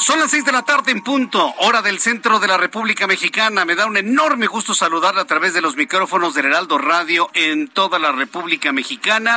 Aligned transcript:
Son 0.00 0.18
las 0.18 0.30
seis 0.30 0.46
de 0.46 0.52
la 0.52 0.62
tarde 0.62 0.92
en 0.92 1.02
punto, 1.02 1.54
hora 1.58 1.82
del 1.82 2.00
centro 2.00 2.40
de 2.40 2.48
la 2.48 2.56
República 2.56 3.06
Mexicana. 3.06 3.66
Me 3.66 3.74
da 3.74 3.84
un 3.84 3.98
enorme 3.98 4.46
gusto 4.46 4.72
saludarla 4.72 5.20
a 5.20 5.26
través 5.26 5.52
de 5.52 5.60
los 5.60 5.76
micrófonos 5.76 6.32
del 6.32 6.46
Heraldo 6.46 6.78
Radio 6.78 7.28
en 7.34 7.68
toda 7.68 7.98
la 7.98 8.10
República 8.10 8.72
Mexicana. 8.72 9.36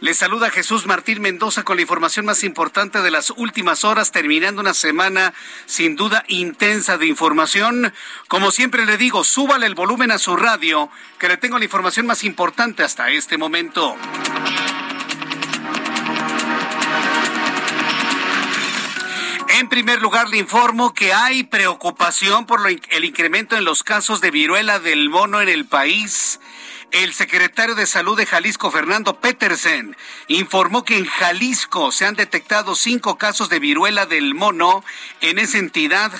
Le 0.00 0.12
saluda 0.12 0.50
Jesús 0.50 0.84
Martín 0.84 1.22
Mendoza 1.22 1.62
con 1.62 1.76
la 1.76 1.82
información 1.82 2.26
más 2.26 2.44
importante 2.44 3.00
de 3.00 3.10
las 3.10 3.30
últimas 3.30 3.82
horas, 3.82 4.12
terminando 4.12 4.60
una 4.60 4.74
semana 4.74 5.32
sin 5.64 5.96
duda 5.96 6.22
intensa 6.28 6.98
de 6.98 7.06
información. 7.06 7.94
Como 8.28 8.50
siempre 8.50 8.84
le 8.84 8.98
digo, 8.98 9.24
súbale 9.24 9.64
el 9.64 9.74
volumen 9.74 10.10
a 10.10 10.18
su 10.18 10.36
radio, 10.36 10.90
que 11.18 11.28
le 11.28 11.38
tengo 11.38 11.58
la 11.58 11.64
información 11.64 12.04
más 12.04 12.24
importante 12.24 12.82
hasta 12.82 13.08
este 13.08 13.38
momento. 13.38 13.96
En 19.56 19.68
primer 19.68 20.02
lugar, 20.02 20.28
le 20.30 20.38
informo 20.38 20.94
que 20.94 21.12
hay 21.12 21.44
preocupación 21.44 22.44
por 22.44 22.60
el 22.68 23.04
incremento 23.04 23.56
en 23.56 23.64
los 23.64 23.84
casos 23.84 24.20
de 24.20 24.32
viruela 24.32 24.80
del 24.80 25.08
mono 25.10 25.40
en 25.40 25.48
el 25.48 25.64
país. 25.64 26.40
El 26.94 27.12
secretario 27.12 27.74
de 27.74 27.88
Salud 27.88 28.16
de 28.16 28.24
Jalisco, 28.24 28.70
Fernando 28.70 29.18
Petersen, 29.18 29.96
informó 30.28 30.84
que 30.84 30.96
en 30.96 31.06
Jalisco 31.06 31.90
se 31.90 32.06
han 32.06 32.14
detectado 32.14 32.76
cinco 32.76 33.18
casos 33.18 33.48
de 33.48 33.58
viruela 33.58 34.06
del 34.06 34.32
mono 34.36 34.84
en 35.20 35.40
esa 35.40 35.58
entidad. 35.58 36.12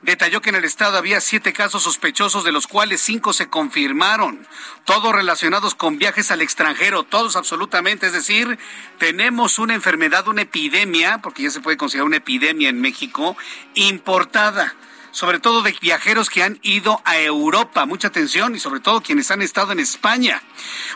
Detalló 0.00 0.40
que 0.40 0.48
en 0.48 0.56
el 0.56 0.64
estado 0.64 0.96
había 0.96 1.20
siete 1.20 1.52
casos 1.52 1.82
sospechosos, 1.82 2.44
de 2.44 2.52
los 2.52 2.66
cuales 2.66 3.02
cinco 3.02 3.34
se 3.34 3.50
confirmaron, 3.50 4.48
todos 4.86 5.14
relacionados 5.14 5.74
con 5.74 5.98
viajes 5.98 6.30
al 6.30 6.40
extranjero, 6.40 7.02
todos 7.02 7.36
absolutamente. 7.36 8.06
Es 8.06 8.14
decir, 8.14 8.58
tenemos 8.96 9.58
una 9.58 9.74
enfermedad, 9.74 10.26
una 10.28 10.40
epidemia, 10.40 11.18
porque 11.18 11.42
ya 11.42 11.50
se 11.50 11.60
puede 11.60 11.76
considerar 11.76 12.06
una 12.06 12.16
epidemia 12.16 12.70
en 12.70 12.80
México, 12.80 13.36
importada 13.74 14.74
sobre 15.12 15.38
todo 15.38 15.62
de 15.62 15.76
viajeros 15.80 16.28
que 16.28 16.42
han 16.42 16.58
ido 16.62 17.00
a 17.04 17.18
Europa. 17.18 17.86
Mucha 17.86 18.08
atención 18.08 18.56
y 18.56 18.58
sobre 18.58 18.80
todo 18.80 19.02
quienes 19.02 19.30
han 19.30 19.42
estado 19.42 19.70
en 19.72 19.78
España. 19.78 20.42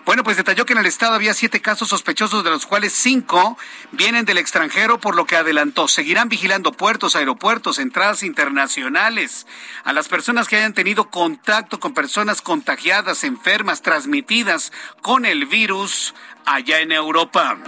Bueno, 0.04 0.24
pues 0.24 0.36
detalló 0.36 0.66
que 0.66 0.72
en 0.72 0.80
el 0.80 0.86
estado 0.86 1.14
había 1.14 1.34
siete 1.34 1.60
casos 1.60 1.88
sospechosos, 1.88 2.42
de 2.42 2.50
los 2.50 2.66
cuales 2.66 2.92
cinco 2.92 3.56
vienen 3.92 4.24
del 4.24 4.38
extranjero, 4.38 4.98
por 4.98 5.14
lo 5.14 5.26
que 5.26 5.36
adelantó. 5.36 5.86
Seguirán 5.86 6.28
vigilando 6.28 6.72
puertos, 6.72 7.14
aeropuertos, 7.14 7.78
entradas 7.78 8.22
internacionales. 8.22 9.46
A 9.84 9.92
las 9.92 10.08
personas 10.08 10.48
que 10.48 10.56
hayan 10.56 10.74
tenido 10.74 11.10
contacto 11.10 11.78
con 11.78 11.94
personas 11.94 12.42
contagiadas, 12.42 13.24
enfermas, 13.24 13.82
transmitidas 13.82 14.72
con 15.02 15.24
el 15.26 15.46
virus 15.46 16.14
allá 16.44 16.80
en 16.80 16.92
Europa. 16.92 17.58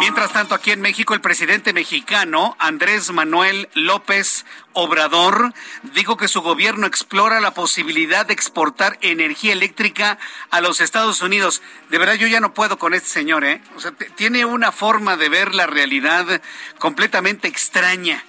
Mientras 0.00 0.32
tanto, 0.32 0.54
aquí 0.54 0.70
en 0.70 0.80
México, 0.80 1.12
el 1.12 1.20
presidente 1.20 1.74
mexicano, 1.74 2.56
Andrés 2.58 3.10
Manuel 3.10 3.68
López 3.74 4.46
Obrador, 4.72 5.52
dijo 5.92 6.16
que 6.16 6.26
su 6.26 6.40
gobierno 6.40 6.86
explora 6.86 7.38
la 7.38 7.52
posibilidad 7.52 8.24
de 8.24 8.32
exportar 8.32 8.96
energía 9.02 9.52
eléctrica 9.52 10.18
a 10.50 10.62
los 10.62 10.80
Estados 10.80 11.20
Unidos. 11.20 11.60
De 11.90 11.98
verdad, 11.98 12.14
yo 12.14 12.26
ya 12.28 12.40
no 12.40 12.54
puedo 12.54 12.78
con 12.78 12.94
este 12.94 13.10
señor, 13.10 13.44
¿eh? 13.44 13.60
O 13.76 13.80
sea, 13.80 13.92
tiene 14.16 14.46
una 14.46 14.72
forma 14.72 15.18
de 15.18 15.28
ver 15.28 15.54
la 15.54 15.66
realidad 15.66 16.40
completamente 16.78 17.46
extraña. 17.46 18.24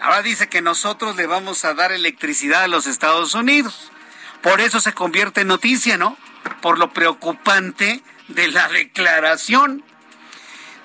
Ahora 0.00 0.22
dice 0.22 0.48
que 0.48 0.62
nosotros 0.62 1.16
le 1.16 1.26
vamos 1.26 1.66
a 1.66 1.74
dar 1.74 1.92
electricidad 1.92 2.62
a 2.62 2.68
los 2.68 2.86
Estados 2.86 3.34
Unidos. 3.34 3.92
Por 4.40 4.62
eso 4.62 4.80
se 4.80 4.94
convierte 4.94 5.42
en 5.42 5.48
noticia, 5.48 5.98
¿no? 5.98 6.16
Por 6.62 6.78
lo 6.78 6.94
preocupante 6.94 8.02
de 8.28 8.48
la 8.48 8.68
declaración. 8.68 9.84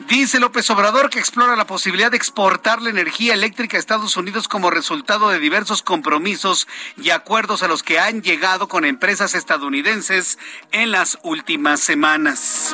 Dice 0.08 0.40
López 0.40 0.70
Obrador 0.70 1.10
que 1.10 1.20
explora 1.20 1.56
la 1.56 1.68
posibilidad 1.68 2.10
de 2.10 2.18
exportar 2.18 2.82
la 2.82 2.90
energía 2.90 3.34
eléctrica 3.34 3.78
a 3.78 3.80
Estados 3.80 4.16
Unidos 4.18 4.48
como 4.48 4.72
resultado 4.72 5.30
de 5.30 5.40
diversos 5.40 5.84
compromisos 5.84 6.68
y 6.98 7.10
acuerdos 7.10 7.64
a 7.64 7.68
los 7.68 7.84
que 7.84 8.00
han 8.00 8.22
llegado 8.22 8.68
con 8.68 8.86
empresas 8.86 9.36
estadounidenses 9.36 10.40
en 10.72 10.92
las 10.92 11.20
últimas 11.24 11.82
semanas. 11.82 12.74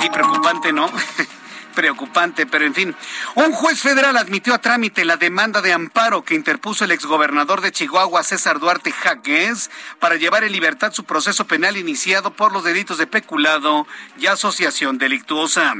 Sí, 0.00 0.08
preocupante, 0.10 0.72
¿no? 0.72 0.88
preocupante, 1.74 2.46
pero 2.46 2.64
en 2.64 2.74
fin. 2.74 2.96
Un 3.34 3.52
juez 3.52 3.80
federal 3.80 4.16
admitió 4.16 4.54
a 4.54 4.60
trámite 4.60 5.04
la 5.04 5.16
demanda 5.16 5.60
de 5.60 5.72
amparo 5.72 6.24
que 6.24 6.34
interpuso 6.34 6.84
el 6.84 6.92
exgobernador 6.92 7.60
de 7.60 7.72
Chihuahua, 7.72 8.22
César 8.22 8.60
Duarte 8.60 8.92
Jaques, 8.92 9.70
para 9.98 10.16
llevar 10.16 10.44
en 10.44 10.52
libertad 10.52 10.92
su 10.92 11.04
proceso 11.04 11.46
penal 11.46 11.76
iniciado 11.76 12.32
por 12.32 12.52
los 12.52 12.64
delitos 12.64 12.98
de 12.98 13.06
peculado 13.06 13.86
y 14.18 14.26
asociación 14.26 14.98
delictuosa. 14.98 15.74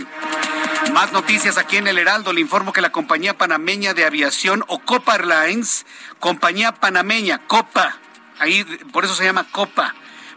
Más 0.93 1.13
noticias 1.13 1.57
aquí 1.57 1.77
en 1.77 1.87
el 1.87 1.99
Heraldo. 1.99 2.33
Le 2.33 2.41
informo 2.41 2.73
que 2.73 2.81
la 2.81 2.93
compañía 2.93 3.39
panameña 3.39 3.95
de 3.95 4.05
aviación 4.05 4.65
o 4.69 4.81
Copa 4.81 5.15
Airlines, 5.15 5.87
compañía 6.21 6.73
panameña, 6.73 7.47
Copa, 7.47 7.97
ahí 8.39 8.65
por 8.93 9.05
eso 9.05 9.15
se 9.15 9.25
llama 9.25 9.47
Copa 9.51 9.95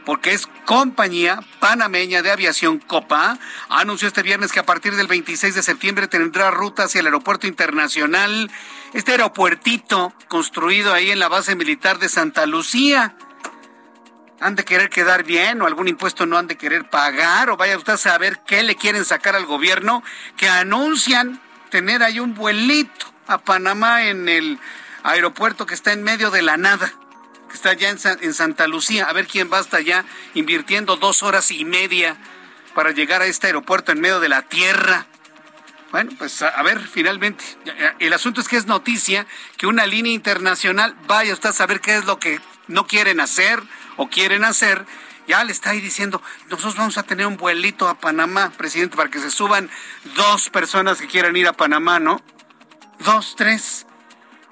porque 0.07 0.31
es 0.31 0.47
compañía 0.63 1.41
panameña 1.59 2.21
de 2.21 2.31
aviación 2.31 2.79
Copa, 2.79 3.37
anunció 3.67 4.07
este 4.07 4.23
viernes 4.23 4.53
que 4.53 4.59
a 4.61 4.65
partir 4.65 4.95
del 4.95 5.07
26 5.07 5.53
de 5.53 5.61
septiembre 5.61 6.07
tendrá 6.07 6.49
ruta 6.49 6.83
hacia 6.83 7.01
el 7.01 7.07
aeropuerto 7.07 7.45
internacional, 7.45 8.49
este 8.93 9.11
aeropuertito 9.11 10.13
construido 10.29 10.93
ahí 10.93 11.11
en 11.11 11.19
la 11.19 11.27
base 11.27 11.57
militar 11.57 11.99
de 11.99 12.07
Santa 12.07 12.45
Lucía. 12.45 13.17
¿Han 14.39 14.55
de 14.55 14.63
querer 14.63 14.89
quedar 14.89 15.25
bien 15.25 15.61
o 15.61 15.67
algún 15.67 15.89
impuesto 15.89 16.25
no 16.25 16.37
han 16.37 16.47
de 16.47 16.55
querer 16.55 16.89
pagar 16.89 17.49
o 17.49 17.57
vaya 17.57 17.75
usted 17.75 17.93
a 17.93 17.97
saber 17.97 18.39
qué 18.47 18.63
le 18.63 18.77
quieren 18.77 19.03
sacar 19.03 19.35
al 19.35 19.45
gobierno 19.45 20.03
que 20.37 20.47
anuncian 20.47 21.41
tener 21.69 22.01
ahí 22.01 22.21
un 22.21 22.33
vuelito 22.33 23.13
a 23.27 23.39
Panamá 23.39 24.05
en 24.05 24.29
el 24.29 24.57
aeropuerto 25.03 25.65
que 25.65 25.73
está 25.73 25.91
en 25.91 26.01
medio 26.01 26.31
de 26.31 26.43
la 26.43 26.55
nada? 26.55 26.93
Que 27.47 27.55
está 27.55 27.71
allá 27.71 27.89
en, 27.89 28.33
Santa 28.33 28.67
Lucía. 28.67 29.05
A 29.05 29.13
ver 29.13 29.27
quién 29.27 29.51
va 29.51 29.59
hasta 29.59 29.77
allá 29.77 30.05
invirtiendo 30.33 30.95
dos 30.97 31.23
horas 31.23 31.51
y 31.51 31.65
media 31.65 32.17
para 32.75 32.91
llegar 32.91 33.21
a 33.21 33.25
este 33.25 33.47
aeropuerto 33.47 33.91
en 33.91 34.01
medio 34.01 34.19
de 34.19 34.29
la 34.29 34.43
tierra. 34.43 35.07
Bueno, 35.91 36.11
pues 36.17 36.41
a, 36.41 36.61
ver, 36.63 36.79
finalmente, 36.79 37.43
el 37.99 38.13
asunto 38.13 38.41
es 38.41 38.47
que 38.47 38.57
es 38.57 38.65
noticia 38.65 39.25
que 39.57 39.67
una 39.67 39.87
línea 39.87 40.11
internacional 40.11 40.95
vaya 41.07 41.33
usted 41.33 41.49
a 41.49 41.53
saber 41.53 41.79
qué 41.79 41.95
es 41.95 42.05
lo 42.05 42.19
que 42.19 42.41
no 42.67 42.85
quieren 42.87 43.19
hacer 43.19 43.63
o 43.95 44.09
quieren 44.09 44.43
hacer. 44.43 44.85
Ya 45.27 45.43
le 45.43 45.51
está 45.51 45.71
ahí 45.71 45.81
diciendo, 45.81 46.21
nosotros 46.49 46.75
vamos 46.75 46.97
a 46.97 47.03
tener 47.03 47.25
un 47.25 47.37
vuelito 47.37 47.87
a 47.87 47.99
Panamá, 47.99 48.51
presidente, 48.57 48.95
para 48.95 49.09
que 49.09 49.19
se 49.19 49.31
suban 49.31 49.69
dos 50.15 50.49
personas 50.49 50.99
que 50.99 51.07
quieran 51.07 51.35
ir 51.35 51.47
a 51.47 51.53
Panamá, 51.53 51.99
¿no? 51.99 52.21
Dos, 52.99 53.35
tres. 53.35 53.86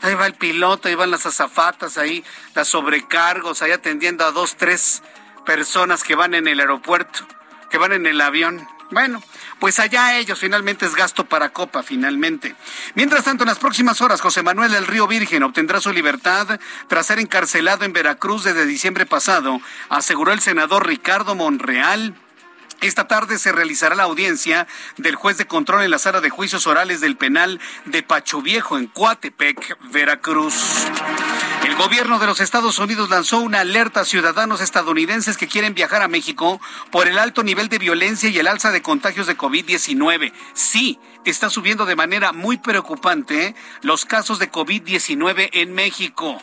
Ahí 0.02 0.14
va 0.14 0.28
el 0.28 0.34
piloto, 0.34 0.88
ahí 0.88 0.96
van 0.96 1.12
las 1.12 1.26
azafatas, 1.26 1.98
ahí 1.98 2.24
las 2.54 2.68
sobrecargos, 2.68 3.62
ahí 3.62 3.72
atendiendo 3.72 4.26
a 4.26 4.32
dos, 4.32 4.56
tres 4.56 5.02
personas 5.46 6.04
que 6.04 6.16
van 6.16 6.34
en 6.34 6.48
el 6.48 6.60
aeropuerto, 6.60 7.26
que 7.70 7.78
van 7.78 7.94
en 7.94 8.06
el 8.06 8.20
avión. 8.22 8.68
Bueno, 8.92 9.24
pues 9.60 9.80
allá 9.80 10.18
ellos 10.18 10.38
finalmente 10.38 10.86
es 10.86 10.96
gasto 10.96 11.26
para 11.26 11.50
Copa, 11.50 11.82
finalmente. 11.82 12.56
Mientras 12.94 13.24
tanto, 13.24 13.44
en 13.44 13.50
las 13.50 13.58
próximas 13.58 14.00
horas, 14.02 14.22
José 14.22 14.44
Manuel 14.44 14.72
del 14.72 14.86
Río 14.86 15.08
Virgen 15.08 15.44
obtendrá 15.44 15.82
su 15.82 15.92
libertad 15.92 16.60
tras 16.88 17.08
ser 17.08 17.20
encarcelado 17.20 17.84
en 17.84 17.94
Veracruz 17.94 18.44
desde 18.44 18.66
diciembre 18.66 19.06
pasado, 19.06 19.60
aseguró 19.90 20.34
el 20.34 20.42
senador 20.42 20.86
Ricardo 20.86 21.34
Monreal. 21.34 22.14
Esta 22.86 23.08
tarde 23.08 23.40
se 23.40 23.52
realizará 23.52 23.96
la 23.96 24.04
audiencia 24.04 24.68
del 24.98 25.16
juez 25.16 25.40
de 25.40 25.48
control 25.48 25.82
en 25.82 25.90
la 25.90 25.98
sala 25.98 26.22
de 26.22 26.30
juicios 26.30 26.68
orales 26.68 27.02
del 27.02 27.18
penal 27.18 27.60
de 27.86 28.04
Pacho 28.04 28.44
Viejo 28.44 28.78
en 28.78 28.86
Coatepec, 28.86 29.76
Veracruz. 29.92 30.54
El 31.64 31.76
gobierno 31.78 32.20
de 32.20 32.28
los 32.28 32.42
Estados 32.42 32.78
Unidos 32.78 33.10
lanzó 33.10 33.40
una 33.40 33.62
alerta 33.62 34.02
a 34.02 34.06
ciudadanos 34.06 34.62
estadounidenses 34.62 35.36
que 35.36 35.48
quieren 35.48 35.74
viajar 35.74 36.04
a 36.04 36.08
México 36.08 36.62
por 36.92 37.08
el 37.08 37.18
alto 37.18 37.42
nivel 37.42 37.70
de 37.70 37.80
violencia 37.80 38.30
y 38.30 38.38
el 38.38 38.46
alza 38.46 38.70
de 38.70 38.84
contagios 38.84 39.26
de 39.26 39.36
COVID-19. 39.36 40.32
Sí, 40.54 41.00
está 41.26 41.50
subiendo 41.50 41.88
de 41.88 41.96
manera 41.96 42.34
muy 42.34 42.58
preocupante 42.58 43.56
los 43.82 44.06
casos 44.06 44.38
de 44.38 44.52
COVID-19 44.52 45.50
en 45.54 45.74
México. 45.74 46.40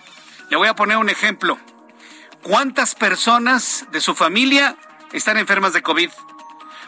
Le 0.51 0.57
voy 0.57 0.67
a 0.67 0.75
poner 0.75 0.97
un 0.97 1.09
ejemplo. 1.09 1.57
¿Cuántas 2.43 2.97
personas 2.97 3.87
de 3.93 4.01
su 4.01 4.17
familia 4.17 4.77
están 5.13 5.39
enfermas 5.39 5.73
de 5.73 5.83
COVID? 5.83 6.11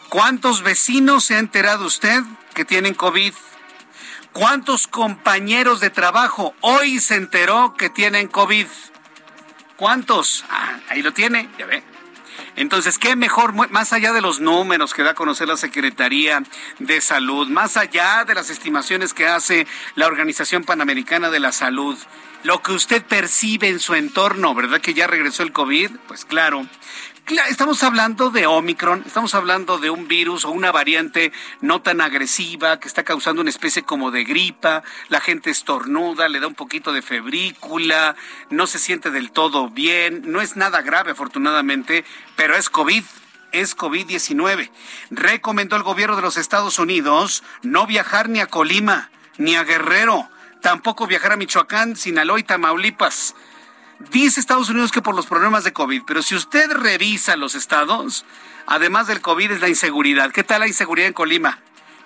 ¿Cuántos 0.08 0.62
vecinos 0.62 1.24
se 1.24 1.36
ha 1.36 1.38
enterado 1.38 1.86
usted 1.86 2.22
que 2.54 2.64
tienen 2.64 2.94
COVID? 2.94 3.34
¿Cuántos 4.32 4.86
compañeros 4.86 5.80
de 5.80 5.90
trabajo 5.90 6.54
hoy 6.60 7.00
se 7.00 7.16
enteró 7.16 7.74
que 7.76 7.90
tienen 7.90 8.28
COVID? 8.28 8.66
¿Cuántos? 9.76 10.44
Ah, 10.50 10.78
ahí 10.88 11.02
lo 11.02 11.12
tiene, 11.12 11.48
ya 11.58 11.66
ve. 11.66 11.82
Entonces, 12.56 12.98
¿qué 12.98 13.16
mejor, 13.16 13.52
más 13.70 13.92
allá 13.92 14.12
de 14.12 14.20
los 14.20 14.40
números 14.40 14.94
que 14.94 15.02
da 15.02 15.10
a 15.10 15.14
conocer 15.14 15.48
la 15.48 15.56
Secretaría 15.56 16.42
de 16.78 17.00
Salud, 17.00 17.48
más 17.48 17.76
allá 17.76 18.24
de 18.24 18.34
las 18.34 18.50
estimaciones 18.50 19.12
que 19.12 19.26
hace 19.26 19.66
la 19.96 20.06
Organización 20.06 20.62
Panamericana 20.64 21.30
de 21.30 21.40
la 21.40 21.50
Salud, 21.50 21.98
lo 22.44 22.62
que 22.62 22.72
usted 22.72 23.02
percibe 23.04 23.68
en 23.68 23.80
su 23.80 23.94
entorno, 23.94 24.54
¿verdad 24.54 24.80
que 24.80 24.94
ya 24.94 25.06
regresó 25.06 25.42
el 25.42 25.52
COVID? 25.52 25.90
Pues 26.06 26.24
claro, 26.24 26.66
estamos 27.48 27.82
hablando 27.82 28.30
de 28.30 28.46
Omicron, 28.46 29.02
estamos 29.06 29.34
hablando 29.34 29.78
de 29.78 29.90
un 29.90 30.08
virus 30.08 30.44
o 30.44 30.50
una 30.50 30.72
variante 30.72 31.32
no 31.60 31.80
tan 31.80 32.00
agresiva 32.00 32.78
que 32.78 32.88
está 32.88 33.02
causando 33.02 33.40
una 33.40 33.50
especie 33.50 33.82
como 33.82 34.10
de 34.10 34.24
gripa, 34.24 34.82
la 35.08 35.20
gente 35.20 35.50
estornuda, 35.50 36.28
le 36.28 36.40
da 36.40 36.46
un 36.46 36.54
poquito 36.54 36.92
de 36.92 37.02
febrícula, 37.02 38.14
no 38.50 38.66
se 38.66 38.78
siente 38.78 39.10
del 39.10 39.30
todo 39.30 39.70
bien, 39.70 40.22
no 40.26 40.42
es 40.42 40.56
nada 40.56 40.82
grave 40.82 41.12
afortunadamente, 41.12 42.04
pero 42.36 42.56
es 42.56 42.68
COVID 42.68 43.04
es 43.52 43.76
COVID-19. 43.76 44.68
Recomendó 45.10 45.76
el 45.76 45.84
gobierno 45.84 46.16
de 46.16 46.22
los 46.22 46.36
Estados 46.36 46.80
Unidos 46.80 47.44
no 47.62 47.86
viajar 47.86 48.28
ni 48.28 48.40
a 48.40 48.48
Colima, 48.48 49.10
ni 49.38 49.54
a 49.54 49.62
Guerrero, 49.62 50.28
tampoco 50.60 51.06
viajar 51.06 51.30
a 51.30 51.36
Michoacán, 51.36 51.94
Sinaloa 51.94 52.40
y 52.40 52.42
Tamaulipas. 52.42 53.36
Dice 54.10 54.40
Estados 54.40 54.68
Unidos 54.68 54.92
que 54.92 55.02
por 55.02 55.14
los 55.14 55.26
problemas 55.26 55.64
de 55.64 55.72
COVID, 55.72 56.02
pero 56.06 56.22
si 56.22 56.34
usted 56.34 56.70
revisa 56.70 57.36
los 57.36 57.54
estados, 57.54 58.24
además 58.66 59.06
del 59.06 59.20
COVID 59.20 59.52
es 59.52 59.60
la 59.60 59.68
inseguridad. 59.68 60.32
¿Qué 60.32 60.44
tal 60.44 60.60
la 60.60 60.66
inseguridad 60.66 61.08
en 61.08 61.14
Colima? 61.14 61.60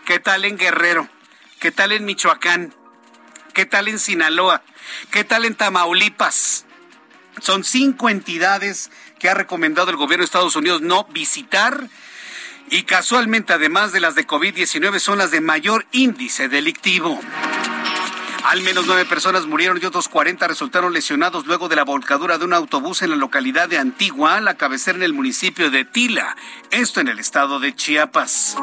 ¿Qué 0.05 0.19
tal 0.19 0.45
en 0.45 0.57
Guerrero? 0.57 1.09
¿Qué 1.61 1.73
tal 1.73 1.93
en 1.93 2.05
Michoacán? 2.05 2.75
¿Qué 3.53 3.67
tal 3.67 3.89
en 3.89 3.99
Sinaloa? 3.99 4.63
¿Qué 5.11 5.25
tal 5.25 5.45
en 5.45 5.55
Tamaulipas? 5.55 6.67
Son 7.41 7.65
cinco 7.65 8.09
entidades 8.09 8.91
que 9.19 9.29
ha 9.29 9.35
recomendado 9.35 9.91
el 9.91 9.97
gobierno 9.97 10.23
de 10.23 10.27
Estados 10.27 10.57
Unidos 10.57 10.81
no 10.81 11.05
visitar 11.05 11.89
y 12.71 12.83
casualmente, 12.83 13.53
además 13.53 13.93
de 13.93 14.01
las 14.01 14.15
de 14.15 14.27
COVID-19, 14.27 14.99
son 14.99 15.19
las 15.19 15.31
de 15.31 15.41
mayor 15.41 15.87
índice 15.93 16.49
delictivo. 16.49 17.19
Al 18.49 18.63
menos 18.63 18.87
nueve 18.87 19.05
personas 19.05 19.45
murieron 19.45 19.79
y 19.81 19.85
otros 19.85 20.09
40 20.09 20.49
resultaron 20.49 20.95
lesionados 20.95 21.47
luego 21.47 21.69
de 21.69 21.77
la 21.77 21.85
volcadura 21.85 22.39
de 22.39 22.47
un 22.47 22.55
autobús 22.55 23.03
en 23.03 23.11
la 23.11 23.17
localidad 23.17 23.69
de 23.69 23.77
Antigua, 23.77 24.41
la 24.41 24.55
cabecera 24.55 24.97
en 24.97 25.03
el 25.03 25.13
municipio 25.13 25.71
de 25.71 25.85
Tila, 25.85 26.35
esto 26.71 27.01
en 27.01 27.09
el 27.09 27.19
estado 27.19 27.61
de 27.61 27.75
Chiapas. 27.75 28.57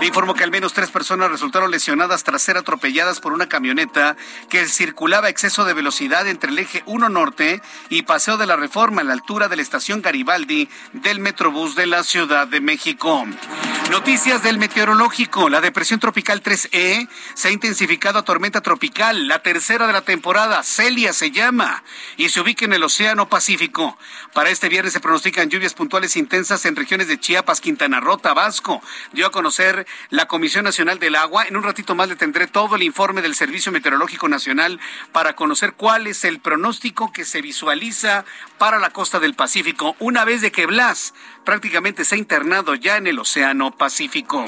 Le 0.00 0.06
informó 0.06 0.34
que 0.34 0.44
al 0.44 0.52
menos 0.52 0.74
tres 0.74 0.90
personas 0.90 1.28
resultaron 1.28 1.72
lesionadas 1.72 2.22
tras 2.22 2.40
ser 2.40 2.56
atropelladas 2.56 3.18
por 3.18 3.32
una 3.32 3.48
camioneta 3.48 4.16
que 4.48 4.66
circulaba 4.66 5.26
a 5.26 5.30
exceso 5.30 5.64
de 5.64 5.74
velocidad 5.74 6.28
entre 6.28 6.50
el 6.50 6.58
eje 6.60 6.84
1 6.86 7.08
Norte 7.08 7.60
y 7.88 8.02
Paseo 8.02 8.36
de 8.36 8.46
la 8.46 8.54
Reforma 8.54 9.00
a 9.00 9.04
la 9.04 9.12
altura 9.12 9.48
de 9.48 9.56
la 9.56 9.62
estación 9.62 10.00
Garibaldi 10.00 10.68
del 10.92 11.18
Metrobús 11.18 11.74
de 11.74 11.88
la 11.88 12.04
Ciudad 12.04 12.46
de 12.46 12.60
México. 12.60 13.26
Noticias 13.90 14.42
del 14.42 14.58
meteorológico. 14.58 15.48
La 15.48 15.62
depresión 15.62 15.98
tropical 15.98 16.42
3E 16.42 17.08
se 17.32 17.48
ha 17.48 17.50
intensificado 17.50 18.18
a 18.18 18.22
tormenta 18.22 18.60
tropical 18.60 19.26
la 19.26 19.42
tercera 19.42 19.86
de 19.86 19.94
la 19.94 20.02
temporada, 20.02 20.62
Celia 20.62 21.14
se 21.14 21.30
llama, 21.30 21.82
y 22.18 22.28
se 22.28 22.40
ubica 22.40 22.66
en 22.66 22.74
el 22.74 22.84
Océano 22.84 23.30
Pacífico. 23.30 23.96
Para 24.34 24.50
este 24.50 24.68
viernes 24.68 24.92
se 24.92 25.00
pronostican 25.00 25.48
lluvias 25.48 25.72
puntuales 25.72 26.16
intensas 26.16 26.66
en 26.66 26.76
regiones 26.76 27.08
de 27.08 27.18
Chiapas, 27.18 27.62
Quintana 27.62 27.98
Roo, 27.98 28.18
Tabasco. 28.18 28.82
Dio 29.12 29.26
a 29.26 29.32
conocer 29.32 29.86
la 30.10 30.26
Comisión 30.26 30.64
Nacional 30.64 30.98
del 30.98 31.14
Agua. 31.14 31.44
En 31.44 31.56
un 31.56 31.62
ratito 31.62 31.94
más 31.94 32.08
le 32.08 32.16
tendré 32.16 32.46
todo 32.46 32.76
el 32.76 32.82
informe 32.82 33.22
del 33.22 33.34
Servicio 33.34 33.72
Meteorológico 33.72 34.28
Nacional 34.28 34.80
para 35.12 35.34
conocer 35.36 35.74
cuál 35.74 36.06
es 36.06 36.24
el 36.24 36.40
pronóstico 36.40 37.12
que 37.12 37.24
se 37.24 37.42
visualiza 37.42 38.24
para 38.58 38.78
la 38.78 38.90
costa 38.90 39.20
del 39.20 39.34
Pacífico, 39.34 39.96
una 39.98 40.24
vez 40.24 40.40
de 40.40 40.52
que 40.52 40.66
Blas 40.66 41.14
prácticamente 41.44 42.04
se 42.04 42.14
ha 42.14 42.18
internado 42.18 42.74
ya 42.74 42.96
en 42.96 43.06
el 43.06 43.18
Océano 43.18 43.70
Pacífico. 43.70 44.44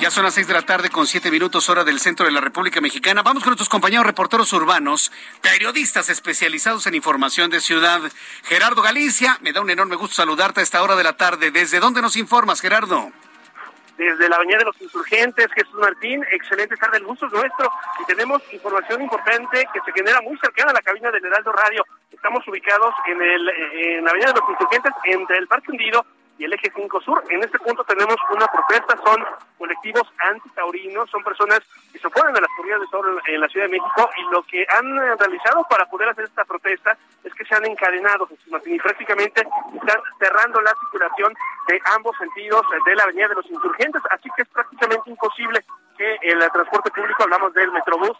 Ya 0.00 0.10
son 0.10 0.24
las 0.24 0.34
seis 0.34 0.46
de 0.46 0.52
la 0.52 0.62
tarde 0.62 0.90
con 0.90 1.06
siete 1.06 1.30
minutos 1.30 1.70
hora 1.70 1.82
del 1.82 2.00
centro 2.00 2.26
de 2.26 2.32
la 2.32 2.42
República 2.42 2.82
Mexicana. 2.82 3.22
Vamos 3.22 3.42
con 3.42 3.50
nuestros 3.50 3.70
compañeros 3.70 4.04
reporteros 4.04 4.52
urbanos, 4.52 5.10
periodistas 5.40 6.10
especializados 6.10 6.86
en 6.86 6.94
información 6.94 7.50
de 7.50 7.62
ciudad. 7.62 8.02
Gerardo 8.44 8.82
Galicia, 8.82 9.38
me 9.40 9.54
da 9.54 9.62
un 9.62 9.70
enorme 9.70 9.96
gusto 9.96 10.16
saludarte 10.16 10.60
a 10.60 10.62
esta 10.62 10.82
hora 10.82 10.96
de 10.96 11.04
la 11.04 11.16
tarde. 11.16 11.50
¿Desde 11.50 11.80
dónde 11.80 12.02
nos 12.02 12.16
informas, 12.16 12.60
Gerardo? 12.60 13.10
Desde 13.96 14.28
la 14.28 14.36
Avenida 14.36 14.58
de 14.58 14.64
los 14.64 14.80
Insurgentes, 14.80 15.46
Jesús 15.52 15.74
Martín, 15.80 16.22
excelente 16.30 16.76
tarde, 16.76 16.98
el 16.98 17.04
gusto 17.04 17.26
es 17.26 17.32
nuestro 17.32 17.70
y 18.00 18.04
tenemos 18.04 18.42
información 18.52 19.00
importante 19.02 19.66
que 19.72 19.80
se 19.80 19.92
genera 19.92 20.20
muy 20.20 20.36
cercana 20.38 20.70
a 20.70 20.74
la 20.74 20.82
cabina 20.82 21.10
del 21.10 21.24
Heraldo 21.24 21.52
Radio. 21.52 21.84
Estamos 22.10 22.46
ubicados 22.46 22.94
en, 23.06 23.22
el, 23.22 23.48
en 23.48 24.04
la 24.04 24.10
Avenida 24.10 24.32
de 24.32 24.40
los 24.40 24.50
Insurgentes, 24.50 24.92
entre 25.04 25.38
el 25.38 25.46
Parque 25.46 25.70
Hundido 25.70 26.04
y 26.38 26.44
el 26.44 26.52
eje 26.52 26.72
5 26.74 27.00
Sur. 27.00 27.22
En 27.30 27.42
este 27.42 27.58
punto 27.58 27.84
tenemos 27.84 28.16
una 28.30 28.46
protesta, 28.46 28.96
son 29.04 29.24
colectivos 29.58 30.06
antitaurinos, 30.18 31.10
son 31.10 31.22
personas 31.22 31.60
que 31.92 31.98
se 31.98 32.06
oponen 32.06 32.36
a 32.36 32.40
las 32.40 32.50
corridas 32.56 32.80
de 32.80 32.86
toro 32.90 33.18
en 33.26 33.40
la 33.40 33.48
Ciudad 33.48 33.66
de 33.66 33.72
México 33.72 34.10
y 34.16 34.32
lo 34.32 34.42
que 34.42 34.66
han 34.68 34.96
realizado 35.18 35.64
para 35.68 35.86
poder 35.86 36.08
hacer 36.08 36.24
esta 36.24 36.44
protesta 36.44 36.96
es 37.24 37.32
que 37.34 37.44
se 37.44 37.54
han 37.54 37.64
encadenado, 37.64 38.26
Jesús 38.26 38.48
Martín, 38.48 38.74
y 38.74 38.78
prácticamente 38.78 39.40
están 39.40 40.00
cerrando 40.18 40.60
la 40.60 40.72
circulación 40.80 41.34
de 41.68 41.80
ambos 41.94 42.16
sentidos 42.18 42.62
de 42.84 42.94
la 42.94 43.04
Avenida 43.04 43.28
de 43.28 43.34
los 43.34 43.50
Insurgentes, 43.50 44.02
así 44.10 44.28
que 44.36 44.42
es 44.42 44.48
prácticamente 44.48 45.10
imposible 45.10 45.64
que 45.96 46.18
el 46.22 46.38
transporte 46.52 46.90
público, 46.90 47.22
hablamos 47.22 47.54
del 47.54 47.72
Metrobús, 47.72 48.16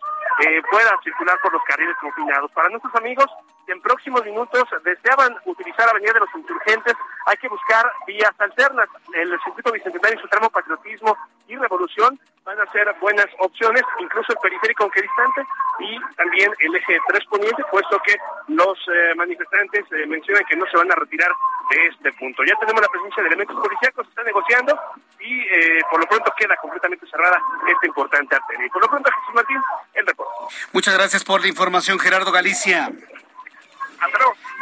eh, 0.47 0.63
pueda 0.71 0.99
circular 1.03 1.39
por 1.43 1.53
los 1.53 1.63
carriles 1.65 1.97
confinados. 2.01 2.51
Para 2.53 2.71
nuestros 2.71 2.95
amigos 2.95 3.27
en 3.67 3.81
próximos 3.81 4.25
minutos 4.25 4.65
deseaban 4.85 5.37
utilizar 5.45 5.87
la 5.87 5.93
Avenida 5.93 6.13
de 6.15 6.21
los 6.21 6.35
Insurgentes, 6.35 6.95
hay 7.27 7.37
que 7.37 7.49
buscar 7.49 7.91
vías 8.07 8.33
alternas. 8.39 8.89
El 9.13 9.31
circuito 9.43 9.73
bicentenario 9.73 10.19
y 10.19 10.23
su 10.23 10.29
tramo 10.29 10.51
patriotismo 10.51 11.17
y 11.49 11.57
revolución 11.57 12.19
van 12.45 12.61
a 12.61 12.73
ser 12.73 12.95
buenas 13.01 13.27
opciones, 13.39 13.83
incluso 13.99 14.33
el 14.33 14.39
periférico 14.39 14.85
aunque 14.85 15.03
distante 15.03 15.43
y 15.81 15.99
también 16.15 16.53
el 16.61 16.77
eje 16.77 16.99
3 17.09 17.25
poniente, 17.27 17.63
puesto 17.71 17.99
que 18.07 18.17
los 18.49 18.79
eh, 18.89 19.15
manifestantes 19.17 19.85
eh, 19.93 20.07
mencionan 20.07 20.45
que 20.49 20.57
no 20.57 20.65
se 20.71 20.77
van 20.77 20.91
a 20.93 20.95
retirar 20.95 21.31
de 21.71 21.87
este 21.89 22.13
punto. 22.13 22.45
Ya 22.45 22.55
tenemos 22.61 22.81
la 22.81 22.89
presencia 22.89 23.23
de 23.23 23.29
elementos 23.29 23.57
policíacos, 23.57 24.07
se 24.07 24.11
está 24.11 24.23
negociando 24.23 24.79
y 25.19 25.41
eh, 25.41 25.81
por 25.91 26.01
lo 26.01 26.07
pronto 26.07 26.33
queda 26.39 26.57
completamente 26.57 27.07
cerrada 27.09 27.41
esta 27.67 27.87
importante 27.87 28.37
arteria. 28.37 28.67
Y 28.67 28.71
por 28.71 28.83
lo 28.83 28.89
pronto, 28.89 29.11
Jesús 29.11 29.35
Martín, 29.35 29.61
el 29.95 30.07
reporte. 30.07 30.33
Muchas 30.73 30.95
gracias 30.95 31.25
por 31.25 31.41
la 31.41 31.49
información, 31.49 31.99
Gerardo 31.99 32.31
Galicia. 32.31 32.91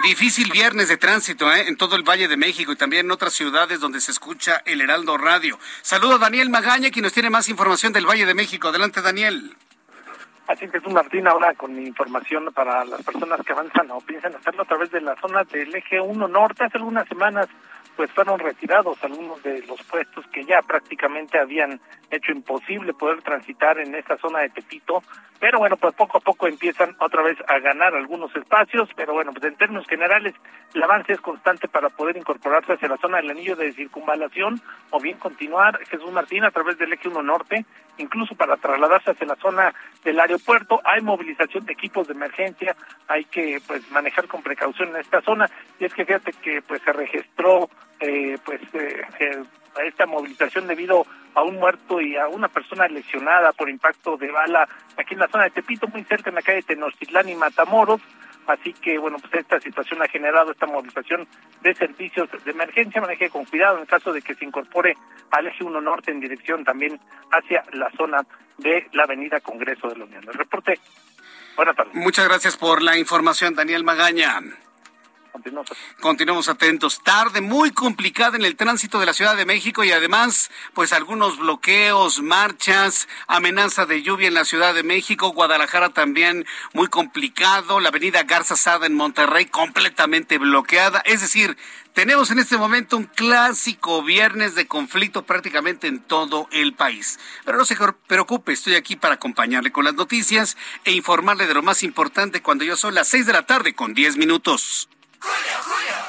Difícil 0.03 0.51
viernes 0.51 0.89
de 0.89 0.97
tránsito 0.97 1.53
¿eh? 1.53 1.69
en 1.69 1.77
todo 1.77 1.97
el 1.97 2.03
Valle 2.03 2.29
de 2.29 2.37
México 2.37 2.73
y 2.73 2.77
también 2.77 3.07
en 3.07 3.13
otras 3.13 3.33
ciudades 3.33 3.81
donde 3.81 4.01
se 4.01 4.11
escucha 4.11 4.63
el 4.67 4.81
Heraldo 4.81 5.17
Radio. 5.17 5.59
Saludos 5.83 6.17
a 6.17 6.25
Daniel 6.25 6.51
Magaña, 6.51 6.91
quien 6.91 7.05
nos 7.05 7.13
tiene 7.13 7.31
más 7.31 7.49
información 7.49 7.93
del 7.93 8.07
Valle 8.07 8.27
de 8.27 8.35
México. 8.35 8.69
Adelante, 8.69 9.01
Daniel. 9.01 9.57
Así 10.47 10.69
que 10.69 10.77
es 10.77 10.85
un 10.85 10.93
Martín 10.93 11.27
ahora 11.27 11.55
con 11.55 11.75
información 11.81 12.53
para 12.53 12.85
las 12.85 13.03
personas 13.03 13.41
que 13.47 13.53
avanzan 13.53 13.91
o 13.91 14.01
piensan 14.01 14.35
hacerlo 14.35 14.63
a 14.63 14.67
través 14.67 14.91
de 14.91 15.01
la 15.01 15.17
zona 15.17 15.43
del 15.45 15.75
eje 15.75 16.01
1 16.01 16.29
norte. 16.29 16.65
Hace 16.65 16.77
algunas 16.77 17.09
semanas 17.09 17.49
pues 17.97 18.11
fueron 18.13 18.39
retirados 18.39 19.03
algunos 19.03 19.43
de 19.43 19.63
los 19.67 19.83
puestos 19.85 20.27
que 20.29 20.45
ya 20.45 20.61
prácticamente 20.63 21.39
habían 21.39 21.81
hecho 22.11 22.33
imposible 22.33 22.95
poder 22.95 23.23
transitar 23.23 23.79
en 23.79 23.95
esta 23.95 24.17
zona 24.19 24.41
de 24.41 24.51
Tepito, 24.51 25.03
pero 25.41 25.59
bueno, 25.59 25.77
pues 25.77 25.95
poco 25.95 26.19
a 26.19 26.21
poco 26.21 26.47
empiezan 26.47 26.97
otra 27.01 27.23
vez 27.23 27.37
a 27.49 27.59
ganar 27.59 27.95
algunos 27.95 28.35
espacios, 28.35 28.89
pero 28.97 29.13
bueno, 29.13 29.33
pues 29.33 29.45
en 29.45 29.57
términos 29.57 29.87
generales 29.87 30.35
el 30.73 30.83
avance 30.83 31.13
es 31.13 31.21
constante 31.21 31.69
para 31.69 31.89
poder 31.89 32.17
incorporarse 32.17 32.73
hacia 32.73 32.89
la 32.89 32.97
zona 32.97 33.19
del 33.19 33.31
anillo 33.31 33.57
de 33.57 33.73
circunvalación 33.73 34.61
o 34.91 35.01
bien 35.01 35.19
continuar 35.19 35.79
Jesús 35.87 36.13
Martín 36.13 36.45
a 36.45 36.51
través 36.51 36.79
del 36.79 36.93
eje 36.93 37.09
1 37.09 37.23
norte, 37.23 37.65
incluso 37.99 38.35
para 38.35 38.57
trasladarse 38.57 39.11
hacia 39.11 39.27
la 39.27 39.37
zona 39.37 39.75
del 40.03 40.19
aeropuerto, 40.19 40.81
hay 40.85 41.01
movilización 41.01 41.65
de 41.65 41.73
equipos 41.73 42.09
de 42.09 42.15
emergencia, 42.15 42.75
hay 43.09 43.25
que 43.25 43.61
pues 43.67 43.89
manejar 43.91 44.27
con 44.27 44.43
precaución 44.43 44.91
en 44.91 44.97
esta 44.97 45.21
zona, 45.21 45.49
y 45.79 45.85
es 45.85 45.95
que 45.95 46.05
fíjate 46.05 46.33
que 46.33 46.63
pues 46.63 46.81
se 46.83 46.93
registró 46.93 47.69
eh, 48.01 48.37
pues 48.45 48.61
eh, 48.75 49.03
esta 49.85 50.07
movilización 50.07 50.67
debido 50.67 51.07
a 51.35 51.43
un 51.43 51.57
muerto 51.57 52.01
y 52.01 52.17
a 52.17 52.29
una 52.29 52.49
persona 52.49 52.87
lesionada 52.87 53.53
por 53.53 53.69
impacto 53.69 54.17
de 54.17 54.31
bala 54.31 54.69
aquí 54.97 55.15
en 55.15 55.21
la 55.21 55.29
zona 55.29 55.45
de 55.45 55.51
Tepito, 55.51 55.89
muy 55.89 56.05
cerca 56.05 56.31
en 56.31 56.37
la 56.37 56.43
calle 56.43 56.63
Tenochtitlán 56.63 57.29
y 57.29 57.35
Matamoros. 57.35 58.01
Así 58.47 58.75
que, 58.75 58.99
bueno, 58.99 59.17
pues 59.19 59.33
esta 59.35 59.59
situación 59.59 60.03
ha 60.03 60.09
generado 60.09 60.53
esta 60.53 60.67
movilización 60.67 61.27
de 61.63 61.75
servicios 61.75 62.29
de 62.45 62.51
emergencia. 62.51 63.01
Maneje 63.01 63.31
con 63.31 63.47
cuidado 63.47 63.79
en 63.79 63.87
caso 63.87 64.13
de 64.13 64.21
que 64.21 64.35
se 64.35 64.45
incorpore 64.45 64.95
al 65.31 65.47
eje 65.47 65.65
1 65.65 65.81
norte 65.81 66.11
en 66.11 66.21
dirección 66.21 66.63
también 66.63 67.01
hacia 67.33 67.65
la 67.73 67.91
zona 67.97 68.19
de 68.59 68.87
la 68.93 69.05
avenida 69.05 69.41
Congreso 69.41 69.89
de 69.89 69.97
la 69.97 70.05
Unión. 70.05 70.25
El 70.29 70.35
reporte. 70.35 70.79
Buenas 71.57 71.75
tardes. 71.75 71.95
Muchas 71.95 72.29
gracias 72.29 72.57
por 72.57 72.83
la 72.83 72.99
información, 72.99 73.55
Daniel 73.55 73.83
Magaña. 73.83 74.41
Continuamos 76.01 76.49
atentos. 76.49 77.03
Tarde 77.03 77.41
muy 77.41 77.73
complicada 77.73 78.37
en 78.37 78.45
el 78.45 78.55
tránsito 78.55 79.01
de 79.01 79.07
la 79.07 79.13
Ciudad 79.13 79.37
de 79.37 79.45
México 79.45 79.83
y 79.83 79.91
además, 79.91 80.49
pues 80.75 80.93
algunos 80.93 81.39
bloqueos, 81.39 82.23
marchas, 82.23 83.09
amenaza 83.27 83.85
de 83.85 84.03
lluvia 84.03 84.29
en 84.29 84.35
la 84.35 84.45
Ciudad 84.45 84.75
de 84.75 84.85
México, 84.85 85.31
Guadalajara 85.31 85.89
también 85.89 86.47
muy 86.73 86.87
complicado, 86.87 87.81
la 87.81 87.89
avenida 87.89 88.23
Garza 88.23 88.55
Sada 88.55 88.87
en 88.87 88.95
Monterrey 88.95 89.47
completamente 89.47 90.39
bloqueada. 90.39 91.01
Es 91.05 91.21
decir, 91.21 91.57
tenemos 91.95 92.31
en 92.31 92.39
este 92.39 92.57
momento 92.57 92.97
un 92.97 93.05
clásico 93.05 94.03
viernes 94.05 94.55
de 94.55 94.69
conflicto 94.69 95.25
prácticamente 95.25 95.89
en 95.89 96.01
todo 96.01 96.49
el 96.53 96.75
país. 96.75 97.19
Pero 97.45 97.59
no 97.59 97.65
se 97.65 97.77
preocupe, 98.07 98.53
estoy 98.53 98.77
aquí 98.77 98.95
para 98.95 99.15
acompañarle 99.15 99.73
con 99.73 99.85
las 99.85 99.95
noticias 99.95 100.57
e 100.85 100.93
informarle 100.93 101.47
de 101.47 101.55
lo 101.55 101.63
más 101.63 101.83
importante 101.83 102.43
cuando 102.43 102.65
yo 102.65 102.77
son 102.77 102.95
las 102.95 103.09
seis 103.09 103.27
de 103.27 103.33
la 103.33 103.47
tarde 103.47 103.75
con 103.75 103.95
diez 103.95 104.17
minutos. 104.17 104.89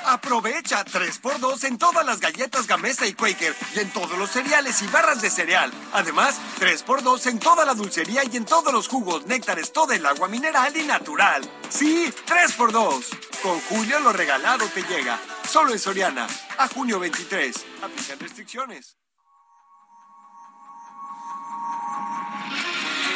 Aprovecha 0.05 0.86
3x2 0.86 1.63
en 1.65 1.77
todas 1.77 2.05
las 2.05 2.19
galletas 2.19 2.67
Gamesa 2.67 3.05
y 3.07 3.13
Quaker 3.13 3.55
y 3.75 3.79
en 3.79 3.91
todos 3.91 4.17
los 4.17 4.29
cereales 4.29 4.81
y 4.81 4.88
barras 4.88 5.22
de 5.22 5.29
cereal. 5.29 5.72
Además, 5.93 6.39
3x2 6.60 7.27
en 7.27 7.39
toda 7.39 7.65
la 7.65 7.74
dulcería 7.74 8.24
y 8.24 8.38
en 8.38 8.45
todos 8.45 8.72
los 8.72 8.88
jugos, 8.88 9.25
néctares, 9.25 9.74
todo 9.74 9.93
el 9.93 10.05
agua 10.05 10.27
mineral 10.27 10.75
y 10.77 10.84
natural. 10.84 11.50
Sí, 11.69 12.13
3x2. 12.27 13.03
Con 13.41 13.60
Julio 13.62 14.00
lo 14.00 14.13
regalado 14.13 14.65
te 14.67 14.84
llega. 14.84 15.19
Solo 15.50 15.74
en 15.74 15.79
Soriana. 15.79 16.27
A 16.57 16.67
junio 16.67 17.00
23. 17.00 17.55
Aplican 17.81 18.19
restricciones. 18.19 18.98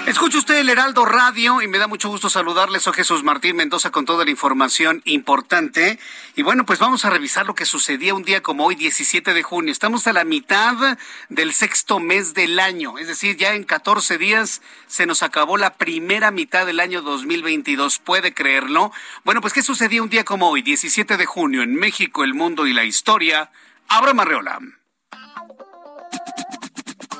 Escucha 0.09 0.39
usted 0.39 0.57
el 0.57 0.69
Heraldo 0.69 1.05
Radio 1.05 1.61
y 1.61 1.67
me 1.67 1.77
da 1.77 1.87
mucho 1.87 2.09
gusto 2.09 2.31
saludarles. 2.31 2.81
Soy 2.81 2.93
Jesús 2.93 3.23
Martín 3.23 3.55
Mendoza 3.55 3.91
con 3.91 4.05
toda 4.05 4.25
la 4.25 4.31
información 4.31 5.03
importante. 5.05 5.99
Y 6.35 6.41
bueno, 6.41 6.65
pues 6.65 6.79
vamos 6.79 7.05
a 7.05 7.11
revisar 7.11 7.45
lo 7.45 7.53
que 7.53 7.65
sucedía 7.65 8.15
un 8.15 8.23
día 8.23 8.41
como 8.41 8.65
hoy, 8.65 8.73
17 8.73 9.35
de 9.35 9.43
junio. 9.43 9.71
Estamos 9.71 10.07
a 10.07 10.13
la 10.13 10.23
mitad 10.23 10.97
del 11.29 11.53
sexto 11.53 11.99
mes 11.99 12.33
del 12.33 12.59
año. 12.59 12.97
Es 12.97 13.07
decir, 13.07 13.37
ya 13.37 13.53
en 13.53 13.65
14 13.65 14.17
días 14.17 14.63
se 14.87 15.05
nos 15.05 15.21
acabó 15.21 15.57
la 15.57 15.75
primera 15.75 16.31
mitad 16.31 16.65
del 16.65 16.79
año 16.79 17.03
2022. 17.03 17.99
¿Puede 17.99 18.33
creerlo? 18.33 18.91
Bueno, 19.23 19.41
pues 19.41 19.53
¿qué 19.53 19.61
sucedía 19.61 20.01
un 20.01 20.09
día 20.09 20.23
como 20.23 20.49
hoy, 20.49 20.63
17 20.63 21.17
de 21.17 21.25
junio, 21.27 21.61
en 21.61 21.75
México, 21.75 22.23
el 22.23 22.33
mundo 22.33 22.65
y 22.65 22.73
la 22.73 22.83
historia? 22.83 23.51
Abra 23.87 24.15
Marreola. 24.15 24.59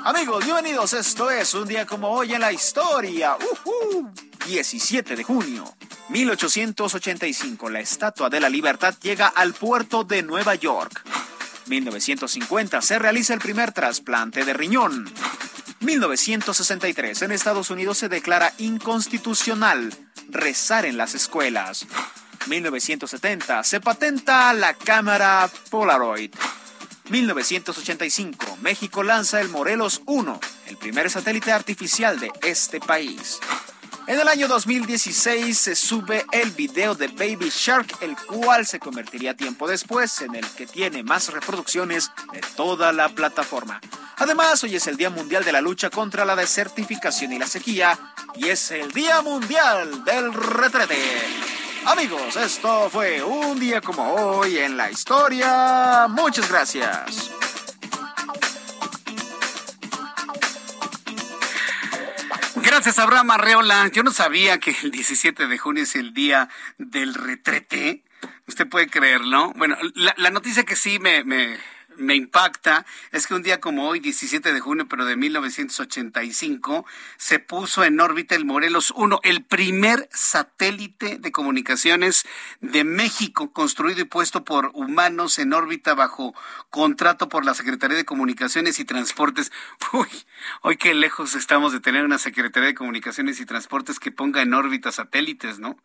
Amigos, 0.05 0.45
bienvenidos. 0.45 0.93
Esto 0.93 1.29
es 1.29 1.53
un 1.53 1.67
día 1.67 1.85
como 1.85 2.09
hoy 2.09 2.33
en 2.33 2.39
la 2.39 2.53
historia. 2.53 3.35
17 4.47 5.15
de 5.15 5.23
junio. 5.23 5.65
1885, 6.09 7.69
la 7.69 7.81
Estatua 7.81 8.29
de 8.29 8.39
la 8.39 8.49
Libertad 8.49 8.95
llega 9.01 9.27
al 9.27 9.53
puerto 9.53 10.05
de 10.05 10.23
Nueva 10.23 10.55
York. 10.55 11.03
1950, 11.67 12.81
se 12.81 12.97
realiza 12.97 13.33
el 13.33 13.41
primer 13.41 13.73
trasplante 13.73 14.45
de 14.45 14.53
riñón. 14.53 15.11
1963, 15.81 17.21
en 17.23 17.31
Estados 17.31 17.69
Unidos 17.69 17.97
se 17.97 18.09
declara 18.09 18.53
inconstitucional 18.57 19.93
rezar 20.29 20.85
en 20.85 20.97
las 20.97 21.13
escuelas. 21.13 21.85
1970, 22.47 23.63
se 23.63 23.81
patenta 23.81 24.53
la 24.53 24.73
cámara 24.73 25.49
Polaroid. 25.69 26.31
1985, 27.09 28.57
México 28.61 29.03
lanza 29.03 29.41
el 29.41 29.49
Morelos 29.49 30.01
1, 30.05 30.39
el 30.67 30.77
primer 30.77 31.09
satélite 31.09 31.51
artificial 31.51 32.19
de 32.19 32.31
este 32.43 32.79
país. 32.79 33.39
En 34.05 34.19
el 34.19 34.27
año 34.27 34.47
2016 34.47 35.57
se 35.57 35.75
sube 35.75 36.25
el 36.31 36.51
video 36.51 36.95
de 36.95 37.07
Baby 37.07 37.51
Shark, 37.51 37.97
el 38.01 38.15
cual 38.15 38.65
se 38.65 38.79
convertiría 38.79 39.35
tiempo 39.35 39.67
después 39.67 40.21
en 40.21 40.35
el 40.35 40.45
que 40.51 40.65
tiene 40.65 41.03
más 41.03 41.31
reproducciones 41.31 42.11
de 42.31 42.41
toda 42.55 42.91
la 42.91 43.09
plataforma. 43.09 43.81
Además, 44.17 44.63
hoy 44.63 44.75
es 44.75 44.87
el 44.87 44.97
Día 44.97 45.09
Mundial 45.09 45.43
de 45.43 45.51
la 45.51 45.61
Lucha 45.61 45.89
contra 45.89 46.25
la 46.25 46.35
Desertificación 46.35 47.33
y 47.33 47.39
la 47.39 47.47
Sequía 47.47 47.97
y 48.35 48.49
es 48.49 48.71
el 48.71 48.91
Día 48.91 49.21
Mundial 49.21 50.03
del 50.03 50.33
Retrete. 50.33 50.97
Amigos, 51.85 52.35
esto 52.35 52.89
fue 52.89 53.23
un 53.23 53.59
día 53.59 53.81
como 53.81 54.13
hoy 54.13 54.57
en 54.57 54.77
la 54.77 54.91
historia. 54.91 56.07
Muchas 56.09 56.49
gracias. 56.49 57.31
Gracias, 62.55 62.99
Abraham 62.99 63.31
Arreola. 63.31 63.87
Yo 63.87 64.03
no 64.03 64.11
sabía 64.11 64.59
que 64.59 64.75
el 64.83 64.91
17 64.91 65.47
de 65.47 65.57
junio 65.57 65.83
es 65.83 65.95
el 65.95 66.13
día 66.13 66.49
del 66.77 67.13
retrete. 67.13 68.03
Usted 68.47 68.67
puede 68.67 68.87
creerlo. 68.87 69.51
Bueno, 69.55 69.77
la, 69.95 70.29
noticia 70.29 70.63
que 70.63 70.75
sí 70.75 70.99
me 70.99 71.23
impacta 72.15 72.85
es 73.11 73.27
que 73.27 73.33
un 73.33 73.43
día 73.43 73.59
como 73.59 73.87
hoy, 73.87 73.99
17 73.99 74.53
de 74.53 74.59
junio, 74.59 74.87
pero 74.87 75.05
de 75.05 75.15
1985, 75.15 76.85
se 77.17 77.39
puso 77.39 77.83
en 77.83 77.99
órbita 77.99 78.35
el 78.35 78.45
Morelos 78.45 78.91
1, 78.95 79.19
el 79.23 79.43
primer 79.43 80.09
satélite 80.11 81.17
de 81.19 81.31
comunicaciones 81.31 82.25
de 82.61 82.83
México, 82.83 83.51
construido 83.51 84.01
y 84.01 84.05
puesto 84.05 84.43
por 84.43 84.71
humanos 84.73 85.39
en 85.39 85.53
órbita 85.53 85.93
bajo 85.93 86.33
contrato 86.69 87.29
por 87.29 87.45
la 87.45 87.53
Secretaría 87.53 87.97
de 87.97 88.05
Comunicaciones 88.05 88.79
y 88.79 88.85
Transportes. 88.85 89.51
Uy, 89.93 90.07
hoy 90.61 90.77
qué 90.77 90.93
lejos 90.93 91.35
estamos 91.35 91.73
de 91.73 91.79
tener 91.79 92.05
una 92.05 92.17
Secretaría 92.17 92.67
de 92.67 92.75
Comunicaciones 92.75 93.39
y 93.39 93.45
Transportes 93.45 93.99
que 93.99 94.11
ponga 94.11 94.41
en 94.41 94.53
órbita 94.53 94.91
satélites, 94.91 95.59
¿no? 95.59 95.77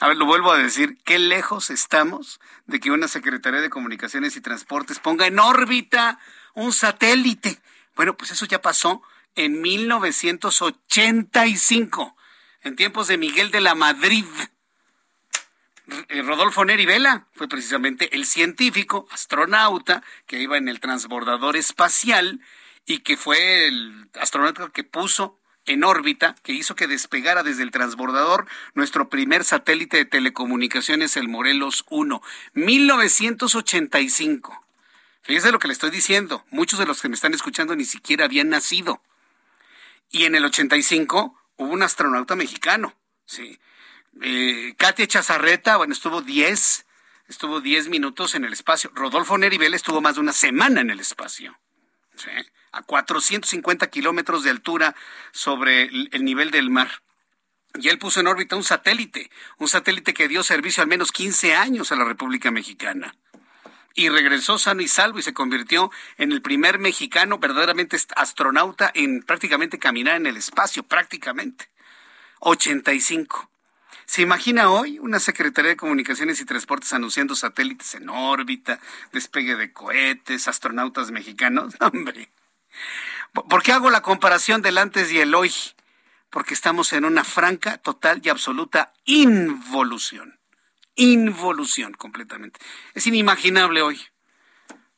A 0.00 0.06
ver, 0.06 0.16
lo 0.16 0.26
vuelvo 0.26 0.52
a 0.52 0.58
decir, 0.58 0.96
qué 1.04 1.18
lejos 1.18 1.70
estamos 1.70 2.38
de 2.66 2.78
que 2.78 2.92
una 2.92 3.08
Secretaría 3.08 3.60
de 3.60 3.68
Comunicaciones 3.68 4.36
y 4.36 4.40
Transportes 4.40 5.00
ponga 5.00 5.26
en 5.26 5.40
órbita 5.40 6.20
un 6.54 6.72
satélite. 6.72 7.60
Bueno, 7.96 8.16
pues 8.16 8.30
eso 8.30 8.46
ya 8.46 8.62
pasó 8.62 9.02
en 9.34 9.60
1985, 9.60 12.16
en 12.62 12.76
tiempos 12.76 13.08
de 13.08 13.18
Miguel 13.18 13.50
de 13.50 13.60
la 13.60 13.74
Madrid. 13.74 14.24
Eh, 16.08 16.22
Rodolfo 16.22 16.64
Neri 16.64 16.86
Vela 16.86 17.26
fue 17.32 17.48
precisamente 17.48 18.14
el 18.14 18.24
científico, 18.24 19.08
astronauta, 19.10 20.04
que 20.26 20.40
iba 20.40 20.58
en 20.58 20.68
el 20.68 20.78
transbordador 20.78 21.56
espacial 21.56 22.40
y 22.86 23.00
que 23.00 23.16
fue 23.16 23.66
el 23.66 24.08
astronauta 24.14 24.70
que 24.72 24.84
puso 24.84 25.37
en 25.68 25.84
órbita 25.84 26.34
que 26.42 26.52
hizo 26.52 26.74
que 26.74 26.86
despegara 26.86 27.42
desde 27.42 27.62
el 27.62 27.70
transbordador 27.70 28.46
nuestro 28.74 29.08
primer 29.08 29.44
satélite 29.44 29.98
de 29.98 30.04
telecomunicaciones, 30.06 31.16
el 31.16 31.28
Morelos 31.28 31.84
1, 31.90 32.22
1985. 32.54 34.64
Fíjese 35.22 35.52
lo 35.52 35.58
que 35.58 35.68
le 35.68 35.74
estoy 35.74 35.90
diciendo. 35.90 36.44
Muchos 36.50 36.78
de 36.78 36.86
los 36.86 37.02
que 37.02 37.10
me 37.10 37.14
están 37.14 37.34
escuchando 37.34 37.76
ni 37.76 37.84
siquiera 37.84 38.24
habían 38.24 38.48
nacido. 38.48 39.02
Y 40.10 40.24
en 40.24 40.34
el 40.34 40.46
85 40.46 41.38
hubo 41.56 41.70
un 41.70 41.82
astronauta 41.82 42.34
mexicano, 42.34 42.94
sí. 43.26 43.60
Eh, 44.22 44.74
Katia 44.78 45.06
Chazarreta, 45.06 45.76
bueno, 45.76 45.92
estuvo 45.92 46.22
10, 46.22 46.86
estuvo 47.28 47.60
10 47.60 47.88
minutos 47.88 48.34
en 48.34 48.46
el 48.46 48.54
espacio. 48.54 48.90
Rodolfo 48.94 49.36
Neribel 49.36 49.74
estuvo 49.74 50.00
más 50.00 50.14
de 50.14 50.22
una 50.22 50.32
semana 50.32 50.80
en 50.80 50.88
el 50.88 51.00
espacio. 51.00 51.58
A 52.72 52.82
450 52.82 53.88
kilómetros 53.88 54.42
de 54.44 54.50
altura 54.50 54.94
sobre 55.32 55.84
el 55.84 56.24
nivel 56.24 56.50
del 56.50 56.70
mar. 56.70 57.02
Y 57.74 57.88
él 57.88 57.98
puso 57.98 58.20
en 58.20 58.26
órbita 58.26 58.56
un 58.56 58.64
satélite, 58.64 59.30
un 59.58 59.68
satélite 59.68 60.14
que 60.14 60.28
dio 60.28 60.42
servicio 60.42 60.82
al 60.82 60.88
menos 60.88 61.12
15 61.12 61.54
años 61.54 61.92
a 61.92 61.96
la 61.96 62.04
República 62.04 62.50
Mexicana. 62.50 63.14
Y 63.94 64.08
regresó 64.08 64.58
sano 64.58 64.80
y 64.80 64.88
salvo 64.88 65.18
y 65.18 65.22
se 65.22 65.34
convirtió 65.34 65.90
en 66.16 66.32
el 66.32 66.40
primer 66.40 66.78
mexicano 66.78 67.38
verdaderamente 67.38 67.96
astronauta 68.16 68.90
en 68.94 69.22
prácticamente 69.22 69.78
caminar 69.78 70.16
en 70.16 70.26
el 70.26 70.36
espacio, 70.36 70.82
prácticamente. 70.82 71.68
85. 72.40 73.50
¿Se 74.08 74.22
imagina 74.22 74.70
hoy 74.70 74.98
una 75.00 75.20
Secretaría 75.20 75.68
de 75.68 75.76
Comunicaciones 75.76 76.40
y 76.40 76.46
Transportes 76.46 76.94
anunciando 76.94 77.36
satélites 77.36 77.94
en 77.94 78.08
órbita, 78.08 78.80
despegue 79.12 79.54
de 79.54 79.70
cohetes, 79.70 80.48
astronautas 80.48 81.10
mexicanos? 81.10 81.74
Hombre. 81.80 82.30
¿Por 83.34 83.62
qué 83.62 83.72
hago 83.72 83.90
la 83.90 84.00
comparación 84.00 84.62
del 84.62 84.78
antes 84.78 85.12
y 85.12 85.20
el 85.20 85.34
hoy? 85.34 85.52
Porque 86.30 86.54
estamos 86.54 86.94
en 86.94 87.04
una 87.04 87.22
franca, 87.22 87.76
total 87.76 88.22
y 88.24 88.30
absoluta 88.30 88.94
involución. 89.04 90.40
Involución 90.94 91.92
completamente. 91.92 92.60
Es 92.94 93.06
inimaginable 93.06 93.82
hoy. 93.82 94.00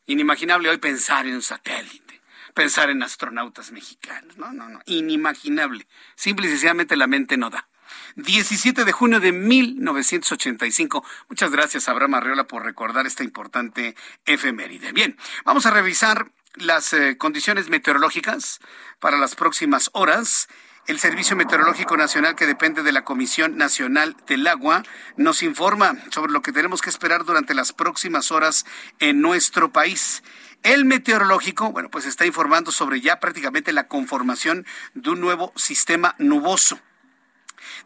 Inimaginable 0.06 0.68
hoy 0.68 0.78
pensar 0.78 1.26
en 1.26 1.34
un 1.34 1.42
satélite, 1.42 2.22
pensar 2.54 2.90
en 2.90 3.02
astronautas 3.02 3.72
mexicanos. 3.72 4.36
No, 4.36 4.52
no, 4.52 4.68
no. 4.68 4.78
Inimaginable. 4.86 5.88
Simple 6.14 6.46
y 6.46 6.50
sencillamente 6.50 6.94
la 6.94 7.08
mente 7.08 7.36
no 7.36 7.50
da. 7.50 7.69
17 8.16 8.84
de 8.84 8.92
junio 8.92 9.20
de 9.20 9.32
1985. 9.32 11.04
Muchas 11.28 11.50
gracias, 11.50 11.88
Abraham 11.88 12.14
Arreola, 12.14 12.44
por 12.44 12.64
recordar 12.64 13.06
esta 13.06 13.24
importante 13.24 13.94
efeméride. 14.26 14.92
Bien, 14.92 15.16
vamos 15.44 15.66
a 15.66 15.70
revisar 15.70 16.30
las 16.54 16.92
eh, 16.92 17.16
condiciones 17.16 17.68
meteorológicas 17.68 18.60
para 18.98 19.18
las 19.18 19.34
próximas 19.34 19.90
horas. 19.92 20.48
El 20.86 20.98
Servicio 20.98 21.36
Meteorológico 21.36 21.96
Nacional, 21.96 22.34
que 22.34 22.46
depende 22.46 22.82
de 22.82 22.90
la 22.90 23.04
Comisión 23.04 23.56
Nacional 23.56 24.16
del 24.26 24.46
Agua, 24.46 24.82
nos 25.16 25.42
informa 25.42 25.96
sobre 26.10 26.32
lo 26.32 26.42
que 26.42 26.52
tenemos 26.52 26.82
que 26.82 26.90
esperar 26.90 27.24
durante 27.24 27.54
las 27.54 27.72
próximas 27.72 28.32
horas 28.32 28.66
en 28.98 29.20
nuestro 29.20 29.72
país. 29.72 30.22
El 30.62 30.84
meteorológico, 30.84 31.70
bueno, 31.70 31.90
pues 31.90 32.06
está 32.06 32.26
informando 32.26 32.72
sobre 32.72 33.00
ya 33.00 33.20
prácticamente 33.20 33.72
la 33.72 33.88
conformación 33.88 34.66
de 34.94 35.10
un 35.10 35.20
nuevo 35.20 35.52
sistema 35.54 36.14
nuboso. 36.18 36.80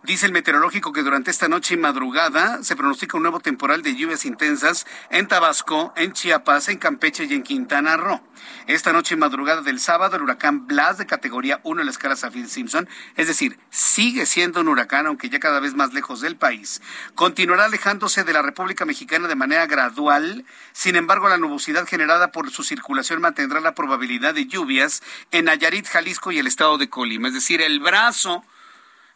Dice 0.02 0.26
el 0.26 0.32
meteorológico 0.32 0.92
que 0.92 1.02
durante 1.02 1.30
esta 1.30 1.48
noche 1.48 1.74
y 1.74 1.76
madrugada 1.76 2.62
se 2.62 2.76
pronostica 2.76 3.16
un 3.16 3.22
nuevo 3.22 3.40
temporal 3.40 3.82
de 3.82 3.96
lluvias 3.96 4.24
intensas 4.24 4.86
en 5.10 5.28
Tabasco, 5.28 5.92
en 5.96 6.12
Chiapas, 6.12 6.68
en 6.68 6.78
Campeche 6.78 7.24
y 7.24 7.34
en 7.34 7.42
Quintana 7.42 7.96
Roo. 7.96 8.20
Esta 8.66 8.92
noche 8.92 9.14
y 9.14 9.18
madrugada 9.18 9.62
del 9.62 9.80
sábado, 9.80 10.16
el 10.16 10.22
huracán 10.22 10.66
Blas 10.66 10.98
de 10.98 11.06
categoría 11.06 11.60
1 11.64 11.80
en 11.80 11.86
la 11.86 11.92
escala 11.92 12.16
Saffir-Simpson, 12.16 12.88
es 13.16 13.26
decir, 13.26 13.58
sigue 13.70 14.26
siendo 14.26 14.60
un 14.60 14.68
huracán, 14.68 15.06
aunque 15.06 15.30
ya 15.30 15.40
cada 15.40 15.60
vez 15.60 15.74
más 15.74 15.92
lejos 15.94 16.20
del 16.20 16.36
país, 16.36 16.82
continuará 17.14 17.64
alejándose 17.64 18.24
de 18.24 18.32
la 18.32 18.42
República 18.42 18.84
Mexicana 18.84 19.28
de 19.28 19.34
manera 19.34 19.66
gradual. 19.66 20.44
Sin 20.72 20.96
embargo, 20.96 21.28
la 21.28 21.38
nubosidad 21.38 21.86
generada 21.86 22.32
por 22.32 22.50
su 22.50 22.62
circulación 22.62 23.20
mantendrá 23.20 23.60
la 23.60 23.74
probabilidad 23.74 24.34
de 24.34 24.46
lluvias 24.46 25.02
en 25.30 25.46
Nayarit, 25.46 25.86
Jalisco 25.86 26.32
y 26.32 26.38
el 26.38 26.46
estado 26.46 26.78
de 26.78 26.88
Colima. 26.88 27.28
Es 27.28 27.34
decir, 27.34 27.62
el 27.62 27.80
brazo 27.80 28.44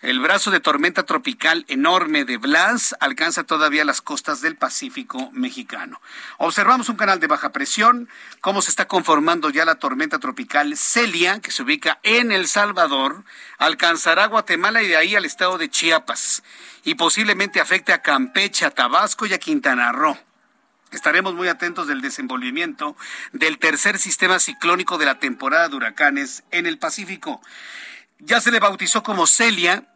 el 0.00 0.21
brazo 0.21 0.52
de 0.52 0.61
tormenta 0.61 1.02
tropical 1.02 1.64
enorme 1.67 2.25
de 2.25 2.37
Blas 2.37 2.95
alcanza 3.00 3.43
todavía 3.43 3.85
las 3.85 4.00
costas 4.00 4.40
del 4.40 4.57
Pacífico 4.57 5.31
mexicano. 5.33 6.00
Observamos 6.37 6.88
un 6.88 6.97
canal 6.97 7.19
de 7.19 7.26
baja 7.26 7.50
presión, 7.50 8.09
cómo 8.40 8.62
se 8.62 8.71
está 8.71 8.87
conformando 8.87 9.50
ya 9.50 9.64
la 9.64 9.81
tormenta 9.81 10.21
tropical 10.21 10.76
Celia, 10.76 11.40
que 11.40 11.50
se 11.50 11.64
ubica 11.64 11.99
en 12.05 12.31
El 12.31 12.47
Salvador, 12.47 13.25
alcanzará 13.59 14.26
Guatemala 14.26 14.83
y 14.83 14.88
de 14.88 14.97
ahí 14.97 15.17
al 15.17 15.25
estado 15.25 15.59
de 15.59 15.69
Chiapas, 15.69 16.45
y 16.85 16.95
posiblemente 16.95 17.61
afecte 17.61 17.93
a 17.93 18.00
Campeche, 18.00 18.67
a 18.67 18.71
Tabasco 18.71 19.26
y 19.26 19.35
a 19.35 19.38
Quintana 19.38 19.90
Roo. 19.90 20.17
Estaremos 20.93 21.35
muy 21.35 21.49
atentos 21.49 21.87
del 21.88 22.00
desenvolvimiento 22.00 22.97
del 23.33 23.59
tercer 23.59 23.99
sistema 23.99 24.38
ciclónico 24.38 24.97
de 24.97 25.07
la 25.07 25.19
temporada 25.19 25.69
de 25.69 25.76
huracanes 25.76 26.45
en 26.50 26.67
el 26.67 26.78
Pacífico. 26.78 27.43
Ya 28.20 28.40
se 28.40 28.50
le 28.50 28.60
bautizó 28.60 29.02
como 29.02 29.26
Celia 29.26 29.87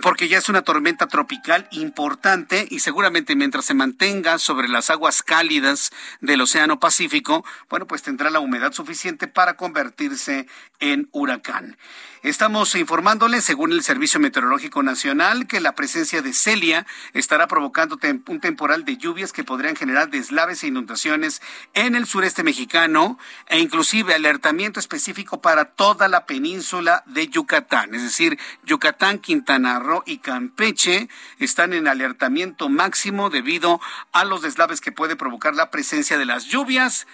porque 0.00 0.28
ya 0.28 0.38
es 0.38 0.48
una 0.48 0.62
tormenta 0.62 1.08
tropical 1.08 1.66
importante 1.72 2.66
y 2.70 2.78
seguramente 2.80 3.34
mientras 3.34 3.64
se 3.64 3.74
mantenga 3.74 4.38
sobre 4.38 4.68
las 4.68 4.90
aguas 4.90 5.22
cálidas 5.22 5.90
del 6.20 6.40
Océano 6.40 6.78
Pacífico, 6.78 7.44
bueno, 7.68 7.86
pues 7.86 8.02
tendrá 8.02 8.30
la 8.30 8.38
humedad 8.38 8.72
suficiente 8.72 9.26
para 9.26 9.56
convertirse 9.56 10.46
en 10.80 11.08
huracán. 11.12 11.76
Estamos 12.24 12.74
informándole, 12.74 13.40
según 13.40 13.72
el 13.72 13.84
Servicio 13.84 14.18
Meteorológico 14.18 14.82
Nacional, 14.82 15.46
que 15.46 15.60
la 15.60 15.76
presencia 15.76 16.20
de 16.20 16.32
Celia 16.32 16.84
estará 17.12 17.46
provocando 17.46 17.96
un 18.26 18.40
temporal 18.40 18.84
de 18.84 18.96
lluvias 18.96 19.32
que 19.32 19.44
podrían 19.44 19.76
generar 19.76 20.10
deslaves 20.10 20.64
e 20.64 20.66
inundaciones 20.66 21.40
en 21.74 21.94
el 21.94 22.06
sureste 22.06 22.42
mexicano 22.42 23.18
e 23.46 23.60
inclusive 23.60 24.14
alertamiento 24.14 24.80
específico 24.80 25.40
para 25.40 25.66
toda 25.66 26.08
la 26.08 26.26
península 26.26 27.04
de 27.06 27.28
Yucatán. 27.28 27.94
Es 27.94 28.02
decir, 28.02 28.36
Yucatán, 28.64 29.20
Quintana 29.20 29.78
Roo 29.78 30.02
y 30.04 30.18
Campeche 30.18 31.08
están 31.38 31.72
en 31.72 31.86
alertamiento 31.86 32.68
máximo 32.68 33.30
debido 33.30 33.80
a 34.12 34.24
los 34.24 34.42
deslaves 34.42 34.80
que 34.80 34.90
puede 34.90 35.14
provocar 35.14 35.54
la 35.54 35.70
presencia 35.70 36.18
de 36.18 36.26
las 36.26 36.46
lluvias 36.46 37.06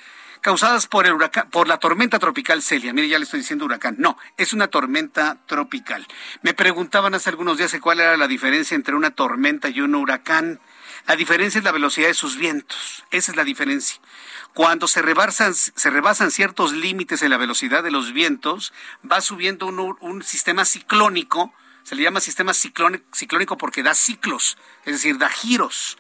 causadas 0.45 0.87
por 0.87 1.07
el 1.07 1.15
huracán, 1.15 1.49
por 1.49 1.69
la 1.69 1.79
tormenta 1.79 2.19
tropical 2.19 2.61
Celia. 2.61 2.93
Mire, 2.93 3.09
ya 3.09 3.19
le 3.19 3.25
estoy 3.25 3.41
diciendo 3.41 3.65
huracán. 3.65 3.95
No, 3.97 4.19
es 4.37 4.53
una 4.53 4.69
tormenta 4.69 5.39
tropical. 5.47 6.07
Me 6.43 6.53
preguntaban 6.53 7.15
hace 7.15 7.31
algunos 7.31 7.57
días 7.57 7.75
cuál 7.81 8.01
era 8.01 8.19
la 8.19 8.29
diferencia 8.29 8.75
entre 8.75 8.95
una 8.95 9.11
tormenta 9.11 9.71
y 9.71 9.81
un 9.81 9.95
huracán. 9.95 10.61
La 11.07 11.17
diferencia 11.17 11.57
es 11.57 11.65
la 11.65 11.73
velocidad 11.73 12.09
de 12.09 12.15
sus 12.15 12.37
vientos. 12.37 13.05
Esa 13.11 13.33
es 13.33 13.39
la 13.39 13.45
diferencia. 13.45 14.03
Cuando 14.53 14.87
se 14.87 15.01
rebasan, 15.01 15.55
se 15.55 15.89
rebasan 15.89 16.31
ciertos 16.31 16.75
límites 16.75 17.23
en 17.23 17.31
la 17.31 17.39
velocidad 17.39 17.83
de 17.83 17.91
los 17.91 18.13
vientos, 18.13 18.75
va 19.11 19.23
subiendo 19.23 19.65
un, 19.65 20.23
sistema 20.23 20.67
ciclónico. 20.67 21.55
Se 21.85 21.95
le 21.95 22.03
llama 22.03 22.21
sistema 22.21 22.53
ciclónico 22.53 23.57
porque 23.57 23.83
da 23.83 23.95
ciclos, 23.95 24.59
es 24.85 24.93
decir, 24.93 25.17
da 25.17 25.31
giros. 25.31 25.97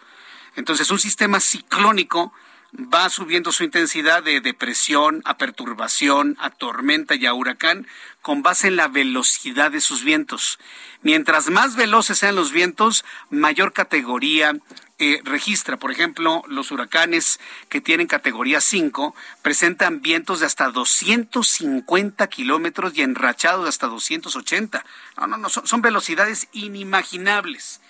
Entonces, 0.54 0.90
un 0.90 0.98
sistema 0.98 1.40
ciclónico 1.40 2.34
va 2.76 3.08
subiendo 3.08 3.52
su 3.52 3.64
intensidad 3.64 4.22
de 4.22 4.40
depresión 4.40 5.22
a 5.24 5.36
perturbación, 5.36 6.36
a 6.40 6.50
tormenta 6.50 7.14
y 7.14 7.26
a 7.26 7.34
huracán 7.34 7.86
con 8.22 8.42
base 8.42 8.68
en 8.68 8.76
la 8.76 8.88
velocidad 8.88 9.70
de 9.70 9.80
sus 9.80 10.02
vientos. 10.02 10.58
Mientras 11.02 11.50
más 11.50 11.76
veloces 11.76 12.18
sean 12.18 12.36
los 12.36 12.52
vientos, 12.52 13.04
mayor 13.30 13.72
categoría 13.72 14.56
eh, 14.98 15.20
registra. 15.24 15.76
Por 15.76 15.90
ejemplo, 15.90 16.42
los 16.48 16.70
huracanes 16.70 17.38
que 17.68 17.80
tienen 17.80 18.06
categoría 18.06 18.60
5 18.60 19.14
presentan 19.42 20.00
vientos 20.00 20.40
de 20.40 20.46
hasta 20.46 20.70
250 20.70 22.26
kilómetros 22.28 22.96
y 22.96 23.02
enrachados 23.02 23.64
de 23.64 23.68
hasta 23.68 23.86
280. 23.86 24.84
No, 25.18 25.26
no, 25.26 25.36
no, 25.36 25.48
son 25.48 25.82
velocidades 25.82 26.48
inimaginables 26.52 27.80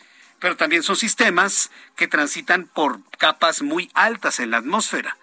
pero 0.44 0.59
también 0.59 0.83
son 0.83 0.96
sistemas 0.96 1.70
que 1.96 2.07
transitan 2.07 2.66
por 2.66 3.00
capas 3.16 3.62
muy 3.62 3.90
altas 3.94 4.40
en 4.40 4.50
la 4.50 4.59
atmósfera. 4.59 5.16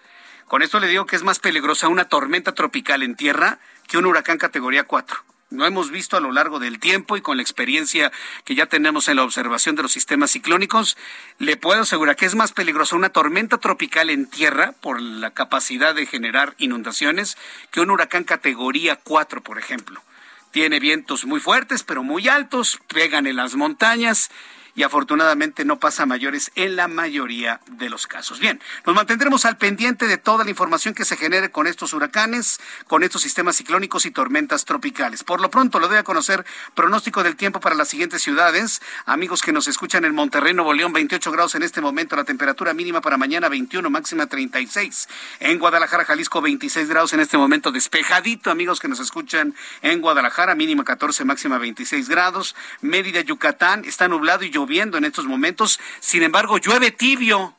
Con 0.48 0.62
esto 0.62 0.80
le 0.80 0.88
digo 0.88 1.06
que 1.06 1.14
es 1.14 1.22
más 1.22 1.38
peligrosa 1.38 1.86
una 1.86 2.06
tormenta 2.08 2.56
tropical 2.56 3.04
en 3.04 3.14
tierra 3.14 3.60
que 3.86 3.98
un 3.98 4.06
huracán 4.06 4.36
categoría 4.36 4.82
4. 4.82 5.22
No 5.50 5.64
hemos 5.64 5.92
visto 5.92 6.16
a 6.16 6.20
lo 6.20 6.32
largo 6.32 6.58
del 6.58 6.80
tiempo 6.80 7.16
y 7.16 7.20
con 7.20 7.36
la 7.36 7.44
experiencia 7.44 8.10
que 8.44 8.56
ya 8.56 8.66
tenemos 8.66 9.06
en 9.06 9.14
la 9.14 9.22
observación 9.22 9.76
de 9.76 9.82
los 9.82 9.92
sistemas 9.92 10.32
ciclónicos, 10.32 10.96
le 11.38 11.56
puedo 11.56 11.82
asegurar 11.82 12.16
que 12.16 12.26
es 12.26 12.34
más 12.34 12.50
peligrosa 12.50 12.96
una 12.96 13.10
tormenta 13.10 13.58
tropical 13.58 14.10
en 14.10 14.26
tierra 14.26 14.72
por 14.80 15.00
la 15.00 15.30
capacidad 15.30 15.94
de 15.94 16.06
generar 16.06 16.56
inundaciones 16.58 17.38
que 17.70 17.80
un 17.80 17.92
huracán 17.92 18.24
categoría 18.24 18.96
4, 18.96 19.40
por 19.40 19.60
ejemplo. 19.60 20.02
Tiene 20.50 20.80
vientos 20.80 21.26
muy 21.26 21.38
fuertes, 21.38 21.84
pero 21.84 22.02
muy 22.02 22.26
altos, 22.26 22.80
pegan 22.88 23.28
en 23.28 23.36
las 23.36 23.54
montañas 23.54 24.28
y 24.74 24.82
afortunadamente 24.82 25.64
no 25.64 25.78
pasa 25.78 26.06
mayores 26.06 26.50
en 26.54 26.76
la 26.76 26.88
mayoría 26.88 27.60
de 27.70 27.90
los 27.90 28.06
casos. 28.06 28.40
Bien, 28.40 28.60
nos 28.86 28.94
mantendremos 28.94 29.44
al 29.44 29.56
pendiente 29.56 30.06
de 30.06 30.18
toda 30.18 30.44
la 30.44 30.50
información 30.50 30.94
que 30.94 31.04
se 31.04 31.16
genere 31.16 31.50
con 31.50 31.66
estos 31.66 31.92
huracanes, 31.92 32.60
con 32.86 33.02
estos 33.02 33.22
sistemas 33.22 33.56
ciclónicos 33.56 34.06
y 34.06 34.10
tormentas 34.10 34.64
tropicales. 34.64 35.24
Por 35.24 35.40
lo 35.40 35.50
pronto, 35.50 35.78
lo 35.78 35.88
doy 35.88 35.98
a 35.98 36.04
conocer 36.04 36.44
pronóstico 36.74 37.22
del 37.22 37.36
tiempo 37.36 37.60
para 37.60 37.74
las 37.74 37.88
siguientes 37.88 38.22
ciudades. 38.22 38.80
Amigos 39.04 39.42
que 39.42 39.52
nos 39.52 39.68
escuchan 39.68 40.04
en 40.04 40.14
Monterrey, 40.14 40.54
Nuevo 40.54 40.72
León, 40.72 40.92
28 40.92 41.30
grados 41.32 41.54
en 41.54 41.62
este 41.62 41.80
momento, 41.80 42.16
la 42.16 42.24
temperatura 42.24 42.74
mínima 42.74 43.00
para 43.00 43.16
mañana 43.16 43.48
21, 43.48 43.88
máxima 43.90 44.26
36. 44.26 45.08
En 45.40 45.58
Guadalajara, 45.58 46.04
Jalisco, 46.04 46.40
26 46.40 46.88
grados 46.88 47.12
en 47.12 47.20
este 47.20 47.36
momento, 47.36 47.72
despejadito, 47.72 48.50
amigos 48.50 48.80
que 48.80 48.88
nos 48.88 49.00
escuchan 49.00 49.54
en 49.82 50.00
Guadalajara, 50.00 50.54
mínima 50.54 50.84
14, 50.84 51.24
máxima 51.24 51.58
26 51.58 52.08
grados. 52.08 52.56
Mérida, 52.80 53.20
Yucatán, 53.20 53.84
está 53.84 54.08
nublado 54.08 54.44
y 54.44 54.50
lloviendo 54.62 54.96
en 54.98 55.04
estos 55.04 55.26
momentos. 55.26 55.80
Sin 56.00 56.22
embargo, 56.22 56.58
llueve 56.58 56.90
tibio. 56.92 57.54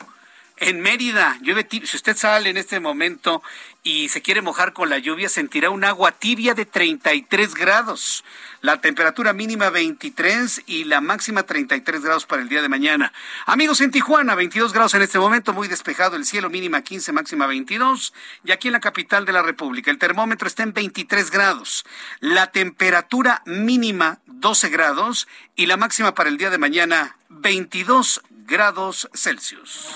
En 0.57 0.79
Mérida, 0.81 1.37
llueve 1.41 1.63
tibio. 1.63 1.87
Si 1.87 1.97
usted 1.97 2.15
sale 2.15 2.49
en 2.49 2.57
este 2.57 2.79
momento 2.79 3.43
y 3.83 4.07
se 4.07 4.21
quiere 4.21 4.41
mojar 4.41 4.71
con 4.71 4.89
la 4.89 4.97
lluvia, 4.97 5.27
sentirá 5.27 5.69
un 5.69 5.83
agua 5.83 6.13
tibia 6.13 6.53
de 6.53 6.65
33 6.65 7.53
grados. 7.53 8.23
La 8.61 8.79
temperatura 8.79 9.33
mínima 9.33 9.69
23 9.69 10.63
y 10.65 10.85
la 10.85 11.01
máxima 11.01 11.43
33 11.43 12.01
grados 12.01 12.25
para 12.25 12.41
el 12.41 12.47
día 12.47 12.61
de 12.61 12.69
mañana. 12.69 13.11
Amigos 13.45 13.81
en 13.81 13.91
Tijuana, 13.91 14.35
22 14.35 14.71
grados 14.71 14.93
en 14.93 15.01
este 15.01 15.19
momento, 15.19 15.51
muy 15.51 15.67
despejado 15.67 16.15
el 16.15 16.23
cielo, 16.23 16.49
mínima 16.49 16.81
15, 16.81 17.11
máxima 17.11 17.45
22. 17.45 18.13
Y 18.45 18.51
aquí 18.53 18.69
en 18.69 18.73
la 18.73 18.79
capital 18.79 19.25
de 19.25 19.33
la 19.33 19.41
República, 19.41 19.91
el 19.91 19.97
termómetro 19.97 20.47
está 20.47 20.63
en 20.63 20.71
23 20.71 21.29
grados. 21.29 21.85
La 22.21 22.51
temperatura 22.51 23.43
mínima 23.45 24.19
12 24.27 24.69
grados 24.69 25.27
y 25.57 25.65
la 25.65 25.75
máxima 25.75 26.15
para 26.15 26.29
el 26.29 26.37
día 26.37 26.49
de 26.49 26.57
mañana 26.57 27.17
22 27.27 28.21
grados 28.45 29.09
Celsius. 29.13 29.89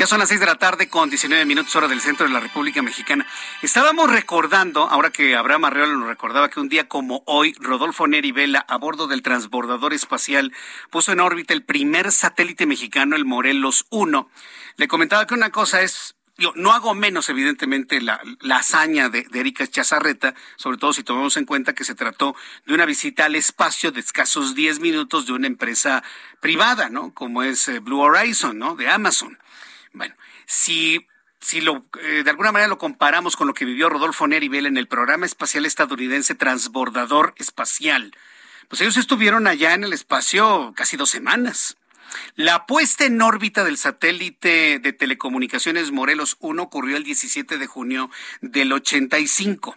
Ya 0.00 0.06
son 0.06 0.18
las 0.18 0.30
seis 0.30 0.40
de 0.40 0.46
la 0.46 0.54
tarde 0.54 0.88
con 0.88 1.10
19 1.10 1.44
minutos 1.44 1.76
hora 1.76 1.86
del 1.86 2.00
centro 2.00 2.26
de 2.26 2.32
la 2.32 2.40
República 2.40 2.80
Mexicana. 2.80 3.26
Estábamos 3.60 4.10
recordando, 4.10 4.88
ahora 4.88 5.10
que 5.10 5.36
Abraham 5.36 5.66
Arreola 5.66 5.92
nos 5.92 6.08
recordaba 6.08 6.48
que 6.48 6.58
un 6.58 6.70
día 6.70 6.88
como 6.88 7.22
hoy, 7.26 7.52
Rodolfo 7.60 8.06
Neri 8.06 8.32
Vela, 8.32 8.60
a 8.60 8.78
bordo 8.78 9.08
del 9.08 9.20
transbordador 9.20 9.92
espacial, 9.92 10.54
puso 10.88 11.12
en 11.12 11.20
órbita 11.20 11.52
el 11.52 11.64
primer 11.64 12.12
satélite 12.12 12.64
mexicano, 12.64 13.14
el 13.14 13.26
Morelos 13.26 13.84
1. 13.90 14.30
Le 14.78 14.88
comentaba 14.88 15.26
que 15.26 15.34
una 15.34 15.50
cosa 15.50 15.82
es 15.82 16.16
yo 16.38 16.54
no 16.56 16.72
hago 16.72 16.94
menos, 16.94 17.28
evidentemente, 17.28 18.00
la, 18.00 18.22
hazaña 18.52 19.10
de, 19.10 19.26
Erika 19.34 19.66
Chazarreta, 19.66 20.34
sobre 20.56 20.78
todo 20.78 20.94
si 20.94 21.02
tomamos 21.02 21.36
en 21.36 21.44
cuenta 21.44 21.74
que 21.74 21.84
se 21.84 21.94
trató 21.94 22.34
de 22.64 22.72
una 22.72 22.86
visita 22.86 23.26
al 23.26 23.34
espacio 23.36 23.92
de 23.92 24.00
escasos 24.00 24.54
10 24.54 24.80
minutos 24.80 25.26
de 25.26 25.34
una 25.34 25.46
empresa 25.46 26.02
privada, 26.40 26.88
¿no? 26.88 27.12
Como 27.12 27.42
es 27.42 27.68
eh, 27.68 27.80
Blue 27.80 28.00
Horizon, 28.00 28.58
¿no? 28.58 28.74
De 28.74 28.88
Amazon. 28.88 29.36
Bueno, 29.92 30.14
si 30.46 31.06
si 31.40 31.60
lo, 31.60 31.86
eh, 32.00 32.22
de 32.22 32.30
alguna 32.30 32.52
manera 32.52 32.68
lo 32.68 32.78
comparamos 32.78 33.34
con 33.34 33.46
lo 33.46 33.54
que 33.54 33.64
vivió 33.64 33.88
Rodolfo 33.88 34.26
Neribel 34.28 34.66
en 34.66 34.76
el 34.76 34.86
programa 34.86 35.26
espacial 35.26 35.64
estadounidense 35.64 36.34
Transbordador 36.34 37.34
Espacial, 37.38 38.14
pues 38.68 38.82
ellos 38.82 38.98
estuvieron 38.98 39.46
allá 39.46 39.74
en 39.74 39.84
el 39.84 39.92
espacio 39.92 40.72
casi 40.76 40.96
dos 40.96 41.10
semanas. 41.10 41.76
La 42.34 42.66
puesta 42.66 43.04
en 43.04 43.22
órbita 43.22 43.64
del 43.64 43.78
satélite 43.78 44.78
de 44.80 44.92
telecomunicaciones 44.92 45.92
Morelos 45.92 46.36
1 46.40 46.62
ocurrió 46.62 46.96
el 46.96 47.04
17 47.04 47.56
de 47.56 47.66
junio 47.66 48.10
del 48.40 48.72
85. 48.72 49.76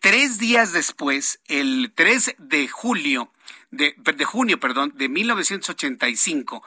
Tres 0.00 0.38
días 0.38 0.72
después, 0.72 1.40
el 1.46 1.92
3 1.94 2.36
de 2.38 2.68
julio, 2.68 3.30
de, 3.70 3.94
de 3.98 4.24
junio, 4.24 4.58
perdón, 4.58 4.92
de 4.96 5.08
1985, 5.08 6.62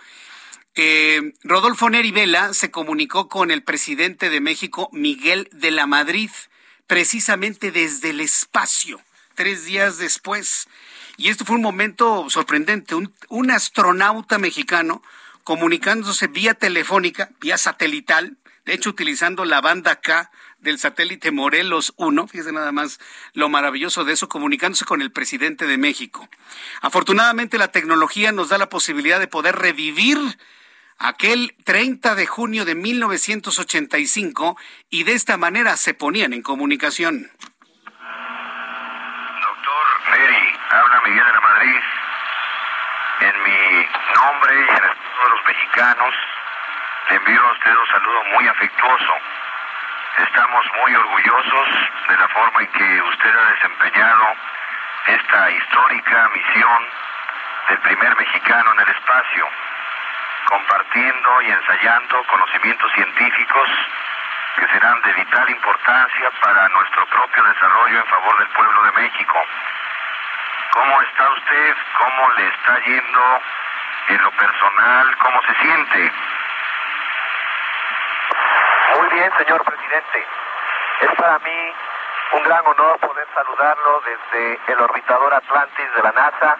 eh, 0.78 1.34
Rodolfo 1.44 1.90
Neri 1.90 2.12
Vela 2.12 2.54
se 2.54 2.70
comunicó 2.70 3.28
con 3.28 3.50
el 3.50 3.64
presidente 3.64 4.30
de 4.30 4.40
México, 4.42 4.90
Miguel 4.94 5.50
de 5.52 5.72
la 5.72 5.88
Madrid, 5.88 6.30
precisamente 6.86 7.72
desde 7.72 8.12
el 8.12 8.22
espacio, 8.22 9.02
tres 9.34 9.66
días 9.66 9.98
después. 9.98 10.68
Y 11.18 11.30
esto 11.30 11.46
fue 11.46 11.56
un 11.56 11.64
momento 11.64 12.30
sorprendente. 12.30 12.94
Un, 12.96 13.52
astronauta 13.52 14.38
mexicano 14.38 15.02
comunicándose 15.44 16.28
vía 16.28 16.54
telefónica, 16.54 17.32
vía 17.42 17.58
satelital, 17.58 18.38
de 18.66 18.74
hecho 18.74 18.92
utilizando 18.92 19.46
la 19.46 19.62
banda 19.62 19.96
K 19.96 20.30
del 20.60 20.78
satélite 20.78 21.32
Morelos 21.32 21.94
1, 21.98 22.28
fíjese 22.28 22.52
nada 22.52 22.72
más 22.72 23.00
lo 23.34 23.50
maravilloso 23.50 24.04
de 24.04 24.14
eso, 24.14 24.30
comunicándose 24.30 24.86
con 24.86 25.02
el 25.02 25.12
presidente 25.12 25.66
de 25.66 25.78
México. 25.78 26.30
Afortunadamente 26.82 27.58
la 27.58 27.72
tecnología 27.72 28.32
nos 28.32 28.50
da 28.50 28.58
la 28.58 28.70
posibilidad 28.70 29.20
de 29.20 29.28
poder 29.28 29.56
revivir 29.56 30.20
aquel 31.00 31.56
30 31.64 32.16
de 32.16 32.26
junio 32.26 32.66
de 32.66 32.76
1985 32.76 34.58
y 34.90 35.04
de 35.04 35.14
esta 35.14 35.38
manera 35.38 35.78
se 35.78 35.94
ponían 35.94 36.34
en 36.34 36.42
comunicación. 36.42 37.30
Doctor 39.42 39.86
Neri, 40.12 40.56
habla 40.70 41.02
Miguel 41.06 41.26
de 41.26 41.32
la 41.34 41.42
Madrid. 41.42 41.82
En 43.22 43.44
mi 43.44 43.88
nombre 44.16 44.56
y 44.56 44.70
en 44.70 44.84
el 44.84 44.90
de 44.90 45.30
los 45.30 45.46
mexicanos, 45.48 46.14
le 47.10 47.16
envío 47.16 47.42
a 47.42 47.52
usted 47.52 47.72
un 47.72 47.88
saludo 47.88 48.24
muy 48.36 48.48
afectuoso. 48.48 49.14
Estamos 50.18 50.66
muy 50.82 50.96
orgullosos 50.96 51.68
de 52.10 52.18
la 52.18 52.28
forma 52.30 52.62
en 52.62 52.68
que 52.68 53.02
usted 53.02 53.36
ha 53.36 53.52
desempeñado 53.52 54.36
esta 55.08 55.52
histórica 55.52 56.30
misión 56.34 56.84
del 57.70 57.80
primer 57.80 58.18
mexicano 58.18 58.74
en 58.74 58.80
el 58.80 58.90
espacio 58.96 59.48
compartiendo 60.48 61.42
y 61.42 61.52
ensayando 61.52 62.24
conocimientos 62.24 62.92
científicos 62.94 63.70
que 64.56 64.68
serán 64.68 65.02
de 65.02 65.14
vital 65.14 65.50
importancia 65.50 66.32
para 66.42 66.70
nuestro 66.70 67.06
propio 67.08 67.44
desarrollo 67.44 68.00
en 68.00 68.06
favor 68.06 68.38
del 68.40 68.48
pueblo 68.50 68.84
de 68.84 68.92
México. 69.04 69.44
¿Cómo 70.72 71.02
está 71.02 71.30
usted? 71.32 71.76
¿Cómo 71.98 72.32
le 72.38 72.48
está 72.48 72.80
yendo 72.80 73.42
en 74.10 74.24
lo 74.24 74.32
personal? 74.32 75.18
¿Cómo 75.18 75.42
se 75.44 75.54
siente? 75.56 76.12
Muy 78.96 79.10
bien, 79.10 79.32
señor 79.38 79.64
presidente. 79.64 80.28
Es 81.02 81.12
para 81.12 81.40
mí 81.40 81.74
un 82.32 82.44
gran 82.44 82.66
honor 82.66 83.00
poder 83.00 83.28
saludarlo 83.36 84.02
desde 84.02 84.60
el 84.68 84.80
orbitador 84.80 85.34
Atlantis 85.34 85.94
de 85.96 86.04
la 86.04 86.12
NASA 86.14 86.58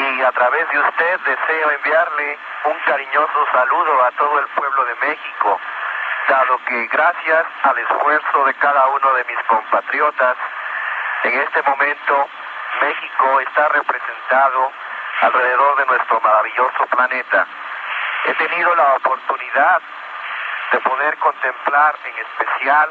y 0.00 0.22
a 0.22 0.32
través 0.32 0.68
de 0.70 0.78
usted 0.78 1.20
deseo 1.20 1.70
enviarle 1.70 2.38
un 2.64 2.78
cariñoso 2.86 3.46
saludo 3.52 4.04
a 4.04 4.10
todo 4.12 4.38
el 4.38 4.46
pueblo 4.48 4.84
de 4.84 4.94
México, 5.06 5.60
dado 6.28 6.58
que 6.64 6.86
gracias 6.86 7.46
al 7.64 7.78
esfuerzo 7.78 8.44
de 8.46 8.54
cada 8.54 8.86
uno 8.88 9.12
de 9.14 9.24
mis 9.24 9.38
compatriotas, 9.46 10.36
en 11.24 11.38
este 11.40 11.62
momento 11.62 12.28
México 12.80 13.40
está 13.40 13.68
representado 13.68 14.72
alrededor 15.20 15.76
de 15.76 15.86
nuestro 15.86 16.20
maravilloso 16.20 16.86
planeta. 16.86 17.46
He 18.24 18.34
tenido 18.34 18.74
la 18.74 18.94
oportunidad 18.94 19.82
de 20.72 20.78
poder 20.80 21.16
contemplar 21.18 21.94
en 22.04 22.18
especial 22.24 22.90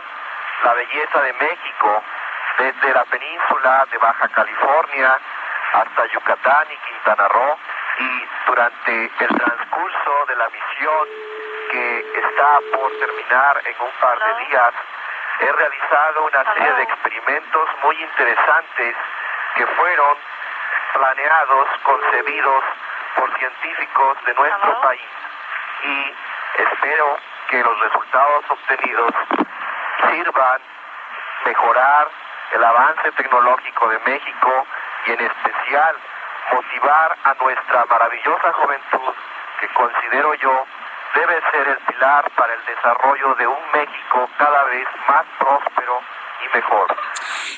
la 0.64 0.74
belleza 0.74 1.22
de 1.22 1.34
México 1.34 2.04
desde 2.60 2.94
la 2.94 3.06
península 3.06 3.88
de 3.90 3.98
Baja 3.98 4.28
California 4.28 5.20
hasta 5.74 6.06
Yucatán 6.08 6.68
y 6.72 6.78
Quintana 6.78 7.28
Roo. 7.28 7.58
Y 8.00 8.28
durante 8.48 9.12
el 9.20 9.28
transcurso 9.28 10.26
de 10.28 10.36
la 10.36 10.48
misión 10.50 11.08
que 11.72 12.00
está 12.00 12.60
por 12.74 12.92
terminar 13.00 13.62
en 13.66 13.76
un 13.82 13.92
par 14.00 14.18
de 14.20 14.46
días, 14.46 14.74
he 15.40 15.52
realizado 15.52 16.26
una 16.26 16.54
serie 16.54 16.74
de 16.74 16.84
experimentos 16.84 17.70
muy 17.84 18.02
interesantes 18.02 18.96
que 19.56 19.66
fueron 19.68 20.18
planeados, 20.94 21.68
concebidos 21.84 22.64
por 23.16 23.38
científicos 23.38 24.18
de 24.26 24.34
nuestro 24.34 24.82
país. 24.82 25.10
Y 25.84 26.16
espero 26.62 27.18
que 27.50 27.64
los 27.64 27.80
resultados 27.80 28.46
obtenidos 28.50 29.12
sirvan 30.10 30.62
mejorar 31.46 32.10
el 32.52 32.64
avance 32.64 33.12
tecnológico 33.12 33.90
de 33.90 34.00
México 34.00 34.66
y 35.06 35.12
en 35.12 35.22
especial 35.22 35.96
motivar 36.54 37.18
a 37.24 37.34
nuestra 37.42 37.86
maravillosa 37.86 38.54
juventud 38.54 39.14
que 39.60 39.68
considero 39.74 40.34
yo 40.36 40.66
debe 41.16 41.42
ser 41.52 41.68
el 41.68 41.78
pilar 41.86 42.30
para 42.36 42.54
el 42.54 42.66
desarrollo 42.66 43.36
de 43.36 43.48
un 43.48 43.60
México 43.74 44.30
cada 44.38 44.64
vez 44.66 44.88
más 45.08 45.26
próspero 45.40 46.02
y 46.46 46.56
mejor. 46.56 46.96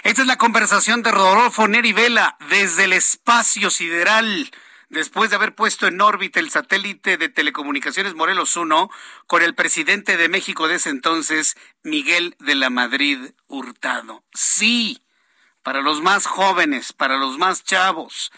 Esta 0.04 0.22
es 0.22 0.28
la 0.28 0.38
conversación 0.38 1.04
de 1.04 1.12
Rodolfo 1.12 1.68
Neri 1.68 1.94
Vela 1.94 2.36
desde 2.50 2.86
el 2.86 2.94
espacio 2.94 3.70
sideral 3.70 4.50
después 4.92 5.30
de 5.30 5.38
haber 5.38 5.56
puesto 5.56 5.88
en 5.88 6.00
órbita 6.02 6.40
el 6.40 6.52
satélite 6.52 7.18
de 7.18 7.30
telecomunicaciones 7.30 8.14
Morelos 8.14 8.56
1 8.58 8.90
con 9.26 9.42
el 9.42 9.56
presidente 9.56 10.18
de 10.18 10.30
México 10.30 10.68
de 10.68 10.76
ese 10.76 10.90
entonces, 10.90 11.56
Miguel 11.84 12.36
de 12.40 12.56
la 12.56 12.70
Madrid 12.70 13.32
Hurtado. 13.48 14.24
Sí, 14.34 15.01
para 15.64 15.82
los 15.82 16.02
más 16.02 16.26
jóvenes, 16.26 16.94
para 16.94 17.18
los 17.18 17.38
más 17.38 17.64
chavos. 17.64 18.32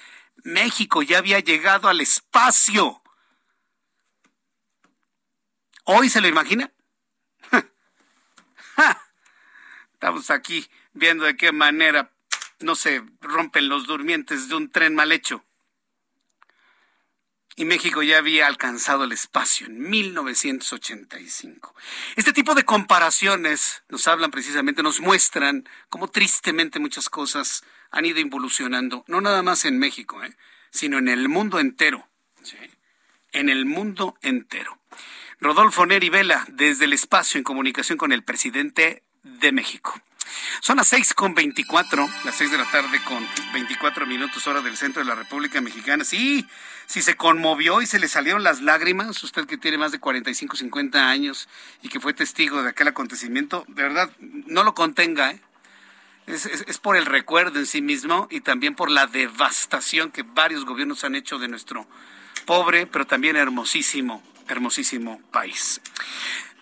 México 0.43 1.01
ya 1.01 1.19
había 1.19 1.39
llegado 1.39 1.87
al 1.87 2.01
espacio. 2.01 3.01
¿Hoy 5.85 6.09
se 6.09 6.21
lo 6.21 6.27
imagina? 6.27 6.71
Estamos 9.93 10.29
aquí 10.29 10.69
viendo 10.93 11.25
de 11.25 11.37
qué 11.37 11.51
manera 11.51 12.11
no 12.59 12.75
se 12.75 13.03
rompen 13.21 13.69
los 13.69 13.85
durmientes 13.85 14.49
de 14.49 14.55
un 14.55 14.71
tren 14.71 14.95
mal 14.95 15.11
hecho 15.11 15.45
y 17.55 17.65
México 17.65 18.01
ya 18.01 18.17
había 18.17 18.47
alcanzado 18.47 19.03
el 19.03 19.11
espacio 19.11 19.67
en 19.67 19.79
1985. 19.89 21.75
Este 22.15 22.33
tipo 22.33 22.55
de 22.55 22.63
comparaciones 22.63 23.83
nos 23.89 24.07
hablan 24.07 24.31
precisamente, 24.31 24.81
nos 24.81 24.99
muestran 24.99 25.67
cómo 25.89 26.07
tristemente 26.07 26.79
muchas 26.79 27.09
cosas 27.09 27.63
han 27.91 28.05
ido 28.05 28.19
involucionando, 28.19 29.05
no 29.07 29.21
nada 29.21 29.43
más 29.43 29.65
en 29.65 29.77
México, 29.77 30.23
¿eh? 30.23 30.35
sino 30.71 30.97
en 30.97 31.07
el 31.07 31.29
mundo 31.29 31.59
entero. 31.59 32.07
En 33.31 33.49
el 33.49 33.65
mundo 33.65 34.15
entero. 34.21 34.79
Rodolfo 35.39 35.85
Neri 35.85 36.09
Vela, 36.09 36.45
desde 36.49 36.85
el 36.85 36.93
espacio 36.93 37.37
en 37.37 37.43
comunicación 37.43 37.97
con 37.97 38.11
el 38.11 38.23
presidente 38.23 39.03
de 39.23 39.51
México. 39.51 39.99
Son 40.61 40.77
las 40.77 40.87
seis 40.87 41.13
con 41.13 41.33
veinticuatro, 41.35 42.07
las 42.23 42.35
seis 42.35 42.51
de 42.51 42.57
la 42.57 42.69
tarde 42.69 42.99
con 43.03 43.27
veinticuatro 43.53 44.05
minutos 44.05 44.47
hora 44.47 44.61
del 44.61 44.77
centro 44.77 45.01
de 45.01 45.07
la 45.07 45.15
República 45.15 45.61
Mexicana. 45.61 46.03
Sí, 46.03 46.47
si 46.85 47.01
se 47.01 47.15
conmovió 47.15 47.81
y 47.81 47.85
se 47.85 47.99
le 47.99 48.07
salieron 48.07 48.43
las 48.43 48.61
lágrimas, 48.61 49.21
usted 49.23 49.45
que 49.45 49.57
tiene 49.57 49.77
más 49.77 49.91
de 49.91 49.99
45, 49.99 50.55
50 50.57 51.09
años 51.09 51.49
y 51.81 51.89
que 51.89 51.99
fue 51.99 52.13
testigo 52.13 52.63
de 52.63 52.69
aquel 52.69 52.87
acontecimiento, 52.87 53.65
de 53.67 53.83
verdad, 53.83 54.11
no 54.19 54.63
lo 54.63 54.73
contenga, 54.73 55.31
¿eh? 55.31 55.41
Es, 56.25 56.45
es, 56.45 56.77
por 56.77 56.95
el 56.95 57.05
recuerdo 57.05 57.59
en 57.59 57.65
sí 57.65 57.81
mismo 57.81 58.29
y 58.31 58.39
también 58.39 58.75
por 58.75 58.89
la 58.89 59.07
devastación 59.07 60.09
que 60.09 60.23
varios 60.23 60.63
gobiernos 60.63 61.03
han 61.03 61.15
hecho 61.15 61.37
de 61.37 61.49
nuestro 61.49 61.85
pobre, 62.45 62.87
pero 62.87 63.05
también 63.05 63.35
hermosísimo, 63.35 64.23
hermosísimo 64.47 65.21
país. 65.31 65.81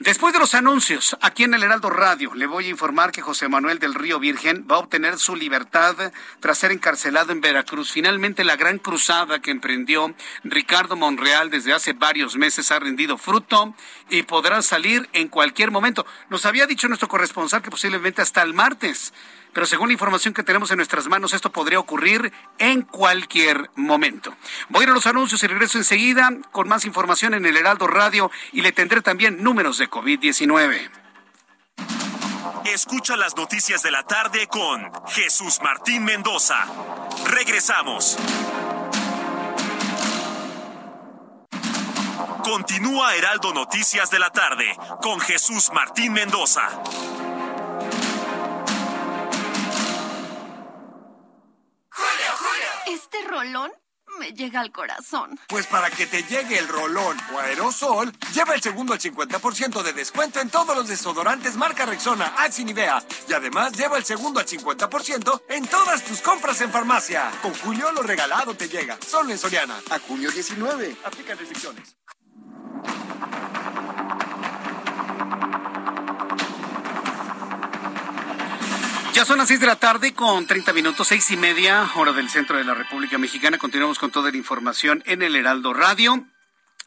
Después 0.01 0.33
de 0.33 0.39
los 0.39 0.55
anuncios, 0.55 1.15
aquí 1.21 1.43
en 1.43 1.53
el 1.53 1.61
Heraldo 1.61 1.91
Radio, 1.91 2.33
le 2.33 2.47
voy 2.47 2.65
a 2.65 2.69
informar 2.69 3.11
que 3.11 3.21
José 3.21 3.47
Manuel 3.47 3.77
del 3.77 3.93
Río 3.93 4.19
Virgen 4.19 4.65
va 4.69 4.77
a 4.77 4.79
obtener 4.79 5.19
su 5.19 5.35
libertad 5.35 5.95
tras 6.39 6.57
ser 6.57 6.71
encarcelado 6.71 7.31
en 7.31 7.39
Veracruz. 7.39 7.91
Finalmente, 7.91 8.43
la 8.43 8.55
gran 8.55 8.79
cruzada 8.79 9.43
que 9.43 9.51
emprendió 9.51 10.15
Ricardo 10.43 10.95
Monreal 10.95 11.51
desde 11.51 11.73
hace 11.73 11.93
varios 11.93 12.35
meses 12.35 12.71
ha 12.71 12.79
rendido 12.79 13.19
fruto 13.19 13.75
y 14.09 14.23
podrá 14.23 14.63
salir 14.63 15.07
en 15.13 15.27
cualquier 15.27 15.69
momento. 15.69 16.03
Nos 16.31 16.47
había 16.47 16.65
dicho 16.65 16.87
nuestro 16.87 17.07
corresponsal 17.07 17.61
que 17.61 17.69
posiblemente 17.69 18.23
hasta 18.23 18.41
el 18.41 18.55
martes 18.55 19.13
pero 19.53 19.65
según 19.65 19.89
la 19.89 19.93
información 19.93 20.33
que 20.33 20.43
tenemos 20.43 20.71
en 20.71 20.77
nuestras 20.77 21.07
manos, 21.07 21.33
esto 21.33 21.51
podría 21.51 21.79
ocurrir 21.79 22.31
en 22.57 22.81
cualquier 22.83 23.69
momento. 23.75 24.35
Voy 24.69 24.81
a 24.81 24.83
ir 24.83 24.89
a 24.89 24.93
los 24.93 25.07
anuncios 25.07 25.43
y 25.43 25.47
regreso 25.47 25.77
enseguida 25.77 26.29
con 26.51 26.67
más 26.67 26.85
información 26.85 27.33
en 27.33 27.45
el 27.45 27.57
Heraldo 27.57 27.87
Radio 27.87 28.31
y 28.51 28.61
le 28.61 28.71
tendré 28.71 29.01
también 29.01 29.43
números 29.43 29.77
de 29.77 29.89
COVID-19. 29.89 30.89
Escucha 32.65 33.17
las 33.17 33.35
noticias 33.35 33.81
de 33.81 33.91
la 33.91 34.03
tarde 34.03 34.47
con 34.47 34.91
Jesús 35.07 35.59
Martín 35.61 36.03
Mendoza. 36.03 36.65
Regresamos. 37.25 38.17
Continúa 42.43 43.15
Heraldo 43.15 43.53
Noticias 43.53 44.09
de 44.09 44.19
la 44.19 44.29
tarde 44.31 44.65
con 45.01 45.19
Jesús 45.19 45.71
Martín 45.73 46.13
Mendoza. 46.13 46.69
Rolón 53.51 53.71
me 54.19 54.31
llega 54.33 54.59
al 54.59 54.71
corazón. 54.71 55.39
Pues 55.47 55.67
para 55.67 55.89
que 55.89 56.05
te 56.05 56.23
llegue 56.23 56.57
el 56.57 56.67
rolón 56.67 57.17
o 57.33 57.39
aerosol, 57.39 58.11
lleva 58.33 58.53
el 58.53 58.61
segundo 58.61 58.93
al 58.93 58.99
50% 58.99 59.81
de 59.83 59.93
descuento 59.93 60.39
en 60.39 60.49
todos 60.49 60.75
los 60.75 60.87
desodorantes 60.87 61.55
marca 61.55 61.85
Rexona, 61.85 62.33
Axe 62.37 62.61
y 62.61 62.65
Nivea. 62.65 63.01
Y 63.27 63.33
además 63.33 63.73
lleva 63.73 63.97
el 63.97 64.05
segundo 64.05 64.39
al 64.39 64.45
50% 64.45 65.43
en 65.49 65.65
todas 65.67 66.03
tus 66.03 66.21
compras 66.21 66.59
en 66.61 66.71
farmacia. 66.71 67.31
Con 67.41 67.53
Julio 67.55 67.91
lo 67.93 68.03
regalado 68.03 68.53
te 68.53 68.67
llega, 68.67 68.97
solo 69.05 69.31
en 69.31 69.37
Soriana. 69.37 69.79
A 69.89 69.99
junio 69.99 70.29
19. 70.29 70.97
Aplican 71.05 71.37
restricciones. 71.37 71.95
Ya 79.21 79.25
son 79.25 79.38
las 79.38 79.49
seis 79.49 79.60
de 79.60 79.67
la 79.67 79.75
tarde 79.75 80.15
con 80.15 80.47
30 80.47 80.73
minutos, 80.73 81.10
seis 81.10 81.29
y 81.29 81.38
media, 81.38 81.88
hora 81.93 82.12
del 82.12 82.27
centro 82.27 82.57
de 82.57 82.63
la 82.63 82.73
República 82.73 83.19
Mexicana. 83.19 83.60
Continuamos 83.60 83.99
con 83.99 84.10
toda 84.10 84.31
la 84.31 84.38
información 84.38 85.03
en 85.05 85.21
el 85.21 85.36
Heraldo 85.36 85.75
Radio. 85.75 86.25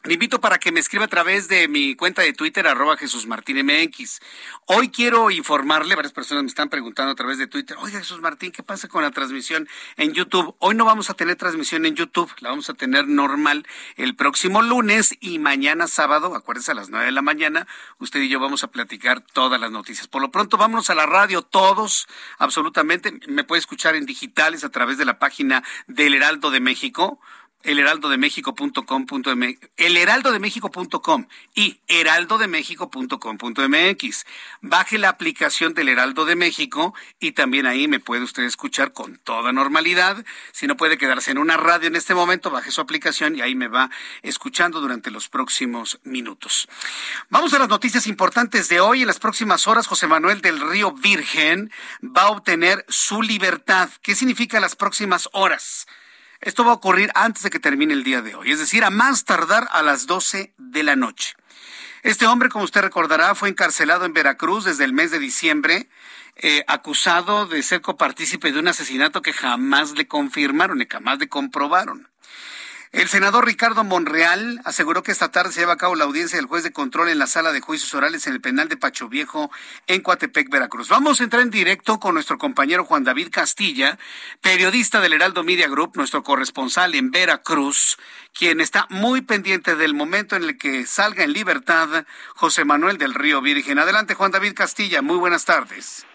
Le 0.05 0.13
invito 0.13 0.39
para 0.39 0.59
que 0.59 0.71
me 0.71 0.79
escriba 0.79 1.05
a 1.05 1.07
través 1.07 1.47
de 1.47 1.67
mi 1.67 1.95
cuenta 1.95 2.21
de 2.21 2.31
Twitter, 2.31 2.67
arroba 2.67 2.95
Jesús 2.95 3.25
Martín 3.25 3.57
MX. 3.65 4.19
Hoy 4.67 4.89
quiero 4.89 5.31
informarle, 5.31 5.95
varias 5.95 6.13
personas 6.13 6.43
me 6.43 6.47
están 6.47 6.69
preguntando 6.69 7.11
a 7.11 7.15
través 7.15 7.39
de 7.39 7.47
Twitter, 7.47 7.75
oiga 7.79 7.97
Jesús 7.97 8.21
Martín, 8.21 8.51
¿qué 8.51 8.61
pasa 8.61 8.87
con 8.87 9.01
la 9.01 9.09
transmisión 9.09 9.67
en 9.97 10.13
YouTube? 10.13 10.55
Hoy 10.59 10.75
no 10.75 10.85
vamos 10.85 11.09
a 11.09 11.15
tener 11.15 11.37
transmisión 11.37 11.87
en 11.87 11.95
YouTube, 11.95 12.31
la 12.39 12.49
vamos 12.49 12.69
a 12.69 12.75
tener 12.75 13.07
normal 13.07 13.65
el 13.95 14.15
próximo 14.15 14.61
lunes 14.61 15.17
y 15.21 15.39
mañana 15.39 15.87
sábado, 15.87 16.35
acuérdense 16.35 16.69
a 16.69 16.75
las 16.75 16.91
nueve 16.91 17.07
de 17.07 17.11
la 17.11 17.23
mañana, 17.23 17.65
usted 17.97 18.21
y 18.21 18.29
yo 18.29 18.39
vamos 18.39 18.63
a 18.63 18.67
platicar 18.67 19.21
todas 19.21 19.59
las 19.59 19.71
noticias. 19.71 20.07
Por 20.07 20.21
lo 20.21 20.29
pronto, 20.29 20.57
vámonos 20.57 20.91
a 20.91 20.95
la 20.95 21.07
radio, 21.07 21.41
todos, 21.41 22.07
absolutamente. 22.37 23.19
Me 23.27 23.43
puede 23.43 23.59
escuchar 23.59 23.95
en 23.95 24.05
digitales 24.05 24.63
a 24.63 24.69
través 24.69 24.99
de 24.99 25.05
la 25.05 25.17
página 25.17 25.63
del 25.87 26.13
Heraldo 26.13 26.51
de 26.51 26.59
México 26.59 27.19
elheraldodemexico.com.mx, 27.65 29.69
elheraldodemexico.com 29.77 31.27
y 31.53 31.79
heraldodemexico.com.mx. 31.87 34.25
Baje 34.61 34.97
la 34.97 35.09
aplicación 35.09 35.73
del 35.73 35.89
Heraldo 35.89 36.25
de 36.25 36.35
México 36.35 36.93
y 37.19 37.33
también 37.33 37.65
ahí 37.65 37.87
me 37.87 37.99
puede 37.99 38.23
usted 38.23 38.43
escuchar 38.43 38.93
con 38.93 39.17
toda 39.17 39.51
normalidad. 39.51 40.23
Si 40.51 40.67
no 40.67 40.77
puede 40.77 40.97
quedarse 40.97 41.31
en 41.31 41.37
una 41.37 41.57
radio 41.57 41.87
en 41.87 41.95
este 41.95 42.13
momento, 42.13 42.51
baje 42.51 42.71
su 42.71 42.81
aplicación 42.81 43.35
y 43.35 43.41
ahí 43.41 43.55
me 43.55 43.67
va 43.67 43.89
escuchando 44.21 44.79
durante 44.79 45.11
los 45.11 45.29
próximos 45.29 45.99
minutos. 46.03 46.67
Vamos 47.29 47.53
a 47.53 47.59
las 47.59 47.69
noticias 47.69 48.07
importantes 48.07 48.69
de 48.69 48.79
hoy. 48.79 49.01
En 49.01 49.07
las 49.07 49.19
próximas 49.19 49.67
horas, 49.67 49.87
José 49.87 50.07
Manuel 50.07 50.41
del 50.41 50.59
Río 50.59 50.91
Virgen 50.91 51.71
va 52.03 52.23
a 52.23 52.29
obtener 52.29 52.85
su 52.87 53.21
libertad. 53.21 53.89
¿Qué 54.01 54.15
significa 54.15 54.59
las 54.59 54.75
próximas 54.75 55.29
horas? 55.33 55.87
Esto 56.41 56.63
va 56.63 56.71
a 56.71 56.75
ocurrir 56.75 57.11
antes 57.15 57.43
de 57.43 57.49
que 57.49 57.59
termine 57.59 57.93
el 57.93 58.03
día 58.03 58.21
de 58.21 58.35
hoy, 58.35 58.51
es 58.51 58.59
decir, 58.59 58.83
a 58.83 58.89
más 58.89 59.25
tardar 59.25 59.67
a 59.71 59.81
las 59.81 60.05
12 60.05 60.53
de 60.57 60.83
la 60.83 60.95
noche. 60.95 61.33
Este 62.03 62.27
hombre, 62.27 62.49
como 62.49 62.65
usted 62.65 62.81
recordará, 62.81 63.33
fue 63.33 63.49
encarcelado 63.49 64.05
en 64.05 64.13
Veracruz 64.13 64.65
desde 64.65 64.83
el 64.83 64.93
mes 64.93 65.09
de 65.11 65.19
diciembre, 65.19 65.89
eh, 66.35 66.63
acusado 66.67 67.47
de 67.47 67.63
ser 67.63 67.81
copartícipe 67.81 68.51
de 68.51 68.59
un 68.59 68.67
asesinato 68.67 69.21
que 69.21 69.33
jamás 69.33 69.93
le 69.93 70.07
confirmaron 70.07 70.81
y 70.81 70.87
jamás 70.87 71.17
le 71.17 71.29
comprobaron. 71.29 72.09
El 72.91 73.09
senador 73.09 73.45
Ricardo 73.45 73.83
Monreal 73.83 74.61
aseguró 74.63 75.03
que 75.03 75.11
esta 75.11 75.29
tarde 75.29 75.51
se 75.51 75.59
lleva 75.59 75.73
a 75.73 75.77
cabo 75.77 75.95
la 75.95 76.05
audiencia 76.05 76.37
del 76.37 76.45
juez 76.45 76.63
de 76.63 76.71
control 76.71 77.09
en 77.09 77.19
la 77.19 77.27
sala 77.27 77.51
de 77.51 77.59
juicios 77.59 77.93
orales 77.93 78.25
en 78.27 78.33
el 78.33 78.41
penal 78.41 78.69
de 78.69 78.77
Pacho 78.77 79.09
Viejo 79.09 79.51
en 79.87 80.01
Coatepec, 80.01 80.49
Veracruz. 80.49 80.87
Vamos 80.89 81.19
a 81.19 81.23
entrar 81.23 81.41
en 81.41 81.49
directo 81.49 81.99
con 81.99 82.13
nuestro 82.13 82.37
compañero 82.37 82.85
Juan 82.85 83.03
David 83.03 83.29
Castilla, 83.31 83.97
periodista 84.41 85.01
del 85.01 85.13
Heraldo 85.13 85.43
Media 85.43 85.67
Group, 85.67 85.93
nuestro 85.95 86.23
corresponsal 86.23 86.95
en 86.95 87.11
Veracruz, 87.11 87.97
quien 88.33 88.61
está 88.61 88.87
muy 88.89 89.21
pendiente 89.21 89.75
del 89.75 89.93
momento 89.93 90.35
en 90.35 90.43
el 90.43 90.57
que 90.57 90.85
salga 90.85 91.23
en 91.23 91.33
libertad 91.33 92.05
José 92.35 92.65
Manuel 92.65 92.97
del 92.97 93.13
Río 93.13 93.41
Virgen. 93.41 93.79
Adelante, 93.79 94.13
Juan 94.13 94.31
David 94.31 94.53
Castilla. 94.53 95.01
Muy 95.01 95.17
buenas 95.17 95.45
tardes. 95.45 96.05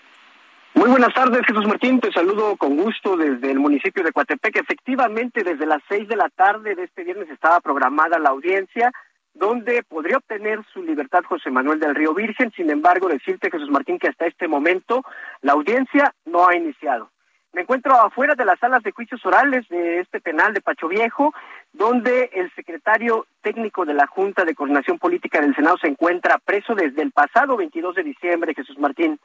Muy 0.75 0.89
buenas 0.89 1.13
tardes, 1.13 1.43
Jesús 1.47 1.67
Martín. 1.67 2.01
Te 2.01 2.13
saludo 2.13 2.57
con 2.57 2.77
gusto 2.77 3.17
desde 3.17 3.51
el 3.51 3.59
municipio 3.59 4.05
de 4.05 4.13
Coatepec. 4.13 4.57
Efectivamente, 4.57 5.43
desde 5.43 5.67
las 5.67 5.83
seis 5.89 6.07
de 6.09 6.17
la 6.17 6.29
tarde 6.29 6.75
de 6.75 6.85
este 6.85 7.03
viernes 7.03 7.29
estaba 7.29 7.61
programada 7.61 8.19
la 8.19 8.31
audiencia 8.31 8.93
donde 9.35 9.83
podría 9.83 10.19
obtener 10.19 10.61
su 10.73 10.83
libertad 10.83 11.25
José 11.25 11.51
Manuel 11.51 11.81
del 11.81 11.95
Río 11.95 12.15
Virgen. 12.15 12.53
Sin 12.57 12.71
embargo, 12.71 13.09
decirte, 13.09 13.51
Jesús 13.51 13.69
Martín, 13.69 13.99
que 13.99 14.09
hasta 14.09 14.27
este 14.27 14.47
momento 14.47 15.03
la 15.43 15.53
audiencia 15.53 16.15
no 16.25 16.49
ha 16.49 16.55
iniciado. 16.55 17.11
Me 17.53 17.63
encuentro 17.63 17.93
afuera 17.95 18.35
de 18.37 18.45
las 18.45 18.61
salas 18.61 18.83
de 18.85 18.93
juicios 18.93 19.25
orales 19.27 19.69
de 19.69 19.99
este 20.01 20.21
penal 20.21 20.55
de 20.55 20.61
Pacho 20.61 20.87
Viejo, 20.87 21.35
donde 21.73 22.31
el 22.35 22.53
secretario 22.55 23.27
técnico 23.43 23.85
de 23.85 23.95
la 23.95 24.07
Junta 24.07 24.45
de 24.45 24.55
Coordinación 24.55 24.99
Política 24.99 25.41
del 25.41 25.55
Senado 25.55 25.79
se 25.79 25.89
encuentra 25.89 26.39
preso 26.39 26.75
desde 26.75 27.03
el 27.03 27.13
pasado 27.13 27.57
22 27.57 27.95
de 27.95 28.03
diciembre, 28.03 28.55
Jesús 28.55 28.79
Martín. 28.79 29.19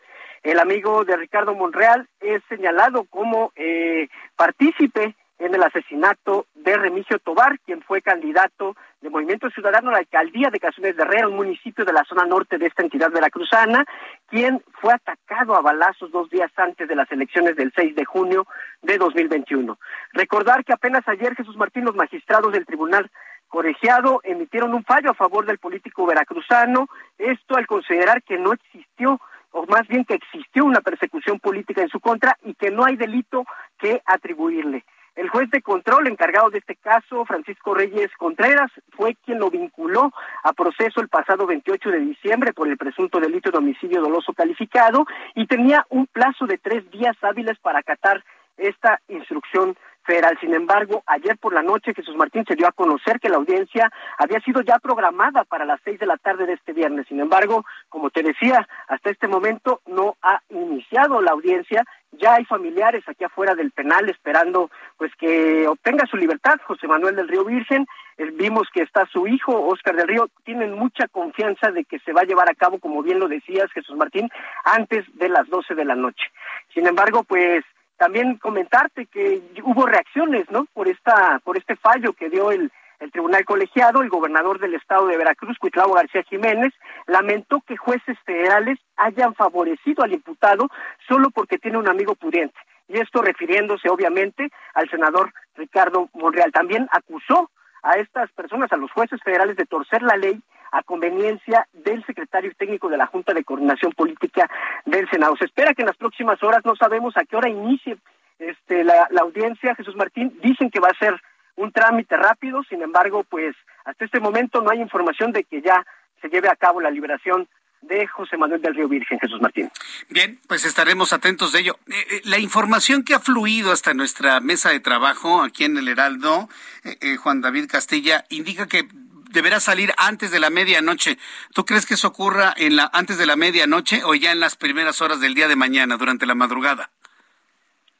El 0.43 0.59
amigo 0.59 1.03
de 1.05 1.17
Ricardo 1.17 1.55
Monreal 1.55 2.07
es 2.19 2.41
señalado 2.47 3.05
como 3.05 3.51
eh, 3.55 4.09
partícipe 4.35 5.15
en 5.37 5.53
el 5.53 5.63
asesinato 5.63 6.45
de 6.55 6.77
Remigio 6.77 7.19
Tobar, 7.19 7.59
quien 7.59 7.81
fue 7.81 8.01
candidato 8.01 8.75
de 9.01 9.09
Movimiento 9.09 9.49
Ciudadano 9.49 9.89
a 9.89 9.93
la 9.93 9.99
alcaldía 9.99 10.49
de 10.49 10.59
Casunes 10.59 10.95
de 10.95 11.03
Herrera, 11.03 11.27
un 11.27 11.35
municipio 11.35 11.83
de 11.85 11.93
la 11.93 12.03
zona 12.05 12.25
norte 12.25 12.57
de 12.57 12.67
esta 12.67 12.83
entidad 12.83 13.11
veracruzana, 13.11 13.85
quien 14.27 14.63
fue 14.81 14.93
atacado 14.93 15.55
a 15.55 15.61
balazos 15.61 16.11
dos 16.11 16.29
días 16.29 16.51
antes 16.55 16.87
de 16.87 16.95
las 16.95 17.11
elecciones 17.11 17.55
del 17.55 17.71
6 17.75 17.95
de 17.95 18.05
junio 18.05 18.47
de 18.81 18.97
2021. 18.97 19.77
Recordar 20.13 20.63
que 20.63 20.73
apenas 20.73 21.07
ayer 21.07 21.35
Jesús 21.35 21.57
Martín, 21.57 21.85
los 21.85 21.95
magistrados 21.95 22.51
del 22.51 22.65
Tribunal 22.65 23.11
Colegiado 23.47 24.21
emitieron 24.23 24.73
un 24.73 24.83
fallo 24.83 25.11
a 25.11 25.13
favor 25.13 25.45
del 25.45 25.59
político 25.59 26.05
veracruzano, 26.05 26.87
esto 27.17 27.55
al 27.55 27.67
considerar 27.67 28.23
que 28.23 28.37
no 28.37 28.53
existió 28.53 29.19
o 29.51 29.65
más 29.67 29.87
bien 29.87 30.03
que 30.03 30.15
existió 30.15 30.65
una 30.65 30.81
persecución 30.81 31.39
política 31.39 31.81
en 31.81 31.87
su 31.87 32.01
contra 32.01 32.37
y 32.43 32.55
que 32.55 32.71
no 32.71 32.83
hay 32.83 32.97
delito 32.97 33.45
que 33.77 34.01
atribuirle. 34.05 34.83
El 35.15 35.29
juez 35.29 35.49
de 35.49 35.61
control 35.61 36.07
encargado 36.07 36.49
de 36.49 36.57
este 36.57 36.75
caso, 36.75 37.23
Francisco 37.25 37.73
Reyes 37.73 38.11
Contreras, 38.17 38.69
fue 38.97 39.15
quien 39.25 39.39
lo 39.39 39.49
vinculó 39.49 40.11
a 40.43 40.51
proceso 40.51 40.99
el 40.99 41.07
pasado 41.07 41.45
28 41.45 41.89
de 41.89 41.99
diciembre 41.99 42.51
por 42.51 42.67
el 42.67 42.77
presunto 42.77 43.19
delito 43.21 43.49
de 43.49 43.57
homicidio 43.57 44.01
doloso 44.01 44.33
calificado 44.33 45.05
y 45.33 45.47
tenía 45.47 45.85
un 45.89 46.05
plazo 46.07 46.45
de 46.45 46.57
tres 46.57 46.89
días 46.91 47.15
hábiles 47.21 47.57
para 47.59 47.79
acatar 47.79 48.23
esta 48.57 48.99
instrucción 49.07 49.77
federal. 50.05 50.37
Sin 50.39 50.53
embargo, 50.53 51.03
ayer 51.07 51.37
por 51.37 51.53
la 51.53 51.61
noche 51.61 51.93
Jesús 51.93 52.15
Martín 52.15 52.45
se 52.47 52.55
dio 52.55 52.67
a 52.67 52.71
conocer 52.71 53.19
que 53.19 53.29
la 53.29 53.37
audiencia 53.37 53.91
había 54.17 54.39
sido 54.41 54.61
ya 54.61 54.79
programada 54.79 55.43
para 55.43 55.65
las 55.65 55.79
seis 55.83 55.99
de 55.99 56.05
la 56.05 56.17
tarde 56.17 56.45
de 56.45 56.53
este 56.53 56.73
viernes. 56.73 57.07
Sin 57.07 57.19
embargo, 57.19 57.65
como 57.89 58.09
te 58.09 58.23
decía, 58.23 58.67
hasta 58.87 59.09
este 59.09 59.27
momento 59.27 59.81
no 59.85 60.15
ha 60.21 60.41
iniciado 60.49 61.21
la 61.21 61.31
audiencia. 61.31 61.83
Ya 62.11 62.35
hay 62.35 62.45
familiares 62.45 63.03
aquí 63.07 63.25
afuera 63.25 63.55
del 63.55 63.71
penal 63.71 64.09
esperando 64.09 64.69
pues 64.97 65.11
que 65.17 65.67
obtenga 65.67 66.05
su 66.05 66.17
libertad. 66.17 66.55
José 66.65 66.87
Manuel 66.87 67.15
del 67.15 67.27
Río 67.27 67.43
Virgen, 67.43 67.85
eh, 68.17 68.31
vimos 68.33 68.69
que 68.73 68.83
está 68.83 69.05
su 69.07 69.27
hijo, 69.27 69.67
Oscar 69.67 69.95
del 69.95 70.07
Río, 70.07 70.29
tienen 70.43 70.73
mucha 70.73 71.07
confianza 71.07 71.71
de 71.71 71.83
que 71.83 71.99
se 71.99 72.13
va 72.13 72.21
a 72.21 72.25
llevar 72.25 72.49
a 72.49 72.55
cabo, 72.55 72.79
como 72.79 73.03
bien 73.03 73.19
lo 73.19 73.27
decías, 73.27 73.71
Jesús 73.73 73.97
Martín, 73.97 74.29
antes 74.63 75.05
de 75.15 75.27
las 75.27 75.47
doce 75.49 75.75
de 75.75 75.85
la 75.85 75.95
noche. 75.95 76.25
Sin 76.73 76.87
embargo, 76.87 77.23
pues 77.23 77.65
también 77.97 78.37
comentarte 78.37 79.05
que 79.05 79.41
hubo 79.63 79.85
reacciones, 79.85 80.49
¿no? 80.51 80.65
Por 80.73 80.87
esta, 80.87 81.39
por 81.43 81.57
este 81.57 81.75
fallo 81.75 82.13
que 82.13 82.29
dio 82.29 82.51
el 82.51 82.71
El 82.97 83.11
tribunal 83.11 83.43
colegiado, 83.43 84.01
el 84.01 84.09
gobernador 84.09 84.57
del 84.57 84.73
estado 84.73 85.07
de 85.07 85.17
Veracruz, 85.17 85.57
Cuitlavo 85.59 85.95
García 85.95 86.23
Jiménez, 86.23 86.73
lamentó 87.07 87.61
que 87.67 87.75
jueces 87.75 88.17
federales 88.25 88.79
hayan 88.95 89.35
favorecido 89.35 90.01
al 90.01 90.13
imputado 90.13 90.69
solo 91.05 91.29
porque 91.29 91.57
tiene 91.57 91.77
un 91.77 91.89
amigo 91.89 92.15
pudiente. 92.15 92.57
Y 92.87 92.97
esto 92.97 93.21
refiriéndose 93.21 93.89
obviamente 93.89 94.49
al 94.73 94.89
senador 94.89 95.33
Ricardo 95.55 96.09
Monreal. 96.13 96.51
También 96.53 96.87
acusó 96.91 97.51
a 97.83 97.97
estas 97.97 98.31
personas, 98.31 98.71
a 98.71 98.77
los 98.77 98.91
jueces 98.91 99.19
federales, 99.21 99.57
de 99.57 99.65
torcer 99.65 100.01
la 100.01 100.15
ley 100.15 100.41
a 100.75 100.83
conveniencia 100.83 101.67
del 101.71 102.05
secretario 102.05 102.51
técnico 102.57 102.89
de 102.89 102.97
la 102.97 103.07
Junta 103.07 103.33
de 103.33 103.45
Coordinación 103.45 103.93
Política 103.93 104.49
del 104.85 105.09
Senado. 105.09 105.35
Se 105.37 105.45
espera 105.45 105.73
que 105.73 105.83
en 105.83 105.87
las 105.87 105.95
próximas 105.95 106.41
horas, 106.43 106.65
no 106.65 106.75
sabemos 106.75 107.15
a 107.15 107.23
qué 107.23 107.37
hora 107.37 107.49
inicie 107.49 107.97
este, 108.39 108.83
la, 108.83 109.07
audiencia, 109.21 109.75
Jesús 109.75 109.95
Martín, 109.95 110.37
dicen 110.43 110.69
que 110.69 110.81
va 110.81 110.89
a 110.89 110.99
ser 110.99 111.15
un 111.55 111.71
trámite 111.71 112.17
rápido, 112.17 112.61
sin 112.63 112.81
embargo, 112.81 113.23
pues 113.23 113.55
hasta 113.85 114.03
este 114.03 114.19
momento 114.19 114.61
no 114.61 114.69
hay 114.69 114.81
información 114.81 115.31
de 115.31 115.45
que 115.45 115.61
ya 115.61 115.85
se 116.21 116.27
lleve 116.27 116.49
a 116.49 116.57
cabo 116.57 116.81
la 116.81 116.91
liberación 116.91 117.47
de 117.81 118.07
José 118.07 118.35
Manuel 118.35 118.61
del 118.61 118.75
Río 118.75 118.89
Virgen, 118.89 119.19
Jesús 119.19 119.39
Martín. 119.39 119.71
Bien, 120.09 120.39
pues 120.47 120.65
estaremos 120.65 121.13
atentos 121.13 121.53
de 121.53 121.59
ello. 121.59 121.77
Eh, 121.87 121.93
eh, 122.11 122.21
la 122.25 122.39
información 122.39 123.03
que 123.03 123.13
ha 123.13 123.19
fluido 123.19 123.71
hasta 123.71 123.93
nuestra 123.93 124.41
mesa 124.41 124.71
de 124.71 124.79
trabajo 124.81 125.41
aquí 125.41 125.63
en 125.63 125.77
el 125.77 125.87
Heraldo, 125.87 126.49
eh, 126.83 127.15
Juan 127.15 127.41
David 127.41 127.67
Castilla, 127.69 128.25
indica 128.29 128.67
que 128.67 128.87
deberá 129.35 129.59
salir 129.59 129.93
antes 129.97 130.31
de 130.31 130.39
la 130.39 130.49
medianoche. 130.49 131.19
¿Tú 131.53 131.65
crees 131.65 131.85
que 131.85 131.93
eso 131.93 132.07
ocurra 132.07 132.53
en 132.57 132.75
la, 132.75 132.89
antes 132.91 133.19
de 133.19 133.27
la 133.27 133.35
medianoche 133.35 134.01
o 134.03 134.15
ya 134.15 134.31
en 134.31 134.39
las 134.39 134.55
primeras 134.55 135.01
horas 135.01 135.19
del 135.19 135.35
día 135.35 135.47
de 135.47 135.55
mañana, 135.55 135.97
durante 135.97 136.25
la 136.25 136.33
madrugada? 136.33 136.89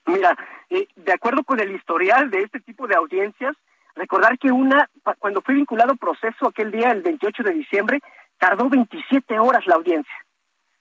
Mira, 0.08 0.36
de 0.70 1.14
acuerdo 1.14 1.44
con 1.44 1.60
el 1.60 1.76
historial 1.76 2.32
de 2.32 2.42
este 2.42 2.60
tipo 2.60 2.88
de 2.88 2.96
audiencias, 2.96 3.56
recordar 3.96 4.38
que 4.40 4.52
una, 4.52 4.90
cuando 5.20 5.42
fue 5.42 5.56
vinculado 5.56 5.96
proceso 5.96 6.48
aquel 6.48 6.72
día, 6.72 6.92
el 6.92 7.02
28 7.02 7.44
de 7.44 7.54
diciembre, 7.54 8.00
tardó 8.38 8.70
27 8.70 9.38
horas 9.40 9.66
la 9.68 9.76
audiencia. 9.76 10.16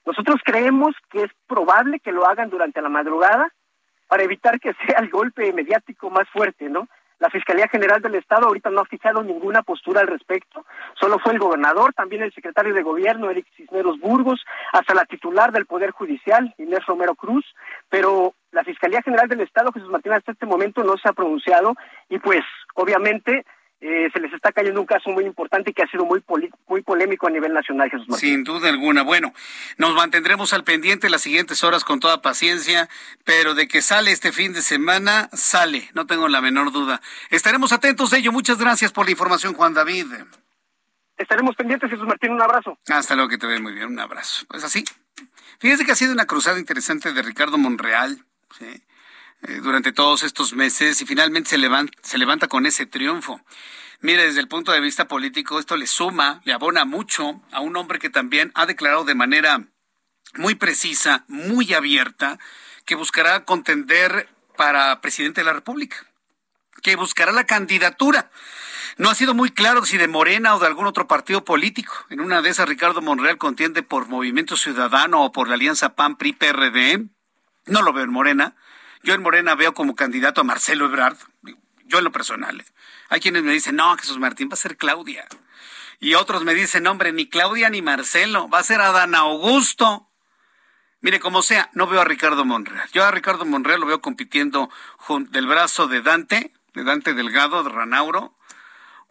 Nosotros 0.07 0.40
creemos 0.45 0.95
que 1.11 1.25
es 1.25 1.31
probable 1.47 2.01
que 2.01 2.12
lo 2.12 2.27
hagan 2.27 2.51
durante 2.51 2.83
la 2.83 2.88
madrugada 2.88 3.49
para 4.09 4.23
evitar 4.23 4.61
que 4.61 4.75
sea 4.87 4.99
el 5.01 5.11
golpe 5.11 5.53
mediático 5.53 6.11
más 6.11 6.29
fuerte, 6.31 6.69
¿no? 6.69 6.88
La 7.24 7.30
Fiscalía 7.30 7.68
General 7.68 8.02
del 8.02 8.16
Estado 8.16 8.48
ahorita 8.48 8.68
no 8.68 8.82
ha 8.82 8.84
fijado 8.84 9.22
ninguna 9.22 9.62
postura 9.62 10.02
al 10.02 10.08
respecto, 10.08 10.66
solo 10.92 11.18
fue 11.18 11.32
el 11.32 11.38
gobernador, 11.38 11.94
también 11.94 12.22
el 12.22 12.34
secretario 12.34 12.74
de 12.74 12.82
Gobierno, 12.82 13.30
Eric 13.30 13.46
Cisneros 13.56 13.98
Burgos, 13.98 14.44
hasta 14.74 14.92
la 14.92 15.06
titular 15.06 15.50
del 15.50 15.64
Poder 15.64 15.92
Judicial, 15.92 16.54
Inés 16.58 16.84
Romero 16.84 17.14
Cruz, 17.14 17.46
pero 17.88 18.34
la 18.52 18.62
Fiscalía 18.62 19.00
General 19.00 19.26
del 19.26 19.40
Estado, 19.40 19.72
Jesús 19.72 19.88
Martín, 19.88 20.12
hasta 20.12 20.32
este 20.32 20.44
momento 20.44 20.84
no 20.84 20.98
se 20.98 21.08
ha 21.08 21.14
pronunciado 21.14 21.74
y 22.10 22.18
pues 22.18 22.42
obviamente 22.74 23.46
eh, 23.87 24.09
se 24.14 24.18
les 24.18 24.33
está 24.33 24.51
cayendo 24.51 24.81
un 24.81 24.87
caso 24.87 25.11
muy 25.11 25.27
importante 25.27 25.75
que 25.75 25.83
ha 25.83 25.87
sido 25.87 26.07
muy, 26.07 26.25
muy 26.68 26.81
polémico 26.81 27.27
a 27.27 27.31
nivel 27.31 27.53
nacional, 27.53 27.90
Jesús 27.90 28.09
Martín. 28.09 28.31
Sin 28.31 28.44
duda 28.44 28.70
alguna. 28.70 29.03
Bueno, 29.03 29.35
nos 29.77 29.94
mantendremos 29.94 30.55
al 30.55 30.64
pendiente 30.64 31.11
las 31.11 31.20
siguientes 31.20 31.62
horas 31.62 31.85
con 31.85 32.01
toda 32.01 32.23
paciencia, 32.23 32.88
pero 33.25 33.55
de 33.55 33.68
que 33.68 33.83
sale 33.83 34.11
este 34.11 34.33
fin 34.33 34.55
de 34.55 34.62
semana, 34.62 35.29
sale, 35.35 35.90
no 35.92 36.07
tengo 36.07 36.29
la 36.29 36.40
menor 36.40 36.73
duda. 36.73 37.03
Estaremos 37.29 37.73
atentos 37.73 38.09
de 38.09 38.20
ello. 38.20 38.33
Muchas 38.33 38.59
gracias 38.59 38.90
por 38.90 39.05
la 39.05 39.11
información, 39.11 39.53
Juan 39.53 39.75
David. 39.75 40.07
Estaremos 41.18 41.55
pendientes, 41.55 41.90
Jesús 41.90 42.07
Martín. 42.07 42.33
Un 42.33 42.40
abrazo. 42.40 42.79
Hasta 42.88 43.14
luego, 43.14 43.29
que 43.29 43.37
te 43.37 43.47
ve 43.47 43.61
muy 43.61 43.75
bien. 43.75 43.88
Un 43.88 44.01
abrazo. 44.01 44.47
Pues 44.49 44.64
así. 44.64 44.83
Fíjese 45.59 45.85
que 45.85 45.92
ha 45.92 45.97
sido 45.97 46.14
una 46.14 46.25
cruzada 46.25 46.59
interesante 46.59 47.12
de 47.12 47.20
Ricardo 47.20 47.59
Monreal. 47.59 48.25
¿sí? 48.59 48.83
Eh, 49.46 49.61
durante 49.62 49.92
todos 49.92 50.22
estos 50.22 50.54
meses 50.54 51.00
y 51.00 51.07
finalmente 51.07 51.50
se 51.50 51.59
levanta, 51.59 51.92
se 52.02 52.18
levanta 52.18 52.48
con 52.48 52.66
ese 52.66 52.87
triunfo. 52.87 53.40
Mire, 54.00 54.26
desde 54.26 54.40
el 54.40 54.48
punto 54.48 54.72
de 54.72 54.80
vista 54.80 55.07
político, 55.07 55.59
esto 55.59 55.76
le 55.76 55.87
suma, 55.87 56.40
le 56.44 56.52
abona 56.52 56.85
mucho 56.85 57.42
a 57.52 57.61
un 57.61 57.76
hombre 57.76 57.98
que 57.98 58.11
también 58.11 58.52
ha 58.54 58.66
declarado 58.66 59.04
de 59.04 59.14
manera 59.14 59.64
muy 60.37 60.54
precisa, 60.54 61.24
muy 61.28 61.72
abierta, 61.74 62.38
que 62.85 62.94
buscará 62.94 63.44
contender 63.44 64.28
para 64.57 65.00
presidente 65.00 65.40
de 65.40 65.46
la 65.46 65.52
República, 65.52 65.96
que 66.83 66.96
buscará 66.96 67.33
la 67.33 67.44
candidatura. 67.44 68.30
No 68.96 69.11
ha 69.11 69.14
sido 69.14 69.35
muy 69.35 69.50
claro 69.50 69.85
si 69.85 69.96
de 69.96 70.09
Morena 70.09 70.54
o 70.54 70.59
de 70.59 70.66
algún 70.66 70.87
otro 70.87 71.07
partido 71.07 71.44
político. 71.44 71.94
En 72.11 72.20
una 72.20 72.42
de 72.42 72.50
esas, 72.50 72.68
Ricardo 72.68 73.02
Monreal 73.02 73.38
contiende 73.38 73.83
por 73.83 74.07
Movimiento 74.07 74.57
Ciudadano 74.57 75.24
o 75.24 75.33
por 75.33 75.48
la 75.48 75.54
Alianza 75.54 75.94
PAN-PRI-PRD. 75.96 77.07
No 77.66 77.83
lo 77.83 77.92
veo 77.92 78.04
en 78.04 78.11
Morena. 78.11 78.54
Yo 79.05 79.12
en 79.12 79.23
Morena 79.23 79.55
veo 79.55 79.75
como 79.75 79.95
candidato 79.95 80.40
a 80.40 80.45
Marcelo 80.45 80.87
Ebrard, 80.87 81.19
yo 81.85 81.99
en 81.99 82.05
lo 82.05 82.11
personal. 82.11 82.61
¿eh? 82.61 82.64
Hay 83.11 83.21
quienes 83.21 83.43
me 83.43 83.53
dicen, 83.53 83.77
no, 83.77 83.95
Jesús 83.99 84.19
Martín 84.19 84.49
va 84.49 84.55
a 84.55 84.57
ser 84.57 84.79
Claudia. 84.79 85.27
Y 86.01 86.14
otros 86.14 86.43
me 86.43 86.55
dicen, 86.55 86.87
hombre, 86.87 87.12
ni 87.12 87.29
Claudia 87.29 87.69
ni 87.69 87.83
Marcelo, 87.83 88.49
va 88.49 88.61
a 88.61 88.64
ser 88.64 88.81
Adán 88.81 89.14
Augusto. 89.14 90.09
Mire, 91.03 91.21
como 91.21 91.43
sea, 91.43 91.69
no 91.75 91.87
veo 91.87 92.01
a 92.01 92.05
Ricardo 92.05 92.47
Monreal. 92.47 92.88
Yo 92.93 93.05
a 93.05 93.11
Ricardo 93.11 93.45
Monreal 93.45 93.81
lo 93.81 93.87
veo 93.87 94.01
compitiendo 94.01 94.71
del 95.29 95.47
brazo 95.47 95.87
de 95.87 96.01
Dante, 96.01 96.55
de 96.73 96.85
Dante 96.85 97.12
Delgado, 97.12 97.62
de 97.62 97.69
Ranauro, 97.69 98.38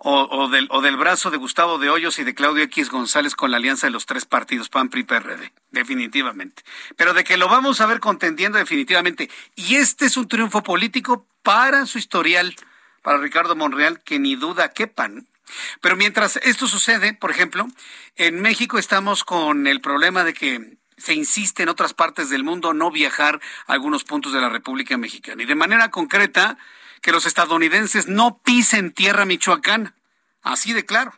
o, 0.04 0.50
del, 0.50 0.68
o 0.70 0.82
del 0.82 0.98
brazo 0.98 1.32
de 1.32 1.38
Gustavo 1.38 1.78
de 1.78 1.90
Hoyos 1.90 2.20
y 2.20 2.24
de 2.24 2.36
Claudio 2.36 2.64
X 2.64 2.90
González 2.90 3.36
con 3.36 3.52
la 3.52 3.58
alianza 3.58 3.88
de 3.88 3.92
los 3.92 4.06
tres 4.06 4.26
partidos, 4.26 4.70
PAN, 4.70 4.90
PRI, 4.90 5.04
PRD, 5.04 5.54
definitivamente. 5.72 6.64
Pero 6.98 7.14
de 7.14 7.24
que 7.24 7.38
lo 7.38 7.48
vamos 7.48 7.80
a 7.80 7.86
ver 7.86 8.02
contendiendo 8.02 8.58
definitivamente. 8.58 9.30
Y 9.56 9.76
este 9.76 10.06
es 10.06 10.18
un 10.18 10.28
triunfo 10.28 10.62
político 10.62 11.26
para 11.42 11.86
su 11.86 11.98
historial, 11.98 12.54
para 13.02 13.18
Ricardo 13.18 13.56
Monreal, 13.56 14.02
que 14.02 14.20
ni 14.20 14.36
duda 14.36 14.74
quepan. 14.74 15.28
Pero 15.80 15.96
mientras 15.96 16.38
esto 16.38 16.68
sucede, 16.68 17.14
por 17.14 17.32
ejemplo, 17.32 17.68
en 18.16 18.42
México 18.42 18.78
estamos 18.78 19.24
con 19.24 19.68
el 19.68 19.80
problema 19.80 20.24
de 20.24 20.34
que 20.34 20.78
se 20.98 21.14
insiste 21.14 21.64
en 21.64 21.70
otras 21.70 21.94
partes 21.94 22.30
del 22.30 22.44
mundo 22.44 22.74
no 22.74 22.92
viajar 22.92 23.40
a 23.68 23.74
algunos 23.74 24.04
puntos 24.04 24.34
de 24.34 24.42
la 24.42 24.50
República 24.50 24.98
Mexicana. 24.98 25.44
Y 25.44 25.46
de 25.46 25.56
manera 25.56 25.92
concreta, 25.92 26.58
que 27.04 27.12
los 27.12 27.28
estadounidenses 27.28 28.08
no 28.08 28.40
pisen 28.44 28.92
tierra 28.92 29.26
michoacana. 29.26 29.94
Así 30.42 30.74
de 30.74 30.86
claro. 30.86 31.14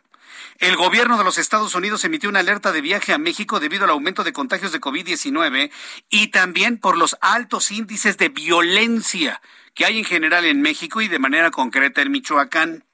El 0.58 0.76
gobierno 0.76 1.16
de 1.16 1.24
los 1.24 1.38
Estados 1.38 1.74
Unidos 1.74 2.04
emitió 2.04 2.28
una 2.28 2.40
alerta 2.40 2.72
de 2.72 2.80
viaje 2.80 3.12
a 3.12 3.18
México 3.18 3.60
debido 3.60 3.84
al 3.84 3.90
aumento 3.90 4.24
de 4.24 4.32
contagios 4.32 4.72
de 4.72 4.80
COVID-19 4.80 5.70
y 6.10 6.28
también 6.28 6.78
por 6.78 6.96
los 6.98 7.16
altos 7.20 7.70
índices 7.70 8.18
de 8.18 8.30
violencia 8.30 9.40
que 9.74 9.84
hay 9.84 9.98
en 9.98 10.04
general 10.04 10.44
en 10.44 10.60
México 10.60 11.02
y 11.02 11.08
de 11.08 11.20
manera 11.20 11.50
concreta 11.50 12.02
en 12.02 12.10
Michoacán. 12.10 12.84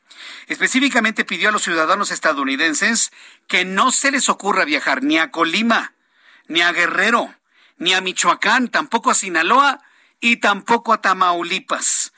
Específicamente 0.46 1.24
pidió 1.24 1.48
a 1.48 1.52
los 1.52 1.62
ciudadanos 1.62 2.11
estadounidenses 2.11 3.11
que 3.48 3.64
no 3.64 3.90
se 3.90 4.11
les 4.11 4.28
ocurra 4.28 4.66
viajar 4.66 5.02
ni 5.02 5.16
a 5.18 5.31
Colima, 5.31 5.94
ni 6.46 6.61
a 6.61 6.72
Guerrero, 6.72 7.35
ni 7.78 7.94
a 7.94 8.02
Michoacán, 8.02 8.68
tampoco 8.68 9.11
a 9.11 9.14
Sinaloa 9.14 9.81
y 10.20 10.37
tampoco 10.37 10.92
a 10.92 11.00
Tamaulipas. 11.00 12.12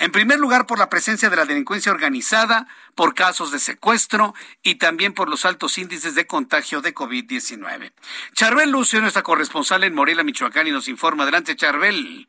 En 0.00 0.12
primer 0.12 0.38
lugar, 0.38 0.66
por 0.66 0.78
la 0.78 0.88
presencia 0.88 1.28
de 1.28 1.36
la 1.36 1.44
delincuencia 1.44 1.92
organizada, 1.92 2.66
por 2.94 3.14
casos 3.14 3.52
de 3.52 3.58
secuestro 3.58 4.32
y 4.62 4.76
también 4.76 5.12
por 5.12 5.28
los 5.28 5.44
altos 5.44 5.76
índices 5.76 6.14
de 6.14 6.26
contagio 6.26 6.80
de 6.80 6.94
COVID-19. 6.94 7.92
Charbel 8.32 8.70
Lucio, 8.70 9.02
nuestra 9.02 9.22
corresponsal 9.22 9.84
en 9.84 9.94
Morelia, 9.94 10.24
Michoacán, 10.24 10.66
y 10.66 10.70
nos 10.70 10.88
informa. 10.88 11.24
Adelante, 11.24 11.54
Charbel. 11.54 12.26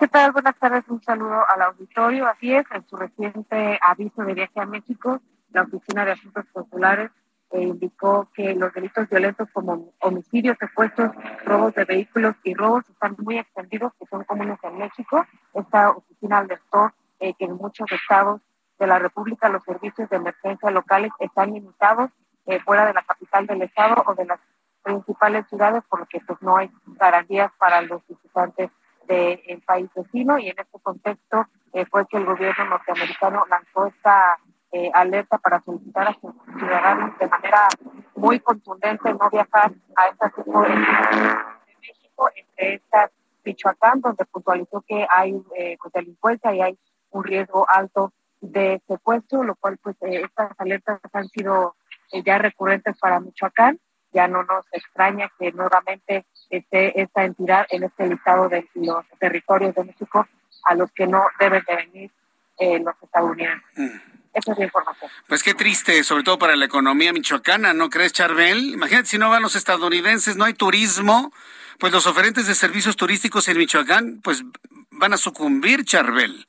¿Qué 0.00 0.08
tal? 0.08 0.32
Buenas 0.32 0.58
tardes. 0.58 0.82
Un 0.88 1.00
saludo 1.04 1.48
al 1.48 1.62
auditorio. 1.62 2.26
Así 2.26 2.52
es, 2.52 2.66
en 2.72 2.84
su 2.88 2.96
reciente 2.96 3.78
aviso 3.80 4.24
de 4.24 4.34
viaje 4.34 4.58
a 4.58 4.66
México, 4.66 5.22
la 5.52 5.62
Oficina 5.62 6.04
de 6.04 6.10
Asuntos 6.10 6.44
Populares 6.52 7.12
eh, 7.52 7.64
indicó 7.64 8.30
que 8.32 8.54
los 8.54 8.72
delitos 8.72 9.06
violentos 9.10 9.46
como 9.52 9.92
homicidios, 10.00 10.56
secuestros, 10.58 11.12
robos 11.44 11.74
de 11.74 11.84
vehículos 11.84 12.34
y 12.44 12.54
robos 12.54 12.88
están 12.88 13.14
muy 13.18 13.38
extendidos, 13.38 13.92
que 14.00 14.06
son 14.06 14.24
comunes 14.24 14.58
en 14.62 14.78
México. 14.78 15.26
Esta 15.52 15.90
oficina 15.90 16.38
alertó 16.38 16.92
eh, 17.20 17.34
que 17.34 17.44
en 17.44 17.56
muchos 17.56 17.92
estados 17.92 18.40
de 18.78 18.86
la 18.86 18.98
República 18.98 19.50
los 19.50 19.62
servicios 19.64 20.08
de 20.08 20.16
emergencia 20.16 20.70
locales 20.70 21.12
están 21.18 21.52
limitados 21.52 22.10
eh, 22.46 22.58
fuera 22.60 22.86
de 22.86 22.94
la 22.94 23.02
capital 23.02 23.46
del 23.46 23.60
estado 23.60 24.02
o 24.06 24.14
de 24.14 24.24
las 24.24 24.40
principales 24.82 25.46
ciudades, 25.48 25.82
por 25.90 26.00
lo 26.00 26.06
que 26.06 26.20
pues, 26.20 26.40
no 26.40 26.56
hay 26.56 26.70
garantías 26.86 27.52
para 27.58 27.82
los 27.82 28.00
visitantes 28.08 28.70
del 29.06 29.62
país 29.66 29.90
vecino 29.94 30.38
y 30.38 30.48
en 30.48 30.58
este 30.58 30.78
contexto 30.80 31.46
fue 31.90 32.06
que 32.06 32.16
el 32.16 32.24
gobierno 32.24 32.64
norteamericano 32.66 33.44
lanzó 33.50 33.86
esta 33.86 34.38
eh, 34.72 34.90
alerta 34.94 35.38
para 35.38 35.62
solicitar 35.62 36.08
a 36.08 36.14
sus 36.20 36.32
ciudadanos 36.58 37.18
de 37.18 37.28
manera 37.28 37.68
muy 38.16 38.40
contundente 38.40 39.12
no 39.12 39.28
viajar 39.30 39.72
a 39.96 40.08
esta 40.08 40.30
tipo 40.30 40.62
de, 40.62 40.68
México, 40.68 42.30
entre 42.34 42.74
estas 42.74 43.10
Michoacán, 43.44 44.00
donde 44.00 44.24
puntualizó 44.24 44.82
que 44.82 45.06
hay 45.10 45.34
eh, 45.56 45.76
pues, 45.80 45.92
delincuencia 45.92 46.54
y 46.54 46.62
hay 46.62 46.78
un 47.10 47.24
riesgo 47.24 47.66
alto 47.68 48.12
de 48.40 48.80
secuestro, 48.88 49.42
lo 49.44 49.56
cual 49.56 49.78
pues 49.82 49.96
eh, 50.02 50.22
estas 50.22 50.52
alertas 50.58 51.00
han 51.12 51.28
sido 51.28 51.76
ya 52.24 52.38
recurrentes 52.38 52.98
para 52.98 53.20
Michoacán. 53.20 53.78
Ya 54.12 54.28
no 54.28 54.42
nos 54.42 54.66
extraña 54.72 55.30
que 55.38 55.52
nuevamente 55.52 56.26
esté 56.50 57.00
esta 57.00 57.24
entidad 57.24 57.66
en 57.70 57.84
este 57.84 58.06
listado 58.06 58.48
de 58.48 58.68
los 58.74 59.06
territorios 59.18 59.74
de 59.74 59.84
México 59.84 60.26
a 60.64 60.74
los 60.74 60.92
que 60.92 61.06
no 61.06 61.24
deben 61.38 61.62
de 61.66 61.76
venir 61.76 62.10
eh, 62.58 62.78
los 62.78 62.94
estadounidenses. 63.02 63.62
Mm. 63.76 64.11
Esa 64.34 64.52
es 64.52 64.58
la 64.58 64.64
información. 64.64 65.10
Pues 65.28 65.42
qué 65.42 65.54
triste, 65.54 66.02
sobre 66.04 66.22
todo 66.22 66.38
para 66.38 66.56
la 66.56 66.64
economía 66.64 67.12
michoacana, 67.12 67.74
¿no 67.74 67.90
crees, 67.90 68.12
Charbel? 68.12 68.72
Imagínate 68.72 69.06
si 69.06 69.18
no 69.18 69.28
van 69.28 69.42
los 69.42 69.56
estadounidenses, 69.56 70.36
no 70.36 70.44
hay 70.44 70.54
turismo, 70.54 71.32
pues 71.78 71.92
los 71.92 72.06
oferentes 72.06 72.46
de 72.46 72.54
servicios 72.54 72.96
turísticos 72.96 73.48
en 73.48 73.58
Michoacán, 73.58 74.20
pues 74.22 74.42
van 74.92 75.12
a 75.12 75.16
sucumbir, 75.16 75.84
Charbel. 75.84 76.46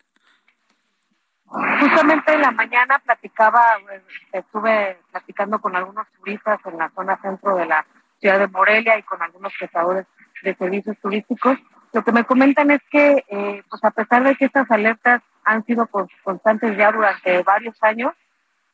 Justamente 1.46 2.34
en 2.34 2.42
la 2.42 2.52
mañana 2.52 3.00
platicaba, 3.00 3.62
pues, 3.84 4.02
estuve 4.32 5.00
platicando 5.12 5.60
con 5.60 5.76
algunos 5.76 6.08
turistas 6.20 6.60
en 6.66 6.78
la 6.78 6.90
zona 6.96 7.20
centro 7.22 7.56
de 7.56 7.66
la 7.66 7.86
ciudad 8.20 8.40
de 8.40 8.48
Morelia 8.48 8.98
y 8.98 9.04
con 9.04 9.22
algunos 9.22 9.54
prestadores 9.58 10.06
de 10.42 10.56
servicios 10.56 10.98
turísticos. 11.02 11.58
Lo 11.94 12.04
que 12.04 12.12
me 12.12 12.26
comentan 12.26 12.72
es 12.72 12.82
que, 12.90 13.24
eh, 13.28 13.64
pues 13.70 13.84
a 13.84 13.92
pesar 13.92 14.24
de 14.24 14.36
que 14.36 14.46
estas 14.46 14.70
alertas 14.72 15.22
han 15.44 15.64
sido 15.64 15.88
constantes 16.24 16.76
ya 16.76 16.92
durante 16.92 17.44
varios 17.44 17.82
años, 17.84 18.14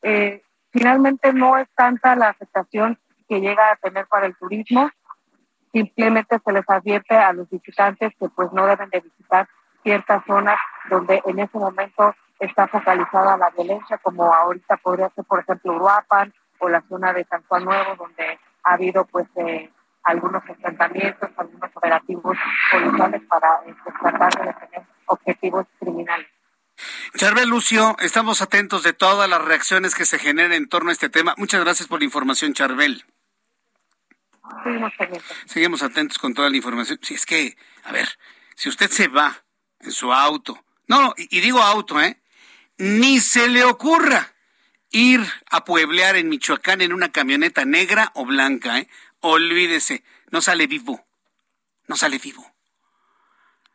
eh, 0.02 0.42
finalmente 0.70 1.32
no 1.34 1.58
es 1.58 1.68
tanta 1.74 2.16
la 2.16 2.30
afectación 2.30 2.98
que 3.28 3.40
llega 3.40 3.72
a 3.72 3.76
tener 3.76 4.06
para 4.06 4.26
el 4.26 4.34
turismo. 4.36 4.90
Simplemente 5.70 6.38
se 6.42 6.52
les 6.52 6.68
advierte 6.68 7.14
a 7.14 7.34
los 7.34 7.48
visitantes 7.50 8.12
que 8.18 8.28
pues 8.30 8.50
no 8.52 8.66
deben 8.66 8.88
de 8.88 9.00
visitar 9.00 9.46
ciertas 9.82 10.24
zonas 10.26 10.58
donde 10.88 11.22
en 11.26 11.40
ese 11.40 11.58
momento 11.58 12.14
está 12.38 12.68
focalizada 12.68 13.36
la 13.36 13.50
violencia, 13.50 13.98
como 13.98 14.32
ahorita 14.32 14.78
podría 14.78 15.10
ser, 15.10 15.24
por 15.26 15.40
ejemplo, 15.40 15.74
Uruapan 15.74 16.32
o 16.58 16.68
la 16.70 16.82
zona 16.88 17.12
de 17.12 17.24
San 17.24 17.42
Juan 17.46 17.66
Nuevo, 17.66 17.96
donde 17.96 18.38
ha 18.64 18.72
habido 18.72 19.04
pues 19.04 19.26
eh, 19.36 19.70
algunos 20.04 20.42
enfrentamientos, 20.48 21.30
algunos 21.36 21.70
operativos 21.74 22.36
policiales 22.70 23.22
para 23.28 23.48
eh, 23.66 23.74
pues, 23.84 23.96
tratar 24.00 24.32
de 24.38 24.46
detener 24.46 24.86
objetivos 25.06 25.66
criminales. 25.78 26.26
Charbel 27.16 27.48
Lucio, 27.48 27.96
estamos 28.00 28.40
atentos 28.40 28.82
de 28.82 28.92
todas 28.92 29.28
las 29.28 29.42
reacciones 29.44 29.94
que 29.94 30.06
se 30.06 30.18
generen 30.18 30.52
en 30.52 30.68
torno 30.68 30.90
a 30.90 30.92
este 30.92 31.10
tema. 31.10 31.34
Muchas 31.36 31.62
gracias 31.62 31.88
por 31.88 31.98
la 31.98 32.06
información, 32.06 32.54
Charbel. 32.54 33.04
Seguimos 34.64 34.92
atentos. 34.98 35.36
Seguimos 35.46 35.82
atentos 35.82 36.18
con 36.18 36.34
toda 36.34 36.48
la 36.48 36.56
información. 36.56 36.98
Si 37.02 37.14
es 37.14 37.26
que, 37.26 37.56
a 37.84 37.92
ver, 37.92 38.08
si 38.54 38.68
usted 38.68 38.90
se 38.90 39.08
va 39.08 39.44
en 39.80 39.92
su 39.92 40.12
auto, 40.12 40.64
no, 40.86 41.14
y, 41.16 41.38
y 41.38 41.40
digo 41.40 41.60
auto, 41.60 42.00
¿eh? 42.00 42.20
Ni 42.78 43.20
se 43.20 43.48
le 43.48 43.64
ocurra 43.64 44.32
ir 44.90 45.20
a 45.50 45.64
pueblear 45.64 46.16
en 46.16 46.28
Michoacán 46.28 46.80
en 46.80 46.92
una 46.92 47.12
camioneta 47.12 47.64
negra 47.64 48.10
o 48.14 48.24
blanca, 48.24 48.78
¿eh? 48.78 48.88
Olvídese, 49.20 50.02
no 50.30 50.40
sale 50.40 50.66
vivo. 50.66 51.06
No 51.86 51.96
sale 51.96 52.18
vivo. 52.18 52.46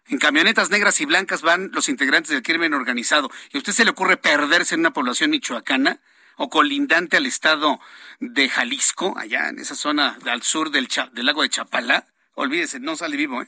En 0.08 0.20
camionetas 0.20 0.70
negras 0.70 1.02
y 1.02 1.06
blancas 1.06 1.42
van 1.42 1.72
los 1.74 1.90
integrantes 1.90 2.32
del 2.32 2.44
crimen 2.44 2.74
organizado. 2.74 3.32
¿Y 3.52 3.58
a 3.58 3.60
usted 3.60 3.74
se 3.74 3.86
le 3.86 3.92
ocurre 3.92 4.18
perderse 4.18 4.76
en 4.76 4.82
una 4.82 4.94
población 4.94 5.32
michoacana 5.32 6.00
o 6.38 6.50
colindante 6.50 7.18
al 7.18 7.26
estado 7.26 7.80
de 8.20 8.50
Jalisco, 8.50 9.16
allá 9.18 9.50
en 9.50 9.60
esa 9.60 9.76
zona 9.76 10.18
al 10.26 10.44
sur 10.44 10.70
del, 10.70 10.88
lago 11.14 11.42
de 11.42 11.50
Chapala? 11.50 12.06
Olvídese, 12.36 12.80
no 12.80 12.96
sale 12.96 13.18
vivo, 13.18 13.42
¿eh? 13.42 13.48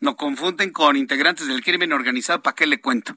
No 0.00 0.16
confunden 0.16 0.70
con 0.70 0.96
integrantes 0.96 1.46
del 1.46 1.62
crimen 1.62 1.92
organizado, 1.92 2.42
¿para 2.42 2.56
qué 2.56 2.66
le 2.66 2.80
cuento? 2.80 3.16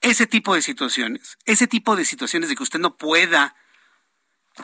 Ese 0.00 0.26
tipo 0.26 0.54
de 0.54 0.62
situaciones, 0.62 1.38
ese 1.44 1.68
tipo 1.68 1.94
de 1.94 2.04
situaciones 2.04 2.48
de 2.48 2.56
que 2.56 2.64
usted 2.64 2.80
no 2.80 2.96
pueda 2.96 3.54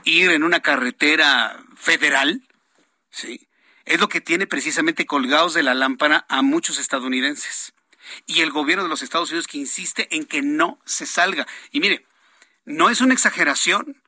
ir 0.05 0.31
en 0.31 0.43
una 0.43 0.61
carretera 0.61 1.63
federal, 1.77 2.43
¿sí? 3.11 3.49
Es 3.85 4.01
lo 4.01 4.09
que 4.09 4.21
tiene 4.21 4.47
precisamente 4.47 5.07
colgados 5.07 5.55
de 5.55 5.63
la 5.63 5.75
lámpara 5.75 6.27
a 6.29 6.43
muchos 6.43 6.79
estadounidenses. 6.79 7.73
Y 8.27 8.41
el 8.41 8.51
gobierno 8.51 8.83
de 8.83 8.89
los 8.89 9.03
Estados 9.03 9.31
Unidos 9.31 9.47
que 9.47 9.59
insiste 9.59 10.09
en 10.15 10.25
que 10.25 10.43
no 10.43 10.81
se 10.85 11.07
salga. 11.07 11.47
Y 11.71 11.81
mire, 11.81 12.05
no 12.65 12.91
es 12.91 13.01
una 13.01 13.15
exageración. 13.15 14.03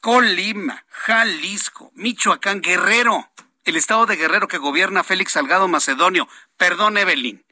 Colima, 0.00 0.84
Jalisco, 0.88 1.92
Michoacán, 1.94 2.60
Guerrero, 2.60 3.30
el 3.64 3.76
estado 3.76 4.06
de 4.06 4.16
Guerrero 4.16 4.48
que 4.48 4.58
gobierna 4.58 5.04
Félix 5.04 5.32
Salgado 5.32 5.68
Macedonio. 5.68 6.28
Perdón, 6.56 6.98
Evelyn. 6.98 7.44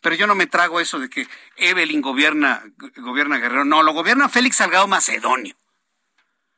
Pero 0.00 0.16
yo 0.16 0.26
no 0.26 0.34
me 0.34 0.46
trago 0.46 0.80
eso 0.80 0.98
de 0.98 1.10
que 1.10 1.28
Evelyn 1.56 2.00
gobierna, 2.00 2.64
gobierna 2.96 3.38
Guerrero. 3.38 3.64
No, 3.64 3.82
lo 3.82 3.92
gobierna 3.92 4.28
Félix 4.28 4.56
Salgado 4.56 4.88
Macedonio. 4.88 5.54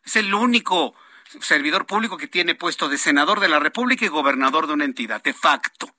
Es 0.04 0.16
el 0.16 0.32
único 0.34 0.94
servidor 1.40 1.86
público 1.86 2.16
que 2.16 2.28
tiene 2.28 2.54
puesto 2.54 2.88
de 2.88 2.98
senador 2.98 3.40
de 3.40 3.48
la 3.48 3.58
República 3.58 4.04
y 4.04 4.08
gobernador 4.08 4.66
de 4.66 4.74
una 4.74 4.84
entidad, 4.84 5.22
de 5.22 5.32
facto. 5.32 5.94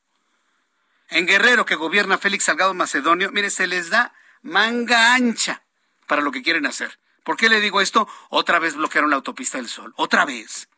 En 1.10 1.26
Guerrero, 1.26 1.66
que 1.66 1.76
gobierna 1.76 2.18
Félix 2.18 2.46
Salgado 2.46 2.74
Macedonio, 2.74 3.32
mire, 3.32 3.50
se 3.50 3.68
les 3.68 3.90
da 3.90 4.14
manga 4.42 5.14
ancha 5.14 5.64
para 6.08 6.22
lo 6.22 6.32
que 6.32 6.42
quieren 6.42 6.66
hacer. 6.66 7.00
¿Por 7.24 7.38
qué 7.38 7.50
le 7.50 7.62
digo 7.62 7.82
esto? 7.82 8.08
Otra 8.30 8.60
vez 8.60 8.76
bloquearon 8.76 9.10
la 9.10 9.16
autopista 9.18 9.58
del 9.58 9.70
Sol. 9.70 9.94
Otra 9.96 10.26
vez. 10.26 10.70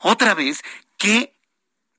Otra 0.00 0.34
vez. 0.34 0.62
¿Qué 0.96 1.34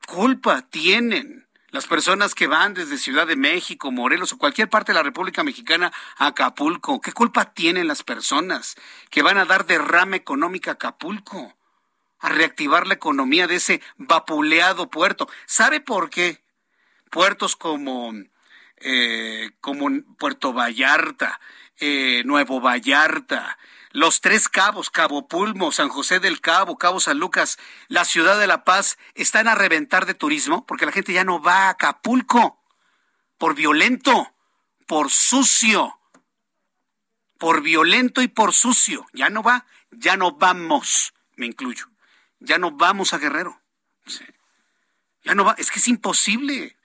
culpa 0.07 0.63
tienen 0.63 1.48
las 1.71 1.87
personas 1.87 2.35
que 2.35 2.47
van 2.47 2.73
desde 2.73 2.97
Ciudad 2.97 3.27
de 3.27 3.35
México, 3.35 3.91
Morelos 3.91 4.33
o 4.33 4.37
cualquier 4.37 4.69
parte 4.69 4.91
de 4.91 4.97
la 4.97 5.03
República 5.03 5.43
Mexicana 5.43 5.91
a 6.17 6.27
Acapulco, 6.27 7.01
¿qué 7.01 7.11
culpa 7.11 7.53
tienen 7.53 7.87
las 7.87 8.03
personas 8.03 8.75
que 9.09 9.21
van 9.21 9.37
a 9.37 9.45
dar 9.45 9.65
derrame 9.65 10.17
económica 10.17 10.71
a 10.71 10.73
Acapulco? 10.75 11.55
A 12.19 12.29
reactivar 12.29 12.85
la 12.87 12.95
economía 12.95 13.47
de 13.47 13.55
ese 13.55 13.81
vapuleado 13.97 14.89
puerto. 14.89 15.29
¿Sabe 15.45 15.79
por 15.79 16.09
qué? 16.09 16.43
Puertos 17.09 17.55
como, 17.55 18.13
eh, 18.77 19.51
como 19.61 19.87
Puerto 20.17 20.51
Vallarta, 20.51 21.39
eh, 21.77 22.23
Nuevo 22.25 22.59
Vallarta, 22.59 23.57
los 23.91 24.21
tres 24.21 24.49
cabos, 24.49 24.89
Cabo 24.89 25.27
Pulmo, 25.27 25.71
San 25.71 25.89
José 25.89 26.19
del 26.19 26.41
Cabo, 26.41 26.77
Cabo 26.77 26.99
San 26.99 27.17
Lucas, 27.17 27.57
la 27.87 28.05
ciudad 28.05 28.39
de 28.39 28.47
La 28.47 28.63
Paz, 28.63 28.97
están 29.15 29.47
a 29.47 29.55
reventar 29.55 30.05
de 30.05 30.13
turismo 30.13 30.65
porque 30.65 30.85
la 30.85 30.91
gente 30.91 31.13
ya 31.13 31.23
no 31.23 31.41
va 31.41 31.67
a 31.67 31.69
Acapulco 31.69 32.61
por 33.37 33.55
violento, 33.55 34.33
por 34.85 35.09
sucio, 35.09 35.99
por 37.37 37.61
violento 37.61 38.21
y 38.21 38.27
por 38.27 38.53
sucio. 38.53 39.07
Ya 39.13 39.29
no 39.29 39.41
va, 39.41 39.65
ya 39.91 40.17
no 40.17 40.33
vamos, 40.33 41.13
me 41.35 41.45
incluyo, 41.45 41.87
ya 42.39 42.57
no 42.57 42.71
vamos 42.71 43.13
a 43.13 43.17
Guerrero. 43.17 43.59
Ya 45.23 45.35
no 45.35 45.43
va, 45.43 45.55
es 45.57 45.69
que 45.71 45.79
es 45.79 45.87
imposible 45.87 46.77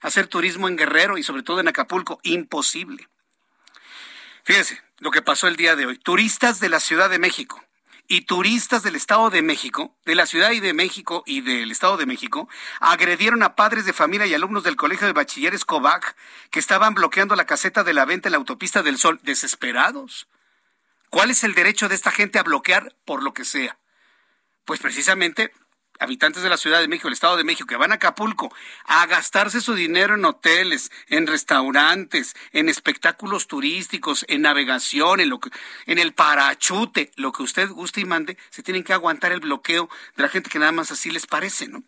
hacer 0.00 0.26
turismo 0.26 0.68
en 0.68 0.76
Guerrero 0.76 1.18
y 1.18 1.22
sobre 1.22 1.42
todo 1.42 1.60
en 1.60 1.68
Acapulco, 1.68 2.20
imposible. 2.22 3.08
Fíjense, 4.50 4.82
lo 4.98 5.12
que 5.12 5.22
pasó 5.22 5.46
el 5.46 5.54
día 5.54 5.76
de 5.76 5.86
hoy. 5.86 5.96
Turistas 5.96 6.58
de 6.58 6.68
la 6.68 6.80
Ciudad 6.80 7.08
de 7.08 7.20
México 7.20 7.64
y 8.08 8.22
turistas 8.22 8.82
del 8.82 8.96
Estado 8.96 9.30
de 9.30 9.42
México, 9.42 9.96
de 10.04 10.16
la 10.16 10.26
Ciudad 10.26 10.50
y 10.50 10.58
de 10.58 10.74
México 10.74 11.22
y 11.24 11.40
del 11.40 11.70
Estado 11.70 11.96
de 11.96 12.04
México, 12.04 12.48
agredieron 12.80 13.44
a 13.44 13.54
padres 13.54 13.84
de 13.84 13.92
familia 13.92 14.26
y 14.26 14.34
alumnos 14.34 14.64
del 14.64 14.74
Colegio 14.74 15.06
de 15.06 15.12
Bachilleres 15.12 15.64
COVAC 15.64 16.16
que 16.50 16.58
estaban 16.58 16.94
bloqueando 16.94 17.36
la 17.36 17.46
caseta 17.46 17.84
de 17.84 17.94
la 17.94 18.04
venta 18.04 18.26
en 18.26 18.32
la 18.32 18.38
autopista 18.38 18.82
del 18.82 18.98
Sol, 18.98 19.20
desesperados. 19.22 20.26
¿Cuál 21.10 21.30
es 21.30 21.44
el 21.44 21.54
derecho 21.54 21.88
de 21.88 21.94
esta 21.94 22.10
gente 22.10 22.40
a 22.40 22.42
bloquear 22.42 22.96
por 23.04 23.22
lo 23.22 23.32
que 23.32 23.44
sea? 23.44 23.78
Pues 24.64 24.80
precisamente 24.80 25.52
habitantes 26.00 26.42
de 26.42 26.48
la 26.48 26.56
Ciudad 26.56 26.80
de 26.80 26.88
México, 26.88 27.08
el 27.08 27.14
Estado 27.14 27.36
de 27.36 27.44
México, 27.44 27.66
que 27.66 27.76
van 27.76 27.92
a 27.92 27.96
Acapulco 27.96 28.52
a 28.86 29.06
gastarse 29.06 29.60
su 29.60 29.74
dinero 29.74 30.14
en 30.14 30.24
hoteles, 30.24 30.90
en 31.08 31.26
restaurantes, 31.26 32.34
en 32.52 32.68
espectáculos 32.68 33.46
turísticos, 33.46 34.24
en 34.28 34.42
navegación, 34.42 35.20
en, 35.20 35.28
lo 35.28 35.38
que, 35.38 35.50
en 35.86 35.98
el 35.98 36.14
parachute, 36.14 37.12
lo 37.16 37.32
que 37.32 37.42
usted 37.42 37.68
guste 37.68 38.00
y 38.00 38.06
mande, 38.06 38.38
se 38.48 38.62
tienen 38.62 38.82
que 38.82 38.94
aguantar 38.94 39.32
el 39.32 39.40
bloqueo 39.40 39.88
de 40.16 40.22
la 40.22 40.28
gente 40.28 40.50
que 40.50 40.58
nada 40.58 40.72
más 40.72 40.90
así 40.90 41.10
les 41.10 41.26
parece, 41.26 41.68
¿no? 41.68 41.84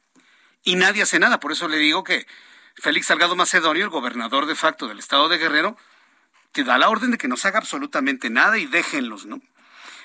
Y 0.63 0.77
nadie 0.77 1.03
hace 1.03 1.19
nada, 1.19 1.41
por 1.41 1.51
eso 1.51 1.67
le 1.67 1.79
digo 1.79 2.05
que 2.05 2.27
Félix 2.77 3.07
Salgado 3.07 3.35
Macedonio, 3.35 3.85
el 3.85 3.91
gobernador 3.91 4.47
de 4.47 4.55
facto 4.55 4.87
del 4.87 4.99
Estado 4.99 5.29
de 5.29 5.39
Guerrero, 5.39 5.77
te 6.53 6.65
da 6.65 6.79
la 6.79 6.91
orden 6.91 7.11
de 7.11 7.19
que 7.19 7.29
no 7.29 7.37
se 7.37 7.49
haga 7.49 7.59
absolutamente 7.59 8.31
nada 8.31 8.59
y 8.59 8.67
déjenlos, 8.67 9.27
¿no? 9.27 9.41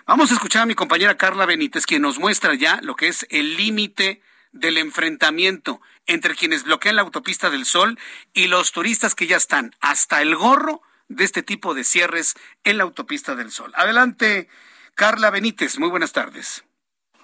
Vamos 0.08 0.32
a 0.32 0.36
escuchar 0.36 0.62
a 0.62 0.66
mi 0.66 0.74
compañera 0.74 1.18
Carla 1.18 1.46
Benítez, 1.46 1.86
quien 1.86 2.02
nos 2.02 2.18
muestra 2.18 2.56
ya 2.56 2.80
lo 2.82 2.96
que 2.96 3.10
es 3.10 3.28
el 3.30 3.58
límite 3.58 4.22
del 4.54 4.78
enfrentamiento 4.78 5.82
entre 6.06 6.34
quienes 6.34 6.64
bloquean 6.64 6.96
la 6.96 7.02
autopista 7.02 7.50
del 7.50 7.66
Sol 7.66 8.00
y 8.32 8.48
los 8.48 8.72
turistas 8.72 9.16
que 9.16 9.28
ya 9.28 9.36
están 9.36 9.76
hasta 9.82 10.22
el 10.22 10.34
gorro 10.38 10.82
de 11.10 11.26
este 11.26 11.44
tipo 11.44 11.74
de 11.74 11.84
cierres 11.84 12.36
en 12.64 12.78
la 12.78 12.84
autopista 12.84 13.36
del 13.36 13.52
Sol. 13.52 13.74
Adelante, 13.76 14.48
Carla 14.96 15.30
Benítez, 15.30 15.78
muy 15.78 15.90
buenas 15.90 16.14
tardes. 16.14 16.64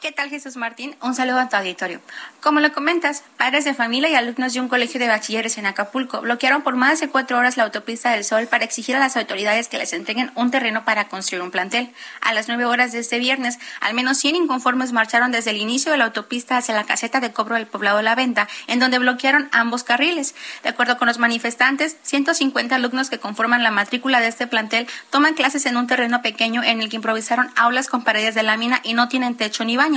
¿Qué 0.03 0.11
tal 0.11 0.29
Jesús 0.29 0.57
Martín? 0.57 0.97
Un 1.01 1.15
saludo 1.15 1.39
a 1.39 1.47
tu 1.47 1.55
auditorio. 1.55 2.01
Como 2.41 2.59
lo 2.59 2.73
comentas, 2.73 3.23
padres 3.37 3.63
de 3.63 3.73
familia 3.73 4.09
y 4.09 4.15
alumnos 4.15 4.51
de 4.51 4.59
un 4.59 4.67
colegio 4.67 4.99
de 4.99 5.07
bachilleres 5.07 5.57
en 5.57 5.65
Acapulco 5.65 6.19
bloquearon 6.19 6.61
por 6.61 6.75
más 6.75 6.99
de 6.99 7.07
cuatro 7.07 7.37
horas 7.37 7.55
la 7.55 7.63
autopista 7.63 8.11
del 8.11 8.25
Sol 8.25 8.47
para 8.47 8.65
exigir 8.65 8.97
a 8.97 8.99
las 8.99 9.15
autoridades 9.15 9.69
que 9.69 9.77
les 9.77 9.93
entreguen 9.93 10.33
un 10.35 10.51
terreno 10.51 10.83
para 10.83 11.07
construir 11.07 11.41
un 11.41 11.51
plantel. 11.51 11.89
A 12.19 12.33
las 12.33 12.49
nueve 12.49 12.65
horas 12.65 12.91
de 12.91 12.99
este 12.99 13.17
viernes, 13.17 13.59
al 13.79 13.93
menos 13.93 14.17
100 14.17 14.35
inconformes 14.35 14.91
marcharon 14.91 15.31
desde 15.31 15.51
el 15.51 15.57
inicio 15.57 15.89
de 15.93 15.97
la 15.97 16.03
autopista 16.03 16.57
hacia 16.57 16.75
la 16.75 16.83
caseta 16.83 17.21
de 17.21 17.31
cobro 17.31 17.55
del 17.55 17.67
poblado 17.67 18.01
La 18.01 18.13
Venta, 18.13 18.49
en 18.67 18.79
donde 18.79 18.99
bloquearon 18.99 19.47
ambos 19.53 19.85
carriles. 19.85 20.35
De 20.63 20.69
acuerdo 20.69 20.97
con 20.97 21.07
los 21.07 21.17
manifestantes, 21.17 21.95
150 22.01 22.75
alumnos 22.75 23.09
que 23.09 23.19
conforman 23.19 23.63
la 23.63 23.71
matrícula 23.71 24.19
de 24.19 24.27
este 24.27 24.47
plantel 24.47 24.85
toman 25.11 25.33
clases 25.33 25.65
en 25.65 25.77
un 25.77 25.87
terreno 25.87 26.21
pequeño 26.21 26.61
en 26.61 26.81
el 26.81 26.89
que 26.89 26.97
improvisaron 26.97 27.51
aulas 27.55 27.87
con 27.87 28.03
paredes 28.03 28.35
de 28.35 28.43
lámina 28.43 28.81
y 28.83 28.95
no 28.95 29.07
tienen 29.07 29.37
techo 29.37 29.63
ni 29.63 29.77
baño. 29.77 29.92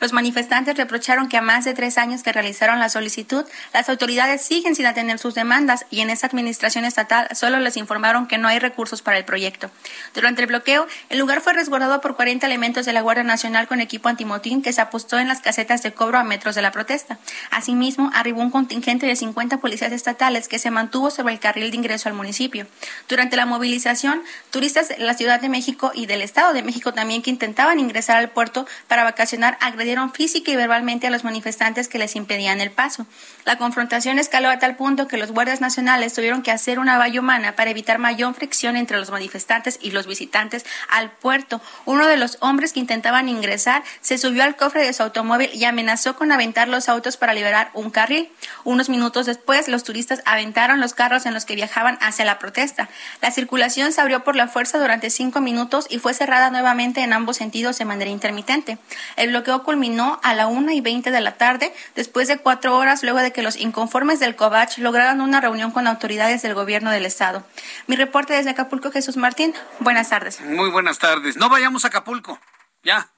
Los 0.00 0.12
manifestantes 0.12 0.76
reprocharon 0.76 1.28
que 1.28 1.36
a 1.36 1.42
más 1.42 1.64
de 1.64 1.74
tres 1.74 1.98
años 1.98 2.22
que 2.22 2.32
realizaron 2.32 2.78
la 2.78 2.88
solicitud, 2.88 3.44
las 3.72 3.88
autoridades 3.88 4.42
siguen 4.42 4.74
sin 4.74 4.86
atender 4.86 5.18
sus 5.18 5.34
demandas 5.34 5.86
y 5.90 6.00
en 6.00 6.10
esta 6.10 6.26
administración 6.26 6.84
estatal 6.84 7.28
solo 7.34 7.58
les 7.58 7.76
informaron 7.76 8.26
que 8.26 8.38
no 8.38 8.48
hay 8.48 8.58
recursos 8.58 9.02
para 9.02 9.18
el 9.18 9.24
proyecto. 9.24 9.70
Durante 10.14 10.42
el 10.42 10.46
bloqueo, 10.46 10.86
el 11.08 11.18
lugar 11.18 11.40
fue 11.40 11.52
resguardado 11.52 12.00
por 12.00 12.16
40 12.16 12.46
elementos 12.46 12.86
de 12.86 12.92
la 12.92 13.00
Guardia 13.00 13.24
Nacional 13.24 13.66
con 13.66 13.80
equipo 13.80 14.08
antimotín 14.08 14.62
que 14.62 14.72
se 14.72 14.80
apostó 14.80 15.18
en 15.18 15.28
las 15.28 15.40
casetas 15.40 15.82
de 15.82 15.92
cobro 15.92 16.18
a 16.18 16.24
metros 16.24 16.54
de 16.54 16.62
la 16.62 16.72
protesta. 16.72 17.18
Asimismo, 17.50 18.10
arribó 18.14 18.40
un 18.42 18.50
contingente 18.50 19.06
de 19.06 19.16
50 19.16 19.58
policías 19.58 19.92
estatales 19.92 20.48
que 20.48 20.58
se 20.58 20.70
mantuvo 20.70 21.10
sobre 21.10 21.34
el 21.34 21.40
carril 21.40 21.70
de 21.70 21.76
ingreso 21.76 22.08
al 22.08 22.14
municipio. 22.14 22.66
Durante 23.08 23.36
la 23.36 23.46
movilización, 23.46 24.22
turistas 24.50 24.88
de 24.88 24.98
la 24.98 25.14
Ciudad 25.14 25.40
de 25.40 25.48
México 25.48 25.92
y 25.94 26.06
del 26.06 26.22
Estado 26.22 26.52
de 26.52 26.62
México 26.62 26.92
también 26.92 27.22
que 27.22 27.30
intentaban 27.30 27.80
ingresar 27.80 28.16
al 28.16 28.30
puerto 28.30 28.66
para 28.88 29.04
vacacionar 29.04 29.39
agredieron 29.44 30.12
física 30.12 30.50
y 30.50 30.56
verbalmente 30.56 31.06
a 31.06 31.10
los 31.10 31.24
manifestantes 31.24 31.88
que 31.88 31.98
les 31.98 32.16
impedían 32.16 32.60
el 32.60 32.70
paso. 32.70 33.06
La 33.44 33.58
confrontación 33.58 34.18
escaló 34.18 34.50
a 34.50 34.58
tal 34.58 34.76
punto 34.76 35.08
que 35.08 35.16
los 35.16 35.32
guardias 35.32 35.60
nacionales 35.60 36.14
tuvieron 36.14 36.42
que 36.42 36.50
hacer 36.50 36.78
una 36.78 36.98
valla 36.98 37.20
humana 37.20 37.56
para 37.56 37.70
evitar 37.70 37.98
mayor 37.98 38.34
fricción 38.34 38.76
entre 38.76 38.98
los 38.98 39.10
manifestantes 39.10 39.78
y 39.80 39.90
los 39.90 40.06
visitantes 40.06 40.64
al 40.88 41.10
puerto. 41.10 41.60
Uno 41.84 42.06
de 42.06 42.16
los 42.16 42.38
hombres 42.40 42.72
que 42.72 42.80
intentaban 42.80 43.28
ingresar 43.28 43.82
se 44.00 44.18
subió 44.18 44.44
al 44.44 44.56
cofre 44.56 44.84
de 44.84 44.92
su 44.92 45.02
automóvil 45.02 45.50
y 45.54 45.64
amenazó 45.64 46.16
con 46.16 46.32
aventar 46.32 46.68
los 46.68 46.88
autos 46.88 47.16
para 47.16 47.34
liberar 47.34 47.70
un 47.74 47.90
carril. 47.90 48.30
Unos 48.64 48.88
minutos 48.88 49.26
después, 49.26 49.68
los 49.68 49.84
turistas 49.84 50.22
aventaron 50.24 50.80
los 50.80 50.94
carros 50.94 51.26
en 51.26 51.34
los 51.34 51.44
que 51.44 51.54
viajaban 51.54 51.98
hacia 52.00 52.24
la 52.24 52.38
protesta. 52.38 52.88
La 53.22 53.30
circulación 53.30 53.92
se 53.92 54.00
abrió 54.00 54.24
por 54.24 54.36
la 54.36 54.48
fuerza 54.48 54.78
durante 54.78 55.10
cinco 55.10 55.40
minutos 55.40 55.86
y 55.88 55.98
fue 55.98 56.14
cerrada 56.14 56.50
nuevamente 56.50 57.02
en 57.02 57.12
ambos 57.12 57.36
sentidos 57.36 57.78
de 57.78 57.84
manera 57.84 58.10
intermitente. 58.10 58.78
El 59.16 59.29
bloqueo 59.30 59.62
culminó 59.62 60.20
a 60.22 60.34
la 60.34 60.46
una 60.46 60.74
y 60.74 60.80
veinte 60.80 61.10
de 61.10 61.20
la 61.20 61.36
tarde, 61.36 61.74
después 61.94 62.28
de 62.28 62.38
cuatro 62.38 62.76
horas 62.76 63.02
luego 63.02 63.18
de 63.18 63.32
que 63.32 63.42
los 63.42 63.56
inconformes 63.56 64.20
del 64.20 64.36
COVACH 64.36 64.78
lograron 64.78 65.20
una 65.20 65.40
reunión 65.40 65.70
con 65.70 65.86
autoridades 65.86 66.42
del 66.42 66.54
gobierno 66.54 66.90
del 66.90 67.06
estado. 67.06 67.46
Mi 67.86 67.96
reporte 67.96 68.34
desde 68.34 68.50
Acapulco, 68.50 68.90
Jesús 68.90 69.16
Martín. 69.16 69.54
Buenas 69.78 70.10
tardes. 70.10 70.40
Muy 70.40 70.70
buenas 70.70 70.98
tardes. 70.98 71.36
No 71.36 71.48
vayamos 71.48 71.84
a 71.84 71.88
Acapulco. 71.88 72.38
Ya. 72.82 73.10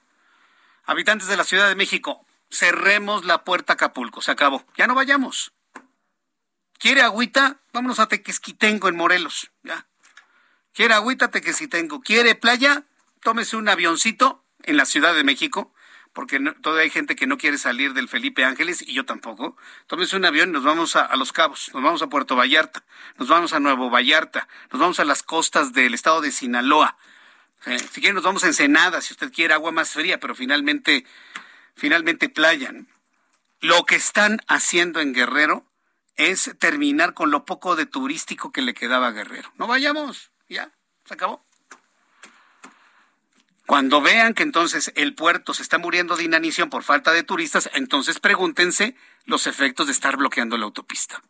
Habitantes 0.85 1.27
de 1.27 1.37
la 1.37 1.43
Ciudad 1.43 1.67
de 1.67 1.75
México, 1.75 2.25
cerremos 2.49 3.25
la 3.25 3.43
puerta 3.43 3.73
a 3.73 3.75
Acapulco. 3.75 4.21
Se 4.21 4.31
acabó. 4.31 4.63
Ya 4.77 4.87
no 4.87 4.95
vayamos. 4.95 5.53
¿Quiere 6.79 7.01
agüita? 7.01 7.57
Vámonos 7.71 7.99
a 7.99 8.07
Tequesquitengo 8.07 8.89
en 8.89 8.95
Morelos. 8.95 9.51
Ya. 9.63 9.87
¿Quiere 10.73 10.93
agüita? 10.93 11.29
Tequesquitengo. 11.29 12.01
¿Quiere 12.01 12.35
playa? 12.35 12.83
Tómese 13.21 13.55
un 13.55 13.69
avioncito 13.69 14.43
en 14.63 14.77
la 14.77 14.85
Ciudad 14.85 15.13
de 15.13 15.23
México 15.23 15.72
porque 16.13 16.39
todavía 16.61 16.83
hay 16.83 16.89
gente 16.91 17.15
que 17.15 17.27
no 17.27 17.37
quiere 17.37 17.57
salir 17.57 17.93
del 17.93 18.07
Felipe 18.07 18.45
Ángeles 18.45 18.81
y 18.81 18.93
yo 18.93 19.03
tampoco. 19.03 19.57
Tómese 19.87 20.15
un 20.15 20.25
avión 20.25 20.49
y 20.49 20.51
nos 20.53 20.63
vamos 20.63 20.95
a, 20.95 21.13
Los 21.15 21.33
Cabos, 21.33 21.71
nos 21.73 21.83
vamos 21.83 22.01
a 22.03 22.07
Puerto 22.07 22.35
Vallarta, 22.35 22.83
nos 23.17 23.27
vamos 23.27 23.53
a 23.53 23.59
Nuevo 23.59 23.89
Vallarta, 23.89 24.47
nos 24.71 24.79
vamos 24.79 24.99
a 24.99 25.05
las 25.05 25.23
costas 25.23 25.73
del 25.73 25.93
estado 25.93 26.21
de 26.21 26.31
Sinaloa. 26.31 26.97
Eh, 27.65 27.79
si 27.79 27.99
quiere 27.99 28.13
nos 28.13 28.23
vamos 28.23 28.43
a 28.43 28.47
Ensenada, 28.47 29.01
si 29.01 29.13
usted 29.13 29.31
quiere 29.31 29.53
agua 29.53 29.71
más 29.71 29.91
fría, 29.91 30.19
pero 30.19 30.35
finalmente, 30.35 31.05
finalmente 31.75 32.29
playa. 32.29 32.71
Lo 33.59 33.85
que 33.85 33.95
están 33.95 34.39
haciendo 34.47 34.99
en 34.99 35.13
Guerrero 35.13 35.65
es 36.15 36.55
terminar 36.59 37.13
con 37.13 37.31
lo 37.31 37.45
poco 37.45 37.75
de 37.75 37.85
turístico 37.85 38.51
que 38.51 38.61
le 38.61 38.73
quedaba 38.75 39.07
a 39.07 39.11
Guerrero. 39.11 39.51
No 39.57 39.65
vayamos, 39.65 40.31
ya, 40.47 40.71
se 41.05 41.13
acabó. 41.15 41.43
Cuando 43.65 44.01
vean 44.01 44.33
que 44.33 44.43
entonces 44.43 44.91
el 44.95 45.15
puerto 45.15 45.53
se 45.53 45.63
está 45.63 45.77
muriendo 45.77 46.17
de 46.17 46.23
inanición 46.23 46.69
por 46.69 46.83
falta 46.83 47.11
de 47.13 47.23
turistas, 47.23 47.69
entonces 47.73 48.19
pregúntense 48.19 48.95
los 49.25 49.47
efectos 49.47 49.87
de 49.87 49.93
estar 49.93 50.17
bloqueando 50.17 50.57
la 50.57 50.65
autopista. 50.65 51.23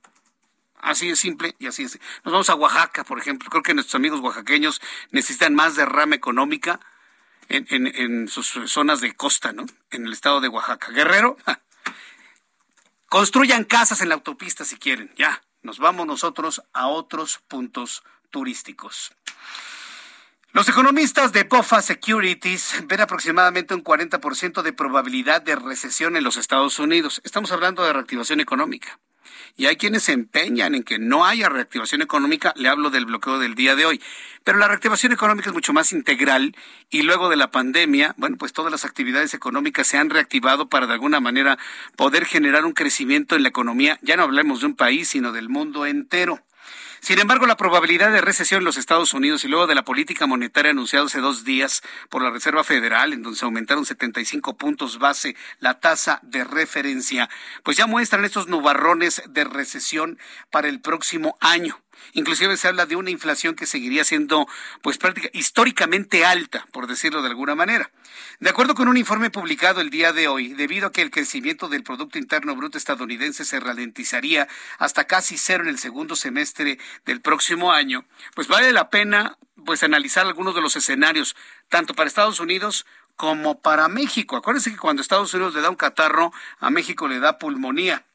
Así 0.84 1.10
es 1.10 1.20
simple 1.20 1.56
y 1.60 1.68
así 1.68 1.84
es. 1.84 2.00
Nos 2.26 2.34
vamos 2.34 2.50
a 2.50 2.56
Oaxaca, 2.56 3.04
por 3.04 3.20
ejemplo. 3.20 3.50
Creo 3.50 3.64
que 3.64 3.74
nuestros 3.74 3.96
amigos 3.96 4.20
oaxaqueños 4.20 4.82
necesitan 5.12 5.56
más 5.56 5.76
derrama 5.76 6.16
económica 6.16 6.80
en, 7.48 8.28
sus 8.28 8.60
zonas 8.66 9.00
de 9.00 9.16
costa, 9.16 9.54
¿no? 9.54 9.66
En 9.92 10.08
el 10.08 10.14
estado 10.14 10.42
de 10.42 10.50
Oaxaca. 10.50 10.92
Guerrero, 10.92 11.38
construyan 13.08 13.64
casas 13.64 14.02
en 14.02 14.10
la 14.10 14.16
autopista 14.16 14.66
si 14.66 14.78
quieren. 14.78 15.14
Ya, 15.16 15.42
nos 15.62 15.80
vamos 15.80 16.08
nosotros 16.08 16.64
a 16.74 16.88
otros 16.88 17.38
puntos 17.48 18.04
turísticos. 18.30 19.14
Los 20.54 20.70
economistas 20.70 21.34
de 21.34 21.46
BOFA 21.46 21.82
Securities 21.82 22.84
ven 22.86 23.02
aproximadamente 23.02 23.74
un 23.74 23.84
40% 23.84 24.62
de 24.62 24.72
probabilidad 24.72 25.42
de 25.42 25.56
recesión 25.56 26.16
en 26.16 26.24
los 26.24 26.38
Estados 26.38 26.78
Unidos. 26.78 27.22
Estamos 27.24 27.52
hablando 27.52 27.84
de 27.84 27.92
reactivación 27.92 28.40
económica. 28.40 29.00
Y 29.58 29.66
hay 29.66 29.78
quienes 29.78 30.04
se 30.04 30.12
empeñan 30.12 30.76
en 30.76 30.84
que 30.84 31.00
no 31.00 31.26
haya 31.26 31.50
reactivación 31.50 32.04
económica, 32.04 32.54
le 32.56 32.70
hablo 32.70 32.92
del 32.92 33.08
bloqueo 33.08 33.40
del 33.40 33.56
día 33.56 33.76
de 33.76 33.88
hoy. 33.88 34.00
Pero 34.44 34.60
la 34.60 34.68
reactivación 34.68 35.12
económica 35.12 35.50
es 35.50 35.56
mucho 35.56 35.74
más 35.74 35.92
integral 35.92 36.56
y 36.92 37.02
luego 37.02 37.30
de 37.30 37.36
la 37.36 37.50
pandemia, 37.50 38.14
bueno, 38.18 38.38
pues 38.38 38.54
todas 38.54 38.72
las 38.72 38.86
actividades 38.86 39.34
económicas 39.34 39.88
se 39.88 39.98
han 39.98 40.12
reactivado 40.12 40.70
para 40.70 40.86
de 40.86 40.94
alguna 40.94 41.20
manera 41.20 41.58
poder 41.96 42.26
generar 42.26 42.64
un 42.64 42.74
crecimiento 42.74 43.36
en 43.36 43.42
la 43.42 43.50
economía. 43.50 43.98
Ya 44.04 44.18
no 44.18 44.24
hablemos 44.24 44.60
de 44.60 44.68
un 44.68 44.76
país, 44.76 45.10
sino 45.10 45.32
del 45.32 45.50
mundo 45.50 45.88
entero. 45.88 46.44
Sin 47.04 47.20
embargo, 47.20 47.46
la 47.48 47.58
probabilidad 47.58 48.14
de 48.14 48.22
recesión 48.22 48.60
en 48.60 48.64
los 48.64 48.78
Estados 48.78 49.14
Unidos 49.14 49.44
y 49.44 49.50
luego 49.50 49.68
de 49.68 49.76
la 49.76 49.84
política 49.84 50.26
monetaria 50.26 50.72
anunciada 50.72 51.06
hace 51.06 51.20
dos 51.20 51.44
días 51.44 51.82
por 52.08 52.22
la 52.22 52.30
Reserva 52.30 52.64
Federal, 52.64 53.12
en 53.12 53.24
donde 53.24 53.38
se 53.38 53.44
aumentaron 53.44 53.86
75 53.86 54.56
puntos 54.56 55.00
base 55.00 55.36
la 55.60 55.82
tasa 55.82 56.22
de 56.22 56.46
referencia, 56.46 57.30
pues 57.62 57.76
ya 57.76 57.88
muestran 57.88 58.24
estos 58.24 58.48
nubarrones 58.48 59.22
de 59.28 59.44
recesión 59.44 60.18
para 60.50 60.70
el 60.70 60.80
próximo 60.80 61.36
año. 61.42 61.83
Inclusive 62.14 62.58
se 62.58 62.68
habla 62.68 62.86
de 62.86 62.96
una 62.96 63.10
inflación 63.10 63.56
que 63.56 63.66
seguiría 63.66 64.04
siendo 64.04 64.48
pues 64.82 64.98
práctica, 64.98 65.30
históricamente 65.34 66.26
alta, 66.26 66.66
por 66.72 66.88
decirlo 66.88 67.22
de 67.22 67.30
alguna 67.30 67.56
manera. 67.56 67.92
De 68.40 68.50
acuerdo 68.50 68.76
con 68.76 68.88
un 68.88 68.98
informe 68.98 69.30
publicado 69.30 69.82
el 69.82 69.90
día 69.90 70.14
de 70.14 70.28
hoy, 70.28 70.54
debido 70.54 70.88
a 70.88 70.92
que 70.92 71.02
el 71.02 71.12
crecimiento 71.12 71.70
del 71.70 71.84
Producto 71.84 72.18
Interno 72.18 72.56
Bruto 72.56 72.78
estadounidense 72.78 73.46
se 73.46 73.60
ralentizaría 73.60 74.48
hasta 74.78 75.06
casi 75.06 75.38
cero 75.38 75.64
en 75.64 75.70
el 75.70 75.80
segundo 75.80 76.16
semestre 76.16 76.78
del 77.06 77.22
próximo 77.22 77.72
año, 77.72 78.06
pues 78.36 78.48
vale 78.48 78.72
la 78.74 78.90
pena 78.90 79.38
pues 79.66 79.84
analizar 79.84 80.26
algunos 80.26 80.56
de 80.56 80.62
los 80.62 80.76
escenarios, 80.76 81.36
tanto 81.70 81.94
para 81.94 82.08
Estados 82.08 82.40
Unidos 82.40 82.86
como 83.16 83.62
para 83.62 83.88
México. 83.88 84.36
Acuérdense 84.36 84.72
que 84.72 84.78
cuando 84.78 85.02
Estados 85.02 85.34
Unidos 85.34 85.54
le 85.54 85.62
da 85.62 85.70
un 85.70 85.76
catarro, 85.76 86.34
a 86.60 86.70
México 86.70 87.08
le 87.08 87.20
da 87.20 87.38
pulmonía. 87.38 88.06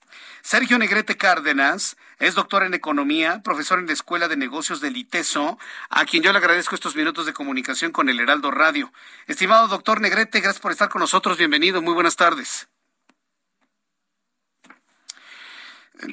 Sergio 0.49 0.79
Negrete 0.79 1.19
Cárdenas 1.19 1.99
es 2.19 2.35
doctor 2.35 2.63
en 2.63 2.73
economía, 2.73 3.43
profesor 3.43 3.81
en 3.81 3.87
la 3.87 3.93
Escuela 3.93 4.29
de 4.29 4.39
Negocios 4.39 4.81
del 4.81 4.97
ITESO, 4.97 5.59
a 5.91 6.07
quien 6.07 6.23
yo 6.23 6.33
le 6.33 6.39
agradezco 6.39 6.75
estos 6.75 6.97
minutos 6.97 7.27
de 7.27 7.35
comunicación 7.35 7.93
con 7.93 8.09
el 8.09 8.19
Heraldo 8.19 8.51
Radio. 8.51 8.91
Estimado 9.27 9.69
doctor 9.69 10.01
Negrete, 10.01 10.41
gracias 10.41 10.63
por 10.63 10.73
estar 10.73 10.89
con 10.89 11.01
nosotros. 11.01 11.37
Bienvenido. 11.37 11.83
Muy 11.83 11.93
buenas 11.93 12.17
tardes. 12.17 12.67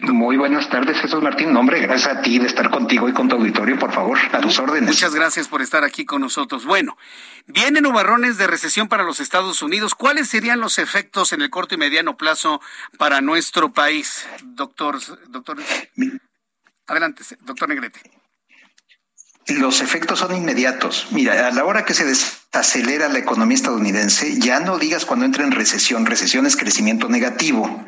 Muy 0.01 0.35
buenas 0.35 0.67
tardes, 0.69 0.99
Jesús 0.99 1.21
Martín. 1.21 1.53
Nombre, 1.53 1.79
gracias 1.79 2.17
a 2.17 2.21
ti 2.21 2.39
de 2.39 2.47
estar 2.47 2.71
contigo 2.71 3.07
y 3.07 3.13
con 3.13 3.29
tu 3.29 3.35
auditorio, 3.35 3.77
por 3.77 3.93
favor, 3.93 4.17
a 4.31 4.39
tus 4.39 4.57
órdenes. 4.57 4.89
Muchas 4.89 5.13
gracias 5.13 5.47
por 5.47 5.61
estar 5.61 5.83
aquí 5.83 6.05
con 6.05 6.21
nosotros. 6.21 6.65
Bueno, 6.65 6.97
vienen 7.45 7.83
nubarrones 7.83 8.37
de 8.37 8.47
recesión 8.47 8.87
para 8.87 9.03
los 9.03 9.19
Estados 9.19 9.61
Unidos. 9.61 9.93
¿Cuáles 9.93 10.27
serían 10.27 10.59
los 10.59 10.79
efectos 10.79 11.33
en 11.33 11.41
el 11.43 11.51
corto 11.51 11.75
y 11.75 11.77
mediano 11.77 12.17
plazo 12.17 12.61
para 12.97 13.21
nuestro 13.21 13.73
país, 13.73 14.27
doctor? 14.43 14.99
doctor 15.27 15.57
Adelante, 16.87 17.23
doctor 17.41 17.69
Negrete. 17.69 18.14
Los 19.47 19.81
efectos 19.81 20.19
son 20.19 20.35
inmediatos. 20.35 21.07
Mira, 21.11 21.47
a 21.47 21.51
la 21.51 21.65
hora 21.65 21.85
que 21.85 21.93
se 21.93 22.03
desacelera 22.03 23.09
la 23.09 23.19
economía 23.19 23.55
estadounidense, 23.55 24.39
ya 24.39 24.59
no 24.59 24.79
digas 24.79 25.05
cuando 25.05 25.23
entra 25.23 25.43
en 25.43 25.51
recesión, 25.51 26.07
recesión 26.07 26.47
es 26.47 26.55
crecimiento 26.55 27.09
negativo. 27.09 27.85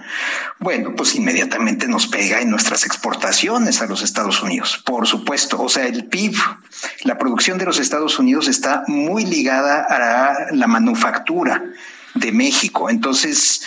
Bueno, 0.60 0.94
pues 0.96 1.16
inmediatamente 1.16 1.88
nos 1.88 2.06
pega 2.06 2.42
en 2.42 2.52
nuestras 2.52 2.86
exportaciones 2.86 3.82
a 3.82 3.88
los 3.88 4.04
Estados 4.04 4.44
Unidos, 4.44 4.84
por 4.86 5.08
supuesto. 5.08 5.60
O 5.60 5.68
sea, 5.68 5.88
el 5.88 6.06
PIB, 6.06 6.36
la 7.06 7.18
producción 7.18 7.58
de 7.58 7.66
los 7.66 7.80
Estados 7.80 8.20
Unidos 8.20 8.48
está 8.48 8.84
muy 8.86 9.26
ligada 9.26 9.82
a 9.82 10.54
la 10.54 10.68
manufactura 10.68 11.64
de 12.14 12.32
México. 12.32 12.92
Entonces, 12.92 13.62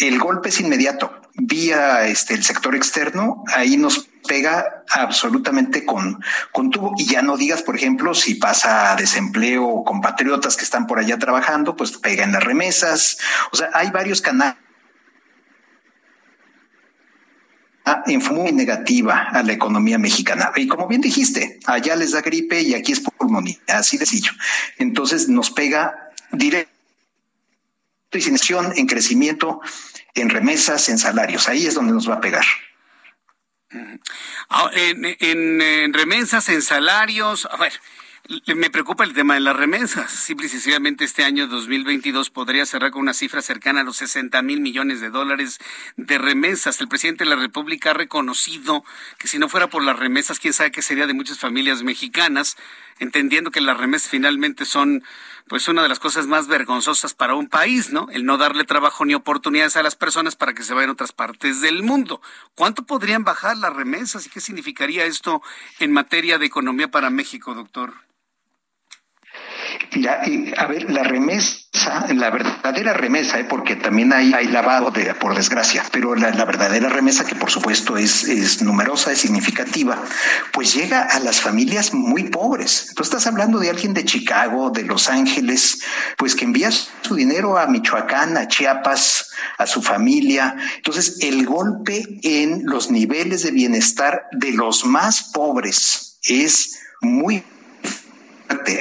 el 0.00 0.18
golpe 0.18 0.48
es 0.48 0.60
inmediato. 0.60 1.20
Vía 1.34 2.06
este, 2.06 2.34
el 2.34 2.44
sector 2.44 2.74
externo, 2.74 3.42
ahí 3.54 3.76
nos 3.76 4.08
pega 4.28 4.84
absolutamente 4.90 5.84
con, 5.84 6.22
con 6.52 6.70
tubo. 6.70 6.94
Y 6.96 7.06
ya 7.06 7.22
no 7.22 7.36
digas, 7.36 7.62
por 7.62 7.76
ejemplo, 7.76 8.14
si 8.14 8.36
pasa 8.36 8.94
desempleo 8.96 9.66
o 9.66 9.84
compatriotas 9.84 10.56
que 10.56 10.64
están 10.64 10.86
por 10.86 10.98
allá 10.98 11.18
trabajando, 11.18 11.76
pues 11.76 11.92
pega 11.92 12.24
en 12.24 12.32
las 12.32 12.44
remesas. 12.44 13.18
O 13.52 13.56
sea, 13.56 13.70
hay 13.74 13.90
varios 13.90 14.20
canales 14.20 14.56
en 18.06 18.22
muy 18.34 18.52
negativa 18.52 19.28
a 19.30 19.42
la 19.42 19.52
economía 19.52 19.98
mexicana. 19.98 20.52
Y 20.56 20.66
como 20.66 20.88
bien 20.88 21.00
dijiste, 21.00 21.60
allá 21.66 21.96
les 21.96 22.12
da 22.12 22.22
gripe 22.22 22.60
y 22.62 22.74
aquí 22.74 22.92
es 22.92 23.00
pulmonía, 23.00 23.58
así 23.68 23.98
de 23.98 24.06
sencillo. 24.06 24.32
Entonces 24.78 25.28
nos 25.28 25.50
pega 25.50 26.10
directo 26.32 26.73
sin 28.20 28.38
en 28.76 28.86
crecimiento, 28.86 29.60
en 30.14 30.30
remesas, 30.30 30.88
en 30.88 30.98
salarios. 30.98 31.48
Ahí 31.48 31.66
es 31.66 31.74
donde 31.74 31.92
nos 31.92 32.08
va 32.08 32.14
a 32.14 32.20
pegar. 32.20 32.44
Ah, 34.48 34.70
en 34.72 35.92
remesas, 35.92 36.48
en 36.48 36.62
salarios, 36.62 37.48
a 37.50 37.56
ver, 37.56 37.72
me 38.54 38.70
preocupa 38.70 39.04
el 39.04 39.12
tema 39.12 39.34
de 39.34 39.40
las 39.40 39.54
remesas. 39.54 40.10
Simple 40.10 40.46
y 40.46 40.48
sencillamente 40.48 41.04
este 41.04 41.24
año 41.24 41.46
2022 41.46 42.30
podría 42.30 42.64
cerrar 42.64 42.90
con 42.90 43.02
una 43.02 43.12
cifra 43.12 43.42
cercana 43.42 43.82
a 43.82 43.84
los 43.84 43.98
60 43.98 44.40
mil 44.42 44.60
millones 44.60 45.02
de 45.02 45.10
dólares 45.10 45.58
de 45.96 46.16
remesas. 46.16 46.80
El 46.80 46.88
presidente 46.88 47.24
de 47.24 47.30
la 47.30 47.36
República 47.36 47.90
ha 47.90 47.94
reconocido 47.94 48.82
que 49.18 49.28
si 49.28 49.38
no 49.38 49.50
fuera 49.50 49.68
por 49.68 49.82
las 49.82 49.98
remesas, 49.98 50.38
quién 50.38 50.54
sabe 50.54 50.72
qué 50.72 50.80
sería 50.80 51.06
de 51.06 51.12
muchas 51.12 51.38
familias 51.38 51.82
mexicanas, 51.82 52.56
entendiendo 52.98 53.50
que 53.50 53.60
las 53.60 53.76
remesas 53.76 54.08
finalmente 54.08 54.64
son 54.64 55.04
pues 55.46 55.68
una 55.68 55.82
de 55.82 55.90
las 55.90 55.98
cosas 55.98 56.26
más 56.26 56.46
vergonzosas 56.46 57.12
para 57.12 57.34
un 57.34 57.48
país, 57.48 57.90
¿no? 57.90 58.08
El 58.10 58.24
no 58.24 58.38
darle 58.38 58.64
trabajo 58.64 59.04
ni 59.04 59.14
oportunidades 59.14 59.76
a 59.76 59.82
las 59.82 59.96
personas 59.96 60.36
para 60.36 60.54
que 60.54 60.62
se 60.62 60.72
vayan 60.72 60.90
a 60.90 60.94
otras 60.94 61.12
partes 61.12 61.60
del 61.60 61.82
mundo. 61.82 62.22
¿Cuánto 62.54 62.86
podrían 62.86 63.24
bajar 63.24 63.58
las 63.58 63.74
remesas 63.74 64.24
y 64.24 64.30
qué 64.30 64.40
significaría 64.40 65.04
esto 65.04 65.42
en 65.78 65.92
materia 65.92 66.38
de 66.38 66.46
economía 66.46 66.90
para 66.90 67.10
México, 67.10 67.54
doctor? 67.54 67.92
A 70.56 70.66
ver, 70.66 70.90
la 70.90 71.02
remesa, 71.02 72.06
la 72.12 72.30
verdadera 72.30 72.92
remesa, 72.92 73.38
¿eh? 73.38 73.44
porque 73.44 73.76
también 73.76 74.12
hay, 74.12 74.32
hay 74.32 74.48
lavado, 74.48 74.90
de, 74.90 75.14
por 75.14 75.34
desgracia, 75.34 75.84
pero 75.92 76.14
la, 76.14 76.44
verdadera 76.44 76.88
remesa, 76.88 77.24
que 77.24 77.34
por 77.34 77.50
supuesto 77.50 77.96
es, 77.96 78.24
es 78.24 78.62
numerosa, 78.62 79.12
es 79.12 79.18
significativa, 79.18 80.02
pues 80.52 80.74
llega 80.74 81.02
a 81.02 81.18
las 81.20 81.40
familias 81.40 81.94
muy 81.94 82.24
pobres. 82.24 82.92
Tú 82.94 83.02
estás 83.02 83.26
hablando 83.26 83.58
de 83.58 83.70
alguien 83.70 83.94
de 83.94 84.04
Chicago, 84.04 84.70
de 84.70 84.82
Los 84.82 85.08
Ángeles, 85.08 85.80
pues 86.16 86.34
que 86.34 86.44
envía 86.44 86.70
su 86.70 87.14
dinero 87.14 87.58
a 87.58 87.66
Michoacán, 87.66 88.36
a 88.36 88.48
Chiapas, 88.48 89.30
a 89.58 89.66
su 89.66 89.82
familia. 89.82 90.56
Entonces, 90.76 91.18
el 91.20 91.46
golpe 91.46 92.04
en 92.22 92.64
los 92.64 92.90
niveles 92.90 93.42
de 93.42 93.50
bienestar 93.50 94.26
de 94.32 94.52
los 94.52 94.84
más 94.84 95.30
pobres 95.32 96.18
es 96.22 96.78
muy 97.00 97.44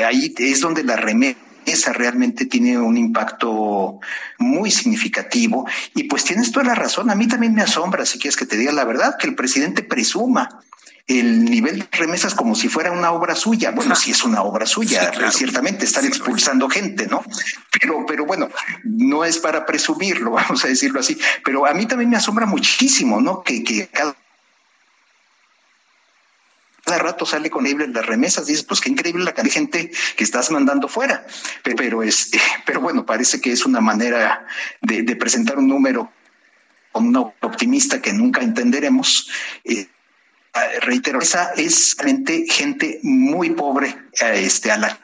Ahí 0.05 0.33
es 0.37 0.61
donde 0.61 0.83
la 0.83 0.95
remesa 0.95 1.93
realmente 1.93 2.45
tiene 2.45 2.77
un 2.77 2.97
impacto 2.97 3.99
muy 4.37 4.71
significativo. 4.71 5.67
Y 5.95 6.03
pues 6.03 6.23
tienes 6.23 6.51
toda 6.51 6.65
la 6.65 6.75
razón. 6.75 7.09
A 7.09 7.15
mí 7.15 7.27
también 7.27 7.53
me 7.53 7.61
asombra, 7.61 8.05
si 8.05 8.19
quieres 8.19 8.37
que 8.37 8.45
te 8.45 8.57
diga 8.57 8.71
la 8.71 8.85
verdad, 8.85 9.17
que 9.17 9.27
el 9.27 9.35
presidente 9.35 9.83
presuma 9.83 10.49
el 11.05 11.43
nivel 11.43 11.79
de 11.79 11.87
remesas 11.91 12.33
como 12.33 12.55
si 12.55 12.69
fuera 12.69 12.91
una 12.91 13.11
obra 13.11 13.35
suya. 13.35 13.71
Bueno, 13.71 13.95
si 13.95 14.11
es 14.11 14.23
una 14.23 14.41
obra 14.41 14.65
suya, 14.65 15.11
ciertamente 15.31 15.85
están 15.85 16.05
expulsando 16.05 16.69
gente, 16.69 17.07
¿no? 17.07 17.23
Pero, 17.71 18.05
pero 18.05 18.25
bueno, 18.25 18.49
no 18.83 19.25
es 19.25 19.37
para 19.37 19.65
presumirlo, 19.65 20.31
vamos 20.31 20.63
a 20.63 20.67
decirlo 20.67 21.01
así. 21.01 21.17
Pero 21.43 21.65
a 21.65 21.73
mí 21.73 21.85
también 21.85 22.09
me 22.09 22.17
asombra 22.17 22.45
muchísimo, 22.45 23.19
¿no? 23.19 23.43
Que, 23.43 23.63
que 23.63 23.87
cada 23.87 24.15
cada 26.83 26.99
rato 26.99 27.25
sale 27.25 27.49
con 27.49 27.65
en 27.65 27.93
las 27.93 28.05
remesas, 28.05 28.45
dices, 28.45 28.63
pues 28.63 28.81
qué 28.81 28.89
increíble 28.89 29.23
la 29.23 29.33
cantidad 29.33 29.53
de 29.53 29.59
gente 29.59 29.91
que 30.17 30.23
estás 30.23 30.51
mandando 30.51 30.87
fuera. 30.87 31.25
Pero, 31.63 32.03
este, 32.03 32.39
pero 32.65 32.81
bueno, 32.81 33.05
parece 33.05 33.39
que 33.39 33.51
es 33.51 33.65
una 33.65 33.81
manera 33.81 34.45
de, 34.81 35.15
presentar 35.15 35.57
un 35.57 35.67
número 35.67 36.11
con 36.91 37.07
una 37.07 37.21
optimista 37.21 38.01
que 38.01 38.13
nunca 38.13 38.41
entenderemos. 38.41 39.29
Eh, 39.63 39.87
reitero, 40.81 41.19
esa 41.19 41.53
es 41.53 41.95
realmente 41.97 42.45
gente 42.49 42.99
muy 43.01 43.51
pobre 43.51 43.95
este, 44.35 44.71
a 44.71 44.77
la 44.77 44.99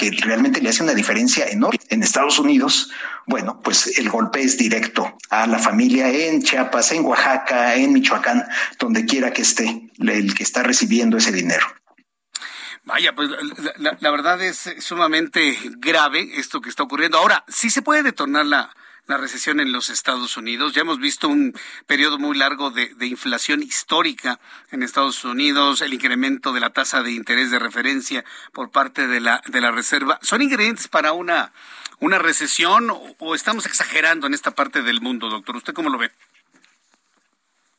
que 0.00 0.10
realmente 0.22 0.62
le 0.62 0.70
hace 0.70 0.82
una 0.82 0.94
diferencia 0.94 1.46
enorme. 1.46 1.78
En 1.90 2.02
Estados 2.02 2.38
Unidos, 2.38 2.90
bueno, 3.26 3.60
pues 3.62 3.98
el 3.98 4.08
golpe 4.08 4.40
es 4.40 4.56
directo 4.56 5.18
a 5.28 5.46
la 5.46 5.58
familia 5.58 6.08
en 6.08 6.42
Chiapas, 6.42 6.92
en 6.92 7.04
Oaxaca, 7.04 7.74
en 7.74 7.92
Michoacán, 7.92 8.48
donde 8.78 9.04
quiera 9.04 9.30
que 9.30 9.42
esté 9.42 9.90
el 9.98 10.34
que 10.34 10.42
está 10.42 10.62
recibiendo 10.62 11.18
ese 11.18 11.32
dinero. 11.32 11.66
Vaya, 12.84 13.14
pues 13.14 13.28
la, 13.76 14.10
verdad 14.10 14.40
es 14.40 14.74
sumamente 14.78 15.56
grave 15.76 16.30
esto 16.36 16.62
que 16.62 16.70
está 16.70 16.82
ocurriendo. 16.82 17.18
Ahora, 17.18 17.44
sí 17.46 17.68
se 17.68 17.82
puede 17.82 18.02
detonar 18.02 18.46
la, 18.46 18.74
la 19.10 19.18
recesión 19.18 19.60
en 19.60 19.72
los 19.72 19.90
Estados 19.90 20.36
Unidos. 20.36 20.72
Ya 20.72 20.82
hemos 20.82 20.98
visto 20.98 21.28
un 21.28 21.54
periodo 21.86 22.18
muy 22.18 22.38
largo 22.38 22.70
de, 22.70 22.90
inflación 23.06 23.62
histórica 23.62 24.38
en 24.70 24.82
Estados 24.82 25.24
Unidos, 25.24 25.82
el 25.82 25.92
incremento 25.92 26.52
de 26.52 26.60
la 26.60 26.70
tasa 26.70 27.02
de 27.02 27.12
interés 27.12 27.50
de 27.50 27.58
referencia 27.58 28.24
por 28.52 28.70
parte 28.70 29.08
de 29.08 29.20
la, 29.20 29.42
de 29.48 29.60
la 29.60 29.72
Reserva. 29.72 30.18
¿Son 30.22 30.40
ingredientes 30.42 30.86
para 30.86 31.12
una, 31.12 31.52
una 31.98 32.18
recesión 32.18 32.88
o, 32.90 33.16
o 33.18 33.34
estamos 33.34 33.66
exagerando 33.66 34.28
en 34.28 34.34
esta 34.34 34.52
parte 34.52 34.82
del 34.82 35.00
mundo, 35.00 35.28
doctor? 35.28 35.56
¿Usted 35.56 35.74
cómo 35.74 35.90
lo 35.90 35.98
ve? 35.98 36.12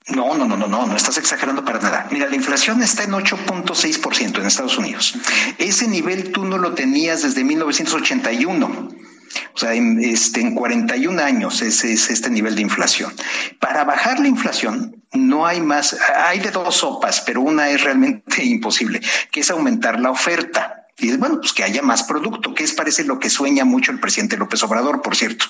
No, 0.08 0.36
no, 0.36 0.46
no, 0.46 0.58
no, 0.58 0.68
no, 0.68 0.86
no 0.86 0.96
estás 0.96 1.18
exagerando 1.18 1.64
para 1.64 1.80
nada. 1.80 2.08
Mira, 2.12 2.28
la 2.28 2.36
inflación 2.36 2.84
está 2.84 3.04
en 3.04 3.12
8.6% 3.12 4.40
en 4.40 4.46
Estados 4.46 4.78
Unidos. 4.78 5.14
Ese 5.58 5.88
nivel 5.88 6.34
tú 6.34 6.44
no 6.44 6.58
lo 6.58 6.74
tenías 6.74 7.22
desde 7.22 7.46
1981. 7.46 9.11
O 9.54 9.58
sea, 9.58 9.74
en, 9.74 10.04
este, 10.04 10.42
en 10.42 10.56
41 10.56 11.22
años 11.22 11.62
es 11.62 11.84
este 11.84 12.30
nivel 12.30 12.56
de 12.56 12.62
inflación. 12.62 13.14
Para 13.60 13.84
bajar 13.84 14.20
la 14.20 14.28
inflación 14.28 15.02
no 15.14 15.46
hay 15.46 15.60
más, 15.60 15.98
hay 16.16 16.40
de 16.40 16.52
dos 16.52 16.78
sopas, 16.78 17.22
pero 17.22 17.42
una 17.42 17.70
es 17.70 17.84
realmente 17.84 18.44
imposible, 18.46 19.02
que 19.32 19.42
es 19.42 19.52
aumentar 19.52 20.00
la 20.00 20.12
oferta. 20.12 20.78
Y 20.98 21.10
es 21.10 21.18
bueno, 21.18 21.40
pues 21.40 21.54
que 21.54 21.64
haya 21.64 21.82
más 21.82 22.04
producto, 22.04 22.54
que 22.54 22.64
es 22.64 22.74
parece 22.74 23.04
lo 23.04 23.20
que 23.20 23.30
sueña 23.30 23.66
mucho 23.66 23.92
el 23.92 24.00
presidente 24.00 24.38
López 24.38 24.62
Obrador, 24.64 25.02
por 25.02 25.16
cierto, 25.16 25.46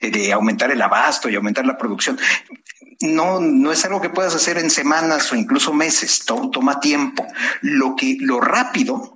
eh, 0.00 0.10
de 0.10 0.32
aumentar 0.32 0.70
el 0.70 0.80
abasto 0.80 1.28
y 1.28 1.36
aumentar 1.36 1.66
la 1.66 1.76
producción. 1.76 2.18
No, 3.00 3.38
no 3.38 3.70
es 3.70 3.84
algo 3.84 4.00
que 4.00 4.08
puedas 4.08 4.34
hacer 4.34 4.56
en 4.56 4.70
semanas 4.70 5.30
o 5.30 5.36
incluso 5.36 5.74
meses, 5.74 6.24
toma 6.24 6.80
tiempo. 6.80 7.26
Lo 7.60 7.96
que, 7.96 8.16
lo 8.20 8.40
rápido 8.40 9.13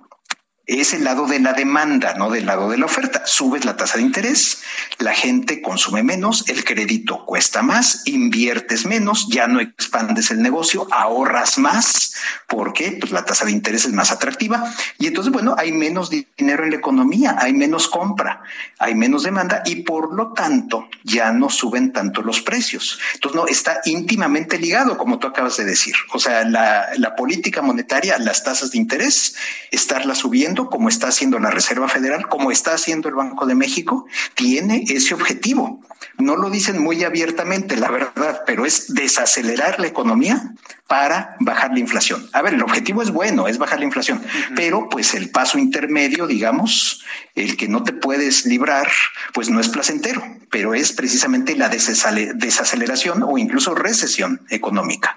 es 0.69 0.93
el 0.93 1.03
lado 1.03 1.25
de 1.25 1.39
la 1.39 1.53
demanda, 1.53 2.13
no 2.13 2.29
del 2.29 2.45
lado 2.45 2.69
de 2.69 2.77
la 2.77 2.85
oferta. 2.85 3.23
Subes 3.25 3.65
la 3.65 3.75
tasa 3.75 3.97
de 3.97 4.03
interés, 4.03 4.61
la 4.99 5.13
gente 5.13 5.61
consume 5.61 6.03
menos, 6.03 6.47
el 6.47 6.63
crédito 6.63 7.25
cuesta 7.25 7.63
más, 7.63 8.03
inviertes 8.05 8.85
menos, 8.85 9.27
ya 9.29 9.47
no 9.47 9.59
expandes 9.59 10.29
el 10.29 10.41
negocio, 10.41 10.87
ahorras 10.91 11.57
más, 11.57 12.13
porque 12.47 12.97
pues, 12.99 13.11
la 13.11 13.25
tasa 13.25 13.45
de 13.45 13.51
interés 13.51 13.85
es 13.85 13.93
más 13.93 14.11
atractiva 14.11 14.71
y 14.97 15.07
entonces, 15.07 15.33
bueno, 15.33 15.55
hay 15.57 15.71
menos 15.71 16.09
dinero 16.09 16.63
en 16.63 16.71
la 16.71 16.75
economía, 16.75 17.35
hay 17.39 17.53
menos 17.53 17.87
compra, 17.87 18.43
hay 18.77 18.93
menos 18.93 19.23
demanda 19.23 19.63
y 19.65 19.77
por 19.77 20.13
lo 20.13 20.33
tanto 20.33 20.87
ya 21.03 21.31
no 21.31 21.49
suben 21.49 21.93
tanto 21.93 22.21
los 22.21 22.41
precios. 22.41 22.99
Entonces, 23.15 23.41
no, 23.41 23.47
está 23.47 23.81
íntimamente 23.85 24.59
ligado, 24.59 24.97
como 24.97 25.19
tú 25.19 25.27
acabas 25.27 25.57
de 25.57 25.65
decir. 25.65 25.95
O 26.13 26.19
sea, 26.19 26.43
la, 26.43 27.15
política 27.17 27.61
monetaria, 27.61 28.17
las 28.17 28.43
tasas 28.43 28.71
de 28.71 28.77
interés, 28.77 29.35
estarla 29.71 30.15
subiendo 30.15 30.58
como 30.67 30.89
está 30.89 31.07
haciendo 31.07 31.39
la 31.39 31.51
Reserva 31.51 31.87
Federal, 31.87 32.27
como 32.27 32.51
está 32.51 32.73
haciendo 32.73 33.07
el 33.07 33.15
Banco 33.15 33.45
de 33.45 33.55
México, 33.55 34.05
tiene 34.33 34.83
ese 34.87 35.13
objetivo. 35.13 35.81
No 36.17 36.35
lo 36.35 36.49
dicen 36.49 36.81
muy 36.81 37.03
abiertamente, 37.03 37.77
la 37.77 37.89
verdad, 37.89 38.41
pero 38.45 38.65
es 38.65 38.93
desacelerar 38.93 39.79
la 39.79 39.87
economía 39.87 40.53
para 40.87 41.35
bajar 41.39 41.71
la 41.71 41.79
inflación. 41.79 42.27
A 42.33 42.41
ver, 42.41 42.55
el 42.55 42.63
objetivo 42.63 43.01
es 43.01 43.11
bueno, 43.11 43.47
es 43.47 43.57
bajar 43.57 43.79
la 43.79 43.85
inflación, 43.85 44.21
pero 44.55 44.89
pues 44.89 45.13
el 45.13 45.29
paso 45.29 45.57
intermedio, 45.57 46.27
digamos, 46.27 47.05
el 47.35 47.55
que 47.55 47.67
no 47.67 47.83
te 47.83 47.93
puedes 47.93 48.45
librar, 48.45 48.89
pues 49.33 49.49
no 49.49 49.59
es 49.59 49.69
placentero, 49.69 50.21
pero 50.49 50.73
es 50.73 50.91
precisamente 50.91 51.55
la 51.55 51.69
desaceleración 51.69 53.23
o 53.23 53.37
incluso 53.37 53.75
recesión 53.75 54.41
económica. 54.49 55.15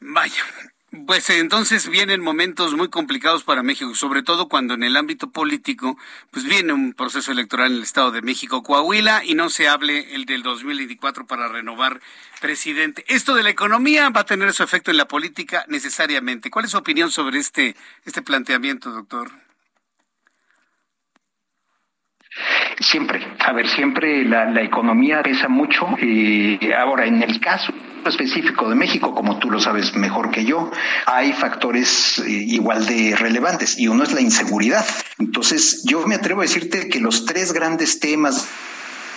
Vaya, 0.00 0.42
pues 1.06 1.30
entonces 1.30 1.88
vienen 1.88 2.20
momentos 2.20 2.74
muy 2.74 2.88
complicados 2.88 3.44
para 3.44 3.62
México, 3.62 3.94
sobre 3.94 4.22
todo 4.22 4.48
cuando 4.48 4.74
en 4.74 4.82
el 4.82 4.96
ámbito 4.96 5.30
político, 5.30 5.96
pues 6.30 6.44
viene 6.44 6.74
un 6.74 6.92
proceso 6.92 7.32
electoral 7.32 7.70
en 7.70 7.78
el 7.78 7.82
Estado 7.82 8.10
de 8.10 8.20
México, 8.20 8.62
Coahuila, 8.62 9.24
y 9.24 9.34
no 9.34 9.48
se 9.48 9.68
hable 9.68 10.14
el 10.14 10.26
del 10.26 10.42
2024 10.42 11.26
para 11.26 11.48
renovar 11.48 12.00
presidente. 12.40 13.04
Esto 13.08 13.34
de 13.34 13.42
la 13.42 13.50
economía 13.50 14.10
va 14.10 14.20
a 14.20 14.26
tener 14.26 14.52
su 14.52 14.62
efecto 14.62 14.90
en 14.90 14.98
la 14.98 15.08
política 15.08 15.64
necesariamente. 15.68 16.50
¿Cuál 16.50 16.66
es 16.66 16.72
su 16.72 16.78
opinión 16.78 17.10
sobre 17.10 17.38
este, 17.38 17.74
este 18.04 18.20
planteamiento, 18.20 18.90
doctor? 18.90 19.30
Siempre, 22.80 23.20
a 23.38 23.52
ver, 23.52 23.68
siempre 23.68 24.24
la, 24.24 24.62
economía 24.62 25.22
pesa 25.22 25.48
mucho. 25.48 25.86
y 26.00 26.58
ahora, 26.72 27.06
en 27.06 27.22
el 27.22 27.40
caso 27.40 27.72
específico 28.08 28.68
de 28.68 28.74
México, 28.74 29.14
como 29.14 29.38
tú 29.38 29.50
lo 29.50 29.60
sabes 29.60 29.94
mejor 29.94 30.30
que 30.30 30.44
yo, 30.44 30.70
hay 31.06 31.32
factores 31.32 32.18
eh, 32.18 32.30
igual 32.30 32.86
de 32.86 33.14
relevantes 33.16 33.78
y 33.78 33.88
uno 33.88 34.04
es 34.04 34.12
la 34.12 34.20
inseguridad. 34.20 34.84
Entonces, 35.18 35.84
yo 35.84 36.06
me 36.06 36.16
atrevo 36.16 36.40
a 36.40 36.44
decirte 36.44 36.88
que 36.88 37.00
los 37.00 37.24
tres 37.24 37.52
grandes 37.52 38.00
temas 38.00 38.48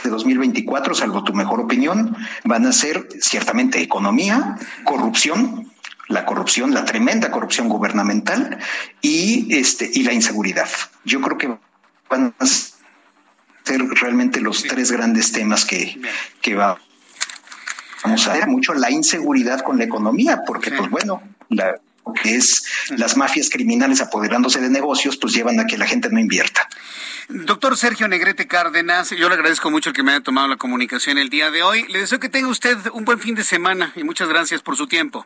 de 0.04 0.10
2024, 0.10 0.94
salvo 0.94 1.24
tu 1.24 1.34
mejor 1.34 1.60
opinión, 1.60 2.16
van 2.44 2.66
a 2.66 2.72
ser 2.72 3.08
ciertamente 3.20 3.82
economía, 3.82 4.56
corrupción, 4.84 5.72
la 6.08 6.26
corrupción, 6.26 6.74
la 6.74 6.86
tremenda 6.86 7.32
corrupción 7.32 7.68
gubernamental 7.68 8.60
y 9.02 9.56
este 9.56 9.90
y 9.92 10.04
la 10.04 10.14
inseguridad. 10.14 10.70
Yo 11.04 11.22
creo 11.22 11.38
que 11.38 11.58
van 12.08 12.36
a 12.38 12.46
ser 12.46 12.75
realmente 13.68 14.42
los 14.42 14.64
tres 14.64 14.92
grandes 14.92 15.32
temas 15.32 15.66
que, 15.66 16.00
que 16.42 16.56
va 16.56 16.78
vamos 18.04 18.28
a 18.28 18.34
ver 18.34 18.48
mucho 18.48 18.74
la 18.74 18.92
inseguridad 18.92 19.62
con 19.62 19.78
la 19.78 19.84
economía, 19.84 20.42
porque 20.46 20.72
pues 20.72 20.90
bueno, 20.90 21.24
la, 21.50 21.76
que 22.22 22.36
es 22.36 22.64
las 22.98 23.18
mafias 23.18 23.50
criminales 23.50 24.02
apoderándose 24.02 24.62
de 24.62 24.70
negocios, 24.70 25.18
pues 25.18 25.34
llevan 25.34 25.60
a 25.60 25.66
que 25.66 25.78
la 25.78 25.88
gente 25.88 26.10
no 26.10 26.20
invierta. 26.20 26.68
Doctor 27.28 27.76
Sergio 27.76 28.08
Negrete 28.08 28.48
Cárdenas, 28.48 29.10
yo 29.10 29.28
le 29.28 29.36
agradezco 29.36 29.72
mucho 29.72 29.90
el 29.90 29.96
que 29.96 30.04
me 30.04 30.12
haya 30.12 30.22
tomado 30.22 30.48
la 30.48 30.58
comunicación 30.58 31.18
el 31.18 31.30
día 31.30 31.50
de 31.50 31.64
hoy. 31.64 31.86
Le 31.90 32.00
deseo 32.00 32.20
que 32.20 32.30
tenga 32.30 32.48
usted 32.48 32.78
un 32.94 33.06
buen 33.06 33.20
fin 33.20 33.34
de 33.34 33.44
semana 33.44 33.92
y 33.96 34.04
muchas 34.04 34.30
gracias 34.30 34.62
por 34.62 34.78
su 34.78 34.88
tiempo. 34.88 35.26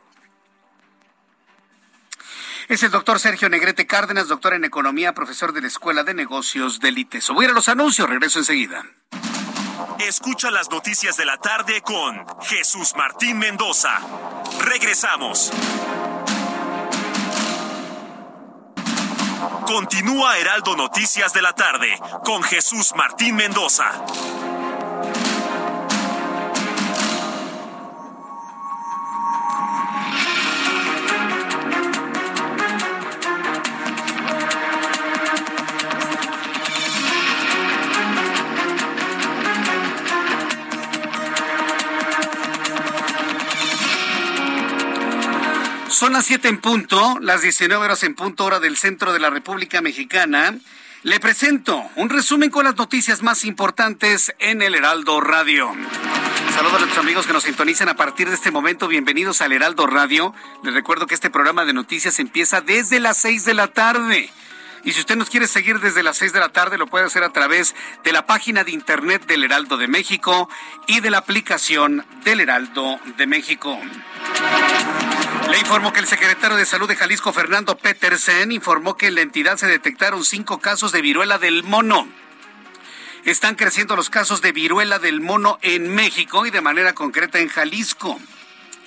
Es 2.69 2.83
el 2.83 2.91
doctor 2.91 3.19
Sergio 3.19 3.49
Negrete 3.49 3.87
Cárdenas, 3.87 4.27
doctor 4.27 4.53
en 4.53 4.63
Economía, 4.63 5.13
profesor 5.13 5.53
de 5.53 5.61
la 5.61 5.67
Escuela 5.67 6.03
de 6.03 6.13
Negocios 6.13 6.79
del 6.79 6.99
ITESO. 6.99 7.33
Voy 7.33 7.47
a 7.47 7.51
los 7.51 7.67
anuncios, 7.67 8.07
regreso 8.07 8.37
enseguida. 8.37 8.85
Escucha 9.97 10.51
las 10.51 10.69
noticias 10.69 11.17
de 11.17 11.25
la 11.25 11.37
tarde 11.37 11.81
con 11.81 12.23
Jesús 12.43 12.93
Martín 12.95 13.39
Mendoza. 13.39 13.99
Regresamos. 14.61 15.51
Continúa 19.65 20.37
Heraldo 20.37 20.75
Noticias 20.75 21.33
de 21.33 21.41
la 21.41 21.53
tarde 21.53 21.99
con 22.23 22.43
Jesús 22.43 22.93
Martín 22.95 23.35
Mendoza. 23.35 24.05
Son 45.99 46.13
las 46.13 46.27
7 46.27 46.47
en 46.47 46.61
punto, 46.61 47.17
las 47.19 47.41
19 47.41 47.83
horas 47.83 48.03
en 48.03 48.15
punto 48.15 48.45
hora 48.45 48.61
del 48.61 48.77
centro 48.77 49.11
de 49.11 49.19
la 49.19 49.29
República 49.29 49.81
Mexicana. 49.81 50.57
Le 51.03 51.19
presento 51.19 51.83
un 51.97 52.07
resumen 52.07 52.49
con 52.49 52.63
las 52.63 52.77
noticias 52.77 53.21
más 53.21 53.43
importantes 53.43 54.33
en 54.39 54.61
el 54.61 54.75
Heraldo 54.75 55.19
Radio. 55.19 55.73
Saludos 56.55 56.75
a 56.75 56.79
nuestros 56.79 57.03
amigos 57.03 57.27
que 57.27 57.33
nos 57.33 57.43
sintonizan 57.43 57.89
a 57.89 57.97
partir 57.97 58.29
de 58.29 58.35
este 58.35 58.49
momento. 58.49 58.87
Bienvenidos 58.87 59.41
al 59.41 59.51
Heraldo 59.51 59.87
Radio. 59.87 60.33
Les 60.63 60.73
recuerdo 60.73 61.05
que 61.05 61.15
este 61.15 61.29
programa 61.29 61.65
de 61.65 61.73
noticias 61.73 62.19
empieza 62.19 62.61
desde 62.61 63.01
las 63.01 63.17
6 63.17 63.43
de 63.43 63.53
la 63.55 63.67
tarde. 63.67 64.31
Y 64.83 64.93
si 64.93 65.01
usted 65.01 65.15
nos 65.15 65.29
quiere 65.29 65.47
seguir 65.47 65.79
desde 65.79 66.03
las 66.03 66.17
6 66.17 66.33
de 66.33 66.39
la 66.39 66.49
tarde, 66.49 66.77
lo 66.77 66.87
puede 66.87 67.05
hacer 67.05 67.23
a 67.23 67.31
través 67.31 67.75
de 68.03 68.13
la 68.13 68.25
página 68.25 68.63
de 68.63 68.71
internet 68.71 69.25
del 69.25 69.43
Heraldo 69.43 69.77
de 69.77 69.87
México 69.87 70.49
y 70.87 71.01
de 71.01 71.11
la 71.11 71.17
aplicación 71.19 72.05
del 72.23 72.39
Heraldo 72.39 72.99
de 73.17 73.27
México. 73.27 73.79
Le 75.49 75.59
informo 75.59 75.91
que 75.91 75.99
el 75.99 76.07
secretario 76.07 76.57
de 76.57 76.65
Salud 76.65 76.87
de 76.87 76.95
Jalisco, 76.95 77.33
Fernando 77.33 77.77
Petersen, 77.77 78.51
informó 78.51 78.95
que 78.95 79.07
en 79.07 79.15
la 79.15 79.21
entidad 79.21 79.57
se 79.57 79.67
detectaron 79.67 80.23
cinco 80.23 80.59
casos 80.59 80.91
de 80.91 81.01
viruela 81.01 81.37
del 81.39 81.63
mono. 81.63 82.07
Están 83.25 83.55
creciendo 83.55 83.95
los 83.95 84.09
casos 84.09 84.41
de 84.41 84.51
viruela 84.51 84.99
del 84.99 85.21
mono 85.21 85.59
en 85.61 85.89
México 85.89 86.45
y 86.45 86.51
de 86.51 86.61
manera 86.61 86.93
concreta 86.93 87.39
en 87.39 87.49
Jalisco. 87.49 88.19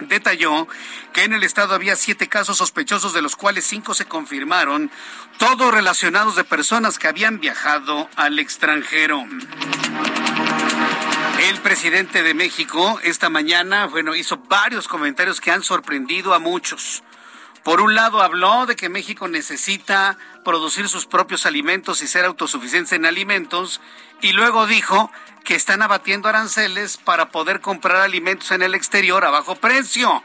Detalló 0.09 0.69
que 1.13 1.25
en 1.25 1.33
el 1.33 1.43
estado 1.43 1.75
había 1.75 1.97
siete 1.97 2.29
casos 2.29 2.59
sospechosos, 2.59 3.13
de 3.13 3.23
los 3.23 3.37
cuales 3.37 3.65
cinco 3.65 3.95
se 3.95 4.07
confirmaron, 4.07 4.91
todos 5.39 5.73
relacionados 5.73 6.37
de 6.37 6.45
personas 6.45 6.99
que 6.99 7.09
habían 7.09 7.41
viajado 7.41 8.09
al 8.17 8.39
extranjero. 8.39 9.25
El 11.49 11.59
presidente 11.61 12.23
de 12.23 12.35
México 12.35 13.01
esta 13.03 13.29
mañana, 13.29 13.87
bueno, 13.87 14.15
hizo 14.15 14.39
varios 14.49 14.87
comentarios 14.87 15.41
que 15.41 15.51
han 15.51 15.63
sorprendido 15.63 16.35
a 16.35 16.39
muchos. 16.39 17.03
Por 17.65 17.81
un 17.81 17.95
lado, 17.95 18.23
habló 18.23 18.67
de 18.67 18.75
que 18.75 18.89
México 18.89 19.29
necesita 19.29 20.19
producir 20.45 20.89
sus 20.89 21.07
propios 21.07 21.47
alimentos 21.47 22.03
y 22.03 22.09
ser 22.09 22.25
autosuficientes 22.25 22.93
en 22.93 23.07
alimentos, 23.07 23.81
y 24.21 24.33
luego 24.33 24.67
dijo 24.67 25.11
que 25.45 25.55
están 25.55 25.83
abatiendo 25.83 26.29
aranceles 26.29 26.97
para 26.97 27.31
poder 27.31 27.61
comprar 27.61 27.99
alimentos 27.99 28.51
en 28.51 28.63
el 28.63 28.75
exterior 28.75 29.25
a 29.25 29.31
bajo 29.31 29.55
precio. 29.55 30.23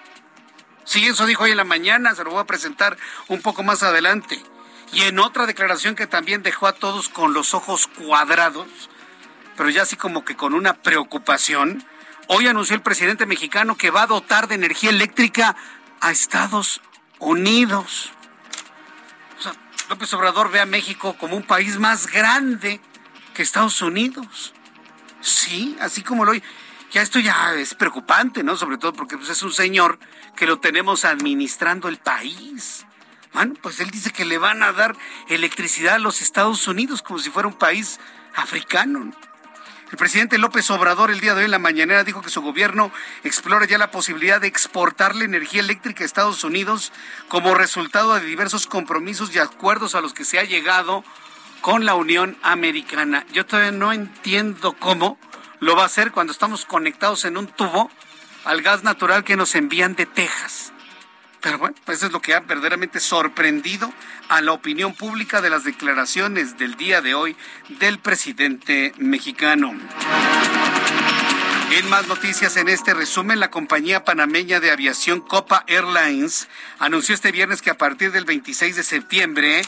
Sí, 0.84 1.06
eso 1.06 1.26
dijo 1.26 1.44
hoy 1.44 1.52
en 1.52 1.58
la 1.58 1.64
mañana, 1.64 2.16
se 2.16 2.24
lo 2.24 2.32
voy 2.32 2.40
a 2.40 2.46
presentar 2.46 2.98
un 3.28 3.42
poco 3.42 3.62
más 3.62 3.84
adelante. 3.84 4.42
Y 4.94 5.02
en 5.04 5.20
otra 5.20 5.46
declaración 5.46 5.96
que 5.96 6.08
también 6.08 6.44
dejó 6.44 6.66
a 6.66 6.74
todos 6.74 7.10
con 7.10 7.34
los 7.34 7.54
ojos 7.54 7.88
cuadrados, 7.88 8.68
pero 9.58 9.70
ya 9.70 9.84
así 9.84 9.96
como 9.96 10.24
que 10.24 10.36
con 10.36 10.54
una 10.54 10.76
preocupación, 10.76 11.86
hoy 12.28 12.48
anunció 12.48 12.76
el 12.76 12.82
presidente 12.82 13.26
mexicano 13.26 13.76
que 13.76 13.92
va 13.92 14.04
a 14.04 14.08
dotar 14.08 14.48
de 14.48 14.56
energía 14.56 14.90
eléctrica 14.90 15.56
a 16.00 16.12
Estados 16.12 16.82
Unidos. 17.20 18.12
O 19.40 19.42
sea, 19.42 19.54
López 19.90 20.14
Obrador 20.14 20.52
ve 20.52 20.60
a 20.60 20.66
México 20.66 21.16
como 21.18 21.36
un 21.36 21.44
país 21.44 21.78
más 21.80 22.08
grande 22.08 22.80
que 23.34 23.44
Estados 23.44 23.82
Unidos. 23.82 24.54
Sí, 25.22 25.76
así 25.80 26.04
como 26.04 26.26
lo 26.26 26.34
ya 26.92 27.02
esto 27.02 27.20
ya 27.20 27.54
es 27.56 27.74
preocupante, 27.74 28.44
¿no? 28.44 28.56
Sobre 28.56 28.78
todo 28.78 28.94
porque 28.94 29.18
pues, 29.18 29.30
es 29.30 29.44
un 29.44 29.52
señor 29.52 30.00
que 30.36 30.46
lo 30.46 30.60
tenemos 30.60 31.04
administrando 31.06 31.90
el 31.90 31.98
país. 31.98 32.86
Bueno, 33.34 33.56
pues 33.62 33.80
él 33.80 33.92
dice 33.92 34.12
que 34.12 34.26
le 34.26 34.38
van 34.38 34.64
a 34.64 34.72
dar 34.72 34.96
electricidad 35.28 35.96
a 35.96 36.00
los 36.00 36.22
Estados 36.22 36.68
Unidos 36.68 37.02
como 37.02 37.20
si 37.20 37.30
fuera 37.30 37.48
un 37.48 37.56
país 37.56 38.00
africano. 38.36 39.12
El 39.90 39.98
presidente 39.98 40.38
López 40.38 40.70
Obrador 40.70 41.12
el 41.12 41.22
día 41.22 41.34
de 41.34 41.40
hoy 41.40 41.46
en 41.46 41.52
la 41.52 41.60
mañanera 41.60 42.04
dijo 42.04 42.22
que 42.22 42.30
su 42.30 42.42
gobierno 42.42 42.92
explora 43.24 43.66
ya 43.66 43.78
la 43.78 43.90
posibilidad 43.90 44.42
de 44.42 44.48
exportarle 44.48 45.24
energía 45.24 45.62
eléctrica 45.62 46.04
a 46.04 46.06
Estados 46.06 46.44
Unidos 46.44 46.92
como 47.30 47.56
resultado 47.56 48.14
de 48.16 48.26
diversos 48.26 48.68
compromisos 48.68 49.34
y 49.34 49.40
acuerdos 49.40 49.96
a 49.96 50.02
los 50.02 50.14
que 50.14 50.26
se 50.26 50.40
ha 50.40 50.44
llegado 50.44 51.06
con 51.62 51.86
la 51.86 51.96
Unión 51.96 52.38
Americana. 52.44 53.26
Yo 53.32 53.46
todavía 53.46 53.72
no 53.72 53.94
entiendo 53.94 54.74
cómo 54.74 55.18
lo 55.62 55.78
va 55.78 55.84
a 55.84 55.88
hacer 55.88 56.12
cuando 56.12 56.34
estamos 56.34 56.66
conectados 56.66 57.24
en 57.24 57.38
un 57.38 57.48
tubo 57.48 57.90
al 58.44 58.62
gas 58.62 58.84
natural 58.84 59.24
que 59.24 59.38
nos 59.38 59.56
envían 59.56 59.96
de 59.96 60.06
Texas. 60.06 60.74
Pero 61.42 61.60
bueno, 61.60 61.76
pues 61.86 62.00
eso 62.00 62.08
es 62.08 62.12
lo 62.12 62.22
que 62.22 62.34
ha 62.34 62.40
verdaderamente 62.40 63.00
sorprendido 63.00 63.94
a 64.30 64.42
la 64.42 64.54
opinión 64.54 64.94
pública 64.94 65.42
de 65.42 65.50
las 65.50 65.64
declaraciones 65.64 66.58
del 66.58 66.76
día 66.76 67.02
de 67.02 67.14
hoy 67.14 67.36
del 67.80 68.00
presidente 68.00 68.94
mexicano. 68.98 69.74
En 71.72 71.90
más 71.90 72.08
noticias 72.08 72.58
en 72.58 72.70
este 72.70 72.94
resumen, 72.94 73.40
la 73.40 73.52
compañía 73.52 74.04
panameña 74.04 74.60
de 74.60 74.72
aviación 74.72 75.22
Copa 75.22 75.64
Airlines 75.68 76.48
anunció 76.80 77.14
este 77.14 77.32
viernes 77.32 77.62
que 77.62 77.70
a 77.70 77.78
partir 77.78 78.12
del 78.12 78.26
26 78.26 78.76
de 78.76 78.84
septiembre, 78.84 79.62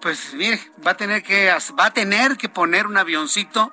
pues 0.00 0.34
mire, 0.34 0.60
va 0.86 0.92
a 0.92 0.96
tener 0.96 1.22
que 1.22 1.50
va 1.78 1.86
a 1.86 1.92
tener 1.92 2.36
que 2.36 2.48
poner 2.48 2.86
un 2.86 2.98
avioncito 2.98 3.72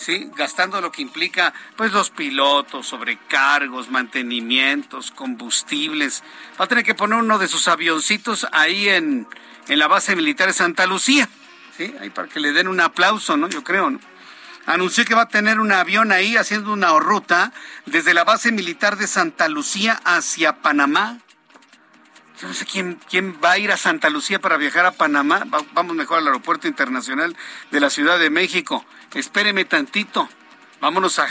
¿sí? 0.00 0.30
Gastando 0.34 0.80
lo 0.80 0.90
que 0.90 1.02
implica, 1.02 1.52
pues, 1.76 1.92
los 1.92 2.10
pilotos, 2.10 2.86
sobrecargos, 2.86 3.90
mantenimientos, 3.90 5.10
combustibles. 5.10 6.22
Va 6.58 6.64
a 6.64 6.68
tener 6.68 6.84
que 6.84 6.94
poner 6.94 7.18
uno 7.18 7.38
de 7.38 7.48
sus 7.48 7.68
avioncitos 7.68 8.46
ahí 8.52 8.88
en, 8.88 9.28
en 9.68 9.78
la 9.78 9.88
base 9.88 10.16
militar 10.16 10.48
de 10.48 10.54
Santa 10.54 10.86
Lucía, 10.86 11.28
¿sí? 11.76 11.94
Ahí 12.00 12.10
para 12.10 12.28
que 12.28 12.40
le 12.40 12.52
den 12.52 12.68
un 12.68 12.80
aplauso, 12.80 13.36
¿no? 13.36 13.48
Yo 13.48 13.62
creo, 13.62 13.90
¿no? 13.90 14.00
Anunció 14.66 15.04
que 15.04 15.14
va 15.14 15.22
a 15.22 15.28
tener 15.28 15.58
un 15.58 15.72
avión 15.72 16.12
ahí 16.12 16.36
haciendo 16.36 16.72
una 16.72 16.96
ruta 16.98 17.52
desde 17.86 18.14
la 18.14 18.24
base 18.24 18.52
militar 18.52 18.96
de 18.96 19.06
Santa 19.06 19.48
Lucía 19.48 20.00
hacia 20.04 20.56
Panamá. 20.56 21.18
Yo 22.40 22.48
no 22.48 22.54
sé 22.54 22.64
quién, 22.64 22.98
quién 23.08 23.38
va 23.42 23.52
a 23.52 23.58
ir 23.58 23.72
a 23.72 23.76
Santa 23.76 24.10
Lucía 24.10 24.38
para 24.38 24.56
viajar 24.56 24.86
a 24.86 24.92
Panamá. 24.92 25.44
vamos 25.72 25.96
mejor 25.96 26.18
al 26.18 26.26
aeropuerto 26.26 26.68
internacional 26.68 27.36
de 27.70 27.80
la 27.80 27.90
Ciudad 27.90 28.18
de 28.18 28.30
México 28.30 28.84
espéreme 29.14 29.64
tantito. 29.64 30.28
Vámonos 30.80 31.18
a, 31.18 31.28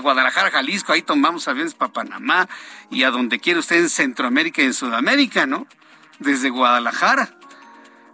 Guadalajara, 0.00 0.50
Jalisco, 0.50 0.92
ahí 0.92 1.02
tomamos 1.02 1.48
aviones 1.48 1.74
para 1.74 1.92
Panamá 1.92 2.48
y 2.90 3.04
a 3.04 3.10
donde 3.10 3.40
quiera 3.40 3.60
usted 3.60 3.76
en 3.76 3.88
Centroamérica 3.88 4.62
y 4.62 4.66
en 4.66 4.74
Sudamérica, 4.74 5.46
¿no? 5.46 5.66
Desde 6.18 6.50
Guadalajara. 6.50 7.30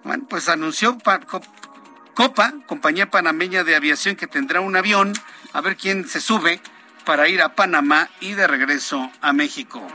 Bueno, 0.05 0.25
pues 0.29 0.49
anunció 0.49 0.97
Copa, 2.15 2.55
compañía 2.67 3.11
panameña 3.11 3.65
de 3.65 3.77
aviación 3.77 4.17
que 4.17 4.27
tendrá 4.27 4.61
un 4.61 4.77
avión, 4.77 5.13
a 5.53 5.61
ver 5.61 5.77
quién 5.77 6.09
se 6.09 6.21
sube 6.21 6.61
para 7.05 7.29
ir 7.29 7.43
a 7.43 7.55
Panamá 7.55 8.09
y 8.21 8.35
de 8.35 8.47
regreso 8.47 9.11
a 9.21 9.33
México. 9.33 9.87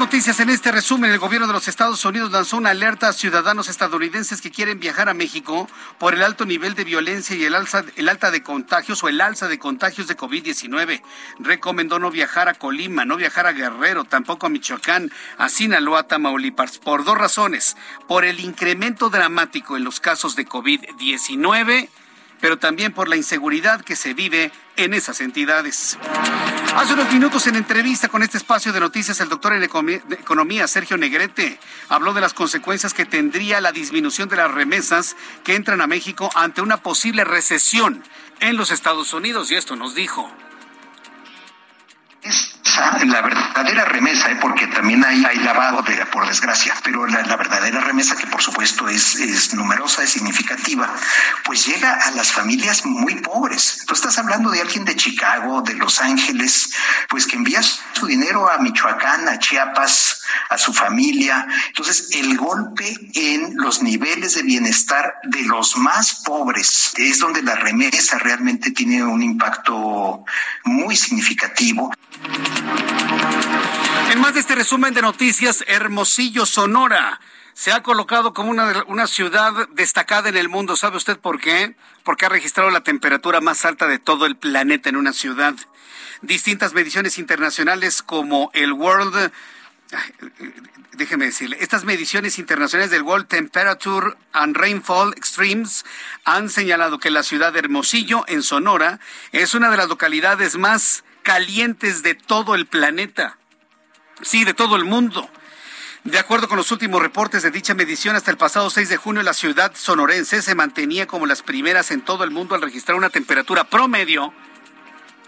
Noticias, 0.00 0.40
en 0.40 0.48
este 0.48 0.72
resumen, 0.72 1.10
el 1.10 1.18
gobierno 1.18 1.46
de 1.46 1.52
los 1.52 1.68
Estados 1.68 2.02
Unidos 2.06 2.32
lanzó 2.32 2.56
una 2.56 2.70
alerta 2.70 3.08
a 3.08 3.12
ciudadanos 3.12 3.68
estadounidenses 3.68 4.40
que 4.40 4.50
quieren 4.50 4.80
viajar 4.80 5.10
a 5.10 5.14
México 5.14 5.68
por 5.98 6.14
el 6.14 6.22
alto 6.22 6.46
nivel 6.46 6.74
de 6.74 6.84
violencia 6.84 7.36
y 7.36 7.44
el 7.44 7.54
alza, 7.54 7.84
el 7.96 8.08
alta 8.08 8.30
de 8.30 8.42
contagios 8.42 9.04
o 9.04 9.10
el 9.10 9.20
alza 9.20 9.46
de 9.46 9.58
contagios 9.58 10.06
de 10.06 10.16
COVID-19. 10.16 11.02
Recomendó 11.38 11.98
no 11.98 12.10
viajar 12.10 12.48
a 12.48 12.54
Colima, 12.54 13.04
no 13.04 13.16
viajar 13.16 13.46
a 13.46 13.52
Guerrero, 13.52 14.04
tampoco 14.04 14.46
a 14.46 14.48
Michoacán, 14.48 15.12
a 15.36 15.50
Sinaloa, 15.50 16.04
Tamaulipas, 16.04 16.78
por 16.78 17.04
dos 17.04 17.18
razones. 17.18 17.76
Por 18.08 18.24
el 18.24 18.40
incremento 18.40 19.10
dramático 19.10 19.76
en 19.76 19.84
los 19.84 20.00
casos 20.00 20.34
de 20.34 20.46
COVID-19 20.46 21.90
pero 22.40 22.58
también 22.58 22.92
por 22.92 23.08
la 23.08 23.16
inseguridad 23.16 23.82
que 23.82 23.96
se 23.96 24.14
vive 24.14 24.50
en 24.76 24.94
esas 24.94 25.20
entidades. 25.20 25.98
Hace 26.74 26.94
unos 26.94 27.12
minutos 27.12 27.46
en 27.46 27.56
entrevista 27.56 28.08
con 28.08 28.22
este 28.22 28.38
espacio 28.38 28.72
de 28.72 28.80
noticias, 28.80 29.20
el 29.20 29.28
doctor 29.28 29.52
en 29.52 29.62
Economía, 29.62 30.66
Sergio 30.66 30.96
Negrete, 30.96 31.58
habló 31.88 32.12
de 32.12 32.20
las 32.20 32.34
consecuencias 32.34 32.94
que 32.94 33.04
tendría 33.04 33.60
la 33.60 33.72
disminución 33.72 34.28
de 34.28 34.36
las 34.36 34.50
remesas 34.50 35.16
que 35.44 35.54
entran 35.54 35.80
a 35.80 35.86
México 35.86 36.30
ante 36.34 36.62
una 36.62 36.78
posible 36.78 37.24
recesión 37.24 38.02
en 38.40 38.56
los 38.56 38.70
Estados 38.70 39.12
Unidos 39.12 39.50
y 39.50 39.56
esto 39.56 39.76
nos 39.76 39.94
dijo 39.94 40.30
la 43.06 43.22
verdadera 43.22 43.84
remesa, 43.84 44.30
¿eh? 44.30 44.38
porque 44.40 44.66
también 44.66 45.04
hay, 45.04 45.38
lavado, 45.38 45.82
de, 45.82 45.94
por 46.06 46.26
desgracia, 46.26 46.74
pero 46.82 47.06
la, 47.06 47.36
verdadera 47.36 47.80
remesa, 47.80 48.16
que 48.16 48.26
por 48.26 48.42
supuesto 48.42 48.88
es, 48.88 49.16
es 49.16 49.54
numerosa, 49.54 50.02
es 50.02 50.10
significativa, 50.10 50.88
pues 51.44 51.66
llega 51.66 51.92
a 51.92 52.10
las 52.12 52.32
familias 52.32 52.84
muy 52.84 53.16
pobres. 53.16 53.84
Tú 53.86 53.94
estás 53.94 54.18
hablando 54.18 54.50
de 54.50 54.60
alguien 54.60 54.84
de 54.84 54.96
Chicago, 54.96 55.62
de 55.62 55.74
Los 55.74 56.00
Ángeles, 56.00 56.70
pues 57.08 57.26
que 57.26 57.36
envía 57.36 57.62
su 57.62 58.06
dinero 58.06 58.50
a 58.50 58.58
Michoacán, 58.58 59.28
a 59.28 59.38
Chiapas, 59.38 60.22
a 60.48 60.58
su 60.58 60.72
familia. 60.72 61.46
Entonces, 61.68 62.08
el 62.12 62.36
golpe 62.36 62.96
en 63.14 63.56
los 63.56 63.82
niveles 63.82 64.34
de 64.34 64.42
bienestar 64.42 65.14
de 65.24 65.42
los 65.42 65.76
más 65.76 66.22
pobres 66.24 66.92
es 66.96 67.18
donde 67.18 67.42
la 67.42 67.56
remesa 67.56 68.18
realmente 68.18 68.70
tiene 68.70 69.02
un 69.04 69.22
impacto 69.22 70.24
muy 70.64 70.96
significativo. 70.96 71.92
En 74.10 74.20
más 74.20 74.34
de 74.34 74.40
este 74.40 74.54
resumen 74.54 74.94
de 74.94 75.02
noticias, 75.02 75.64
Hermosillo, 75.66 76.46
Sonora, 76.46 77.20
se 77.54 77.72
ha 77.72 77.82
colocado 77.82 78.32
como 78.32 78.50
una, 78.50 78.84
una 78.86 79.06
ciudad 79.06 79.68
destacada 79.70 80.28
en 80.28 80.36
el 80.36 80.48
mundo. 80.48 80.76
¿Sabe 80.76 80.96
usted 80.96 81.18
por 81.18 81.40
qué? 81.40 81.76
Porque 82.04 82.26
ha 82.26 82.28
registrado 82.28 82.70
la 82.70 82.82
temperatura 82.82 83.40
más 83.40 83.64
alta 83.64 83.86
de 83.86 83.98
todo 83.98 84.26
el 84.26 84.36
planeta 84.36 84.88
en 84.88 84.96
una 84.96 85.12
ciudad. 85.12 85.54
Distintas 86.22 86.72
mediciones 86.72 87.18
internacionales 87.18 88.02
como 88.02 88.50
el 88.54 88.72
World 88.72 89.30
déjeme 90.92 91.24
decirle, 91.24 91.56
estas 91.60 91.84
mediciones 91.84 92.38
internacionales 92.38 92.90
del 92.90 93.02
World 93.02 93.26
Temperature 93.26 94.14
and 94.32 94.56
Rainfall 94.56 95.14
Extremes 95.16 95.84
han 96.24 96.50
señalado 96.50 96.98
que 96.98 97.10
la 97.10 97.22
ciudad 97.22 97.52
de 97.52 97.60
Hermosillo, 97.60 98.24
en 98.28 98.42
Sonora, 98.42 99.00
es 99.32 99.54
una 99.54 99.70
de 99.70 99.78
las 99.78 99.88
localidades 99.88 100.58
más 100.58 101.02
calientes 101.30 102.02
de 102.02 102.16
todo 102.16 102.56
el 102.56 102.66
planeta. 102.66 103.38
Sí, 104.20 104.42
de 104.42 104.52
todo 104.52 104.74
el 104.74 104.84
mundo. 104.84 105.30
De 106.02 106.18
acuerdo 106.18 106.48
con 106.48 106.56
los 106.56 106.72
últimos 106.72 107.00
reportes 107.00 107.44
de 107.44 107.52
dicha 107.52 107.72
medición, 107.72 108.16
hasta 108.16 108.32
el 108.32 108.36
pasado 108.36 108.68
6 108.68 108.88
de 108.88 108.96
junio 108.96 109.22
la 109.22 109.32
ciudad 109.32 109.70
sonorense 109.76 110.42
se 110.42 110.56
mantenía 110.56 111.06
como 111.06 111.26
las 111.26 111.42
primeras 111.42 111.92
en 111.92 112.00
todo 112.00 112.24
el 112.24 112.32
mundo 112.32 112.56
al 112.56 112.62
registrar 112.62 112.98
una 112.98 113.10
temperatura 113.10 113.62
promedio. 113.62 114.34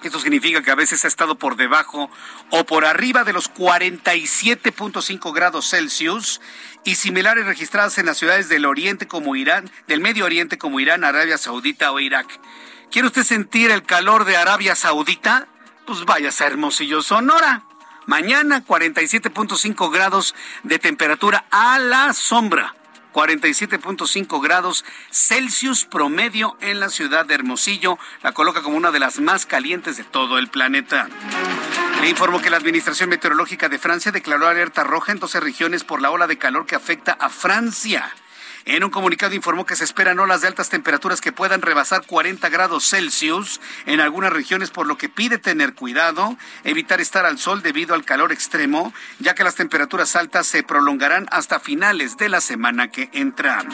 Esto 0.02 0.18
significa 0.18 0.60
que 0.64 0.72
a 0.72 0.74
veces 0.74 1.04
ha 1.04 1.08
estado 1.08 1.38
por 1.38 1.54
debajo 1.54 2.10
o 2.50 2.64
por 2.64 2.84
arriba 2.84 3.22
de 3.22 3.32
los 3.32 3.48
47.5 3.54 5.32
grados 5.32 5.70
Celsius 5.70 6.40
y 6.82 6.96
similares 6.96 7.46
registradas 7.46 7.96
en 7.98 8.06
las 8.06 8.18
ciudades 8.18 8.48
del 8.48 8.66
Oriente 8.66 9.06
como 9.06 9.36
Irán, 9.36 9.70
del 9.86 10.00
Medio 10.00 10.24
Oriente 10.24 10.58
como 10.58 10.80
Irán, 10.80 11.04
Arabia 11.04 11.38
Saudita 11.38 11.92
o 11.92 12.00
Irak. 12.00 12.40
¿Quiere 12.90 13.06
usted 13.06 13.22
sentir 13.22 13.70
el 13.70 13.84
calor 13.84 14.24
de 14.24 14.36
Arabia 14.36 14.74
Saudita? 14.74 15.46
Pues 15.86 16.04
vayas 16.04 16.40
a 16.40 16.46
Hermosillo, 16.46 17.02
Sonora. 17.02 17.62
Mañana 18.06 18.64
47.5 18.64 19.92
grados 19.92 20.34
de 20.62 20.78
temperatura 20.78 21.44
a 21.50 21.78
la 21.78 22.12
sombra. 22.12 22.74
47.5 23.12 24.42
grados 24.42 24.84
Celsius 25.10 25.84
promedio 25.84 26.56
en 26.60 26.80
la 26.80 26.88
ciudad 26.88 27.26
de 27.26 27.34
Hermosillo. 27.34 27.98
La 28.22 28.32
coloca 28.32 28.62
como 28.62 28.76
una 28.76 28.90
de 28.90 29.00
las 29.00 29.20
más 29.20 29.46
calientes 29.46 29.96
de 29.98 30.04
todo 30.04 30.38
el 30.38 30.48
planeta. 30.48 31.08
Le 32.00 32.08
informo 32.08 32.40
que 32.40 32.50
la 32.50 32.56
Administración 32.56 33.10
Meteorológica 33.10 33.68
de 33.68 33.78
Francia 33.78 34.10
declaró 34.10 34.48
alerta 34.48 34.82
roja 34.82 35.12
en 35.12 35.20
12 35.20 35.40
regiones 35.40 35.84
por 35.84 36.00
la 36.00 36.10
ola 36.10 36.26
de 36.26 36.38
calor 36.38 36.66
que 36.66 36.74
afecta 36.74 37.12
a 37.12 37.28
Francia. 37.28 38.12
En 38.64 38.84
un 38.84 38.90
comunicado 38.90 39.34
informó 39.34 39.66
que 39.66 39.74
se 39.74 39.82
esperan 39.82 40.20
olas 40.20 40.40
de 40.40 40.48
altas 40.48 40.68
temperaturas 40.68 41.20
que 41.20 41.32
puedan 41.32 41.62
rebasar 41.62 42.06
40 42.06 42.48
grados 42.48 42.88
Celsius 42.88 43.60
en 43.86 44.00
algunas 44.00 44.32
regiones, 44.32 44.70
por 44.70 44.86
lo 44.86 44.96
que 44.96 45.08
pide 45.08 45.38
tener 45.38 45.74
cuidado, 45.74 46.36
evitar 46.62 47.00
estar 47.00 47.26
al 47.26 47.38
sol 47.38 47.62
debido 47.62 47.94
al 47.94 48.04
calor 48.04 48.30
extremo, 48.30 48.92
ya 49.18 49.34
que 49.34 49.42
las 49.42 49.56
temperaturas 49.56 50.14
altas 50.14 50.46
se 50.46 50.62
prolongarán 50.62 51.26
hasta 51.32 51.58
finales 51.58 52.16
de 52.16 52.28
la 52.28 52.40
semana 52.40 52.88
que 52.88 53.10
entra. 53.12 53.64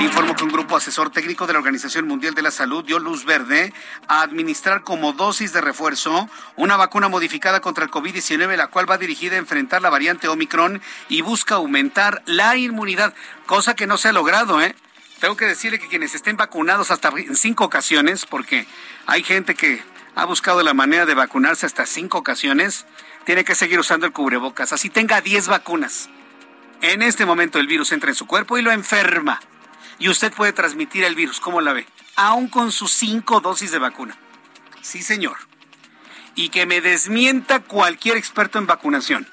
Informó 0.00 0.36
que 0.36 0.44
un 0.44 0.52
grupo 0.52 0.76
asesor 0.76 1.10
técnico 1.10 1.46
de 1.46 1.54
la 1.54 1.60
Organización 1.60 2.06
Mundial 2.06 2.34
de 2.34 2.42
la 2.42 2.50
Salud 2.50 2.84
dio 2.84 2.98
luz 2.98 3.24
verde 3.24 3.72
a 4.08 4.22
administrar 4.22 4.82
como 4.82 5.12
dosis 5.12 5.52
de 5.52 5.60
refuerzo 5.60 6.28
una 6.56 6.76
vacuna 6.76 7.08
modificada 7.08 7.60
contra 7.60 7.84
el 7.84 7.90
COVID-19, 7.90 8.56
la 8.56 8.66
cual 8.66 8.90
va 8.90 8.98
dirigida 8.98 9.36
a 9.36 9.38
enfrentar 9.38 9.80
la 9.80 9.90
variante 9.90 10.28
Omicron 10.28 10.82
y 11.08 11.22
busca 11.22 11.54
aumentar 11.54 12.22
la 12.26 12.56
inmunidad 12.56 13.14
cosa 13.46 13.74
que 13.74 13.86
no 13.86 13.98
se 13.98 14.08
ha 14.08 14.12
logrado, 14.12 14.60
¿eh? 14.60 14.74
Tengo 15.20 15.36
que 15.36 15.46
decirle 15.46 15.78
que 15.78 15.88
quienes 15.88 16.14
estén 16.14 16.36
vacunados 16.36 16.90
hasta 16.90 17.08
en 17.16 17.36
cinco 17.36 17.64
ocasiones, 17.64 18.26
porque 18.26 18.66
hay 19.06 19.22
gente 19.22 19.54
que 19.54 19.82
ha 20.14 20.24
buscado 20.24 20.62
la 20.62 20.74
manera 20.74 21.06
de 21.06 21.14
vacunarse 21.14 21.64
hasta 21.64 21.86
cinco 21.86 22.18
ocasiones, 22.18 22.86
tiene 23.24 23.44
que 23.44 23.54
seguir 23.54 23.78
usando 23.78 24.06
el 24.06 24.12
cubrebocas. 24.12 24.72
Así 24.72 24.90
tenga 24.90 25.20
diez 25.20 25.46
vacunas. 25.46 26.10
En 26.80 27.02
este 27.02 27.24
momento 27.24 27.60
el 27.60 27.68
virus 27.68 27.92
entra 27.92 28.10
en 28.10 28.16
su 28.16 28.26
cuerpo 28.26 28.58
y 28.58 28.62
lo 28.62 28.72
enferma. 28.72 29.40
Y 29.98 30.08
usted 30.08 30.32
puede 30.32 30.52
transmitir 30.52 31.04
el 31.04 31.14
virus, 31.14 31.38
¿cómo 31.38 31.60
la 31.60 31.72
ve? 31.72 31.86
Aún 32.16 32.48
con 32.48 32.72
sus 32.72 32.90
cinco 32.90 33.40
dosis 33.40 33.70
de 33.70 33.78
vacuna. 33.78 34.18
Sí, 34.80 35.02
señor. 35.02 35.36
Y 36.34 36.48
que 36.48 36.66
me 36.66 36.80
desmienta 36.80 37.60
cualquier 37.60 38.16
experto 38.16 38.58
en 38.58 38.66
vacunación. 38.66 39.28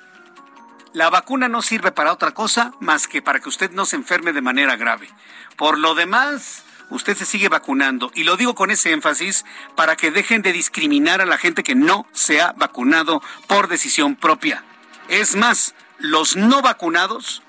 La 0.94 1.10
vacuna 1.12 1.48
no 1.48 1.62
sirve 1.62 1.92
para 1.92 2.12
otra 2.12 2.32
cosa 2.32 2.74
más 2.80 3.08
que 3.08 3.22
para 3.22 3.40
que 3.40 3.50
usted 3.50 3.72
no 3.72 3.86
se 3.86 3.96
enferme 3.96 4.34
de 4.34 4.42
manera 4.42 4.76
grave. 4.76 5.08
Por 5.56 5.78
lo 5.78 5.94
demás, 5.94 6.64
usted 6.90 7.16
se 7.16 7.28
sigue 7.28 7.48
vacunando. 7.48 8.12
Y 8.16 8.24
lo 8.24 8.38
digo 8.38 8.56
con 8.56 8.72
ese 8.72 8.92
énfasis 8.92 9.46
para 9.76 9.96
que 9.96 10.10
dejen 10.10 10.42
de 10.42 10.52
discriminar 10.52 11.22
a 11.22 11.28
la 11.28 11.38
gente 11.38 11.64
que 11.64 11.76
no 11.76 12.08
se 12.12 12.42
ha 12.42 12.54
vacunado 12.54 13.22
por 13.48 13.68
decisión 13.68 14.16
propia. 14.16 14.64
Es 15.10 15.36
más, 15.36 15.76
los 16.00 16.36
no 16.36 16.62
vacunados 16.64 17.44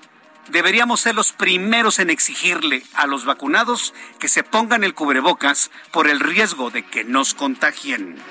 deberíamos 0.49 1.01
ser 1.01 1.15
los 1.15 1.31
primeros 1.31 1.97
en 1.97 2.09
exigirle 2.09 2.83
a 2.93 3.07
los 3.07 3.25
vacunados 3.25 3.93
que 4.19 4.27
se 4.27 4.43
pongan 4.43 4.83
el 4.83 4.93
cubrebocas 4.93 5.71
por 5.91 6.07
el 6.07 6.19
riesgo 6.19 6.69
de 6.69 6.85
que 6.85 7.03
nos 7.03 7.33
contagien. 7.33 8.21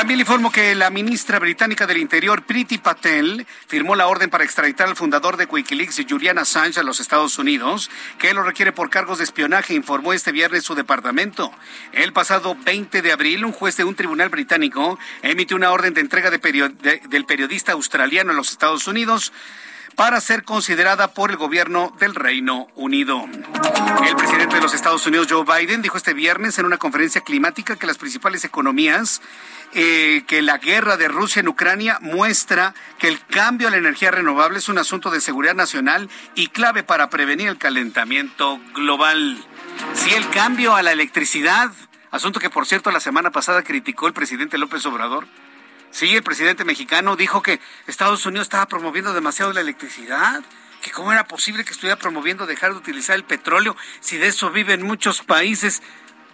También 0.00 0.16
le 0.16 0.22
informo 0.22 0.50
que 0.50 0.74
la 0.74 0.88
ministra 0.88 1.38
británica 1.38 1.86
del 1.86 1.98
Interior, 1.98 2.44
Priti 2.44 2.78
Patel, 2.78 3.46
firmó 3.66 3.94
la 3.96 4.06
orden 4.06 4.30
para 4.30 4.44
extraditar 4.44 4.88
al 4.88 4.96
fundador 4.96 5.36
de 5.36 5.44
Wikileaks, 5.44 6.00
Julian 6.08 6.38
Assange, 6.38 6.80
a 6.80 6.82
los 6.82 7.00
Estados 7.00 7.38
Unidos, 7.38 7.90
que 8.18 8.32
lo 8.32 8.42
requiere 8.42 8.72
por 8.72 8.88
cargos 8.88 9.18
de 9.18 9.24
espionaje, 9.24 9.74
informó 9.74 10.14
este 10.14 10.32
viernes 10.32 10.64
su 10.64 10.74
departamento. 10.74 11.52
El 11.92 12.14
pasado 12.14 12.56
20 12.64 13.02
de 13.02 13.12
abril, 13.12 13.44
un 13.44 13.52
juez 13.52 13.76
de 13.76 13.84
un 13.84 13.94
tribunal 13.94 14.30
británico 14.30 14.98
emitió 15.20 15.54
una 15.54 15.70
orden 15.70 15.92
de 15.92 16.00
entrega 16.00 16.30
del 16.30 17.26
periodista 17.26 17.72
australiano 17.72 18.30
a 18.30 18.34
los 18.34 18.52
Estados 18.52 18.86
Unidos 18.86 19.34
para 20.00 20.22
ser 20.22 20.44
considerada 20.44 21.12
por 21.12 21.30
el 21.30 21.36
gobierno 21.36 21.92
del 22.00 22.14
Reino 22.14 22.68
Unido. 22.74 23.22
El 24.08 24.16
presidente 24.16 24.54
de 24.54 24.62
los 24.62 24.72
Estados 24.72 25.06
Unidos, 25.06 25.26
Joe 25.28 25.44
Biden, 25.44 25.82
dijo 25.82 25.98
este 25.98 26.14
viernes 26.14 26.58
en 26.58 26.64
una 26.64 26.78
conferencia 26.78 27.20
climática 27.20 27.76
que 27.76 27.86
las 27.86 27.98
principales 27.98 28.42
economías, 28.46 29.20
eh, 29.74 30.24
que 30.26 30.40
la 30.40 30.56
guerra 30.56 30.96
de 30.96 31.08
Rusia 31.08 31.40
en 31.40 31.48
Ucrania 31.48 31.98
muestra 32.00 32.72
que 32.98 33.08
el 33.08 33.22
cambio 33.26 33.68
a 33.68 33.72
la 33.72 33.76
energía 33.76 34.10
renovable 34.10 34.56
es 34.56 34.70
un 34.70 34.78
asunto 34.78 35.10
de 35.10 35.20
seguridad 35.20 35.54
nacional 35.54 36.08
y 36.34 36.46
clave 36.46 36.82
para 36.82 37.10
prevenir 37.10 37.48
el 37.48 37.58
calentamiento 37.58 38.58
global. 38.74 39.36
Si 39.92 40.14
el 40.14 40.26
cambio 40.30 40.76
a 40.76 40.82
la 40.82 40.92
electricidad, 40.92 41.72
asunto 42.10 42.40
que 42.40 42.48
por 42.48 42.64
cierto 42.64 42.90
la 42.90 43.00
semana 43.00 43.32
pasada 43.32 43.62
criticó 43.62 44.06
el 44.06 44.14
presidente 44.14 44.56
López 44.56 44.86
Obrador, 44.86 45.26
Sí, 45.90 46.14
el 46.14 46.22
presidente 46.22 46.64
mexicano 46.64 47.16
dijo 47.16 47.42
que 47.42 47.60
Estados 47.86 48.24
Unidos 48.24 48.46
estaba 48.46 48.66
promoviendo 48.66 49.12
demasiado 49.12 49.52
la 49.52 49.60
electricidad, 49.60 50.42
que 50.80 50.90
cómo 50.90 51.12
era 51.12 51.24
posible 51.24 51.64
que 51.64 51.72
estuviera 51.72 51.98
promoviendo 51.98 52.46
dejar 52.46 52.72
de 52.72 52.78
utilizar 52.78 53.16
el 53.16 53.24
petróleo 53.24 53.76
si 54.00 54.16
de 54.16 54.28
eso 54.28 54.50
viven 54.50 54.82
muchos 54.82 55.22
países. 55.22 55.82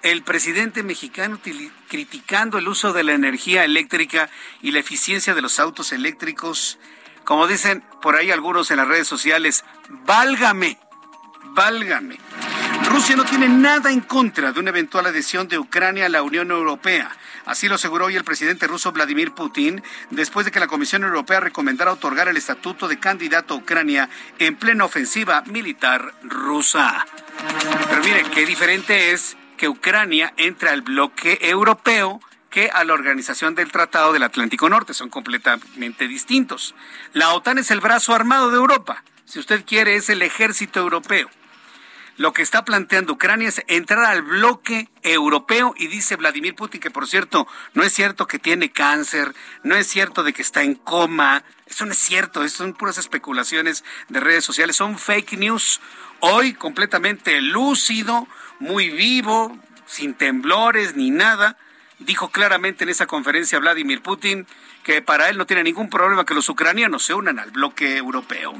El 0.03 0.23
presidente 0.23 0.83
mexicano 0.83 1.41
criticando 1.89 2.59
el 2.59 2.69
uso 2.69 2.93
de 2.93 3.03
la 3.03 3.15
energía 3.15 3.65
eléctrica 3.65 4.29
y 4.63 4.71
la 4.71 4.79
eficiencia 4.79 5.35
de 5.35 5.43
los 5.43 5.59
autos 5.59 5.91
eléctricos, 5.91 6.79
como 7.25 7.47
dicen 7.47 7.83
por 8.03 8.15
ahí 8.15 8.31
algunos 8.31 8.71
en 8.71 8.77
las 8.77 8.87
redes 8.87 9.09
sociales, 9.09 9.65
válgame, 9.89 10.79
válgame. 11.55 12.19
Rusia 12.97 13.15
no 13.15 13.27
tiene 13.27 13.51
nada 13.51 13.93
en 13.93 14.01
contra 14.01 14.53
de 14.53 14.59
una 14.59 14.71
eventual 14.71 15.05
adhesión 15.05 15.49
de 15.49 15.59
Ucrania 15.59 16.07
a 16.07 16.09
la 16.09 16.23
Unión 16.23 16.51
Europea. 16.51 17.15
Así 17.45 17.69
lo 17.69 17.75
aseguró 17.75 18.07
hoy 18.07 18.17
el 18.17 18.25
presidente 18.25 18.67
ruso 18.67 18.91
Vladimir 18.91 19.33
Putin 19.33 19.83
después 20.09 20.47
de 20.47 20.51
que 20.51 20.61
la 20.61 20.67
Comisión 20.67 21.05
Europea 21.05 21.41
recomendara 21.41 21.93
otorgar 21.93 22.29
el 22.29 22.39
estatuto 22.39 22.89
de 22.89 22.99
candidato 22.99 23.53
a 23.53 23.59
Ucrania 23.59 24.09
en 24.39 24.57
plena 24.57 24.87
ofensiva 24.87 25.43
militar 25.43 26.15
rusa. 26.23 27.07
Pero 27.91 28.03
mire, 28.03 28.23
qué 28.33 28.47
diferente 28.47 29.13
es 29.13 29.37
que 29.59 29.69
Ucrania 29.69 30.33
entre 30.39 30.71
al 30.71 30.81
bloque 30.81 31.39
europeo 31.43 32.23
que 32.49 32.71
a 32.71 32.83
la 32.83 32.95
organización 32.95 33.55
del 33.55 33.71
Tratado 33.73 34.15
del 34.15 34.23
Atlántico 34.23 34.71
Norte. 34.71 34.95
Son 34.95 35.11
completamente 35.11 36.09
distintos. 36.09 36.75
La 37.13 37.35
OTAN 37.35 37.59
es 37.59 37.71
el 37.71 37.81
brazo 37.81 38.15
armado 38.15 38.51
de 38.51 38.57
Europa. 38.57 39.05
Si 39.27 39.39
usted 39.39 39.67
quiere, 39.67 39.97
es 39.97 40.09
el 40.09 40.23
ejército 40.23 40.81
europeo. 40.81 41.29
Lo 42.17 42.33
que 42.33 42.41
está 42.41 42.65
planteando 42.65 43.13
Ucrania 43.13 43.49
es 43.49 43.63
entrar 43.67 44.05
al 44.07 44.23
bloque 44.23 44.89
europeo 45.03 45.75
y 45.77 45.89
dice 45.89 46.17
Vladimir 46.17 46.55
Putin 46.55 46.81
que, 46.81 46.91
por 46.91 47.07
cierto, 47.07 47.47
no 47.75 47.83
es 47.83 47.93
cierto 47.93 48.27
que 48.27 48.39
tiene 48.39 48.71
cáncer, 48.71 49.35
no 49.63 49.77
es 49.77 49.87
cierto 49.87 50.23
de 50.23 50.33
que 50.33 50.41
está 50.41 50.63
en 50.63 50.77
coma, 50.77 51.45
eso 51.67 51.85
no 51.85 51.93
es 51.93 51.99
cierto, 51.99 52.43
eso 52.43 52.57
son 52.59 52.73
puras 52.73 52.97
especulaciones 52.97 53.85
de 54.09 54.21
redes 54.21 54.47
sociales, 54.47 54.77
son 54.77 54.99
fake 54.99 55.33
news. 55.33 55.81
Hoy 56.21 56.55
completamente 56.55 57.39
lúcido, 57.43 58.27
muy 58.61 58.89
vivo, 58.89 59.59
sin 59.85 60.15
temblores 60.15 60.97
ni 60.97 61.11
nada, 61.11 61.59
dijo 61.99 62.31
claramente 62.31 62.85
en 62.85 62.91
esa 62.91 63.07
conferencia 63.07 63.59
Vladimir 63.59 64.01
Putin 64.01 64.47
que 64.87 65.03
para 65.03 65.29
él 65.29 65.37
no 65.37 65.47
tiene 65.47 65.65
ningún 65.65 65.91
problema 65.91 66.25
que 66.25 66.33
los 66.33 66.49
ucranianos 66.49 67.03
se 67.03 67.13
unan 67.13 67.41
al 67.41 67.51
bloque 67.51 67.97
europeo. 67.97 68.53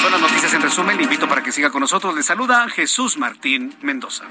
Son 0.00 0.10
las 0.10 0.18
noticias 0.18 0.54
en 0.54 0.62
resumen. 0.62 0.96
Le 0.96 1.02
invito 1.02 1.28
para 1.28 1.42
que 1.42 1.52
siga 1.52 1.68
con 1.68 1.82
nosotros. 1.82 2.14
Le 2.14 2.22
saluda 2.22 2.70
Jesús 2.70 3.18
Martín 3.18 3.76
Mendoza. 3.82 4.24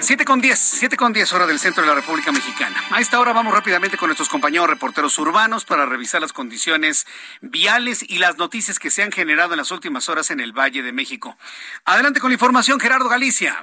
Siete 0.00 0.24
con 0.24 0.40
diez, 0.40 0.58
siete 0.58 0.96
con 0.96 1.12
diez 1.12 1.32
hora 1.32 1.46
del 1.46 1.60
centro 1.60 1.84
de 1.84 1.90
la 1.90 1.94
República 1.94 2.32
Mexicana. 2.32 2.76
A 2.90 3.00
esta 3.00 3.20
hora 3.20 3.32
vamos 3.32 3.54
rápidamente 3.54 3.96
con 3.96 4.08
nuestros 4.08 4.28
compañeros 4.28 4.68
reporteros 4.68 5.16
urbanos 5.18 5.64
para 5.64 5.86
revisar 5.86 6.20
las 6.22 6.32
condiciones 6.32 7.06
viales 7.40 8.02
y 8.02 8.18
las 8.18 8.36
noticias 8.36 8.80
que 8.80 8.90
se 8.90 9.04
han 9.04 9.12
generado 9.12 9.52
en 9.52 9.58
las 9.58 9.70
últimas 9.70 10.08
horas 10.08 10.32
en 10.32 10.40
el 10.40 10.52
Valle 10.52 10.82
de 10.82 10.90
México. 10.90 11.38
Adelante 11.84 12.18
con 12.18 12.30
la 12.30 12.34
información, 12.34 12.80
Gerardo 12.80 13.08
Galicia. 13.08 13.62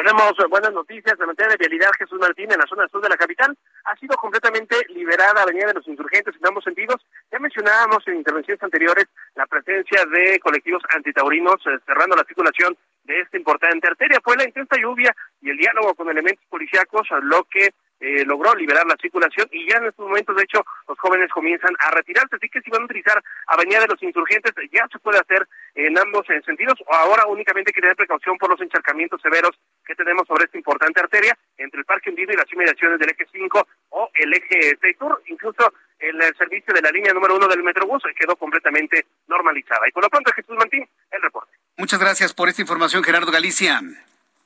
Tenemos 0.00 0.32
buenas 0.48 0.72
noticias 0.72 1.14
en 1.20 1.26
materia 1.26 1.50
de 1.50 1.58
vialidad. 1.58 1.90
Jesús 1.98 2.18
Martín, 2.18 2.50
en 2.50 2.58
la 2.58 2.66
zona 2.66 2.88
sur 2.88 3.02
de 3.02 3.10
la 3.10 3.18
capital, 3.18 3.54
ha 3.84 3.94
sido 3.96 4.16
completamente 4.16 4.74
liberada 4.88 5.42
Avenida 5.42 5.66
de 5.66 5.74
los 5.74 5.86
Insurgentes 5.86 6.34
en 6.40 6.46
ambos 6.46 6.64
sentidos. 6.64 7.04
Ya 7.30 7.38
mencionábamos 7.38 8.08
en 8.08 8.16
intervenciones 8.16 8.62
anteriores 8.62 9.04
la 9.34 9.44
presencia 9.44 10.06
de 10.06 10.40
colectivos 10.40 10.82
antitaurinos 10.96 11.56
eh, 11.66 11.78
cerrando 11.84 12.16
la 12.16 12.24
circulación 12.24 12.78
de 13.04 13.20
esta 13.20 13.36
importante 13.36 13.88
arteria. 13.88 14.22
Fue 14.24 14.38
la 14.38 14.44
intensa 14.44 14.80
lluvia 14.80 15.14
y 15.42 15.50
el 15.50 15.58
diálogo 15.58 15.94
con 15.94 16.08
elementos 16.08 16.46
policíacos 16.48 17.06
lo 17.20 17.44
que 17.44 17.68
eh, 18.00 18.24
logró 18.24 18.54
liberar 18.54 18.86
la 18.86 18.96
circulación 19.00 19.46
y 19.52 19.68
ya 19.68 19.76
en 19.76 19.86
estos 19.86 20.06
momentos, 20.06 20.34
de 20.34 20.42
hecho, 20.42 20.64
los 20.88 20.98
jóvenes 20.98 21.30
comienzan 21.30 21.74
a 21.80 21.90
retirarse. 21.90 22.36
Así 22.36 22.48
que 22.48 22.62
si 22.62 22.70
van 22.70 22.82
a 22.82 22.84
utilizar 22.86 23.22
Avenida 23.46 23.80
de 23.80 23.88
los 23.88 24.02
Insurgentes, 24.02 24.54
ya 24.72 24.88
se 24.90 24.98
puede 24.98 25.18
hacer 25.18 25.46
en 25.74 25.98
ambos 25.98 26.26
sentidos. 26.26 26.80
O 26.86 26.94
ahora 26.94 27.26
únicamente 27.26 27.70
hay 27.70 27.74
que 27.74 27.80
tener 27.80 27.96
precaución 27.96 28.38
por 28.38 28.48
los 28.48 28.60
encharcamientos 28.60 29.20
severos 29.20 29.52
que 29.84 29.94
tenemos 29.94 30.26
sobre 30.26 30.44
esta 30.44 30.56
importante 30.56 31.00
arteria 31.00 31.36
entre 31.58 31.80
el 31.80 31.84
Parque 31.84 32.10
Hundido 32.10 32.32
y 32.32 32.36
las 32.36 32.50
inmediaciones 32.50 32.98
del 32.98 33.10
eje 33.10 33.26
5 33.30 33.68
o 33.90 34.10
el 34.14 34.32
eje 34.32 34.78
6 34.80 34.96
Sur. 34.98 35.22
Incluso 35.26 35.72
el, 35.98 36.18
servicio 36.38 36.72
de 36.72 36.80
la 36.80 36.90
línea 36.90 37.12
número 37.12 37.36
uno 37.36 37.48
del 37.48 37.62
Metrobús 37.62 38.02
quedó 38.18 38.34
completamente 38.36 39.06
normalizada. 39.28 39.86
Y 39.86 39.92
por 39.92 40.02
lo 40.02 40.08
pronto, 40.08 40.32
Jesús 40.34 40.56
Martín, 40.56 40.88
el 41.10 41.22
reporte. 41.22 41.52
Muchas 41.76 42.00
gracias 42.00 42.32
por 42.32 42.48
esta 42.48 42.62
información, 42.62 43.04
Gerardo 43.04 43.30
Galicia. 43.30 43.80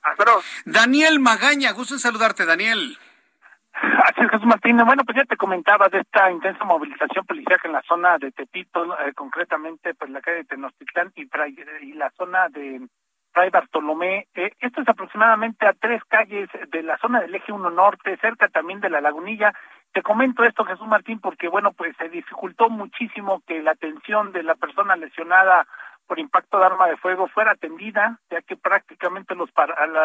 Hasta 0.02 0.24
luego. 0.24 0.42
Daniel 0.64 1.20
Magaña, 1.20 1.72
gusto 1.72 1.94
en 1.94 2.00
saludarte, 2.00 2.44
Daniel. 2.44 2.98
Así 4.04 4.20
es, 4.20 4.30
Jesús 4.30 4.46
Martín. 4.46 4.76
Bueno, 4.84 5.04
pues 5.04 5.16
ya 5.16 5.24
te 5.24 5.36
comentaba 5.36 5.88
de 5.88 6.00
esta 6.00 6.30
intensa 6.30 6.64
movilización 6.64 7.24
policial 7.26 7.58
en 7.64 7.72
la 7.72 7.82
zona 7.82 8.18
de 8.18 8.30
Tepito, 8.30 8.84
eh, 9.00 9.12
concretamente 9.14 9.94
pues 9.94 10.10
la 10.10 10.20
calle 10.20 10.38
de 10.38 10.44
Tenochtitlán 10.44 11.12
y, 11.16 11.28
y 11.82 11.92
la 11.94 12.10
zona 12.10 12.48
de 12.48 12.86
Fray 13.32 13.50
Bartolomé. 13.50 14.28
Eh, 14.34 14.52
esto 14.60 14.80
es 14.80 14.88
aproximadamente 14.88 15.66
a 15.66 15.72
tres 15.72 16.02
calles 16.04 16.48
de 16.70 16.82
la 16.82 16.96
zona 16.98 17.20
del 17.20 17.34
Eje 17.34 17.52
1 17.52 17.70
Norte, 17.70 18.16
cerca 18.18 18.48
también 18.48 18.80
de 18.80 18.90
la 18.90 19.00
Lagunilla. 19.00 19.52
Te 19.92 20.02
comento 20.02 20.44
esto, 20.44 20.64
Jesús 20.64 20.86
Martín, 20.86 21.20
porque 21.20 21.48
bueno, 21.48 21.72
pues 21.72 21.96
se 21.96 22.08
dificultó 22.08 22.68
muchísimo 22.68 23.42
que 23.46 23.62
la 23.62 23.72
atención 23.72 24.32
de 24.32 24.44
la 24.44 24.54
persona 24.54 24.96
lesionada 24.96 25.66
por 26.06 26.18
impacto 26.18 26.58
de 26.58 26.66
arma 26.66 26.88
de 26.88 26.96
fuego 26.96 27.28
fuera 27.28 27.52
atendida, 27.52 28.18
ya 28.30 28.42
que 28.42 28.56
prácticamente 28.56 29.34
los 29.34 29.50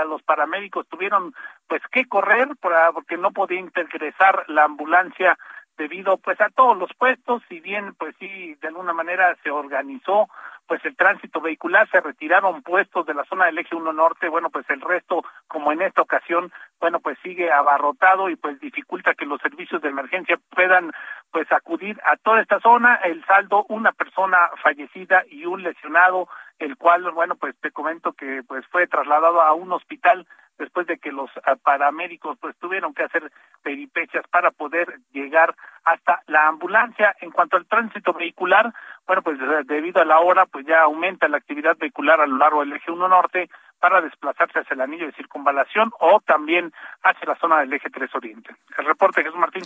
los 0.07 0.23
paramédicos 0.23 0.87
tuvieron 0.87 1.33
pues 1.67 1.81
que 1.91 2.05
correr 2.05 2.49
para, 2.59 2.91
porque 2.91 3.17
no 3.17 3.31
podía 3.31 3.59
ingresar 3.59 4.45
la 4.47 4.63
ambulancia 4.63 5.37
debido 5.77 6.17
pues 6.17 6.39
a 6.41 6.49
todos 6.49 6.77
los 6.77 6.93
puestos, 6.93 7.41
si 7.47 7.59
bien 7.59 7.93
pues 7.95 8.15
sí 8.19 8.55
de 8.61 8.67
alguna 8.67 8.93
manera 8.93 9.35
se 9.43 9.49
organizó 9.49 10.27
pues 10.69 10.85
el 10.85 10.95
tránsito 10.95 11.41
vehicular, 11.41 11.89
se 11.89 11.99
retiraron 11.99 12.61
puestos 12.61 13.03
de 13.07 13.15
la 13.15 13.25
zona 13.25 13.47
del 13.47 13.57
eje 13.57 13.75
1 13.75 13.91
norte, 13.91 14.29
bueno 14.29 14.51
pues 14.51 14.69
el 14.69 14.79
resto 14.79 15.25
como 15.47 15.71
en 15.71 15.81
esta 15.81 16.03
ocasión, 16.03 16.53
bueno 16.79 16.99
pues 16.99 17.17
sigue 17.23 17.51
abarrotado 17.51 18.29
y 18.29 18.35
pues 18.35 18.59
dificulta 18.59 19.15
que 19.15 19.25
los 19.25 19.41
servicios 19.41 19.81
de 19.81 19.89
emergencia 19.89 20.39
puedan 20.51 20.91
pues 21.31 21.51
acudir 21.51 21.99
a 22.05 22.17
toda 22.17 22.41
esta 22.41 22.59
zona, 22.59 22.95
el 23.03 23.25
saldo 23.25 23.65
una 23.69 23.91
persona 23.93 24.51
fallecida 24.61 25.23
y 25.31 25.45
un 25.45 25.63
lesionado, 25.63 26.29
el 26.59 26.77
cual 26.77 27.09
bueno 27.13 27.35
pues 27.35 27.55
te 27.59 27.71
comento 27.71 28.13
que 28.13 28.43
pues 28.47 28.63
fue 28.67 28.85
trasladado 28.85 29.41
a 29.41 29.53
un 29.53 29.71
hospital 29.71 30.27
después 30.59 30.85
de 30.85 30.99
que 30.99 31.11
los 31.11 31.31
ah, 31.45 31.55
paramédicos 31.55 32.37
pues 32.39 32.55
tuvieron 32.57 32.93
que 32.93 33.03
hacer 33.03 33.31
peripecias 33.63 34.27
para 34.27 34.51
poder 34.51 34.99
llegar 35.11 35.55
hasta 35.85 36.21
la 36.27 36.47
ambulancia. 36.47 37.15
En 37.21 37.31
cuanto 37.31 37.57
al 37.57 37.65
tránsito 37.65 38.13
vehicular, 38.13 38.71
bueno, 39.07 39.23
pues 39.23 39.39
debido 39.65 40.01
a 40.01 40.05
la 40.05 40.19
hora, 40.19 40.45
pues 40.45 40.67
ya 40.67 40.81
aumenta 40.81 41.27
la 41.27 41.37
actividad 41.37 41.77
vehicular 41.77 42.21
a 42.21 42.27
lo 42.27 42.37
largo 42.37 42.59
del 42.59 42.73
eje 42.73 42.91
1 42.91 43.07
norte 43.07 43.49
para 43.79 44.01
desplazarse 44.01 44.59
hacia 44.59 44.73
el 44.73 44.81
anillo 44.81 45.05
de 45.05 45.13
circunvalación 45.13 45.91
o 45.99 46.19
también 46.21 46.73
hacia 47.03 47.27
la 47.27 47.39
zona 47.39 47.59
del 47.59 47.73
eje 47.73 47.89
3 47.89 48.09
oriente. 48.15 48.55
El 48.77 48.85
reporte, 48.85 49.23
Jesús 49.23 49.39
Martín. 49.39 49.63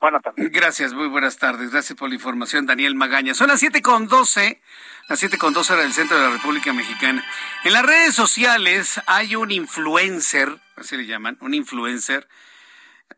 Buenas 0.00 0.22
tardes. 0.22 0.50
Gracias, 0.50 0.92
muy 0.92 1.08
buenas 1.08 1.38
tardes. 1.38 1.70
Gracias 1.70 1.98
por 1.98 2.08
la 2.08 2.16
información, 2.16 2.66
Daniel 2.66 2.94
Magaña. 2.94 3.34
Son 3.34 3.48
las 3.48 3.60
siete 3.60 3.80
con 3.80 4.08
doce, 4.08 4.60
las 5.08 5.18
siete 5.18 5.38
con 5.38 5.52
doce 5.54 5.76
del 5.76 5.92
centro 5.92 6.18
de 6.18 6.24
la 6.24 6.30
República 6.30 6.72
Mexicana. 6.72 7.24
En 7.64 7.72
las 7.72 7.86
redes 7.86 8.14
sociales 8.14 9.00
hay 9.06 9.36
un 9.36 9.50
influencer, 9.50 10.48
así 10.76 10.96
le 10.96 11.06
llaman, 11.06 11.38
un 11.40 11.54
influencer. 11.54 12.26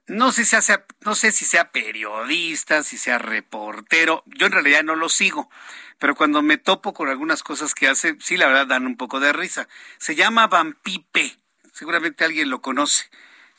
No 0.06 0.30
sé, 0.32 0.44
si 0.44 0.60
sea, 0.60 0.86
no 1.00 1.14
sé 1.14 1.32
si 1.32 1.44
sea 1.44 1.72
periodista, 1.72 2.82
si 2.82 2.96
sea 2.96 3.18
reportero. 3.18 4.22
Yo 4.26 4.46
en 4.46 4.52
realidad 4.52 4.84
no 4.84 4.94
lo 4.94 5.08
sigo 5.08 5.48
pero 5.98 6.14
cuando 6.14 6.42
me 6.42 6.58
topo 6.58 6.92
con 6.92 7.08
algunas 7.08 7.42
cosas 7.42 7.74
que 7.74 7.88
hace, 7.88 8.16
sí, 8.20 8.36
la 8.36 8.46
verdad 8.46 8.66
dan 8.66 8.86
un 8.86 8.96
poco 8.96 9.20
de 9.20 9.32
risa. 9.32 9.68
Se 9.98 10.14
llama 10.14 10.46
Vampipe, 10.46 11.38
seguramente 11.72 12.24
alguien 12.24 12.50
lo 12.50 12.60
conoce. 12.60 13.08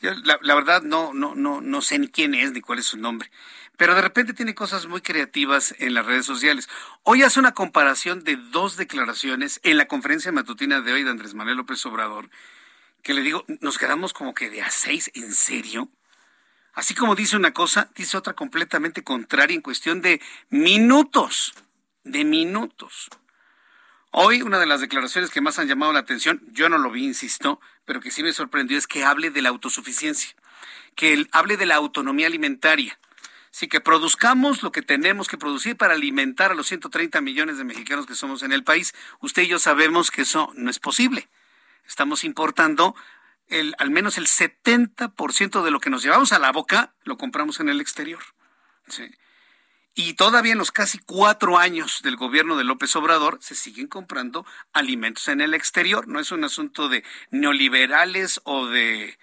Yo, 0.00 0.14
la, 0.24 0.38
la, 0.42 0.54
verdad 0.54 0.82
no, 0.82 1.12
no, 1.12 1.34
no, 1.34 1.60
no 1.60 1.82
sé 1.82 1.98
ni 1.98 2.06
quién 2.06 2.34
es 2.34 2.52
ni 2.52 2.60
cuál 2.60 2.78
es 2.78 2.86
su 2.86 2.96
nombre, 2.96 3.32
pero 3.76 3.96
de 3.96 4.00
repente 4.00 4.32
tiene 4.32 4.54
cosas 4.54 4.86
muy 4.86 5.00
creativas 5.00 5.74
en 5.80 5.94
las 5.94 6.06
redes 6.06 6.24
sociales. 6.24 6.68
Hoy 7.02 7.24
hace 7.24 7.40
una 7.40 7.52
comparación 7.52 8.22
de 8.22 8.36
dos 8.36 8.76
declaraciones 8.76 9.58
en 9.64 9.76
la 9.76 9.88
conferencia 9.88 10.30
matutina 10.30 10.80
de 10.80 10.92
hoy 10.92 11.02
de 11.02 11.10
Andrés 11.10 11.34
Manuel 11.34 11.56
López 11.56 11.84
Obrador, 11.86 12.30
que 13.02 13.12
le 13.12 13.22
digo, 13.22 13.44
nos 13.60 13.76
quedamos 13.78 14.12
como 14.12 14.34
que 14.34 14.50
de 14.50 14.62
a 14.62 14.70
seis, 14.70 15.10
¿en 15.14 15.32
serio? 15.34 15.90
Así 16.74 16.94
como 16.94 17.14
dice 17.14 17.36
una 17.36 17.52
cosa, 17.52 17.90
dice 17.96 18.16
otra 18.16 18.34
completamente 18.34 19.02
contraria 19.02 19.54
en 19.54 19.62
cuestión 19.62 20.00
de 20.00 20.20
minutos 20.50 21.54
de 22.08 22.24
minutos. 22.24 23.08
Hoy 24.10 24.42
una 24.42 24.58
de 24.58 24.66
las 24.66 24.80
declaraciones 24.80 25.30
que 25.30 25.40
más 25.40 25.58
han 25.58 25.68
llamado 25.68 25.92
la 25.92 26.00
atención, 26.00 26.40
yo 26.52 26.68
no 26.68 26.78
lo 26.78 26.90
vi, 26.90 27.04
insisto, 27.04 27.60
pero 27.84 28.00
que 28.00 28.10
sí 28.10 28.22
me 28.22 28.32
sorprendió 28.32 28.78
es 28.78 28.86
que 28.86 29.04
hable 29.04 29.30
de 29.30 29.42
la 29.42 29.50
autosuficiencia, 29.50 30.34
que 30.94 31.26
hable 31.32 31.56
de 31.56 31.66
la 31.66 31.76
autonomía 31.76 32.26
alimentaria. 32.26 32.98
Sí, 33.50 33.66
que 33.66 33.80
produzcamos 33.80 34.62
lo 34.62 34.72
que 34.72 34.82
tenemos 34.82 35.26
que 35.26 35.38
producir 35.38 35.76
para 35.76 35.94
alimentar 35.94 36.50
a 36.52 36.54
los 36.54 36.68
130 36.68 37.20
millones 37.20 37.58
de 37.58 37.64
mexicanos 37.64 38.06
que 38.06 38.14
somos 38.14 38.42
en 38.42 38.52
el 38.52 38.62
país. 38.62 38.94
Usted 39.20 39.42
y 39.42 39.48
yo 39.48 39.58
sabemos 39.58 40.10
que 40.10 40.22
eso 40.22 40.52
no 40.54 40.70
es 40.70 40.78
posible. 40.78 41.28
Estamos 41.86 42.24
importando 42.24 42.94
el, 43.48 43.74
al 43.78 43.90
menos 43.90 44.18
el 44.18 44.26
70% 44.26 45.62
de 45.62 45.70
lo 45.70 45.80
que 45.80 45.90
nos 45.90 46.02
llevamos 46.02 46.32
a 46.32 46.38
la 46.38 46.52
boca, 46.52 46.94
lo 47.04 47.16
compramos 47.16 47.60
en 47.60 47.68
el 47.68 47.80
exterior. 47.80 48.22
Sí. 48.88 49.10
Y 49.94 50.14
todavía 50.14 50.52
en 50.52 50.58
los 50.58 50.70
casi 50.70 50.98
cuatro 50.98 51.58
años 51.58 52.02
del 52.02 52.16
gobierno 52.16 52.56
de 52.56 52.62
López 52.62 52.94
Obrador 52.94 53.38
se 53.40 53.56
siguen 53.56 53.88
comprando 53.88 54.46
alimentos 54.72 55.26
en 55.26 55.40
el 55.40 55.54
exterior. 55.54 56.06
No 56.06 56.20
es 56.20 56.30
un 56.30 56.44
asunto 56.44 56.88
de 56.88 57.02
neoliberales 57.30 58.40
o 58.44 58.66
de 58.66 59.18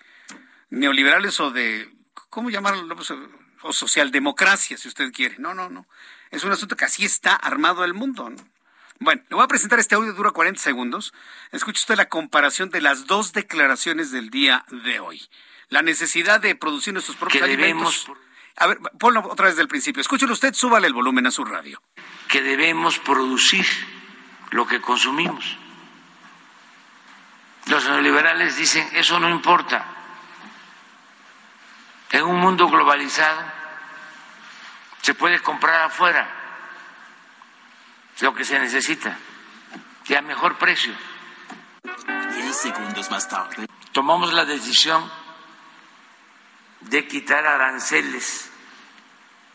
neoliberales 0.70 1.40
o 1.40 1.52
de 1.52 1.96
¿cómo 2.30 2.50
llamarlo? 2.50 2.94
O 3.62 3.72
socialdemocracia, 3.72 4.78
si 4.78 4.90
usted 4.90 5.14
quiere. 5.14 5.38
No, 5.40 5.54
no, 5.54 5.70
no. 5.70 5.88
Es 6.30 6.44
un 6.44 6.52
asunto 6.52 6.76
que 6.76 6.84
así 6.84 7.06
está 7.06 7.34
armado 7.34 7.86
el 7.86 7.94
mundo. 7.94 8.30
Bueno, 9.00 9.22
le 9.30 9.36
voy 9.36 9.44
a 9.44 9.48
presentar 9.48 9.80
este 9.80 9.96
audio, 9.96 10.14
dura 10.14 10.32
40 10.32 10.60
segundos. 10.60 11.14
Escuche 11.52 11.80
usted 11.80 11.96
la 11.96 12.08
comparación 12.08 12.70
de 12.70 12.82
las 12.82 13.08
dos 13.08 13.34
declaraciones 13.34 14.12
del 14.12 14.30
día 14.30 14.66
de 14.70 15.00
hoy. 15.00 15.28
La 15.70 15.82
necesidad 15.82 16.40
de 16.40 16.56
producir 16.56 16.94
nuestros 16.94 17.18
propios 17.18 17.44
alimentos. 17.44 18.10
A 18.58 18.68
ver, 18.68 18.80
ponlo 18.98 19.22
otra 19.30 19.48
vez 19.48 19.58
del 19.58 19.68
principio. 19.68 20.00
Escúchelo 20.00 20.32
usted, 20.32 20.54
súbale 20.54 20.88
el 20.88 20.94
volumen 20.94 21.28
a 21.28 21.32
su 21.32 21.44
radio. 21.44 21.82
Que 22.30 22.42
debemos 22.42 23.00
producir 23.00 23.66
lo 24.52 24.66
que 24.66 24.80
consumimos. 24.80 25.58
Los 27.66 27.84
neoliberales 27.86 28.56
dicen, 28.56 28.88
eso 28.94 29.20
no 29.20 29.30
importa. 29.30 29.86
En 32.12 32.24
un 32.24 32.40
mundo 32.40 32.70
globalizado 32.70 33.42
se 35.02 35.14
puede 35.16 35.40
comprar 35.42 35.82
afuera 35.82 36.45
lo 38.22 38.34
que 38.34 38.46
se 38.46 38.60
necesita 38.60 39.18
y 40.08 40.14
a 40.14 40.22
mejor 40.22 40.58
precio. 40.58 40.94
Diez 42.34 42.56
segundos 42.58 43.10
más 43.12 43.28
tarde. 43.28 43.68
Tomamos 43.92 44.34
la 44.34 44.46
decisión 44.46 45.10
de 46.82 47.08
quitar 47.08 47.46
aranceles 47.46 48.52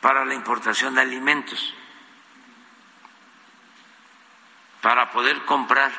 para 0.00 0.24
la 0.24 0.34
importación 0.34 0.94
de 0.94 1.02
alimentos, 1.02 1.74
para 4.80 5.10
poder 5.10 5.44
comprar 5.44 5.92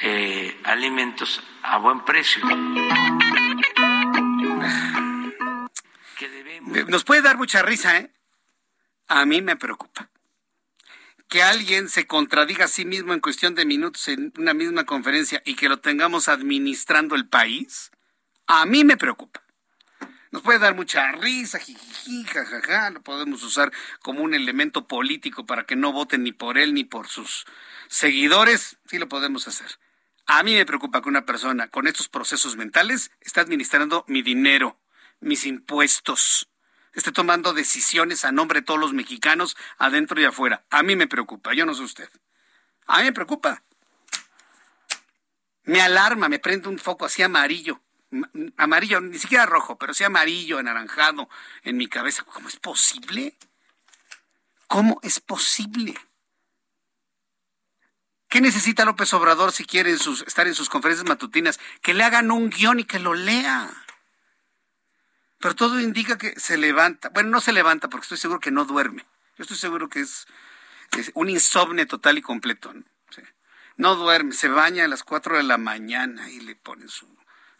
eh, 0.00 0.60
alimentos 0.64 1.42
a 1.62 1.78
buen 1.78 2.04
precio. 2.04 2.42
Nos 6.88 7.04
puede 7.04 7.22
dar 7.22 7.36
mucha 7.36 7.62
risa, 7.62 7.96
¿eh? 7.98 8.12
A 9.08 9.24
mí 9.24 9.40
me 9.42 9.56
preocupa. 9.56 10.08
Que 11.28 11.42
alguien 11.42 11.88
se 11.88 12.06
contradiga 12.06 12.64
a 12.64 12.68
sí 12.68 12.84
mismo 12.84 13.12
en 13.12 13.20
cuestión 13.20 13.54
de 13.54 13.66
minutos 13.66 14.08
en 14.08 14.32
una 14.38 14.54
misma 14.54 14.84
conferencia 14.84 15.42
y 15.44 15.54
que 15.54 15.68
lo 15.68 15.78
tengamos 15.80 16.28
administrando 16.28 17.14
el 17.14 17.28
país, 17.28 17.90
a 18.46 18.64
mí 18.64 18.82
me 18.82 18.96
preocupa. 18.96 19.42
Nos 20.30 20.42
puede 20.42 20.58
dar 20.58 20.74
mucha 20.74 21.10
risa, 21.12 21.58
jiji, 21.58 22.24
jajaja, 22.24 22.90
lo 22.90 23.02
podemos 23.02 23.42
usar 23.42 23.72
como 24.00 24.22
un 24.22 24.34
elemento 24.34 24.86
político 24.86 25.46
para 25.46 25.64
que 25.64 25.76
no 25.76 25.92
voten 25.92 26.22
ni 26.22 26.32
por 26.32 26.58
él 26.58 26.74
ni 26.74 26.84
por 26.84 27.08
sus 27.08 27.46
seguidores, 27.88 28.78
sí 28.86 28.98
lo 28.98 29.08
podemos 29.08 29.48
hacer. 29.48 29.78
A 30.26 30.42
mí 30.42 30.54
me 30.54 30.66
preocupa 30.66 31.00
que 31.00 31.08
una 31.08 31.24
persona 31.24 31.68
con 31.68 31.86
estos 31.86 32.10
procesos 32.10 32.56
mentales 32.56 33.10
está 33.20 33.40
administrando 33.40 34.04
mi 34.06 34.20
dinero, 34.20 34.78
mis 35.20 35.46
impuestos, 35.46 36.50
esté 36.98 37.12
tomando 37.12 37.52
decisiones 37.52 38.24
a 38.24 38.32
nombre 38.32 38.60
de 38.60 38.66
todos 38.66 38.80
los 38.80 38.92
mexicanos 38.92 39.56
adentro 39.78 40.20
y 40.20 40.24
afuera. 40.24 40.64
A 40.70 40.82
mí 40.82 40.96
me 40.96 41.06
preocupa, 41.06 41.54
yo 41.54 41.66
no 41.66 41.74
sé 41.74 41.82
usted. 41.82 42.10
A 42.86 42.98
mí 42.98 43.04
me 43.04 43.12
preocupa. 43.12 43.62
Me 45.64 45.80
alarma, 45.80 46.28
me 46.28 46.38
prende 46.38 46.68
un 46.68 46.78
foco 46.78 47.04
así 47.04 47.22
amarillo 47.22 47.80
amarillo, 48.56 49.00
ni 49.00 49.18
siquiera 49.18 49.46
rojo, 49.46 49.76
pero 49.76 49.94
sí 49.94 50.04
amarillo, 50.04 50.58
anaranjado 50.58 51.28
en 51.62 51.76
mi 51.76 51.88
cabeza. 51.88 52.24
¿Cómo 52.24 52.48
es 52.48 52.56
posible? 52.56 53.36
¿Cómo 54.66 54.98
es 55.02 55.20
posible? 55.20 55.94
¿Qué 58.28 58.40
necesita 58.40 58.84
López 58.84 59.12
Obrador 59.14 59.52
si 59.52 59.64
quiere 59.64 59.90
estar 59.90 60.46
en 60.46 60.54
sus 60.54 60.68
conferencias 60.68 61.08
matutinas? 61.08 61.58
Que 61.80 61.94
le 61.94 62.04
hagan 62.04 62.30
un 62.30 62.50
guion 62.50 62.80
y 62.80 62.84
que 62.84 62.98
lo 62.98 63.14
lea. 63.14 63.70
Pero 65.38 65.54
todo 65.54 65.80
indica 65.80 66.18
que 66.18 66.38
se 66.38 66.56
levanta. 66.56 67.10
Bueno, 67.10 67.30
no 67.30 67.40
se 67.40 67.52
levanta 67.52 67.88
porque 67.88 68.04
estoy 68.04 68.18
seguro 68.18 68.40
que 68.40 68.50
no 68.50 68.64
duerme. 68.64 69.06
Yo 69.36 69.42
estoy 69.42 69.56
seguro 69.56 69.88
que 69.88 70.00
es, 70.00 70.26
un 71.14 71.30
insomnio 71.30 71.86
total 71.86 72.18
y 72.18 72.22
completo. 72.22 72.74
¿no? 73.76 73.94
duerme, 73.94 74.32
se 74.32 74.48
baña 74.48 74.84
a 74.84 74.88
las 74.88 75.04
4 75.04 75.36
de 75.36 75.44
la 75.44 75.58
mañana 75.58 76.28
y 76.30 76.40
le 76.40 76.56
ponen 76.56 76.88
su 76.88 77.06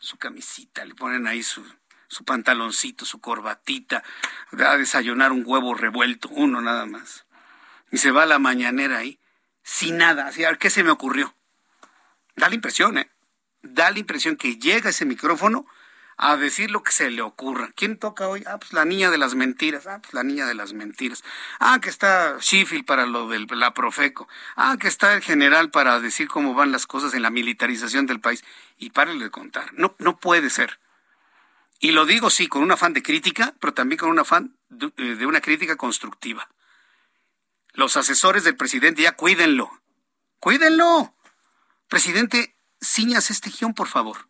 su 0.01 0.16
camisita, 0.16 0.85
le 0.85 0.95
ponen 0.95 1.26
ahí 1.26 1.43
su, 1.43 1.64
pantaloncito, 2.24 3.05
su 3.05 3.20
corbatita, 3.20 4.03
a 4.53 4.76
desayunar 4.76 5.33
un 5.33 5.43
huevo 5.45 5.74
revuelto, 5.74 6.29
uno 6.29 6.61
nada 6.61 6.87
más. 6.87 7.26
Y 7.91 7.99
se 7.99 8.11
va 8.11 8.22
a 8.24 8.26
la 8.26 8.39
mañanera 8.39 8.99
ahí, 8.99 9.18
sin 9.62 9.99
nada, 9.99 10.29
así, 10.29 10.45
a 10.45 10.51
ver 10.51 10.59
qué 10.59 10.70
se 10.70 10.85
me 10.85 10.91
ocurrió. 10.91 11.35
Da 12.37 12.49
la 12.49 12.55
impresión, 12.55 12.99
¿eh? 12.99 13.11
Da 13.62 13.91
la 13.91 13.99
impresión 13.99 14.37
que 14.37 14.57
llega 14.57 14.91
ese 14.91 15.05
micrófono 15.05 15.66
a 16.21 16.37
decir 16.37 16.73
lo 16.73 16.83
que 16.83 16.91
se 16.91 17.11
le 17.11 17.23
ocurra. 17.23 17.71
¿Quién 17.77 17.97
toca 17.97 18.27
hoy? 18.27 18.43
Ah, 18.45 18.59
pues 18.59 18.73
la 18.73 18.85
niña 18.85 19.09
de 19.11 19.19
las 19.19 19.37
mentiras. 19.37 19.87
Ah, 19.87 20.01
pues 20.03 20.12
la 20.12 20.25
niña 20.25 20.47
de 20.47 20.55
las 20.55 20.73
mentiras. 20.73 21.23
Ah, 21.61 21.79
que 21.81 21.89
está 21.89 22.37
Sheffield 22.41 22.85
para 22.85 23.07
lo 23.07 23.29
de 23.29 23.47
la 23.55 23.73
Profeco. 23.73 24.29
Ah, 24.57 24.77
que 24.81 24.89
está 24.89 25.14
el 25.14 25.23
general 25.23 25.71
para 25.71 26.01
decir 26.01 26.27
cómo 26.27 26.55
van 26.55 26.73
las 26.73 26.89
cosas 26.89 27.14
en 27.14 27.23
la 27.23 27.31
militarización 27.31 28.07
del 28.07 28.21
país. 28.21 28.43
Y 28.79 28.91
párenle 28.91 29.27
de 29.27 29.31
contar. 29.31 29.73
No, 29.75 29.95
no 30.01 30.19
puede 30.19 30.51
ser. 30.51 30.81
Y 31.79 31.93
lo 31.93 32.05
digo 32.05 32.31
sí, 32.31 32.49
con 32.49 32.62
un 32.62 32.73
afán 32.73 32.95
de 32.95 33.03
crítica, 33.05 33.55
pero 33.61 33.73
también 33.73 34.01
con 34.01 34.11
un 34.11 34.19
afán 34.19 34.59
de, 34.69 34.93
eh, 34.97 35.25
una 35.25 35.41
crítica 35.41 35.77
constructiva. 35.77 36.49
Los 37.75 37.97
asesores 37.97 38.43
del 38.43 38.57
presidente 38.57 39.03
ya 39.03 39.12
cuídenlo. 39.12 39.71
Cuídenlo. 40.41 41.14
Presidente, 41.87 42.57
ciñas 42.81 43.31
este 43.31 43.51
guion, 43.51 43.73
por 43.73 43.87
favor. 43.87 44.29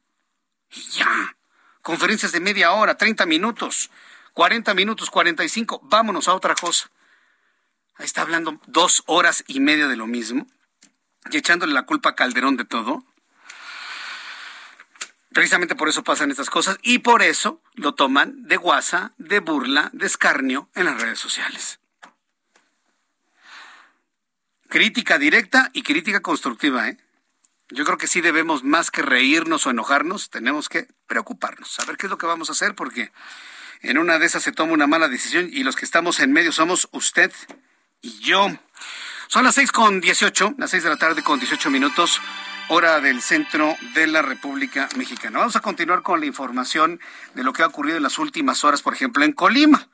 Y 0.70 0.82
ya 0.90 1.37
conferencias 1.82 2.32
de 2.32 2.40
media 2.40 2.72
hora, 2.72 2.96
30 2.96 3.26
minutos, 3.26 3.90
40 4.34 4.74
minutos, 4.74 5.10
45, 5.10 5.80
vámonos 5.84 6.28
a 6.28 6.34
otra 6.34 6.54
cosa. 6.54 6.90
Ahí 7.96 8.06
está 8.06 8.22
hablando 8.22 8.60
dos 8.66 9.02
horas 9.06 9.44
y 9.48 9.60
media 9.60 9.88
de 9.88 9.96
lo 9.96 10.06
mismo 10.06 10.46
y 11.30 11.36
echándole 11.36 11.72
la 11.72 11.86
culpa 11.86 12.10
a 12.10 12.14
Calderón 12.14 12.56
de 12.56 12.64
todo. 12.64 13.04
Precisamente 15.32 15.74
por 15.74 15.88
eso 15.88 16.04
pasan 16.04 16.30
estas 16.30 16.50
cosas 16.50 16.78
y 16.82 16.98
por 16.98 17.22
eso 17.22 17.60
lo 17.74 17.94
toman 17.94 18.44
de 18.44 18.56
guasa, 18.56 19.12
de 19.18 19.40
burla, 19.40 19.90
de 19.92 20.06
escarnio 20.06 20.68
en 20.74 20.86
las 20.86 21.00
redes 21.00 21.18
sociales. 21.18 21.80
Crítica 24.68 25.18
directa 25.18 25.70
y 25.72 25.82
crítica 25.82 26.20
constructiva, 26.20 26.88
¿eh? 26.88 26.98
Yo 27.70 27.84
creo 27.84 27.98
que 27.98 28.06
sí 28.06 28.20
debemos 28.20 28.64
más 28.64 28.90
que 28.90 29.02
reírnos 29.02 29.66
o 29.66 29.70
enojarnos, 29.70 30.30
tenemos 30.30 30.68
que 30.68 30.88
preocuparnos, 31.06 31.78
a 31.80 31.84
ver 31.84 31.96
qué 31.96 32.06
es 32.06 32.10
lo 32.10 32.18
que 32.18 32.26
vamos 32.26 32.48
a 32.48 32.52
hacer, 32.52 32.74
porque 32.74 33.12
en 33.82 33.98
una 33.98 34.18
de 34.18 34.26
esas 34.26 34.42
se 34.42 34.52
toma 34.52 34.72
una 34.72 34.86
mala 34.86 35.08
decisión 35.08 35.48
y 35.52 35.62
los 35.62 35.76
que 35.76 35.84
estamos 35.84 36.20
en 36.20 36.32
medio 36.32 36.50
somos 36.50 36.88
usted 36.92 37.32
y 38.00 38.20
yo. 38.20 38.48
Son 39.28 39.44
las 39.44 39.54
seis 39.54 39.70
con 39.70 40.00
dieciocho, 40.00 40.54
las 40.56 40.70
seis 40.70 40.82
de 40.82 40.88
la 40.88 40.96
tarde 40.96 41.22
con 41.22 41.38
dieciocho 41.38 41.70
minutos, 41.70 42.22
hora 42.68 43.00
del 43.00 43.20
centro 43.20 43.76
de 43.94 44.06
la 44.06 44.22
República 44.22 44.88
Mexicana. 44.96 45.40
Vamos 45.40 45.56
a 45.56 45.60
continuar 45.60 46.02
con 46.02 46.20
la 46.20 46.26
información 46.26 47.00
de 47.34 47.44
lo 47.44 47.52
que 47.52 47.62
ha 47.62 47.66
ocurrido 47.66 47.98
en 47.98 48.02
las 48.02 48.18
últimas 48.18 48.64
horas, 48.64 48.80
por 48.80 48.94
ejemplo, 48.94 49.24
en 49.24 49.32
Colima. 49.32 49.88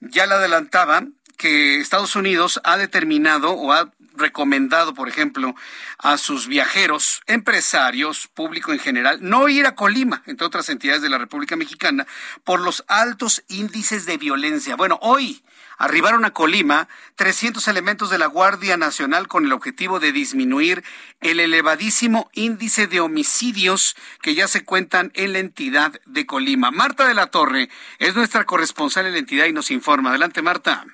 Ya 0.00 0.26
le 0.26 0.34
adelantaba 0.34 1.04
que 1.36 1.80
Estados 1.80 2.16
Unidos 2.16 2.60
ha 2.64 2.76
determinado 2.76 3.52
o 3.52 3.72
ha 3.72 3.90
recomendado, 4.16 4.94
por 4.94 5.08
ejemplo, 5.08 5.54
a 5.98 6.18
sus 6.18 6.46
viajeros, 6.46 7.22
empresarios, 7.26 8.28
público 8.28 8.72
en 8.72 8.78
general, 8.78 9.18
no 9.20 9.48
ir 9.48 9.66
a 9.66 9.74
Colima, 9.74 10.22
entre 10.26 10.46
otras 10.46 10.68
entidades 10.68 11.02
de 11.02 11.10
la 11.10 11.18
República 11.18 11.56
Mexicana, 11.56 12.06
por 12.44 12.60
los 12.60 12.84
altos 12.88 13.44
índices 13.48 14.06
de 14.06 14.16
violencia. 14.16 14.76
Bueno, 14.76 14.98
hoy 15.02 15.42
arribaron 15.78 16.24
a 16.24 16.32
Colima 16.32 16.88
300 17.16 17.66
elementos 17.68 18.10
de 18.10 18.18
la 18.18 18.26
Guardia 18.26 18.76
Nacional 18.76 19.28
con 19.28 19.44
el 19.44 19.52
objetivo 19.52 20.00
de 20.00 20.12
disminuir 20.12 20.84
el 21.20 21.40
elevadísimo 21.40 22.30
índice 22.32 22.86
de 22.86 23.00
homicidios 23.00 23.96
que 24.22 24.34
ya 24.34 24.48
se 24.48 24.64
cuentan 24.64 25.10
en 25.14 25.32
la 25.32 25.38
entidad 25.38 26.00
de 26.06 26.26
Colima. 26.26 26.70
Marta 26.70 27.06
de 27.06 27.14
la 27.14 27.28
Torre 27.28 27.68
es 27.98 28.14
nuestra 28.14 28.44
corresponsal 28.44 29.06
en 29.06 29.12
la 29.12 29.18
entidad 29.18 29.46
y 29.46 29.52
nos 29.52 29.70
informa. 29.70 30.10
Adelante, 30.10 30.42
Marta. 30.42 30.86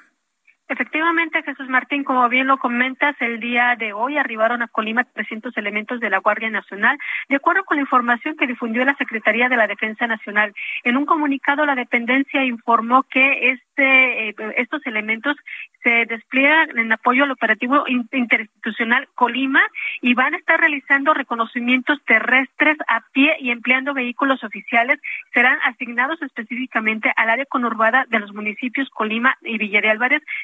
Efectivamente, 0.72 1.42
Jesús 1.42 1.68
Martín, 1.68 2.02
como 2.02 2.26
bien 2.30 2.46
lo 2.46 2.56
comentas, 2.56 3.14
el 3.20 3.40
día 3.40 3.76
de 3.78 3.92
hoy 3.92 4.16
arribaron 4.16 4.62
a 4.62 4.68
Colima 4.68 5.04
300 5.04 5.54
elementos 5.58 6.00
de 6.00 6.08
la 6.08 6.16
Guardia 6.20 6.48
Nacional, 6.48 6.96
de 7.28 7.36
acuerdo 7.36 7.64
con 7.64 7.76
la 7.76 7.82
información 7.82 8.38
que 8.38 8.46
difundió 8.46 8.82
la 8.86 8.96
Secretaría 8.96 9.50
de 9.50 9.58
la 9.58 9.66
Defensa 9.66 10.06
Nacional. 10.06 10.54
En 10.82 10.96
un 10.96 11.04
comunicado, 11.04 11.66
la 11.66 11.74
dependencia 11.74 12.42
informó 12.46 13.02
que 13.02 13.50
este, 13.50 14.30
eh, 14.30 14.34
estos 14.56 14.80
elementos 14.86 15.36
se 15.82 16.06
despliegan 16.06 16.78
en 16.78 16.90
apoyo 16.90 17.24
al 17.24 17.32
operativo 17.32 17.84
interinstitucional 17.86 19.08
Colima 19.14 19.60
y 20.00 20.14
van 20.14 20.32
a 20.32 20.38
estar 20.38 20.58
realizando 20.58 21.12
reconocimientos 21.12 21.98
terrestres 22.06 22.78
a 22.88 23.02
pie 23.12 23.36
y 23.40 23.50
empleando 23.50 23.92
vehículos 23.92 24.42
oficiales. 24.42 25.00
Serán 25.34 25.58
asignados 25.66 26.22
específicamente 26.22 27.12
al 27.14 27.28
área 27.28 27.44
conurbada 27.44 28.06
de 28.08 28.20
los 28.20 28.32
municipios 28.32 28.88
Colima 28.88 29.36
y 29.42 29.58
Villa 29.58 29.82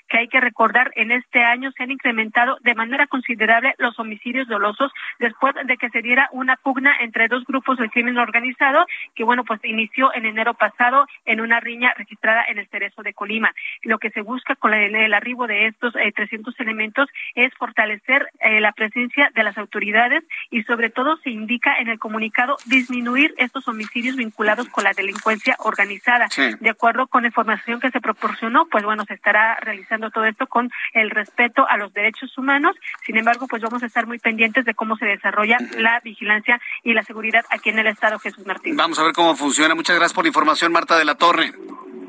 que 0.09 0.18
hay 0.19 0.29
que 0.29 0.41
recordar 0.41 0.91
en 0.97 1.11
este 1.11 1.43
año 1.43 1.71
se 1.73 1.83
han 1.83 1.91
incrementado 1.91 2.59
de 2.63 2.75
manera 2.75 3.07
considerable 3.07 3.75
los 3.79 3.99
homicidios 3.99 4.49
dolosos 4.49 4.93
después 5.19 5.55
de 5.65 5.77
que 5.77 5.91
se 5.91 6.03
diera 6.03 6.29
una 6.33 6.57
pugna 6.57 6.97
entre 7.01 7.29
dos 7.29 7.45
grupos 7.45 7.79
de 7.79 7.89
crimen 7.89 8.19
organizado 8.19 8.87
que 9.15 9.25
bueno 9.25 9.45
pues 9.45 9.61
inició 9.65 10.15
en 10.15 10.27
enero 10.27 10.55
pasado 10.55 11.07
en 11.25 11.41
una 11.41 11.61
riña 11.61 11.95
registrada 11.97 12.45
en 12.49 12.59
el 12.59 12.69
Cerezo 12.69 13.03
de 13.03 13.15
Colima. 13.15 13.53
Lo 13.83 13.99
que 13.99 14.11
se 14.11 14.23
busca 14.23 14.55
con 14.57 14.75
el, 14.75 15.15
arribo 15.15 15.47
de 15.47 15.67
estos 15.67 15.93
300 15.93 16.55
eh, 16.55 16.63
elementos 16.63 17.09
es 17.35 17.53
fortalecer 17.55 18.29
eh, 18.41 18.61
la 18.61 18.73
presencia 18.73 19.31
de 19.35 19.43
las 19.43 19.57
autoridades 19.59 20.25
y 20.51 20.63
sobre 20.65 20.91
todo 20.91 21.17
se 21.19 21.31
indica 21.31 21.79
en 21.79 21.89
el 21.89 21.99
comunicado 21.99 22.57
disminuir 22.67 23.35
estos 23.39 23.67
homicidios 23.69 24.17
vinculados 24.17 24.69
con 24.69 24.85
la 24.85 24.93
delincuencia 24.93 25.57
organizada. 25.61 26.29
De 26.61 26.71
acuerdo 26.71 27.07
con 27.07 27.23
la 27.23 27.29
información 27.29 27.81
que 27.81 27.91
se 27.91 28.01
proporcionó, 28.01 28.67
pues 28.67 28.85
bueno, 28.85 29.05
se 29.05 29.15
estará 29.15 29.57
realizando 29.61 30.08
todo 30.11 30.25
esto 30.25 30.47
con 30.47 30.71
el 30.93 31.11
respeto 31.11 31.67
a 31.69 31.77
los 31.77 31.93
derechos 31.93 32.37
humanos. 32.37 32.77
Sin 33.05 33.17
embargo, 33.17 33.47
pues 33.47 33.63
vamos 33.63 33.83
a 33.83 33.87
estar 33.87 34.07
muy 34.07 34.19
pendientes 34.19 34.65
de 34.65 34.75
cómo 34.75 34.97
se 34.97 35.07
desarrolla 35.07 35.59
la 35.77 36.01
vigilancia 36.01 36.61
y 36.83 36.95
la 36.95 37.03
seguridad 37.03 37.45
aquí 37.51 37.71
en 37.71 37.79
el 37.79 37.87
Estado, 37.87 38.19
Jesús 38.19 38.47
Martín. 38.47 38.77
Vamos 38.77 38.99
a 38.99 39.03
ver 39.03 39.13
cómo 39.13 39.37
funciona. 39.37 39.75
Muchas 39.75 39.97
gracias 39.97 40.15
por 40.15 40.25
la 40.25 40.29
información, 40.29 40.73
Marta 40.73 40.99
de 40.99 41.05
la 41.05 41.15
Torre. 41.17 41.53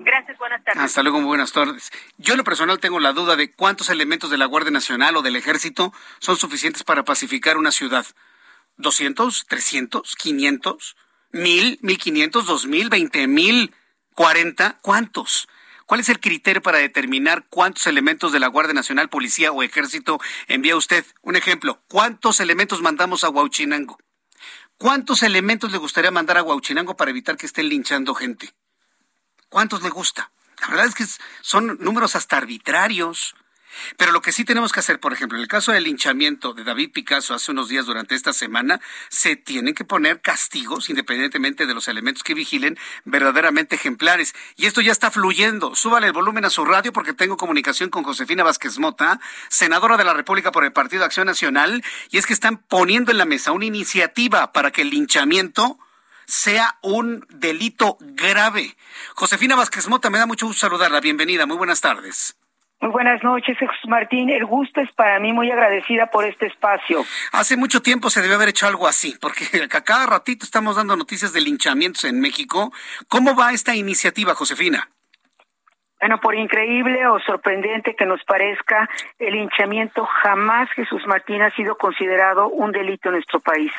Gracias, 0.03 0.38
buenas 0.39 0.63
tardes. 0.63 0.81
Hasta 0.81 1.03
luego, 1.03 1.19
muy 1.19 1.27
buenas 1.27 1.51
tardes. 1.51 1.91
Yo 2.17 2.34
en 2.34 2.39
lo 2.39 2.43
personal 2.43 2.80
tengo 2.80 2.99
la 2.99 3.13
duda 3.13 3.35
de 3.35 3.53
cuántos 3.53 3.89
elementos 3.89 4.31
de 4.31 4.38
la 4.38 4.45
Guardia 4.45 4.71
Nacional 4.71 5.15
o 5.17 5.21
del 5.21 5.35
Ejército 5.35 5.93
son 6.19 6.35
suficientes 6.35 6.84
para 6.84 7.03
pacificar 7.03 7.57
una 7.57 7.71
ciudad. 7.71 8.05
¿200? 8.77 9.45
¿300? 9.47 10.01
¿500? 10.17 10.95
¿1000? 11.31 11.80
¿1500? 11.81 12.31
¿2000? 12.31 12.89
¿20000? 12.89 13.71
¿40? 14.15 14.77
¿Cuántos? 14.81 15.47
¿Cuál 15.89 16.01
es 16.01 16.09
el 16.09 16.19
criterio 16.19 16.61
para 16.61 16.77
determinar 16.77 17.47
cuántos 17.49 17.87
elementos 17.87 18.31
de 18.31 18.39
la 18.39 18.45
Guardia 18.45 18.75
Nacional, 18.75 19.09
Policía 19.09 19.51
o 19.51 19.63
Ejército 19.63 20.19
envía 20.47 20.75
usted? 20.75 21.03
Un 21.23 21.35
ejemplo, 21.35 21.81
¿cuántos 21.87 22.39
elementos 22.39 22.83
mandamos 22.83 23.23
a 23.23 23.29
Huauchinango? 23.29 23.97
¿Cuántos 24.77 25.23
elementos 25.23 25.71
le 25.71 25.79
gustaría 25.79 26.11
mandar 26.11 26.37
a 26.37 26.43
Huauchinango 26.43 26.95
para 26.95 27.09
evitar 27.09 27.37
que 27.37 27.47
estén 27.47 27.69
linchando 27.69 28.13
gente? 28.13 28.53
¿Cuántos 29.49 29.81
le 29.81 29.89
gusta? 29.89 30.31
La 30.61 30.67
verdad 30.67 30.85
es 30.85 30.93
que 30.93 31.05
son 31.41 31.79
números 31.79 32.15
hasta 32.15 32.37
arbitrarios. 32.37 33.33
Pero 33.97 34.11
lo 34.11 34.21
que 34.21 34.31
sí 34.31 34.45
tenemos 34.45 34.71
que 34.71 34.79
hacer, 34.79 34.99
por 34.99 35.13
ejemplo, 35.13 35.37
en 35.37 35.43
el 35.43 35.47
caso 35.47 35.71
del 35.71 35.83
linchamiento 35.83 36.53
de 36.53 36.63
David 36.63 36.91
Picasso 36.91 37.33
hace 37.33 37.51
unos 37.51 37.69
días 37.69 37.85
durante 37.85 38.15
esta 38.15 38.33
semana, 38.33 38.79
se 39.09 39.35
tienen 39.35 39.73
que 39.73 39.85
poner 39.85 40.21
castigos, 40.21 40.89
independientemente 40.89 41.65
de 41.65 41.73
los 41.73 41.87
elementos 41.87 42.23
que 42.23 42.33
vigilen, 42.33 42.77
verdaderamente 43.05 43.75
ejemplares. 43.75 44.33
Y 44.55 44.65
esto 44.65 44.81
ya 44.81 44.91
está 44.91 45.11
fluyendo. 45.11 45.75
Súbale 45.75 46.07
el 46.07 46.13
volumen 46.13 46.45
a 46.45 46.49
su 46.49 46.65
radio 46.65 46.93
porque 46.93 47.13
tengo 47.13 47.37
comunicación 47.37 47.89
con 47.89 48.03
Josefina 48.03 48.43
Vázquez 48.43 48.79
Mota, 48.79 49.19
senadora 49.49 49.97
de 49.97 50.03
la 50.03 50.13
República 50.13 50.51
por 50.51 50.63
el 50.63 50.73
Partido 50.73 51.05
Acción 51.05 51.27
Nacional, 51.27 51.83
y 52.09 52.17
es 52.17 52.25
que 52.25 52.33
están 52.33 52.57
poniendo 52.57 53.11
en 53.11 53.17
la 53.17 53.25
mesa 53.25 53.51
una 53.51 53.65
iniciativa 53.65 54.51
para 54.51 54.71
que 54.71 54.81
el 54.81 54.89
linchamiento 54.89 55.79
sea 56.25 56.77
un 56.81 57.25
delito 57.29 57.97
grave. 57.99 58.77
Josefina 59.15 59.55
Vázquez 59.55 59.87
Mota, 59.87 60.09
me 60.09 60.19
da 60.19 60.25
mucho 60.25 60.45
gusto 60.45 60.61
saludarla. 60.61 61.01
Bienvenida, 61.01 61.45
muy 61.45 61.57
buenas 61.57 61.81
tardes. 61.81 62.38
Muy 62.81 62.91
buenas 62.91 63.22
noches, 63.23 63.57
Jesús 63.57 63.89
Martín. 63.89 64.30
El 64.30 64.45
gusto 64.45 64.80
es 64.80 64.89
para 64.93 65.19
mí 65.19 65.34
muy 65.34 65.51
agradecida 65.51 66.07
por 66.07 66.23
este 66.23 66.45
espacio. 66.45 67.03
Hace 67.34 67.57
mucho 67.57 67.81
tiempo 67.81 68.10
se 68.10 68.22
debe 68.22 68.35
haber 68.35 68.49
hecho 68.49 68.68
algo 68.68 68.88
así, 68.88 69.18
porque 69.19 69.43
a 69.72 69.81
cada 69.81 70.06
ratito 70.06 70.45
estamos 70.45 70.77
dando 70.77 70.95
noticias 70.95 71.34
de 71.34 71.41
linchamientos 71.41 72.06
en 72.06 72.22
México. 72.22 72.72
¿Cómo 73.10 73.35
va 73.35 73.51
esta 73.51 73.76
iniciativa, 73.76 74.34
Josefina? 74.34 74.88
Bueno, 75.99 76.22
por 76.22 76.34
increíble 76.34 77.06
o 77.07 77.19
sorprendente 77.19 77.93
que 77.93 78.06
nos 78.06 78.23
parezca, 78.23 78.89
el 79.18 79.34
linchamiento 79.34 80.06
jamás, 80.06 80.69
Jesús 80.72 81.06
Martín, 81.06 81.41
ha 81.41 81.53
sido 81.56 81.76
considerado 81.77 82.47
un 82.47 82.72
delito 82.72 83.10
en 83.10 83.15
nuestro 83.15 83.41
país 83.41 83.73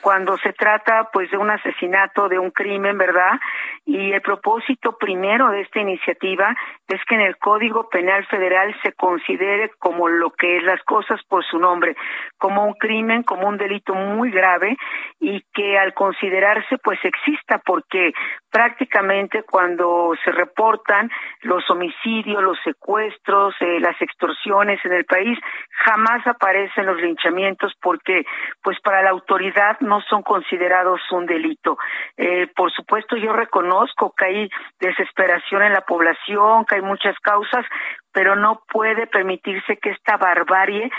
cuando 0.00 0.36
se 0.38 0.52
trata 0.52 1.08
pues 1.12 1.30
de 1.30 1.36
un 1.36 1.50
asesinato, 1.50 2.28
de 2.28 2.38
un 2.38 2.50
crimen, 2.50 2.98
¿verdad? 2.98 3.38
Y 3.84 4.12
el 4.12 4.20
propósito 4.20 4.96
primero 4.96 5.50
de 5.50 5.62
esta 5.62 5.80
iniciativa 5.80 6.54
es 6.88 7.00
que 7.04 7.14
en 7.14 7.22
el 7.22 7.36
Código 7.38 7.88
Penal 7.88 8.24
Federal 8.26 8.74
se 8.82 8.92
considere 8.92 9.70
como 9.78 10.08
lo 10.08 10.30
que 10.30 10.58
es 10.58 10.62
las 10.62 10.82
cosas 10.84 11.20
por 11.24 11.44
su 11.44 11.58
nombre, 11.58 11.96
como 12.38 12.64
un 12.64 12.74
crimen, 12.74 13.22
como 13.22 13.48
un 13.48 13.58
delito 13.58 13.94
muy 13.94 14.30
grave 14.30 14.76
y 15.20 15.42
que 15.52 15.78
al 15.78 15.92
considerarse 15.94 16.78
pues 16.78 16.98
exista 17.04 17.58
porque 17.64 18.12
prácticamente 18.50 19.42
cuando 19.42 20.12
se 20.24 20.32
reportan 20.32 21.10
los 21.42 21.68
homicidios, 21.70 22.42
los 22.42 22.58
secuestros, 22.64 23.54
eh, 23.60 23.80
las 23.80 24.00
extorsiones 24.00 24.80
en 24.84 24.92
el 24.92 25.04
país, 25.04 25.38
jamás 25.84 26.26
aparecen 26.26 26.86
los 26.86 27.00
linchamientos 27.00 27.74
porque 27.80 28.24
pues 28.62 28.78
para 28.80 29.02
la 29.02 29.10
autoridad 29.10 29.78
no 29.80 30.00
son 30.02 30.22
considerados 30.22 31.00
un 31.10 31.26
delito. 31.26 31.78
Eh, 32.16 32.46
por 32.54 32.72
supuesto, 32.72 33.16
yo 33.16 33.32
reconozco 33.32 34.14
que 34.16 34.24
hay 34.24 34.50
desesperación 34.80 35.62
en 35.62 35.72
la 35.72 35.82
población, 35.82 36.64
que 36.64 36.76
hay 36.76 36.82
muchas 36.82 37.18
causas, 37.20 37.64
pero 38.12 38.36
no 38.36 38.62
puede 38.68 39.06
permitirse 39.06 39.76
que 39.76 39.90
esta 39.90 40.16
barbarie 40.16 40.90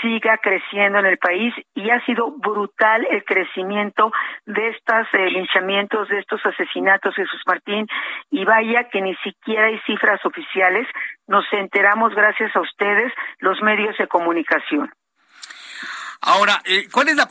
siga 0.00 0.38
creciendo 0.38 0.98
en 0.98 1.06
el 1.06 1.18
país 1.18 1.54
y 1.74 1.90
ha 1.90 2.04
sido 2.04 2.30
brutal 2.30 3.06
el 3.10 3.24
crecimiento 3.24 4.12
de 4.46 4.68
estos 4.68 5.06
eh, 5.12 5.30
linchamientos, 5.30 6.08
de 6.08 6.18
estos 6.18 6.44
asesinatos, 6.44 7.14
Jesús 7.14 7.42
Martín, 7.46 7.86
y 8.30 8.44
vaya 8.44 8.88
que 8.90 9.00
ni 9.00 9.14
siquiera 9.16 9.66
hay 9.66 9.78
cifras 9.80 10.24
oficiales, 10.24 10.86
nos 11.26 11.44
enteramos 11.52 12.14
gracias 12.14 12.54
a 12.54 12.60
ustedes, 12.60 13.12
los 13.38 13.60
medios 13.62 13.96
de 13.98 14.06
comunicación. 14.06 14.90
Ahora, 16.20 16.62
eh, 16.64 16.88
¿cuál 16.92 17.08
es 17.08 17.16
la, 17.16 17.28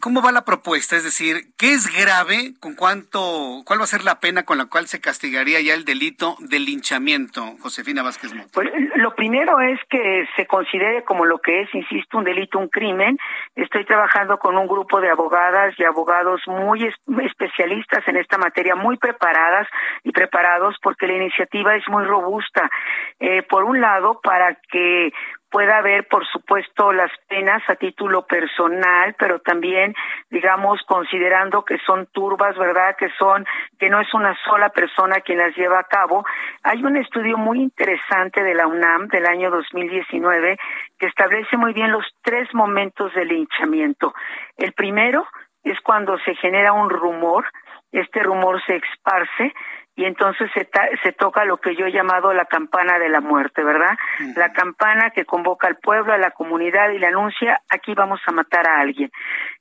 ¿cómo 0.00 0.22
va 0.22 0.32
la 0.32 0.44
propuesta? 0.44 0.96
Es 0.96 1.04
decir, 1.04 1.54
¿qué 1.56 1.72
es 1.72 1.86
grave? 1.86 2.54
¿Con 2.60 2.74
cuánto, 2.74 3.62
cuál 3.64 3.80
va 3.80 3.84
a 3.84 3.88
ser 3.88 4.04
la 4.04 4.20
pena 4.20 4.44
con 4.44 4.58
la 4.58 4.66
cual 4.66 4.86
se 4.86 5.00
castigaría 5.00 5.60
ya 5.60 5.74
el 5.74 5.84
delito 5.84 6.36
de 6.40 6.58
linchamiento, 6.58 7.54
Josefina 7.60 8.02
Vázquez 8.02 8.34
Mota? 8.34 8.50
Pues, 8.52 8.70
lo 8.96 9.14
primero 9.14 9.60
es 9.60 9.78
que 9.88 10.26
se 10.36 10.46
considere 10.46 11.04
como 11.04 11.24
lo 11.24 11.38
que 11.38 11.62
es, 11.62 11.74
insisto, 11.74 12.18
un 12.18 12.24
delito, 12.24 12.58
un 12.58 12.68
crimen. 12.68 13.18
Estoy 13.54 13.84
trabajando 13.84 14.38
con 14.38 14.56
un 14.56 14.66
grupo 14.66 15.00
de 15.00 15.10
abogadas 15.10 15.74
y 15.78 15.84
abogados 15.84 16.40
muy 16.46 16.92
especialistas 17.22 18.06
en 18.06 18.16
esta 18.16 18.38
materia, 18.38 18.74
muy 18.74 18.96
preparadas 18.96 19.68
y 20.02 20.10
preparados 20.10 20.76
porque 20.82 21.06
la 21.06 21.14
iniciativa 21.14 21.76
es 21.76 21.88
muy 21.88 22.04
robusta. 22.04 22.70
Eh, 23.20 23.42
por 23.42 23.64
un 23.64 23.80
lado, 23.80 24.20
para 24.22 24.56
que 24.70 25.12
pueda 25.54 25.78
haber, 25.78 26.08
por 26.08 26.26
supuesto, 26.26 26.92
las 26.92 27.12
penas 27.28 27.62
a 27.68 27.76
título 27.76 28.26
personal, 28.26 29.14
pero 29.16 29.38
también, 29.38 29.94
digamos, 30.28 30.82
considerando 30.82 31.64
que 31.64 31.78
son 31.86 32.06
turbas, 32.06 32.58
¿verdad? 32.58 32.96
Que 32.98 33.08
son, 33.10 33.46
que 33.78 33.88
no 33.88 34.00
es 34.00 34.12
una 34.14 34.36
sola 34.44 34.70
persona 34.70 35.20
quien 35.20 35.38
las 35.38 35.54
lleva 35.54 35.78
a 35.78 35.84
cabo. 35.84 36.26
Hay 36.64 36.82
un 36.82 36.96
estudio 36.96 37.38
muy 37.38 37.60
interesante 37.60 38.42
de 38.42 38.52
la 38.52 38.66
UNAM 38.66 39.06
del 39.06 39.26
año 39.26 39.48
2019 39.52 40.58
que 40.98 41.06
establece 41.06 41.56
muy 41.56 41.72
bien 41.72 41.92
los 41.92 42.04
tres 42.22 42.52
momentos 42.52 43.14
del 43.14 43.28
linchamiento. 43.28 44.12
El 44.56 44.72
primero 44.72 45.24
es 45.62 45.80
cuando 45.82 46.18
se 46.18 46.34
genera 46.34 46.72
un 46.72 46.90
rumor, 46.90 47.44
este 47.92 48.24
rumor 48.24 48.60
se 48.66 48.74
esparce, 48.74 49.54
y 49.96 50.04
entonces 50.04 50.50
se, 50.54 50.68
se 51.02 51.12
toca 51.12 51.44
lo 51.44 51.58
que 51.58 51.76
yo 51.76 51.86
he 51.86 51.92
llamado 51.92 52.32
la 52.32 52.46
campana 52.46 52.98
de 52.98 53.08
la 53.08 53.20
muerte, 53.20 53.62
¿verdad? 53.62 53.96
La 54.34 54.52
campana 54.52 55.10
que 55.10 55.24
convoca 55.24 55.68
al 55.68 55.76
pueblo, 55.76 56.12
a 56.12 56.18
la 56.18 56.32
comunidad 56.32 56.90
y 56.90 56.98
le 56.98 57.06
anuncia, 57.06 57.60
aquí 57.68 57.94
vamos 57.94 58.20
a 58.26 58.32
matar 58.32 58.66
a 58.66 58.80
alguien. 58.80 59.10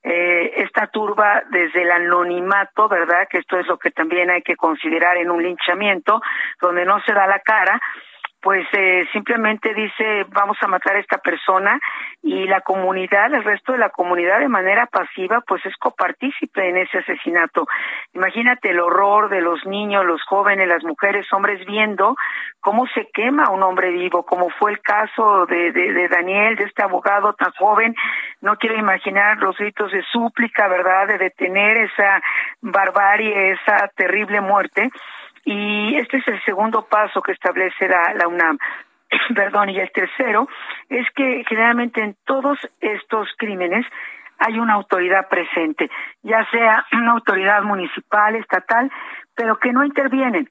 Eh, 0.02 0.54
esta 0.58 0.88
turba 0.88 1.44
desde 1.50 1.84
el 1.84 1.92
anonimato, 1.92 2.90
¿verdad? 2.90 3.28
Que 3.30 3.40
esto 3.40 3.60
es 3.60 3.68
lo 3.68 3.78
que 3.78 3.92
también 3.92 4.32
hay 4.32 4.42
que 4.42 4.56
considerar 4.56 5.18
en 5.18 5.30
un 5.30 5.44
linchamiento, 5.44 6.22
donde 6.60 6.86
no 6.86 7.00
se 7.02 7.14
da 7.14 7.28
la 7.28 7.40
cara, 7.40 7.80
pues 8.44 8.68
eh, 8.74 9.08
simplemente 9.14 9.74
dice 9.74 10.26
vamos 10.28 10.58
a 10.62 10.68
matar 10.68 10.98
a 10.98 11.00
esta 11.00 11.18
persona 11.18 11.80
y 12.22 12.46
la 12.46 12.60
comunidad, 12.60 13.34
el 13.34 13.44
resto 13.44 13.72
de 13.72 13.78
la 13.78 13.90
comunidad 13.90 14.40
de 14.40 14.50
manera 14.50 14.86
pasiva 14.86 15.42
pues 15.48 15.66
es 15.66 15.76
copartícipe 15.78 16.68
en 16.68 16.76
ese 16.76 16.98
asesinato. 17.00 17.66
Imagínate 18.14 18.72
el 18.72 18.82
horror 18.82 19.30
de 19.30 19.40
los 19.40 19.66
niños, 19.66 20.06
los 20.06 20.22
jóvenes, 20.24 20.68
las 20.68 20.84
mujeres, 20.84 21.32
hombres 21.32 21.66
viendo 21.66 22.18
cómo 22.60 22.86
se 22.88 23.10
quema 23.14 23.50
un 23.50 23.64
hombre 23.64 23.92
vivo, 23.92 24.24
como 24.26 24.50
fue 24.50 24.72
el 24.72 24.82
caso 24.82 25.46
de, 25.46 25.72
de, 25.72 25.94
de 25.94 26.08
Daniel, 26.10 26.58
de 26.58 26.66
este 26.66 26.84
abogado 26.84 27.34
tan 27.34 27.52
joven. 27.52 27.96
No 28.42 28.58
quiero 28.58 28.78
imaginar 28.78 29.38
los 29.38 29.58
gritos 29.58 29.92
de 29.92 30.04
súplica, 30.12 30.68
¿verdad?, 30.68 31.08
de 31.08 31.18
detener 31.18 31.78
esa 31.78 32.22
barbarie, 32.62 33.52
esa 33.52 33.90
terrible 33.96 34.42
muerte 34.42 34.92
y 35.46 35.96
este 35.96 36.18
es 36.18 36.28
el 36.28 36.42
segundo 36.44 36.86
paso 36.88 37.22
que 37.22 37.34
establece 37.34 37.88
la, 37.88 38.14
la 38.14 38.28
UNAM. 38.28 38.58
Perdón, 39.36 39.70
y 39.70 39.80
el 39.80 39.92
tercero 39.92 40.48
es 40.90 41.06
que 41.16 41.44
generalmente 41.48 42.02
en 42.02 42.16
todos 42.26 42.58
estos 42.80 43.30
crímenes 43.38 43.86
hay 44.40 44.60
una 44.60 44.74
autoridad 44.74 45.28
presente, 45.30 45.90
ya 46.22 46.46
sea 46.52 46.86
una 46.94 47.12
autoridad 47.12 47.64
municipal, 47.64 48.36
estatal, 48.36 48.92
pero 49.36 49.58
que 49.58 49.72
no 49.72 49.84
intervienen. 49.86 50.50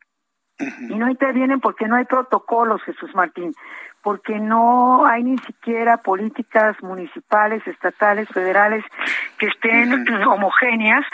Y 0.58 0.94
no 0.94 1.10
intervienen 1.10 1.58
porque 1.58 1.88
no 1.88 1.96
hay 1.96 2.04
protocolos, 2.04 2.82
Jesús 2.84 3.12
Martín, 3.16 3.52
porque 4.02 4.38
no 4.38 5.06
hay 5.06 5.22
ni 5.22 5.38
siquiera 5.38 5.98
políticas 5.98 6.76
municipales, 6.82 7.66
estatales, 7.66 8.28
federales 8.28 8.84
que 9.38 9.46
estén 9.46 10.06
homogéneas. 10.26 11.04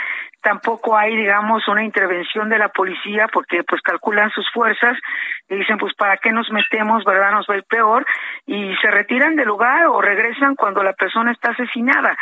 Tampoco 0.40 0.96
hay, 0.96 1.16
digamos, 1.16 1.66
una 1.68 1.82
intervención 1.82 2.48
de 2.48 2.58
la 2.58 2.68
policía 2.68 3.26
porque 3.32 3.64
pues 3.64 3.82
calculan 3.82 4.30
sus 4.30 4.48
fuerzas 4.52 4.96
y 5.48 5.56
dicen, 5.56 5.78
pues 5.78 5.94
para 5.94 6.16
qué 6.16 6.30
nos 6.30 6.50
metemos, 6.50 7.04
¿verdad? 7.04 7.32
Nos 7.32 7.46
va 7.50 7.54
a 7.54 7.58
ir 7.58 7.64
peor. 7.64 8.06
Y 8.46 8.74
se 8.80 8.90
retiran 8.90 9.34
del 9.36 9.48
lugar 9.48 9.86
o 9.88 10.00
regresan 10.00 10.54
cuando 10.54 10.82
la 10.82 10.92
persona 10.92 11.32
está 11.32 11.50
asesinada. 11.50 12.16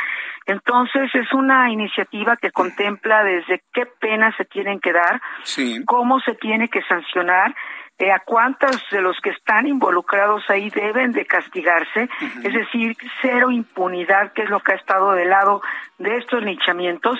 Entonces 0.47 1.15
es 1.15 1.33
una 1.33 1.71
iniciativa 1.71 2.37
que 2.37 2.51
contempla 2.51 3.23
desde 3.23 3.63
qué 3.73 3.87
penas 4.01 4.35
se 4.37 4.47
tienen 4.47 4.81
que 4.81 4.93
dar, 4.93 5.21
cómo 5.85 6.19
se 6.21 6.35
tiene 6.35 6.69
que 6.69 6.83
sancionar, 6.83 7.55
eh, 7.99 8.13
a 8.13 8.19
cuántos 8.21 8.77
de 8.91 9.01
los 9.01 9.19
que 9.21 9.31
están 9.31 9.67
involucrados 9.67 10.45
ahí 10.51 10.69
deben 10.69 11.13
de 11.13 11.25
castigarse, 11.25 12.11
es 12.43 12.53
decir, 12.53 12.95
cero 13.23 13.51
impunidad, 13.51 14.33
que 14.35 14.43
es 14.43 14.51
lo 14.51 14.61
que 14.61 14.73
ha 14.73 14.77
estado 14.77 15.13
del 15.13 15.31
lado 15.31 15.63
de 15.99 16.17
estos 16.17 16.43
linchamientos, 16.43 17.19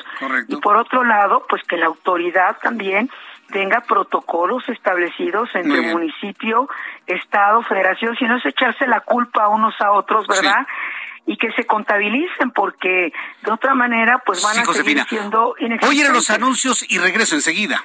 y 0.49 0.57
por 0.57 0.77
otro 0.77 1.03
lado, 1.03 1.47
pues 1.49 1.63
que 1.63 1.79
la 1.79 1.87
autoridad 1.87 2.59
también 2.63 3.11
tenga 3.51 3.81
protocolos 3.83 4.69
establecidos 4.69 5.49
entre 5.55 5.81
municipio, 5.93 6.69
estado, 7.07 7.63
federación, 7.63 8.15
si 8.17 8.25
no 8.27 8.37
es 8.37 8.45
echarse 8.45 8.87
la 8.87 9.01
culpa 9.01 9.49
unos 9.49 9.75
a 9.81 9.93
otros, 9.93 10.27
¿verdad? 10.27 10.67
y 11.27 11.37
que 11.39 11.51
se 11.53 11.65
contabilicen 11.65 12.53
porque 12.53 13.13
de 13.43 13.51
otra 13.51 13.75
manera 13.75 14.23
pues 14.25 14.43
van 14.43 14.59
a 14.59 14.65
seguir 14.73 15.03
siendo 15.09 15.57
Voy 15.81 15.99
a 15.99 16.01
ir 16.01 16.07
a 16.07 16.13
los 16.13 16.31
anuncios 16.31 16.85
y 16.89 16.99
regreso 16.99 17.35
enseguida. 17.35 17.85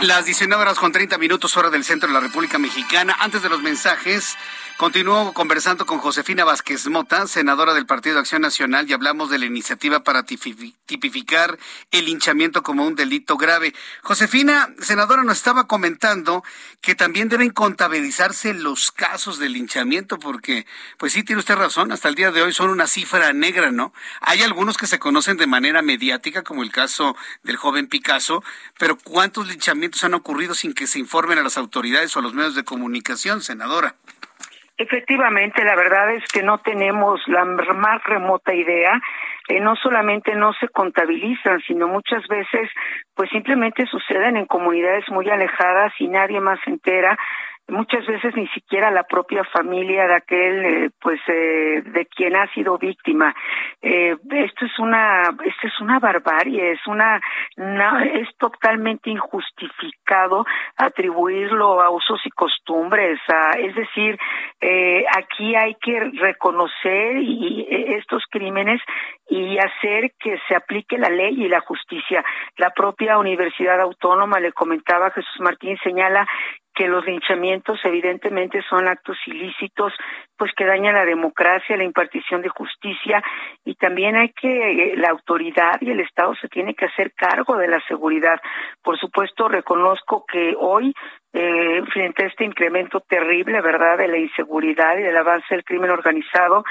las 0.00 0.24
19 0.24 0.60
horas 0.60 0.78
con 0.78 0.92
30 0.92 1.18
minutos 1.18 1.56
hora 1.56 1.70
del 1.70 1.84
centro 1.84 2.08
de 2.08 2.14
la 2.14 2.20
República 2.20 2.58
Mexicana. 2.58 3.16
Antes 3.20 3.42
de 3.42 3.48
los 3.48 3.62
mensajes, 3.62 4.36
Continúo 4.82 5.32
conversando 5.32 5.86
con 5.86 5.98
Josefina 5.98 6.44
Vázquez 6.44 6.88
Mota, 6.88 7.28
senadora 7.28 7.72
del 7.72 7.86
Partido 7.86 8.18
Acción 8.18 8.42
Nacional, 8.42 8.90
y 8.90 8.92
hablamos 8.92 9.30
de 9.30 9.38
la 9.38 9.46
iniciativa 9.46 10.02
para 10.02 10.24
tipificar 10.24 11.56
el 11.92 12.08
hinchamiento 12.08 12.64
como 12.64 12.84
un 12.84 12.96
delito 12.96 13.36
grave. 13.36 13.74
Josefina, 14.02 14.74
senadora, 14.80 15.22
nos 15.22 15.36
estaba 15.36 15.68
comentando 15.68 16.42
que 16.80 16.96
también 16.96 17.28
deben 17.28 17.50
contabilizarse 17.50 18.54
los 18.54 18.90
casos 18.90 19.38
de 19.38 19.50
linchamiento, 19.50 20.18
porque, 20.18 20.66
pues 20.98 21.12
sí, 21.12 21.22
tiene 21.22 21.38
usted 21.38 21.54
razón, 21.54 21.92
hasta 21.92 22.08
el 22.08 22.16
día 22.16 22.32
de 22.32 22.42
hoy 22.42 22.52
son 22.52 22.68
una 22.68 22.88
cifra 22.88 23.32
negra, 23.32 23.70
¿no? 23.70 23.92
Hay 24.20 24.42
algunos 24.42 24.76
que 24.76 24.88
se 24.88 24.98
conocen 24.98 25.36
de 25.36 25.46
manera 25.46 25.82
mediática, 25.82 26.42
como 26.42 26.64
el 26.64 26.72
caso 26.72 27.14
del 27.44 27.56
joven 27.56 27.86
Picasso, 27.86 28.42
pero 28.78 28.98
¿cuántos 28.98 29.46
linchamientos 29.46 29.81
han 30.04 30.14
ocurrido 30.14 30.54
sin 30.54 30.74
que 30.74 30.86
se 30.86 30.98
informen 30.98 31.38
a 31.38 31.42
las 31.42 31.58
autoridades 31.58 32.16
o 32.16 32.20
a 32.20 32.22
los 32.22 32.34
medios 32.34 32.54
de 32.54 32.64
comunicación, 32.64 33.40
senadora? 33.40 33.94
Efectivamente, 34.78 35.64
la 35.64 35.76
verdad 35.76 36.14
es 36.14 36.24
que 36.32 36.42
no 36.42 36.58
tenemos 36.58 37.20
la 37.26 37.44
más 37.44 38.02
remota 38.04 38.54
idea. 38.54 39.00
Eh, 39.48 39.60
no 39.60 39.76
solamente 39.76 40.34
no 40.34 40.52
se 40.54 40.68
contabilizan, 40.68 41.60
sino 41.66 41.88
muchas 41.88 42.26
veces 42.28 42.70
pues 43.14 43.28
simplemente 43.30 43.86
suceden 43.86 44.36
en 44.36 44.46
comunidades 44.46 45.04
muy 45.08 45.28
alejadas 45.28 45.92
y 45.98 46.08
nadie 46.08 46.40
más 46.40 46.58
se 46.64 46.70
entera 46.70 47.18
muchas 47.68 48.06
veces 48.06 48.34
ni 48.36 48.46
siquiera 48.48 48.90
la 48.90 49.04
propia 49.04 49.44
familia 49.44 50.06
de 50.06 50.14
aquel 50.14 50.64
eh, 50.64 50.90
pues 51.00 51.20
eh, 51.28 51.82
de 51.84 52.06
quien 52.06 52.36
ha 52.36 52.52
sido 52.52 52.76
víctima 52.78 53.34
eh, 53.80 54.16
esto 54.30 54.66
es 54.66 54.78
una 54.78 55.22
esto 55.44 55.66
es 55.66 55.80
una 55.80 55.98
barbarie 55.98 56.72
es 56.72 56.86
una 56.86 57.20
es 58.14 58.28
totalmente 58.38 59.10
injustificado 59.10 60.44
atribuirlo 60.76 61.80
a 61.80 61.90
usos 61.90 62.20
y 62.24 62.30
costumbres 62.30 63.18
es 63.58 63.74
decir 63.74 64.18
aquí 65.16 65.54
hay 65.54 65.74
que 65.80 66.00
reconocer 66.20 67.16
y 67.18 67.66
estos 67.70 68.24
crímenes 68.30 68.80
y 69.32 69.58
hacer 69.58 70.12
que 70.18 70.38
se 70.46 70.54
aplique 70.54 70.98
la 70.98 71.08
ley 71.08 71.42
y 71.42 71.48
la 71.48 71.60
justicia. 71.60 72.22
La 72.58 72.68
propia 72.68 73.16
Universidad 73.16 73.80
Autónoma, 73.80 74.40
le 74.40 74.52
comentaba 74.52 75.10
Jesús 75.10 75.40
Martín, 75.40 75.78
señala 75.82 76.26
que 76.74 76.88
los 76.88 77.04
linchamientos 77.04 77.78
evidentemente 77.84 78.62
son 78.68 78.88
actos 78.88 79.16
ilícitos, 79.26 79.92
pues 80.36 80.52
que 80.56 80.64
dañan 80.64 80.94
la 80.94 81.04
democracia, 81.04 81.76
la 81.76 81.84
impartición 81.84 82.42
de 82.42 82.48
justicia 82.48 83.22
y 83.64 83.74
también 83.74 84.16
hay 84.16 84.30
que 84.30 84.92
eh, 84.92 84.96
la 84.96 85.10
autoridad 85.10 85.80
y 85.80 85.90
el 85.90 86.00
Estado 86.00 86.34
se 86.40 86.48
tiene 86.48 86.74
que 86.74 86.86
hacer 86.86 87.12
cargo 87.12 87.56
de 87.56 87.68
la 87.68 87.80
seguridad. 87.86 88.40
Por 88.82 88.98
supuesto, 88.98 89.48
reconozco 89.48 90.24
que 90.26 90.54
hoy 90.58 90.94
eh, 91.34 91.82
frente 91.92 92.24
a 92.24 92.26
este 92.26 92.44
incremento 92.44 93.00
terrible, 93.00 93.60
¿verdad?, 93.60 93.98
de 93.98 94.08
la 94.08 94.18
inseguridad 94.18 94.98
y 94.98 95.02
del 95.02 95.16
avance 95.16 95.46
del 95.50 95.64
crimen 95.64 95.90
organizado, 95.90 96.64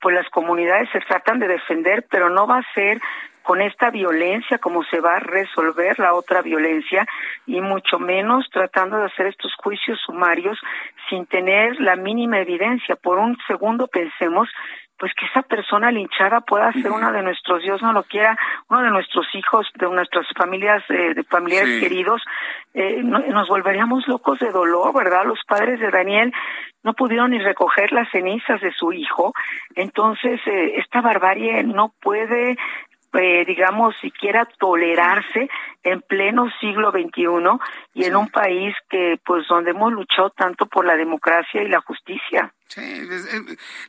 pues 0.00 0.14
las 0.14 0.28
comunidades 0.30 0.88
se 0.92 1.00
tratan 1.00 1.38
de 1.38 1.48
defender, 1.48 2.06
pero 2.10 2.30
no 2.30 2.46
va 2.46 2.58
a 2.58 2.72
ser 2.74 3.00
con 3.46 3.62
esta 3.62 3.90
violencia 3.90 4.58
como 4.58 4.82
se 4.82 4.98
va 4.98 5.14
a 5.14 5.20
resolver 5.20 6.00
la 6.00 6.14
otra 6.14 6.42
violencia 6.42 7.06
y 7.46 7.60
mucho 7.60 8.00
menos 8.00 8.44
tratando 8.50 8.96
de 8.96 9.04
hacer 9.04 9.28
estos 9.28 9.54
juicios 9.54 10.00
sumarios 10.04 10.58
sin 11.08 11.26
tener 11.26 11.80
la 11.80 11.94
mínima 11.94 12.40
evidencia. 12.40 12.96
Por 12.96 13.18
un 13.18 13.38
segundo 13.46 13.86
pensemos 13.86 14.48
pues 14.98 15.12
que 15.14 15.26
esa 15.26 15.42
persona 15.42 15.90
linchada 15.90 16.40
pueda 16.40 16.72
ser 16.72 16.90
una 16.90 17.12
de 17.12 17.22
nuestros, 17.22 17.62
Dios 17.62 17.82
no 17.82 17.92
lo 17.92 18.02
quiera, 18.04 18.36
uno 18.70 18.82
de 18.82 18.90
nuestros 18.90 19.26
hijos, 19.34 19.68
de 19.74 19.86
nuestras 19.90 20.26
familias, 20.34 20.82
eh, 20.88 21.12
de 21.14 21.22
familiares 21.24 21.80
queridos, 21.80 22.22
eh, 22.72 23.02
nos 23.02 23.46
volveríamos 23.48 24.08
locos 24.08 24.38
de 24.38 24.50
dolor, 24.50 24.94
¿verdad? 24.94 25.26
Los 25.26 25.40
padres 25.46 25.80
de 25.80 25.90
Daniel 25.90 26.32
no 26.82 26.94
pudieron 26.94 27.32
ni 27.32 27.38
recoger 27.38 27.92
las 27.92 28.08
cenizas 28.10 28.60
de 28.60 28.72
su 28.72 28.92
hijo, 28.92 29.34
entonces 29.74 30.40
eh, 30.46 30.78
esta 30.78 31.02
barbarie 31.02 31.62
no 31.62 31.92
puede 32.00 32.56
eh, 33.12 33.44
digamos, 33.46 33.94
siquiera 34.00 34.46
tolerarse 34.58 35.48
en 35.82 36.02
pleno 36.02 36.50
siglo 36.60 36.90
XXI 36.90 37.24
y 37.94 38.04
en 38.04 38.16
un 38.16 38.28
país 38.28 38.74
que, 38.90 39.18
pues, 39.24 39.46
donde 39.48 39.70
hemos 39.70 39.92
luchado 39.92 40.30
tanto 40.30 40.66
por 40.66 40.84
la 40.84 40.96
democracia 40.96 41.62
y 41.62 41.68
la 41.68 41.80
justicia. 41.80 42.52
Sí, 42.68 42.82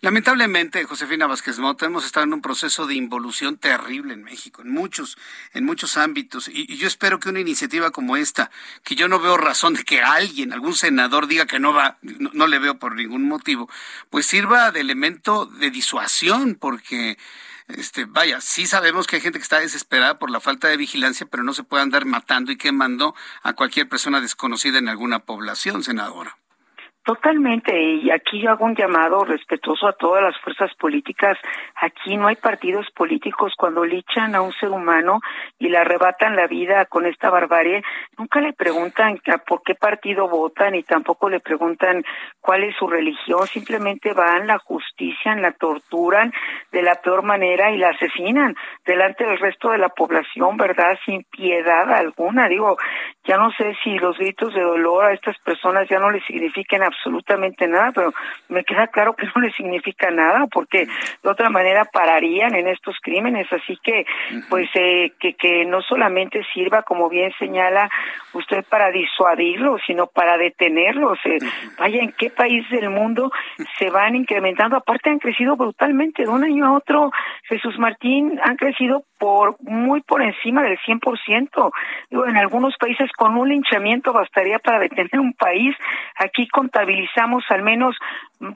lamentablemente, 0.01 0.83
Josefina 0.83 1.25
Vázquez 1.25 1.57
Mota, 1.57 1.87
hemos 1.87 2.05
estado 2.05 2.25
en 2.25 2.33
un 2.33 2.41
proceso 2.43 2.85
de 2.85 2.93
involución 2.93 3.57
terrible 3.57 4.13
en 4.13 4.23
México, 4.23 4.61
en 4.61 4.69
muchos, 4.69 5.17
en 5.53 5.65
muchos 5.65 5.97
ámbitos, 5.97 6.47
y, 6.47 6.77
yo 6.77 6.87
espero 6.87 7.19
que 7.19 7.29
una 7.29 7.39
iniciativa 7.39 7.89
como 7.89 8.17
esta, 8.17 8.51
que 8.83 8.95
yo 8.95 9.07
no 9.07 9.19
veo 9.19 9.35
razón 9.35 9.73
de 9.73 9.83
que 9.83 10.01
alguien, 10.01 10.53
algún 10.53 10.75
senador 10.75 11.25
diga 11.25 11.47
que 11.47 11.59
no 11.59 11.73
va, 11.73 11.97
no 12.01 12.45
le 12.45 12.59
veo 12.59 12.77
por 12.77 12.95
ningún 12.95 13.27
motivo, 13.27 13.67
pues 14.11 14.27
sirva 14.27 14.71
de 14.71 14.81
elemento 14.81 15.47
de 15.47 15.71
disuasión, 15.71 16.53
porque 16.53 17.17
este, 17.67 18.05
vaya, 18.05 18.39
sí 18.41 18.65
sabemos 18.65 19.07
que 19.07 19.17
hay 19.17 19.21
gente 19.21 19.39
que 19.39 19.43
está 19.43 19.59
desesperada 19.59 20.19
por 20.19 20.31
la 20.31 20.39
falta 20.39 20.67
de 20.69 20.77
vigilancia, 20.77 21.27
pero 21.29 21.43
no 21.43 21.53
se 21.53 21.63
puede 21.63 21.83
andar 21.83 22.05
matando 22.05 22.51
y 22.51 22.57
quemando 22.57 23.13
a 23.43 23.53
cualquier 23.53 23.89
persona 23.89 24.21
desconocida 24.21 24.79
en 24.79 24.89
alguna 24.89 25.19
población, 25.19 25.83
senadora. 25.83 26.37
Totalmente, 27.07 27.71
y 27.81 28.11
aquí 28.11 28.41
yo 28.41 28.49
hago 28.49 28.65
un 28.65 28.75
llamado 28.75 29.23
respetuoso 29.23 29.87
a 29.87 29.93
todas 29.93 30.21
las 30.21 30.37
fuerzas 30.41 30.75
políticas. 30.75 31.37
Aquí 31.81 32.17
no 32.17 32.27
hay 32.27 32.35
partidos 32.35 32.85
políticos 32.93 33.53
cuando 33.57 33.85
lichan 33.85 34.35
a 34.35 34.41
un 34.41 34.51
ser 34.51 34.71
humano 34.71 35.21
y 35.57 35.69
le 35.69 35.77
arrebatan 35.77 36.35
la 36.35 36.47
vida 36.47 36.83
con 36.83 37.05
esta 37.05 37.29
barbarie. 37.29 37.81
Nunca 38.17 38.41
le 38.41 38.51
preguntan 38.51 39.21
por 39.47 39.61
qué 39.63 39.73
partido 39.73 40.27
votan 40.27 40.75
y 40.75 40.83
tampoco 40.83 41.29
le 41.29 41.39
preguntan 41.39 42.03
cuál 42.41 42.65
es 42.65 42.75
su 42.75 42.87
religión. 42.87 43.47
Simplemente 43.47 44.11
van, 44.11 44.45
la 44.45 44.57
justician, 44.57 45.41
la 45.41 45.53
torturan 45.53 46.33
de 46.73 46.81
la 46.81 46.95
peor 46.95 47.23
manera 47.23 47.71
y 47.71 47.77
la 47.77 47.91
asesinan 47.91 48.53
delante 48.85 49.23
del 49.23 49.39
resto 49.39 49.69
de 49.69 49.77
la 49.77 49.87
población, 49.87 50.57
¿verdad? 50.57 50.99
Sin 51.05 51.23
piedad 51.23 51.89
alguna. 51.89 52.49
Digo, 52.49 52.75
ya 53.23 53.37
no 53.37 53.49
sé 53.51 53.77
si 53.81 53.97
los 53.97 54.17
gritos 54.17 54.53
de 54.53 54.61
dolor 54.61 55.05
a 55.05 55.13
estas 55.13 55.37
personas 55.39 55.87
ya 55.87 55.99
no 55.99 56.11
les 56.11 56.25
significan 56.25 56.83
nada, 57.67 57.91
pero 57.93 58.13
me 58.49 58.63
queda 58.63 58.87
claro 58.87 59.15
que 59.15 59.25
no 59.35 59.41
les 59.41 59.55
significa 59.55 60.11
nada 60.11 60.47
porque 60.51 60.85
de 61.23 61.29
otra 61.29 61.49
manera 61.49 61.85
pararían 61.85 62.55
en 62.55 62.67
estos 62.67 62.95
crímenes. 63.01 63.47
Así 63.51 63.77
que, 63.83 64.05
pues, 64.49 64.69
eh, 64.75 65.13
que, 65.19 65.33
que 65.33 65.65
no 65.65 65.81
solamente 65.81 66.41
sirva, 66.53 66.83
como 66.83 67.09
bien 67.09 67.31
señala 67.39 67.89
usted, 68.33 68.63
para 68.69 68.91
disuadirlos, 68.91 69.81
sino 69.85 70.07
para 70.07 70.37
detenerlos. 70.37 71.17
Eh, 71.25 71.39
vaya, 71.77 72.01
¿en 72.01 72.11
qué 72.13 72.29
país 72.29 72.67
del 72.69 72.89
mundo 72.89 73.31
se 73.77 73.89
van 73.89 74.15
incrementando? 74.15 74.77
Aparte, 74.77 75.09
han 75.09 75.19
crecido 75.19 75.55
brutalmente 75.55 76.23
de 76.23 76.29
un 76.29 76.43
año 76.43 76.65
a 76.65 76.73
otro. 76.73 77.11
Jesús 77.43 77.77
Martín 77.77 78.39
han 78.43 78.55
crecido 78.55 79.03
por 79.17 79.57
muy 79.61 80.01
por 80.01 80.21
encima 80.21 80.63
del 80.63 80.77
100%. 80.79 81.71
Digo, 82.09 82.25
en 82.25 82.37
algunos 82.37 82.75
países 82.77 83.11
con 83.13 83.37
un 83.37 83.49
linchamiento 83.49 84.13
bastaría 84.13 84.59
para 84.59 84.79
detener 84.79 85.19
un 85.19 85.33
país. 85.33 85.75
Aquí 86.17 86.47
contabilizamos 86.47 87.43
al 87.49 87.63
menos 87.63 87.95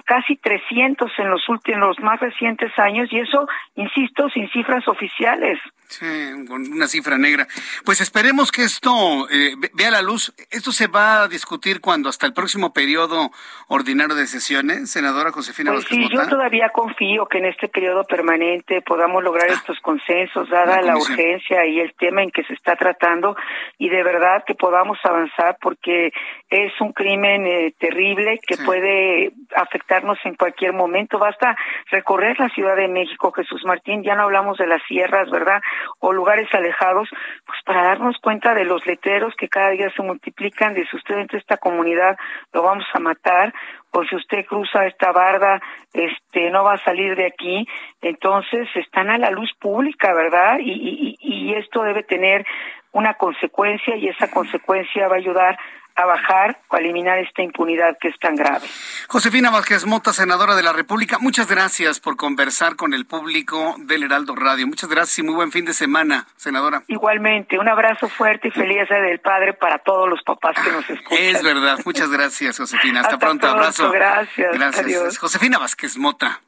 casi 0.05 0.35
300 0.35 1.11
en 1.17 1.29
los 1.29 1.47
últimos, 1.49 1.99
más 1.99 2.19
recientes 2.19 2.71
años 2.77 3.09
y 3.11 3.19
eso, 3.19 3.47
insisto, 3.75 4.29
sin 4.29 4.49
cifras 4.49 4.87
oficiales. 4.87 5.59
Sí, 5.87 6.05
con 6.47 6.71
una 6.71 6.87
cifra 6.87 7.17
negra. 7.17 7.47
Pues 7.83 7.99
esperemos 7.99 8.51
que 8.51 8.63
esto 8.63 9.27
eh, 9.29 9.55
vea 9.73 9.91
la 9.91 10.01
luz. 10.01 10.33
Esto 10.49 10.71
se 10.71 10.87
va 10.87 11.23
a 11.23 11.27
discutir 11.27 11.81
cuando 11.81 12.07
hasta 12.07 12.25
el 12.25 12.33
próximo 12.33 12.71
periodo 12.71 13.31
ordinario 13.67 14.15
de 14.15 14.27
sesiones, 14.27 14.89
senadora 14.89 15.31
Josefina 15.31 15.71
pues 15.73 15.85
Sí, 15.89 16.07
yo 16.09 16.27
todavía 16.29 16.69
confío 16.69 17.25
que 17.25 17.39
en 17.39 17.45
este 17.45 17.67
periodo 17.67 18.05
permanente 18.05 18.81
podamos 18.81 19.21
lograr 19.21 19.49
ah. 19.49 19.53
estos 19.53 19.79
consensos, 19.81 20.49
dada 20.51 20.81
la, 20.81 20.95
urgencia 20.95 21.65
y 21.65 21.79
el 21.79 21.93
tema 21.95 22.21
en 22.21 22.29
que 22.29 22.43
se 22.43 22.53
está 22.53 22.75
tratando, 22.75 23.35
y 23.77 23.89
de 23.89 24.03
verdad 24.03 24.43
que 24.45 24.53
podamos 24.53 24.99
avanzar 25.03 25.57
porque 25.59 26.11
es 26.49 26.73
un 26.79 26.93
crimen 26.93 27.47
eh, 27.47 27.73
terrible 27.79 28.39
que 28.45 28.57
puede 28.57 29.31
afectarnos 29.55 30.19
en 30.25 30.35
cualquier 30.35 30.73
momento. 30.73 31.17
Basta 31.17 31.55
recorrer 31.89 32.39
la 32.39 32.49
Ciudad 32.49 32.75
de 32.75 32.87
México, 32.87 33.31
Jesús 33.31 33.63
Martín, 33.65 34.03
ya 34.03 34.15
no 34.15 34.23
hablamos 34.23 34.57
de 34.57 34.67
las 34.67 34.83
sierras, 34.87 35.29
¿verdad? 35.31 35.61
O 35.99 36.13
lugares 36.13 36.47
alejados, 36.53 37.09
pues 37.45 37.59
para 37.65 37.83
darnos 37.83 38.17
cuenta 38.21 38.53
de 38.53 38.65
los 38.65 38.85
letreros 38.85 39.33
que 39.35 39.49
cada 39.49 39.69
día 39.71 39.89
se 39.95 40.03
multiplican, 40.03 40.73
de 40.73 40.85
si 40.85 40.97
usted 40.97 41.15
entra 41.15 41.39
esta 41.39 41.57
comunidad 41.57 42.17
lo 42.53 42.63
vamos 42.63 42.85
a 42.93 42.99
matar, 42.99 43.53
o 43.91 44.03
si 44.05 44.15
usted 44.15 44.45
cruza 44.45 44.85
esta 44.85 45.11
barda, 45.11 45.61
este, 45.93 46.49
no 46.49 46.63
va 46.63 46.73
a 46.73 46.83
salir 46.83 47.15
de 47.15 47.27
aquí. 47.27 47.67
Entonces 48.01 48.67
están 48.75 49.09
a 49.09 49.17
la 49.17 49.31
luz 49.31 49.51
pública, 49.59 50.13
¿verdad? 50.13 50.59
Y, 50.59 50.71
y, 50.71 51.17
y 51.19 51.53
esto 51.53 51.83
debe 51.83 52.03
tener 52.03 52.45
una 52.93 53.13
consecuencia 53.15 53.95
y 53.95 54.07
esa 54.07 54.29
consecuencia 54.31 55.07
va 55.07 55.15
a 55.15 55.19
ayudar 55.19 55.57
a 55.95 56.05
bajar 56.05 56.59
o 56.69 56.75
a 56.75 56.79
eliminar 56.79 57.19
esta 57.19 57.41
impunidad 57.41 57.97
que 57.99 58.07
es 58.07 58.19
tan 58.19 58.35
grave. 58.35 58.67
Josefina 59.07 59.49
Vázquez 59.49 59.85
Mota, 59.85 60.13
senadora 60.13 60.55
de 60.55 60.63
la 60.63 60.73
República, 60.73 61.17
muchas 61.19 61.47
gracias 61.47 61.99
por 61.99 62.17
conversar 62.17 62.75
con 62.75 62.93
el 62.93 63.05
público 63.05 63.75
del 63.77 64.03
Heraldo 64.03 64.35
Radio. 64.35 64.67
Muchas 64.67 64.89
gracias 64.89 65.19
y 65.19 65.23
muy 65.23 65.35
buen 65.35 65.51
fin 65.51 65.65
de 65.65 65.73
semana, 65.73 66.27
senadora. 66.35 66.83
Igualmente, 66.87 67.59
un 67.59 67.67
abrazo 67.67 68.09
fuerte 68.09 68.47
y 68.47 68.51
feliz 68.51 68.71
día 68.71 68.99
del 68.99 69.19
Padre 69.19 69.53
para 69.53 69.79
todos 69.79 70.09
los 70.09 70.21
papás 70.23 70.55
que 70.63 70.71
nos 70.71 70.89
escuchan. 70.89 71.17
Es 71.19 71.43
verdad, 71.43 71.79
muchas 71.85 72.09
gracias, 72.09 72.57
Josefina. 72.57 73.01
Hasta, 73.01 73.19
pronto, 73.19 73.47
abrazo. 73.47 73.91
Gracias. 73.91 74.53
Gracias. 74.53 75.17
Josefina 75.17 75.57
Vázquez 75.57 75.97
Mota. 75.97 76.41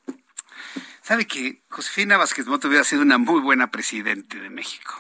¿Sabe 1.02 1.28
que 1.28 1.62
Josefina 1.70 2.18
Vázquez 2.18 2.48
Mota 2.48 2.68
hubiera 2.68 2.86
sido 2.86 3.02
una 3.02 3.18
muy 3.18 3.42
buena 3.42 3.72
presidente 3.72 4.40
de 4.40 4.50
México? 4.50 4.96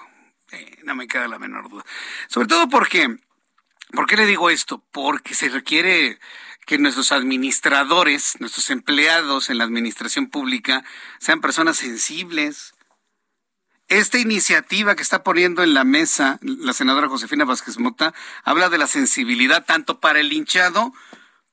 Eh, 0.51 0.79
no 0.83 0.95
me 0.95 1.07
queda 1.07 1.27
la 1.27 1.39
menor 1.39 1.69
duda. 1.69 1.83
Sobre 2.27 2.47
todo 2.47 2.67
porque 2.67 3.17
¿Por 3.93 4.07
qué 4.07 4.17
le 4.17 4.25
digo 4.25 4.49
esto? 4.49 4.83
Porque 4.91 5.35
se 5.35 5.49
requiere 5.49 6.19
que 6.65 6.79
nuestros 6.79 7.11
administradores, 7.11 8.37
nuestros 8.39 8.71
empleados 8.71 9.49
en 9.49 9.59
la 9.59 9.65
administración 9.65 10.29
pública 10.29 10.83
sean 11.19 11.41
personas 11.41 11.77
sensibles. 11.77 12.73
Esta 13.89 14.17
iniciativa 14.17 14.95
que 14.95 15.03
está 15.03 15.23
poniendo 15.23 15.61
en 15.61 15.75
la 15.75 15.83
mesa 15.83 16.39
la 16.41 16.73
senadora 16.73 17.07
Josefina 17.07 17.45
Vázquez 17.45 17.77
Mota 17.77 18.15
habla 18.43 18.69
de 18.69 18.79
la 18.79 18.87
sensibilidad 18.87 19.63
tanto 19.63 19.99
para 19.99 20.19
el 20.19 20.33
hinchado 20.33 20.91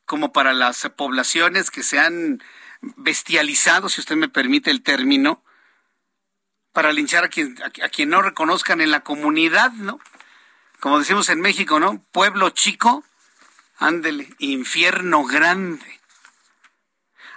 como 0.07 0.33
para 0.33 0.55
las 0.55 0.89
poblaciones 0.97 1.71
que 1.71 1.83
se 1.83 1.99
han 1.99 2.43
bestializado, 2.81 3.91
si 3.91 4.01
usted 4.01 4.17
me 4.17 4.29
permite 4.29 4.71
el 4.71 4.83
término, 4.83 5.45
para 6.73 6.93
linchar 6.93 7.25
a 7.25 7.29
quien, 7.29 7.57
a 7.63 7.89
quien 7.91 8.09
no 8.09 8.23
reconozcan 8.23 8.81
en 8.81 8.91
la 8.91 9.01
comunidad, 9.01 9.73
¿no? 9.73 10.01
Como 10.81 10.99
decimos 10.99 11.29
en 11.29 11.41
México, 11.41 11.79
¿no? 11.79 12.03
Pueblo 12.11 12.51
chico, 12.51 13.05
ándele, 13.79 14.29
infierno 14.39 15.25
grande. 15.25 16.01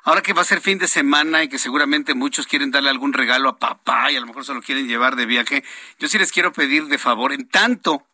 Ahora 0.06 0.22
que 0.22 0.34
va 0.34 0.42
a 0.42 0.46
ser 0.46 0.60
fin 0.60 0.80
de 0.80 0.88
semana 0.88 1.44
y 1.44 1.50
que 1.50 1.60
seguramente 1.60 2.14
muchos 2.14 2.48
quieren 2.48 2.72
darle 2.72 2.90
algún 2.90 3.14
regalo 3.14 3.50
a 3.50 3.58
papá 3.58 4.12
y 4.12 4.18
a 4.18 4.20
lo 4.20 4.28
mejor 4.28 4.46
se 4.46 4.54
lo 4.54 4.62
quieren 4.62 4.88
llevar 4.88 5.16
de 5.16 5.26
viaje, 5.26 5.64
yo 6.00 6.08
sí 6.08 6.18
les 6.18 6.32
quiero 6.32 6.52
pedir 6.52 6.88
de 6.88 6.98
favor, 6.98 7.32
en 7.32 7.48
tanto, 7.48 8.06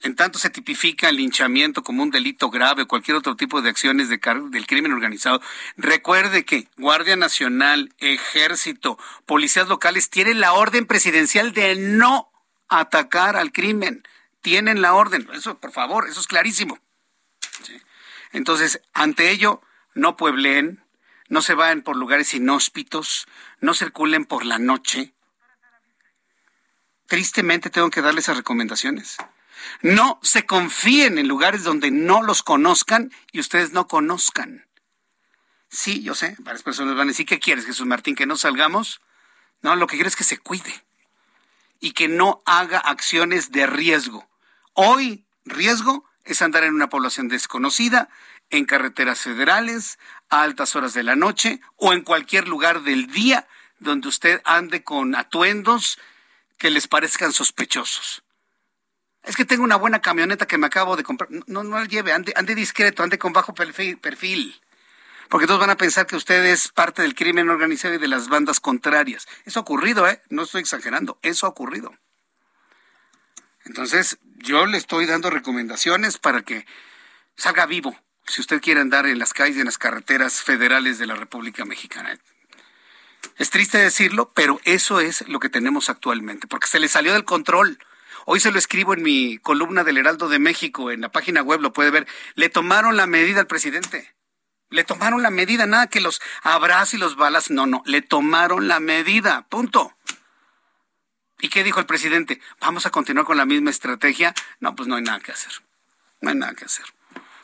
en 0.00 0.16
tanto 0.16 0.38
se 0.38 0.48
tipifica 0.48 1.10
el 1.10 1.16
linchamiento 1.16 1.82
como 1.82 2.02
un 2.02 2.10
delito 2.10 2.48
grave 2.48 2.82
o 2.82 2.88
cualquier 2.88 3.18
otro 3.18 3.36
tipo 3.36 3.60
de 3.60 3.68
acciones 3.68 4.08
de 4.08 4.20
del 4.50 4.66
crimen 4.66 4.92
organizado, 4.92 5.42
recuerde 5.76 6.46
que 6.46 6.68
Guardia 6.78 7.16
Nacional, 7.16 7.92
Ejército, 7.98 8.98
policías 9.26 9.68
locales 9.68 10.08
tienen 10.08 10.40
la 10.40 10.54
orden 10.54 10.86
presidencial 10.86 11.52
de 11.52 11.76
no 11.76 12.30
atacar 12.68 13.36
al 13.36 13.52
crimen 13.52 14.02
tienen 14.42 14.82
la 14.82 14.94
orden. 14.94 15.28
Eso, 15.32 15.58
por 15.58 15.72
favor, 15.72 16.08
eso 16.08 16.20
es 16.20 16.26
clarísimo. 16.26 16.78
Entonces, 18.32 18.80
ante 18.92 19.30
ello, 19.30 19.62
no 19.94 20.16
puebleen, 20.16 20.84
no 21.28 21.42
se 21.42 21.54
vayan 21.54 21.82
por 21.82 21.96
lugares 21.96 22.34
inhóspitos, 22.34 23.26
no 23.60 23.74
circulen 23.74 24.24
por 24.24 24.44
la 24.44 24.58
noche. 24.58 25.14
Tristemente 27.06 27.70
tengo 27.70 27.90
que 27.90 28.02
darles 28.02 28.24
esas 28.24 28.38
recomendaciones. 28.38 29.16
No 29.80 30.18
se 30.22 30.44
confíen 30.44 31.18
en 31.18 31.28
lugares 31.28 31.62
donde 31.62 31.90
no 31.90 32.22
los 32.22 32.42
conozcan 32.42 33.12
y 33.30 33.40
ustedes 33.40 33.72
no 33.72 33.86
conozcan. 33.86 34.66
Sí, 35.68 36.02
yo 36.02 36.14
sé, 36.14 36.36
varias 36.40 36.62
personas 36.62 36.96
van 36.96 37.08
a 37.08 37.12
decir, 37.12 37.26
¿qué 37.26 37.38
quieres, 37.38 37.64
Jesús 37.64 37.86
Martín? 37.86 38.14
¿Que 38.14 38.26
no 38.26 38.36
salgamos? 38.36 39.00
No, 39.62 39.76
lo 39.76 39.86
que 39.86 39.96
quiero 39.96 40.08
es 40.08 40.16
que 40.16 40.24
se 40.24 40.38
cuide 40.38 40.84
y 41.80 41.92
que 41.92 42.08
no 42.08 42.42
haga 42.44 42.78
acciones 42.78 43.52
de 43.52 43.66
riesgo. 43.66 44.28
Hoy, 44.74 45.26
riesgo 45.44 46.04
es 46.24 46.40
andar 46.42 46.64
en 46.64 46.74
una 46.74 46.88
población 46.88 47.28
desconocida, 47.28 48.08
en 48.50 48.64
carreteras 48.64 49.20
federales, 49.20 49.98
a 50.28 50.42
altas 50.42 50.76
horas 50.76 50.94
de 50.94 51.02
la 51.02 51.16
noche 51.16 51.60
o 51.76 51.92
en 51.92 52.02
cualquier 52.02 52.48
lugar 52.48 52.82
del 52.82 53.06
día 53.06 53.46
donde 53.78 54.08
usted 54.08 54.40
ande 54.44 54.82
con 54.84 55.14
atuendos 55.14 55.98
que 56.58 56.70
les 56.70 56.86
parezcan 56.86 57.32
sospechosos. 57.32 58.22
Es 59.22 59.36
que 59.36 59.44
tengo 59.44 59.64
una 59.64 59.76
buena 59.76 60.00
camioneta 60.00 60.46
que 60.46 60.58
me 60.58 60.66
acabo 60.66 60.96
de 60.96 61.02
comprar. 61.02 61.28
No, 61.46 61.62
no 61.62 61.78
la 61.78 61.84
lleve, 61.84 62.12
ande, 62.12 62.32
ande 62.36 62.54
discreto, 62.54 63.02
ande 63.02 63.18
con 63.18 63.32
bajo 63.32 63.54
perfil. 63.54 64.60
Porque 65.28 65.46
todos 65.46 65.60
van 65.60 65.70
a 65.70 65.76
pensar 65.76 66.06
que 66.06 66.16
usted 66.16 66.44
es 66.44 66.68
parte 66.68 67.02
del 67.02 67.14
crimen 67.14 67.48
organizado 67.48 67.94
y 67.94 67.98
de 67.98 68.08
las 68.08 68.28
bandas 68.28 68.60
contrarias. 68.60 69.26
Eso 69.44 69.60
ha 69.60 69.62
ocurrido, 69.62 70.08
¿eh? 70.08 70.20
No 70.28 70.42
estoy 70.42 70.60
exagerando, 70.60 71.18
eso 71.22 71.46
ha 71.46 71.50
ocurrido. 71.50 71.92
Entonces, 73.64 74.18
yo 74.42 74.66
le 74.66 74.76
estoy 74.76 75.06
dando 75.06 75.30
recomendaciones 75.30 76.18
para 76.18 76.42
que 76.42 76.66
salga 77.36 77.66
vivo, 77.66 77.96
si 78.26 78.40
usted 78.40 78.60
quiere 78.60 78.80
andar 78.80 79.06
en 79.06 79.18
las 79.18 79.32
calles 79.32 79.56
en 79.58 79.66
las 79.66 79.78
carreteras 79.78 80.42
federales 80.42 80.98
de 80.98 81.06
la 81.06 81.14
República 81.14 81.64
Mexicana. 81.64 82.18
Es 83.36 83.50
triste 83.50 83.78
decirlo, 83.78 84.30
pero 84.34 84.60
eso 84.64 85.00
es 85.00 85.26
lo 85.28 85.40
que 85.40 85.48
tenemos 85.48 85.88
actualmente, 85.88 86.46
porque 86.46 86.66
se 86.66 86.80
le 86.80 86.88
salió 86.88 87.12
del 87.12 87.24
control. 87.24 87.78
Hoy 88.26 88.40
se 88.40 88.52
lo 88.52 88.58
escribo 88.58 88.94
en 88.94 89.02
mi 89.02 89.38
columna 89.38 89.84
del 89.84 89.98
Heraldo 89.98 90.28
de 90.28 90.38
México, 90.38 90.90
en 90.90 91.00
la 91.00 91.10
página 91.10 91.42
web 91.42 91.60
lo 91.60 91.72
puede 91.72 91.90
ver. 91.90 92.06
Le 92.34 92.48
tomaron 92.50 92.96
la 92.96 93.06
medida 93.06 93.40
al 93.40 93.46
presidente. 93.46 94.14
Le 94.70 94.84
tomaron 94.84 95.22
la 95.22 95.30
medida, 95.30 95.66
nada 95.66 95.88
que 95.88 96.00
los 96.00 96.20
abrazos 96.42 96.94
y 96.94 96.98
los 96.98 97.16
balas, 97.16 97.50
no, 97.50 97.66
no, 97.66 97.82
le 97.84 98.00
tomaron 98.00 98.68
la 98.68 98.80
medida, 98.80 99.46
punto. 99.48 99.94
¿Y 101.42 101.48
qué 101.48 101.64
dijo 101.64 101.80
el 101.80 101.86
presidente? 101.86 102.40
¿Vamos 102.60 102.86
a 102.86 102.90
continuar 102.90 103.26
con 103.26 103.36
la 103.36 103.44
misma 103.44 103.70
estrategia? 103.70 104.32
No, 104.60 104.76
pues 104.76 104.88
no 104.88 104.94
hay 104.94 105.02
nada 105.02 105.18
que 105.18 105.32
hacer. 105.32 105.52
No 106.20 106.30
hay 106.30 106.36
nada 106.36 106.54
que 106.54 106.64
hacer. 106.64 106.86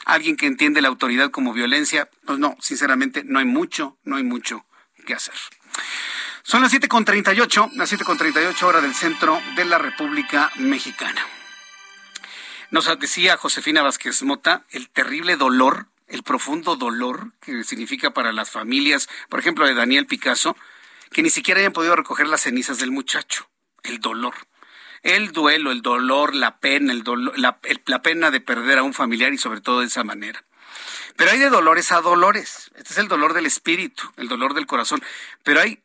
alguien 0.04 0.36
que 0.36 0.46
entiende 0.46 0.80
la 0.80 0.88
autoridad 0.88 1.30
como 1.30 1.52
violencia, 1.52 2.08
pues 2.24 2.38
no, 2.38 2.56
sinceramente 2.60 3.24
no 3.24 3.40
hay 3.40 3.44
mucho, 3.44 3.98
no 4.04 4.16
hay 4.16 4.22
mucho 4.22 4.64
que 5.04 5.14
hacer. 5.14 5.34
Son 6.44 6.62
las 6.62 6.72
7.38, 6.72 7.72
las 7.74 7.92
7.38 7.92 8.62
horas 8.62 8.82
del 8.82 8.94
centro 8.94 9.42
de 9.56 9.64
la 9.64 9.78
República 9.78 10.50
Mexicana. 10.56 11.26
Nos 12.70 12.88
decía 13.00 13.36
Josefina 13.36 13.82
Vázquez 13.82 14.22
Mota 14.22 14.64
el 14.70 14.88
terrible 14.90 15.36
dolor, 15.36 15.88
el 16.06 16.22
profundo 16.22 16.76
dolor 16.76 17.32
que 17.40 17.64
significa 17.64 18.12
para 18.12 18.32
las 18.32 18.50
familias, 18.50 19.08
por 19.28 19.40
ejemplo, 19.40 19.66
de 19.66 19.74
Daniel 19.74 20.06
Picasso, 20.06 20.56
que 21.10 21.22
ni 21.22 21.30
siquiera 21.30 21.58
hayan 21.58 21.72
podido 21.72 21.96
recoger 21.96 22.28
las 22.28 22.42
cenizas 22.42 22.78
del 22.78 22.92
muchacho. 22.92 23.48
El 23.82 24.00
dolor. 24.00 24.34
El 25.02 25.32
duelo, 25.32 25.70
el 25.70 25.82
dolor, 25.82 26.34
la 26.34 26.58
pena, 26.58 26.92
el 26.92 27.04
la, 27.36 27.58
la 27.86 28.02
pena 28.02 28.30
de 28.30 28.40
perder 28.40 28.78
a 28.78 28.82
un 28.82 28.94
familiar 28.94 29.32
y 29.32 29.38
sobre 29.38 29.60
todo 29.60 29.80
de 29.80 29.86
esa 29.86 30.04
manera. 30.04 30.44
Pero 31.16 31.30
hay 31.30 31.38
de 31.38 31.50
dolores 31.50 31.92
a 31.92 32.00
dolores. 32.00 32.70
Este 32.76 32.92
es 32.92 32.98
el 32.98 33.08
dolor 33.08 33.34
del 33.34 33.46
espíritu, 33.46 34.04
el 34.16 34.28
dolor 34.28 34.54
del 34.54 34.66
corazón. 34.66 35.02
Pero 35.42 35.60
hay 35.60 35.82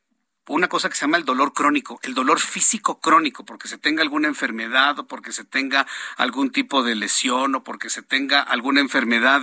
una 0.48 0.68
cosa 0.68 0.90
que 0.90 0.96
se 0.96 1.02
llama 1.02 1.18
el 1.18 1.26
dolor 1.26 1.54
crónico, 1.54 2.00
el 2.04 2.14
dolor 2.14 2.40
físico 2.40 3.00
crónico, 3.00 3.46
porque 3.46 3.68
se 3.68 3.78
tenga 3.78 4.02
alguna 4.02 4.28
enfermedad 4.28 5.00
o 5.00 5.08
porque 5.08 5.32
se 5.32 5.44
tenga 5.46 5.88
algún 6.18 6.52
tipo 6.52 6.84
de 6.84 6.96
lesión 6.96 7.56
o 7.56 7.64
porque 7.64 7.90
se 7.90 8.02
tenga 8.02 8.42
alguna 8.42 8.82
enfermedad 8.82 9.42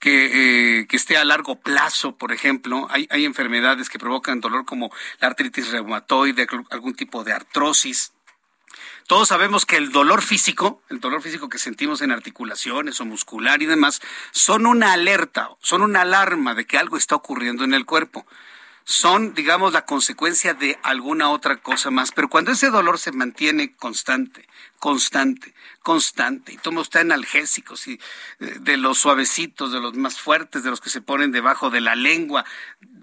que, 0.00 0.80
eh, 0.80 0.86
que, 0.86 0.96
esté 0.96 1.16
a 1.16 1.24
largo 1.24 1.60
plazo, 1.60 2.16
por 2.16 2.32
ejemplo. 2.32 2.86
Hay, 2.90 3.06
hay 3.10 3.24
enfermedades 3.24 3.88
que 3.88 3.98
provocan 3.98 4.40
dolor 4.40 4.64
como 4.64 4.92
la 5.20 5.28
artritis 5.28 5.70
reumatoide, 5.70 6.46
algún 6.70 6.94
tipo 6.94 7.24
de 7.24 7.32
artrosis. 7.32 8.12
Todos 9.06 9.28
sabemos 9.28 9.66
que 9.66 9.76
el 9.76 9.92
dolor 9.92 10.22
físico, 10.22 10.82
el 10.88 10.98
dolor 10.98 11.20
físico 11.20 11.48
que 11.50 11.58
sentimos 11.58 12.00
en 12.00 12.10
articulaciones 12.10 13.00
o 13.00 13.04
muscular 13.04 13.60
y 13.60 13.66
demás, 13.66 14.00
son 14.30 14.66
una 14.66 14.94
alerta, 14.94 15.50
son 15.60 15.82
una 15.82 16.02
alarma 16.02 16.54
de 16.54 16.66
que 16.66 16.78
algo 16.78 16.96
está 16.96 17.14
ocurriendo 17.14 17.64
en 17.64 17.74
el 17.74 17.84
cuerpo 17.84 18.26
son, 18.84 19.32
digamos, 19.32 19.72
la 19.72 19.86
consecuencia 19.86 20.52
de 20.52 20.78
alguna 20.82 21.30
otra 21.30 21.56
cosa 21.56 21.90
más. 21.90 22.12
Pero 22.12 22.28
cuando 22.28 22.52
ese 22.52 22.68
dolor 22.68 22.98
se 22.98 23.12
mantiene 23.12 23.74
constante, 23.74 24.46
constante, 24.78 25.54
constante, 25.82 26.52
y 26.52 26.58
toma 26.58 26.82
usted 26.82 27.00
analgésicos 27.00 27.88
y 27.88 27.94
eh, 28.40 28.56
de 28.60 28.76
los 28.76 28.98
suavecitos, 28.98 29.72
de 29.72 29.80
los 29.80 29.94
más 29.94 30.20
fuertes, 30.20 30.62
de 30.62 30.70
los 30.70 30.82
que 30.82 30.90
se 30.90 31.00
ponen 31.00 31.32
debajo 31.32 31.70
de 31.70 31.80
la 31.80 31.94
lengua, 31.94 32.44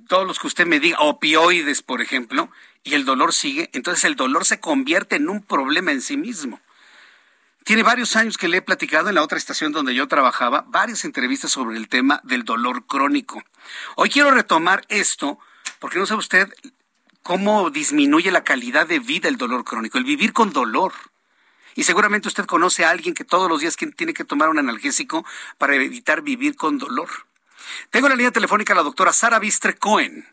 todos 0.07 0.27
los 0.27 0.39
que 0.39 0.47
usted 0.47 0.67
me 0.67 0.79
diga, 0.79 0.99
opioides, 0.99 1.81
por 1.81 2.01
ejemplo, 2.01 2.51
y 2.83 2.93
el 2.93 3.05
dolor 3.05 3.33
sigue, 3.33 3.69
entonces 3.73 4.03
el 4.03 4.15
dolor 4.15 4.45
se 4.45 4.59
convierte 4.59 5.15
en 5.15 5.29
un 5.29 5.41
problema 5.41 5.91
en 5.91 6.01
sí 6.01 6.15
mismo. 6.15 6.59
Tiene 7.63 7.83
varios 7.83 8.15
años 8.15 8.37
que 8.37 8.47
le 8.47 8.57
he 8.57 8.61
platicado 8.61 9.09
en 9.09 9.15
la 9.15 9.23
otra 9.23 9.37
estación 9.37 9.71
donde 9.71 9.93
yo 9.93 10.07
trabajaba, 10.07 10.65
varias 10.67 11.05
entrevistas 11.05 11.51
sobre 11.51 11.77
el 11.77 11.89
tema 11.89 12.19
del 12.23 12.43
dolor 12.43 12.85
crónico. 12.87 13.43
Hoy 13.95 14.09
quiero 14.09 14.31
retomar 14.31 14.83
esto 14.89 15.39
porque 15.81 15.97
no 15.97 16.05
sabe 16.05 16.19
usted 16.19 16.53
cómo 17.23 17.71
disminuye 17.71 18.31
la 18.31 18.43
calidad 18.43 18.85
de 18.87 18.99
vida 18.99 19.27
el 19.27 19.37
dolor 19.37 19.63
crónico, 19.63 19.97
el 19.97 20.03
vivir 20.03 20.31
con 20.31 20.53
dolor. 20.53 20.93
Y 21.73 21.83
seguramente 21.85 22.27
usted 22.27 22.45
conoce 22.45 22.85
a 22.85 22.91
alguien 22.91 23.15
que 23.15 23.25
todos 23.25 23.49
los 23.49 23.61
días 23.61 23.75
tiene 23.97 24.13
que 24.13 24.23
tomar 24.23 24.49
un 24.49 24.59
analgésico 24.59 25.25
para 25.57 25.73
evitar 25.75 26.21
vivir 26.21 26.55
con 26.55 26.77
dolor. 26.77 27.09
Tengo 27.89 28.05
en 28.07 28.11
la 28.11 28.15
línea 28.15 28.31
telefónica 28.31 28.73
a 28.73 28.75
la 28.75 28.83
doctora 28.83 29.11
Sara 29.11 29.39
Bistre 29.39 29.75
Cohen. 29.75 30.27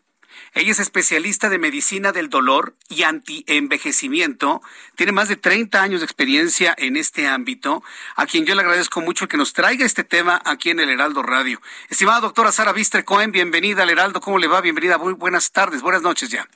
Ella 0.53 0.71
es 0.71 0.79
especialista 0.79 1.49
de 1.49 1.59
medicina 1.59 2.11
del 2.11 2.29
dolor 2.29 2.73
y 2.89 3.03
antienvejecimiento. 3.03 4.61
Tiene 4.95 5.11
más 5.11 5.29
de 5.29 5.35
30 5.35 5.81
años 5.81 6.01
de 6.01 6.05
experiencia 6.05 6.73
en 6.77 6.97
este 6.97 7.27
ámbito, 7.27 7.83
a 8.15 8.25
quien 8.25 8.45
yo 8.45 8.55
le 8.55 8.61
agradezco 8.61 9.01
mucho 9.01 9.27
que 9.27 9.37
nos 9.37 9.53
traiga 9.53 9.85
este 9.85 10.03
tema 10.03 10.41
aquí 10.45 10.71
en 10.71 10.79
el 10.79 10.89
Heraldo 10.89 11.23
Radio. 11.23 11.59
Estimada 11.89 12.19
doctora 12.19 12.51
Sara 12.51 12.73
Vistre 12.73 13.05
Cohen, 13.05 13.31
bienvenida 13.31 13.83
al 13.83 13.89
Heraldo. 13.89 14.21
¿Cómo 14.21 14.37
le 14.37 14.47
va? 14.47 14.61
Bienvenida. 14.61 14.97
Muy 14.97 15.13
buenas 15.13 15.51
tardes, 15.51 15.81
buenas 15.81 16.01
noches 16.01 16.29
ya. 16.29 16.47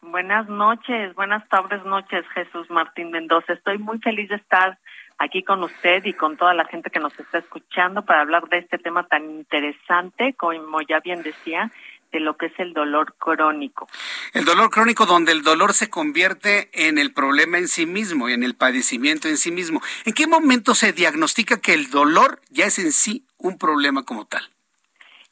Buenas 0.00 0.48
noches, 0.48 1.14
buenas 1.14 1.48
tardes, 1.48 1.84
noches, 1.84 2.24
Jesús 2.34 2.70
Martín 2.70 3.10
Mendoza. 3.10 3.54
Estoy 3.54 3.78
muy 3.78 3.98
feliz 3.98 4.28
de 4.28 4.36
estar 4.36 4.78
aquí 5.18 5.42
con 5.42 5.62
usted 5.62 6.04
y 6.04 6.12
con 6.12 6.36
toda 6.36 6.54
la 6.54 6.64
gente 6.66 6.90
que 6.90 7.00
nos 7.00 7.18
está 7.18 7.38
escuchando 7.38 8.04
para 8.04 8.20
hablar 8.20 8.48
de 8.48 8.58
este 8.58 8.78
tema 8.78 9.06
tan 9.06 9.30
interesante, 9.30 10.34
como 10.34 10.80
ya 10.82 11.00
bien 11.00 11.22
decía, 11.22 11.70
de 12.14 12.20
lo 12.20 12.36
que 12.36 12.46
es 12.46 12.58
el 12.58 12.72
dolor 12.72 13.14
crónico. 13.18 13.88
El 14.32 14.44
dolor 14.44 14.70
crónico 14.70 15.04
donde 15.04 15.32
el 15.32 15.42
dolor 15.42 15.74
se 15.74 15.90
convierte 15.90 16.70
en 16.72 16.96
el 16.96 17.12
problema 17.12 17.58
en 17.58 17.68
sí 17.68 17.86
mismo, 17.86 18.28
y 18.28 18.32
en 18.32 18.44
el 18.44 18.54
padecimiento 18.54 19.28
en 19.28 19.36
sí 19.36 19.50
mismo. 19.50 19.82
¿En 20.04 20.14
qué 20.14 20.26
momento 20.26 20.74
se 20.74 20.92
diagnostica 20.92 21.60
que 21.60 21.74
el 21.74 21.90
dolor 21.90 22.40
ya 22.50 22.66
es 22.66 22.78
en 22.78 22.92
sí 22.92 23.26
un 23.36 23.58
problema 23.58 24.04
como 24.04 24.26
tal? 24.26 24.48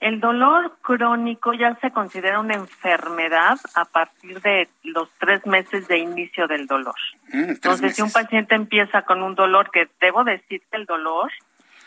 El 0.01 0.19
dolor 0.19 0.77
crónico 0.83 1.53
ya 1.53 1.79
se 1.81 1.93
considera 1.93 2.41
una 2.41 2.55
enfermedad 2.55 3.57
a 3.77 3.85
partir 3.85 4.41
de 4.41 4.69
los 4.83 5.09
tres 5.21 5.47
meses 5.47 5.87
de 5.87 5.99
inicio 5.99 6.49
del 6.49 6.67
dolor. 6.67 6.97
Mm, 7.33 7.51
Entonces, 7.51 7.95
si 7.95 8.03
un 8.03 8.11
paciente 8.11 8.57
empieza 8.57 9.03
con 9.03 9.23
un 9.23 9.37
dolor, 9.37 9.71
que 9.71 9.89
debo 10.01 10.25
decir 10.25 10.61
que 10.69 10.77
el 10.77 10.87
dolor 10.87 11.31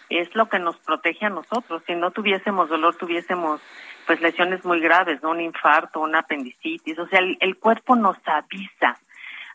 es 0.09 0.33
lo 0.35 0.47
que 0.49 0.59
nos 0.59 0.77
protege 0.77 1.25
a 1.25 1.29
nosotros. 1.29 1.83
Si 1.85 1.95
no 1.95 2.11
tuviésemos 2.11 2.69
dolor, 2.69 2.95
tuviésemos 2.95 3.61
pues 4.05 4.21
lesiones 4.21 4.63
muy 4.63 4.79
graves, 4.79 5.21
¿no? 5.23 5.31
Un 5.31 5.41
infarto, 5.41 5.99
una 5.99 6.19
apendicitis, 6.19 6.97
o 6.99 7.07
sea, 7.07 7.19
el, 7.19 7.57
cuerpo 7.57 7.95
nos 7.95 8.17
avisa. 8.25 8.99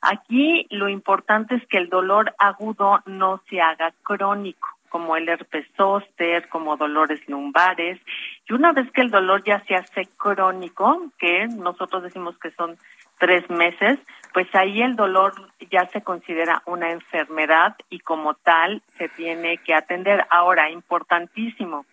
Aquí 0.02 0.66
lo 0.70 0.88
importante 0.88 1.54
es 1.54 1.66
que 1.68 1.78
el 1.78 1.88
dolor 1.88 2.34
agudo 2.38 3.00
no 3.06 3.42
se 3.48 3.60
haga 3.60 3.92
crónico, 4.02 4.68
como 4.88 5.16
el 5.16 5.28
herpes 5.28 5.66
zóster, 5.76 6.48
como 6.48 6.76
dolores 6.76 7.20
lumbares. 7.28 8.00
Y 8.48 8.52
una 8.54 8.72
vez 8.72 8.90
que 8.92 9.02
el 9.02 9.10
dolor 9.10 9.44
ya 9.44 9.62
se 9.66 9.74
hace 9.76 10.08
crónico, 10.16 11.10
que 11.18 11.46
nosotros 11.46 12.02
decimos 12.02 12.36
que 12.38 12.50
son 12.52 12.76
tres 13.18 13.48
meses, 13.50 13.98
pues 14.32 14.46
ahí 14.54 14.80
el 14.82 14.96
dolor 14.96 15.34
ya 15.70 15.86
se 15.86 16.02
considera 16.02 16.62
una 16.66 16.90
enfermedad 16.90 17.76
y 17.88 18.00
como 18.00 18.34
tal 18.34 18.82
se 18.96 19.08
tiene 19.08 19.58
que 19.58 19.74
atender. 19.74 20.26
Ahora, 20.30 20.70
importantísimo, 20.70 21.86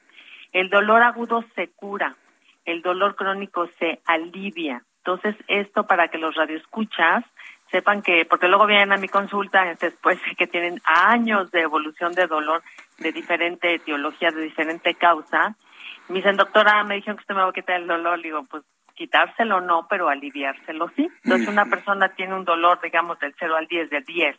el 0.54 0.70
dolor 0.70 1.02
agudo 1.04 1.44
se 1.56 1.70
cura, 1.70 2.16
el 2.66 2.82
dolor 2.82 3.16
crónico 3.16 3.68
se 3.80 4.00
alivia. 4.06 4.84
Entonces, 5.00 5.36
esto 5.48 5.88
para 5.88 6.10
que 6.10 6.18
los 6.18 6.36
radioescuchas 6.36 7.24
sepan 7.72 8.02
que, 8.02 8.26
porque 8.26 8.48
luego 8.48 8.66
vienen 8.66 8.92
a 8.92 8.98
mi 8.98 9.08
consulta 9.08 9.76
después 9.80 10.20
de 10.24 10.36
que 10.38 10.48
tienen 10.48 10.82
años 10.86 11.52
de 11.52 11.62
evolución 11.62 12.14
de 12.14 12.28
dolor 12.28 12.62
de 13.00 13.12
diferente 13.12 13.74
etiología, 13.74 14.32
de 14.32 14.42
diferente 14.42 14.96
causa, 14.96 15.56
me 16.08 16.18
dicen, 16.18 16.38
doctora, 16.38 16.84
me 16.84 16.96
dijeron 16.96 17.18
que 17.18 17.22
usted 17.22 17.36
me 17.36 17.42
va 17.42 17.50
a 17.50 17.54
quitar 17.54 17.82
el 17.82 17.88
dolor. 17.88 18.22
Digo, 18.22 18.44
pues 18.50 18.64
quitárselo 18.98 19.62
no, 19.62 19.88
pero 19.88 20.10
aliviárselo 20.10 20.90
sí. 20.96 21.10
Entonces, 21.24 21.48
una 21.48 21.66
persona 21.66 22.10
tiene 22.10 22.36
un 22.36 22.44
dolor, 22.44 22.80
digamos, 22.82 23.20
del 23.20 23.34
0 23.40 23.56
al 23.56 23.68
10, 23.68 23.90
de 23.90 24.02
10, 24.02 24.36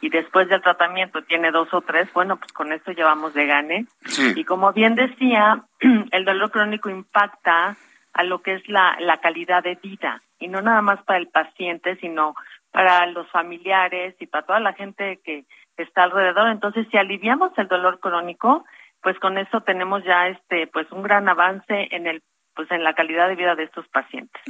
y 0.00 0.08
después 0.08 0.48
del 0.48 0.62
tratamiento 0.62 1.22
tiene 1.22 1.50
dos 1.50 1.72
o 1.72 1.82
tres, 1.82 2.10
bueno, 2.14 2.38
pues 2.38 2.52
con 2.52 2.72
esto 2.72 2.92
llevamos 2.92 3.34
de 3.34 3.46
gane. 3.46 3.86
Y 4.34 4.44
como 4.44 4.72
bien 4.72 4.94
decía, 4.94 5.62
el 6.10 6.24
dolor 6.24 6.50
crónico 6.50 6.88
impacta 6.88 7.76
a 8.12 8.24
lo 8.24 8.40
que 8.42 8.54
es 8.54 8.68
la, 8.68 8.96
la 8.98 9.18
calidad 9.18 9.62
de 9.62 9.78
vida, 9.80 10.20
y 10.38 10.48
no 10.48 10.62
nada 10.62 10.80
más 10.80 11.02
para 11.04 11.18
el 11.18 11.28
paciente, 11.28 11.96
sino 11.96 12.34
para 12.72 13.06
los 13.06 13.28
familiares 13.30 14.14
y 14.18 14.26
para 14.26 14.46
toda 14.46 14.60
la 14.60 14.72
gente 14.72 15.20
que 15.22 15.44
está 15.76 16.04
alrededor. 16.04 16.48
Entonces, 16.48 16.86
si 16.90 16.96
aliviamos 16.96 17.52
el 17.58 17.68
dolor 17.68 18.00
crónico, 18.00 18.64
pues 19.02 19.18
con 19.18 19.38
eso 19.38 19.60
tenemos 19.62 20.04
ya 20.04 20.28
este 20.28 20.66
pues 20.66 20.90
un 20.92 21.02
gran 21.02 21.28
avance 21.28 21.88
en 21.90 22.06
el 22.06 22.22
pues 22.54 22.70
en 22.70 22.84
la 22.84 22.94
calidad 22.94 23.28
de 23.28 23.36
vida 23.36 23.54
de 23.54 23.64
estos 23.64 23.86
pacientes. 23.88 24.42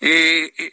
eh, 0.00 0.52
eh 0.56 0.72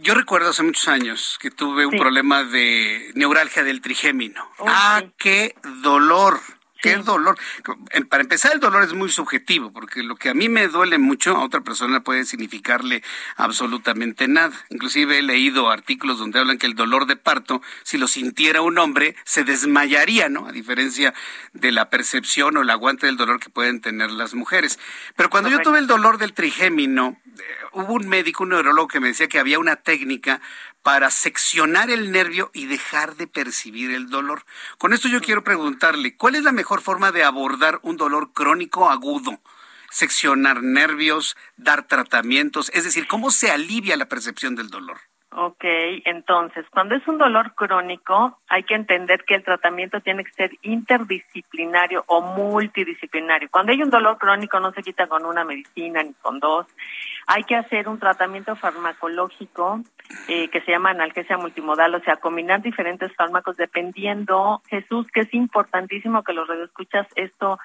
yo 0.00 0.14
recuerdo 0.14 0.50
hace 0.50 0.62
muchos 0.62 0.88
años 0.88 1.38
que 1.40 1.50
tuve 1.50 1.84
un 1.84 1.98
problema 1.98 2.44
de 2.44 3.10
neuralgia 3.14 3.62
del 3.62 3.82
trigémino. 3.82 4.42
Oh, 4.58 4.64
ah, 4.66 5.02
qué 5.18 5.54
dolor. 5.82 6.40
Qué 6.82 6.96
dolor. 6.96 7.38
Para 8.08 8.24
empezar, 8.24 8.52
el 8.52 8.58
dolor 8.58 8.82
es 8.82 8.92
muy 8.92 9.08
subjetivo, 9.08 9.72
porque 9.72 10.02
lo 10.02 10.16
que 10.16 10.30
a 10.30 10.34
mí 10.34 10.48
me 10.48 10.66
duele 10.66 10.98
mucho, 10.98 11.36
a 11.36 11.44
otra 11.44 11.60
persona 11.60 12.02
puede 12.02 12.24
significarle 12.24 13.04
absolutamente 13.36 14.26
nada. 14.26 14.52
Inclusive 14.68 15.20
he 15.20 15.22
leído 15.22 15.70
artículos 15.70 16.18
donde 16.18 16.40
hablan 16.40 16.58
que 16.58 16.66
el 16.66 16.74
dolor 16.74 17.06
de 17.06 17.14
parto, 17.14 17.62
si 17.84 17.98
lo 17.98 18.08
sintiera 18.08 18.62
un 18.62 18.78
hombre, 18.78 19.14
se 19.24 19.44
desmayaría, 19.44 20.28
¿no? 20.28 20.48
A 20.48 20.50
diferencia 20.50 21.14
de 21.52 21.70
la 21.70 21.88
percepción 21.88 22.56
o 22.56 22.62
el 22.62 22.70
aguante 22.70 23.06
del 23.06 23.16
dolor 23.16 23.38
que 23.38 23.48
pueden 23.48 23.80
tener 23.80 24.10
las 24.10 24.34
mujeres. 24.34 24.80
Pero 25.14 25.30
cuando 25.30 25.50
yo 25.50 25.60
tuve 25.60 25.78
el 25.78 25.86
dolor 25.86 26.18
del 26.18 26.32
trigémino, 26.32 27.16
eh, 27.26 27.42
hubo 27.74 27.92
un 27.92 28.08
médico, 28.08 28.42
un 28.42 28.50
neurólogo 28.50 28.88
que 28.88 28.98
me 28.98 29.06
decía 29.06 29.28
que 29.28 29.38
había 29.38 29.60
una 29.60 29.76
técnica 29.76 30.40
para 30.82 31.10
seccionar 31.10 31.90
el 31.90 32.10
nervio 32.12 32.50
y 32.52 32.66
dejar 32.66 33.16
de 33.16 33.26
percibir 33.26 33.90
el 33.92 34.10
dolor. 34.10 34.42
Con 34.78 34.92
esto 34.92 35.08
yo 35.08 35.20
quiero 35.20 35.44
preguntarle, 35.44 36.16
¿cuál 36.16 36.34
es 36.34 36.42
la 36.42 36.52
mejor 36.52 36.80
forma 36.80 37.12
de 37.12 37.24
abordar 37.24 37.78
un 37.82 37.96
dolor 37.96 38.32
crónico 38.32 38.90
agudo? 38.90 39.40
Seccionar 39.90 40.62
nervios, 40.62 41.36
dar 41.56 41.86
tratamientos, 41.86 42.70
es 42.74 42.84
decir, 42.84 43.06
¿cómo 43.06 43.30
se 43.30 43.50
alivia 43.50 43.96
la 43.96 44.06
percepción 44.06 44.56
del 44.56 44.70
dolor? 44.70 44.98
Ok, 45.34 45.64
entonces, 46.04 46.66
cuando 46.70 46.94
es 46.94 47.08
un 47.08 47.16
dolor 47.16 47.54
crónico, 47.54 48.38
hay 48.48 48.64
que 48.64 48.74
entender 48.74 49.24
que 49.24 49.34
el 49.34 49.42
tratamiento 49.42 50.00
tiene 50.00 50.24
que 50.24 50.32
ser 50.32 50.50
interdisciplinario 50.60 52.04
o 52.06 52.20
multidisciplinario. 52.20 53.48
Cuando 53.50 53.72
hay 53.72 53.82
un 53.82 53.88
dolor 53.88 54.18
crónico 54.18 54.60
no 54.60 54.72
se 54.72 54.82
quita 54.82 55.06
con 55.06 55.24
una 55.24 55.42
medicina 55.42 56.02
ni 56.02 56.12
con 56.14 56.38
dos. 56.38 56.66
Hay 57.34 57.44
que 57.44 57.56
hacer 57.56 57.88
un 57.88 57.98
tratamiento 57.98 58.54
farmacológico 58.56 59.80
eh, 60.28 60.48
que 60.50 60.60
se 60.60 60.70
llama 60.70 60.90
analgesia 60.90 61.38
multimodal, 61.38 61.94
o 61.94 62.00
sea, 62.00 62.16
combinar 62.16 62.60
diferentes 62.60 63.10
fármacos 63.16 63.56
dependiendo, 63.56 64.60
Jesús, 64.68 65.06
que 65.14 65.20
es 65.20 65.32
importantísimo 65.32 66.24
que 66.24 66.34
los 66.34 66.46
radioescuchas 66.46 67.06
esto 67.14 67.58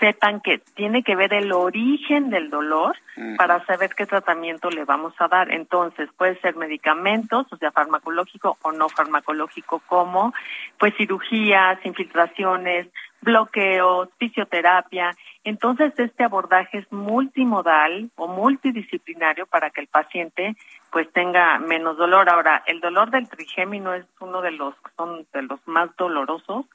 sepan 0.00 0.40
que 0.40 0.58
tiene 0.74 1.02
que 1.02 1.14
ver 1.14 1.32
el 1.34 1.52
origen 1.52 2.30
del 2.30 2.50
dolor 2.50 2.96
para 3.36 3.64
saber 3.66 3.90
qué 3.96 4.06
tratamiento 4.06 4.70
le 4.70 4.84
vamos 4.84 5.12
a 5.18 5.28
dar. 5.28 5.52
Entonces, 5.52 6.08
puede 6.16 6.38
ser 6.40 6.56
medicamentos, 6.56 7.46
o 7.52 7.56
sea, 7.56 7.70
farmacológico 7.70 8.58
o 8.62 8.72
no 8.72 8.88
farmacológico, 8.88 9.80
como 9.86 10.32
pues 10.78 10.94
cirugías, 10.96 11.78
infiltraciones, 11.84 12.88
bloqueos, 13.20 14.08
fisioterapia. 14.18 15.10
Entonces, 15.44 15.92
este 15.98 16.24
abordaje 16.24 16.78
es 16.78 16.92
multimodal 16.92 18.10
o 18.16 18.28
multidisciplinario 18.28 19.46
para 19.46 19.70
que 19.70 19.80
el 19.80 19.88
paciente 19.88 20.56
pues 20.90 21.10
tenga 21.12 21.58
menos 21.58 21.96
dolor. 21.96 22.28
Ahora, 22.30 22.62
el 22.66 22.80
dolor 22.80 23.10
del 23.10 23.28
trigémino 23.28 23.94
es 23.94 24.06
uno 24.20 24.40
de 24.40 24.52
los 24.52 24.74
son 24.96 25.26
de 25.32 25.42
los 25.42 25.60
más 25.66 25.94
dolorosos 25.96 26.66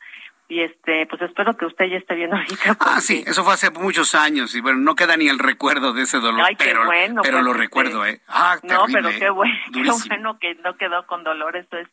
y 0.53 0.61
este 0.61 1.07
pues 1.07 1.21
espero 1.23 1.57
que 1.57 1.65
usted 1.65 1.85
ya 1.85 1.97
esté 1.97 2.13
viendo 2.13 2.35
ahorita. 2.35 2.77
Ah, 2.79 3.01
sí, 3.01 3.23
eso 3.25 3.43
fue 3.43 3.53
hace 3.53 3.71
muchos 3.71 4.13
años 4.13 4.53
y 4.55 4.61
bueno, 4.61 4.79
no 4.79 4.95
queda 4.95 5.17
ni 5.17 5.27
el 5.27 5.39
recuerdo 5.39 5.93
de 5.93 6.03
ese 6.03 6.19
dolor, 6.19 6.45
Ay, 6.45 6.55
pero, 6.55 6.85
bueno, 6.85 7.21
pero 7.23 7.37
pues, 7.37 7.43
lo 7.45 7.51
este, 7.51 7.61
recuerdo, 7.63 8.05
¿eh? 8.05 8.21
Ah, 8.27 8.57
no, 8.61 8.85
pero 8.91 9.09
qué 9.09 9.29
bueno, 9.29 9.53
qué 9.73 9.91
bueno 10.09 10.39
que 10.39 10.55
no 10.55 10.77
quedó 10.77 11.07
con 11.07 11.23
dolor, 11.23 11.57
eso 11.57 11.77
es 11.77 11.87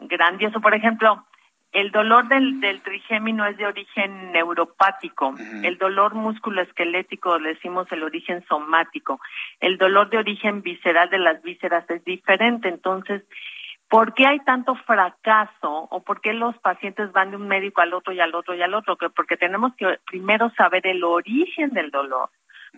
grandioso. 0.00 0.60
Por 0.60 0.74
ejemplo, 0.74 1.24
el 1.72 1.92
dolor 1.92 2.26
del, 2.28 2.60
del 2.60 2.80
trigémino 2.82 3.46
es 3.46 3.56
de 3.56 3.66
origen 3.66 4.32
neuropático, 4.32 5.34
el 5.62 5.78
dolor 5.78 6.14
musculoesquelético 6.14 7.38
le 7.38 7.50
decimos 7.50 7.86
el 7.92 8.02
origen 8.02 8.44
somático, 8.48 9.20
el 9.60 9.78
dolor 9.78 10.10
de 10.10 10.18
origen 10.18 10.62
visceral 10.62 11.10
de 11.10 11.18
las 11.18 11.42
vísceras 11.42 11.88
es 11.90 12.04
diferente, 12.04 12.68
entonces 12.68 13.22
¿Por 13.88 14.14
qué 14.14 14.26
hay 14.26 14.40
tanto 14.40 14.74
fracaso 14.74 15.88
o 15.90 16.02
por 16.02 16.20
qué 16.20 16.32
los 16.32 16.56
pacientes 16.58 17.12
van 17.12 17.30
de 17.30 17.36
un 17.36 17.46
médico 17.46 17.80
al 17.80 17.94
otro 17.94 18.12
y 18.12 18.20
al 18.20 18.34
otro 18.34 18.54
y 18.54 18.62
al 18.62 18.74
otro? 18.74 18.96
Que 18.96 19.10
porque 19.10 19.36
tenemos 19.36 19.74
que 19.76 19.98
primero 20.06 20.50
saber 20.56 20.86
el 20.86 21.04
origen 21.04 21.70
del 21.70 21.90
dolor 21.90 22.30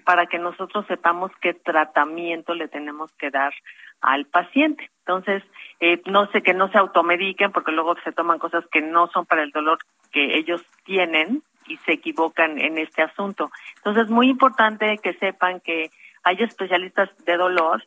para 0.05 0.27
que 0.27 0.39
nosotros 0.39 0.87
sepamos 0.87 1.31
qué 1.41 1.55
tratamiento 1.55 2.55
le 2.55 2.69
tenemos 2.69 3.11
que 3.13 3.31
dar 3.31 3.53
al 4.01 4.27
paciente. 4.27 4.91
Entonces, 5.01 5.43
eh, 5.81 6.01
no 6.07 6.31
sé 6.31 6.43
que 6.43 6.55
no 6.55 6.71
se 6.71 6.79
automediquen 6.79 7.53
porque 7.53 7.73
luego 7.73 7.97
se 8.05 8.13
toman 8.13 8.39
cosas 8.39 8.65
que 8.71 8.83
no 8.83 9.09
son 9.09 9.27
para 9.27 9.43
el 9.43 9.51
dolor 9.51 9.79
que 10.13 10.37
ellos 10.37 10.63
tienen 10.85 11.43
y 11.67 11.77
se 11.79 11.93
equivocan 11.93 12.59
en 12.59 12.79
este 12.79 13.03
asunto. 13.03 13.51
Entonces, 13.77 14.05
es 14.05 14.11
muy 14.11 14.29
importante 14.29 14.99
que 15.03 15.15
sepan 15.15 15.61
que 15.61 15.91
hay 16.23 16.37
especialistas 16.41 17.11
de 17.25 17.37
dolor 17.37 17.83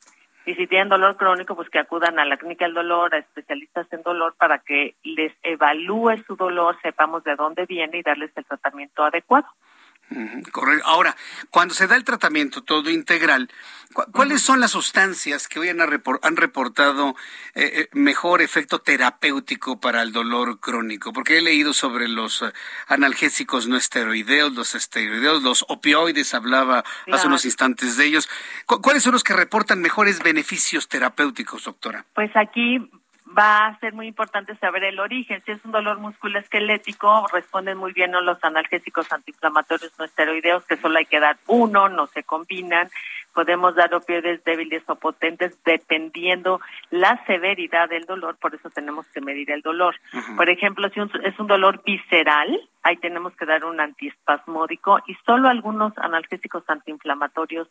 y 0.46 0.56
si 0.56 0.68
tienen 0.68 0.90
dolor 0.90 1.18
crónico, 1.18 1.56
pues 1.56 1.70
que 1.70 1.80
acudan 1.80 2.18
a 2.18 2.26
la 2.26 2.38
clínica 2.38 2.66
del 2.66 2.74
dolor, 2.74 3.14
a 3.14 3.20
especialistas 3.20 3.86
en 3.94 4.02
dolor 4.02 4.36
para 4.38 4.60
que 4.60 4.96
les 5.04 5.34
evalúe 5.44 6.18
su 6.26 6.36
dolor, 6.36 6.78
sepamos 6.82 7.24
de 7.24 7.36
dónde 7.36 7.66
viene 7.66 8.00
y 8.00 8.02
darles 8.02 8.32
el 8.36 8.46
tratamiento 8.46 9.04
adecuado. 9.04 9.48
Correcto. 10.52 10.86
Ahora, 10.88 11.16
cuando 11.50 11.74
se 11.74 11.88
da 11.88 11.96
el 11.96 12.04
tratamiento 12.04 12.62
todo 12.64 12.90
integral, 12.90 13.50
¿cu- 13.94 14.04
¿cuáles 14.12 14.42
son 14.42 14.60
las 14.60 14.72
sustancias 14.72 15.48
que 15.48 15.60
hoy 15.60 15.70
han, 15.70 15.78
repor- 15.78 16.20
han 16.22 16.36
reportado 16.36 17.16
eh, 17.56 17.72
eh, 17.74 17.90
mejor 17.94 18.42
efecto 18.42 18.80
terapéutico 18.80 19.80
para 19.80 20.02
el 20.02 20.12
dolor 20.12 20.60
crónico? 20.60 21.14
Porque 21.14 21.38
he 21.38 21.42
leído 21.42 21.74
sobre 21.74 22.08
los 22.10 22.42
eh, 22.42 22.52
analgésicos 22.88 23.68
no 23.68 23.78
esteroideos, 23.78 24.54
los 24.54 24.76
esteroideos, 24.76 25.44
los 25.44 25.64
opioides, 25.70 26.34
hablaba 26.34 26.84
hace 27.12 27.28
unos 27.28 27.46
instantes 27.46 27.96
de 27.98 28.06
ellos. 28.06 28.28
¿Cu- 28.66 28.82
¿Cuáles 28.82 29.04
son 29.04 29.14
los 29.14 29.24
que 29.24 29.34
reportan 29.34 29.80
mejores 29.82 30.20
beneficios 30.22 30.88
terapéuticos, 30.90 31.64
doctora? 31.64 32.06
Pues 32.14 32.32
aquí 32.36 32.80
va 33.38 33.68
a 33.68 33.80
ser 33.80 33.94
muy 33.94 34.08
importante 34.08 34.56
saber 34.58 34.84
el 34.84 35.00
origen. 35.00 35.42
Si 35.46 35.52
es 35.52 35.64
un 35.64 35.72
dolor 35.72 36.00
musculoesquelético, 36.00 37.28
responden 37.32 37.78
muy 37.78 37.94
bien 37.94 38.12
los 38.12 38.44
analgésicos 38.44 39.12
antiinflamatorios 39.12 39.94
no 39.98 40.06
esteroideos, 40.06 40.66
que 40.66 40.78
solo 40.78 40.98
hay 40.98 41.06
que 41.06 41.20
dar 41.20 41.38
uno, 41.48 41.90
no 41.90 42.08
se 42.08 42.24
combinan. 42.24 42.90
Podemos 43.34 43.76
dar 43.76 43.94
opioides 43.94 44.44
débiles 44.44 44.84
o 44.88 44.96
potentes 44.96 45.58
dependiendo 45.64 46.60
la 46.90 47.24
severidad 47.26 47.88
del 47.90 48.06
dolor, 48.06 48.36
por 48.38 48.54
eso 48.54 48.70
tenemos 48.70 49.08
que 49.08 49.22
medir 49.22 49.52
el 49.52 49.62
dolor. 49.62 49.96
Por 50.36 50.50
ejemplo, 50.50 50.90
si 50.90 51.00
un- 51.00 51.12
es 51.24 51.40
un 51.40 51.48
dolor 51.48 51.82
visceral, 51.86 52.60
ahí 52.84 52.98
tenemos 52.98 53.34
que 53.38 53.46
dar 53.46 53.64
un 53.64 53.80
antiespasmódico 53.80 55.00
y 55.08 55.16
solo 55.26 55.48
algunos 55.48 55.98
analgésicos 55.98 56.64
antiinflamatorios 56.68 57.70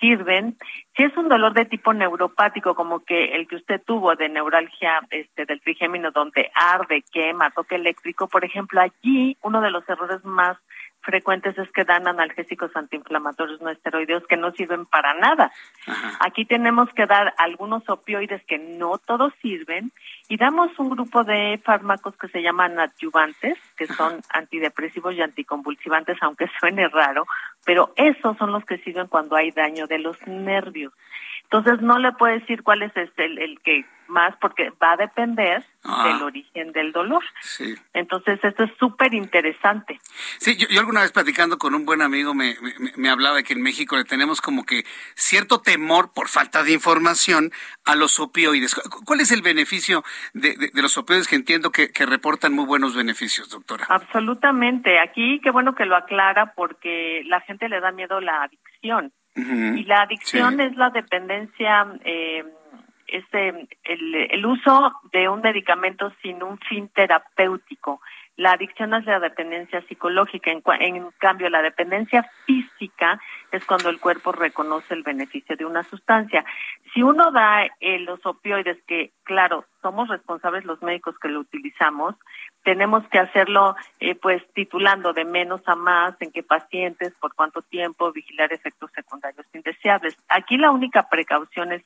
sirven. 0.00 0.56
Si 0.96 1.02
es 1.04 1.16
un 1.16 1.28
dolor 1.28 1.52
de 1.54 1.66
tipo 1.66 1.92
neuropático, 1.92 2.74
como 2.74 3.04
que 3.04 3.36
el 3.36 3.46
que 3.46 3.56
usted 3.56 3.80
tuvo 3.84 4.16
de 4.16 4.28
neuralgia 4.28 5.00
este, 5.10 5.46
del 5.46 5.60
trigémino, 5.60 6.10
donde 6.10 6.50
arde, 6.54 7.04
quema, 7.12 7.50
toque 7.50 7.76
eléctrico, 7.76 8.28
por 8.28 8.44
ejemplo, 8.44 8.80
allí 8.80 9.36
uno 9.42 9.60
de 9.60 9.70
los 9.70 9.88
errores 9.88 10.24
más 10.24 10.56
frecuentes 11.02 11.56
es 11.58 11.70
que 11.72 11.84
dan 11.84 12.06
analgésicos 12.06 12.74
antiinflamatorios 12.74 13.60
no 13.60 13.70
esteroideos 13.70 14.26
que 14.26 14.36
no 14.36 14.52
sirven 14.52 14.86
para 14.86 15.14
nada. 15.14 15.50
Aquí 16.20 16.44
tenemos 16.44 16.88
que 16.90 17.06
dar 17.06 17.34
algunos 17.38 17.88
opioides 17.88 18.42
que 18.44 18.58
no 18.58 18.98
todos 18.98 19.32
sirven 19.40 19.92
y 20.28 20.36
damos 20.36 20.78
un 20.78 20.90
grupo 20.90 21.24
de 21.24 21.60
fármacos 21.64 22.16
que 22.16 22.28
se 22.28 22.42
llaman 22.42 22.78
adyuvantes, 22.78 23.58
que 23.76 23.86
son 23.86 24.20
antidepresivos 24.30 25.14
y 25.14 25.22
anticonvulsivantes, 25.22 26.18
aunque 26.20 26.48
suene 26.60 26.88
raro, 26.88 27.26
pero 27.64 27.92
esos 27.96 28.36
son 28.36 28.52
los 28.52 28.64
que 28.64 28.78
sirven 28.78 29.06
cuando 29.08 29.36
hay 29.36 29.50
daño 29.50 29.86
de 29.86 29.98
los 29.98 30.16
nervios. 30.26 30.92
Entonces 31.52 31.80
no 31.82 31.98
le 31.98 32.12
puedo 32.12 32.32
decir 32.38 32.62
cuál 32.62 32.82
es 32.82 32.96
este, 32.96 33.24
el, 33.24 33.38
el 33.38 33.60
que 33.60 33.84
más, 34.06 34.34
porque 34.40 34.70
va 34.82 34.92
a 34.92 34.96
depender 34.96 35.64
Ah. 35.82 36.08
del 36.08 36.22
origen 36.22 36.72
del 36.72 36.92
dolor. 36.92 37.24
Sí. 37.40 37.74
Entonces 37.94 38.38
esto 38.42 38.64
es 38.64 38.70
súper 38.78 39.14
interesante. 39.14 39.98
Sí, 40.38 40.54
yo, 40.56 40.66
yo 40.68 40.78
alguna 40.80 41.00
vez 41.00 41.10
platicando 41.10 41.56
con 41.56 41.74
un 41.74 41.86
buen 41.86 42.02
amigo 42.02 42.34
me, 42.34 42.54
me- 42.60 42.92
me 42.96 43.08
hablaba 43.08 43.36
de 43.36 43.44
que 43.44 43.54
en 43.54 43.62
México 43.62 43.96
le 43.96 44.04
tenemos 44.04 44.42
como 44.42 44.64
que 44.66 44.84
cierto 45.14 45.62
temor 45.62 46.12
por 46.12 46.28
falta 46.28 46.62
de 46.64 46.72
información 46.72 47.50
a 47.86 47.94
los 47.96 48.20
opioides. 48.20 48.74
¿Cu- 48.74 49.04
¿Cuál 49.06 49.20
es 49.20 49.30
el 49.32 49.40
beneficio 49.42 50.04
de, 50.34 50.54
de- 50.54 50.70
de 50.72 50.82
los 50.82 50.98
opioides 50.98 51.28
que 51.28 51.36
entiendo 51.36 51.70
que, 51.72 51.90
que 51.92 52.04
reportan 52.04 52.52
muy 52.52 52.66
buenos 52.66 52.94
beneficios, 52.94 53.48
doctora? 53.48 53.86
Absolutamente. 53.88 54.98
Aquí 55.00 55.40
qué 55.42 55.50
bueno 55.50 55.74
que 55.74 55.86
lo 55.86 55.96
aclara 55.96 56.52
porque 56.54 57.22
la 57.26 57.40
gente 57.40 57.68
le 57.70 57.80
da 57.80 57.90
miedo 57.90 58.20
la 58.20 58.42
adicción. 58.42 59.12
Y 59.76 59.84
la 59.84 60.02
adicción 60.02 60.56
Sí. 60.56 60.62
es 60.62 60.76
la 60.76 60.90
dependencia, 60.90 61.86
eh, 62.04 62.44
este, 63.06 63.68
el, 63.84 64.14
el 64.30 64.46
uso 64.46 64.92
de 65.12 65.28
un 65.28 65.40
medicamento 65.40 66.12
sin 66.22 66.42
un 66.42 66.58
fin 66.58 66.88
terapéutico. 66.94 68.00
La 68.40 68.52
adicción 68.52 68.94
es 68.94 69.04
la 69.04 69.20
dependencia 69.20 69.82
psicológica, 69.82 70.50
en, 70.50 70.62
en 70.80 71.10
cambio 71.18 71.50
la 71.50 71.60
dependencia 71.60 72.22
física 72.46 73.20
es 73.52 73.62
cuando 73.66 73.90
el 73.90 74.00
cuerpo 74.00 74.32
reconoce 74.32 74.94
el 74.94 75.02
beneficio 75.02 75.58
de 75.58 75.66
una 75.66 75.82
sustancia. 75.82 76.42
Si 76.94 77.02
uno 77.02 77.32
da 77.32 77.66
eh, 77.80 77.98
los 77.98 78.24
opioides, 78.24 78.78
que 78.86 79.12
claro, 79.24 79.66
somos 79.82 80.08
responsables 80.08 80.64
los 80.64 80.80
médicos 80.80 81.18
que 81.18 81.28
lo 81.28 81.40
utilizamos, 81.40 82.14
tenemos 82.64 83.06
que 83.08 83.18
hacerlo 83.18 83.76
eh, 83.98 84.14
pues 84.14 84.42
titulando 84.54 85.12
de 85.12 85.26
menos 85.26 85.60
a 85.66 85.76
más, 85.76 86.14
en 86.20 86.32
qué 86.32 86.42
pacientes, 86.42 87.12
por 87.20 87.34
cuánto 87.34 87.60
tiempo, 87.60 88.10
vigilar 88.10 88.54
efectos 88.54 88.90
secundarios 88.94 89.46
indeseables. 89.52 90.16
Aquí 90.30 90.56
la 90.56 90.70
única 90.70 91.10
precaución 91.10 91.72
es 91.72 91.82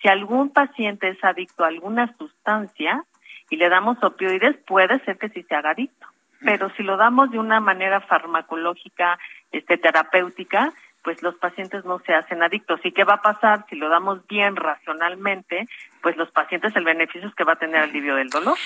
si 0.00 0.08
algún 0.08 0.54
paciente 0.54 1.10
es 1.10 1.22
adicto 1.22 1.64
a 1.64 1.68
alguna 1.68 2.16
sustancia 2.16 3.04
y 3.50 3.56
le 3.56 3.68
damos 3.68 4.02
opioides, 4.02 4.56
puede 4.66 4.98
ser 5.04 5.18
que 5.18 5.28
sí 5.30 5.42
se 5.42 5.54
haga 5.54 5.70
adicto. 5.70 6.06
Pero 6.40 6.70
si 6.76 6.82
lo 6.82 6.96
damos 6.96 7.30
de 7.30 7.38
una 7.38 7.60
manera 7.60 8.00
farmacológica, 8.00 9.18
este, 9.50 9.76
terapéutica, 9.76 10.72
pues 11.08 11.22
los 11.22 11.36
pacientes 11.36 11.86
no 11.86 12.00
se 12.00 12.12
hacen 12.12 12.42
adictos. 12.42 12.80
¿Y 12.84 12.92
qué 12.92 13.02
va 13.02 13.14
a 13.14 13.22
pasar 13.22 13.64
si 13.70 13.76
lo 13.76 13.88
damos 13.88 14.26
bien 14.26 14.56
racionalmente? 14.56 15.66
Pues 16.02 16.18
los 16.18 16.30
pacientes 16.32 16.76
el 16.76 16.84
beneficio 16.84 17.26
es 17.26 17.34
que 17.34 17.44
va 17.44 17.54
a 17.54 17.58
tener 17.58 17.80
alivio 17.80 18.14
del 18.16 18.28
dolor. 18.28 18.58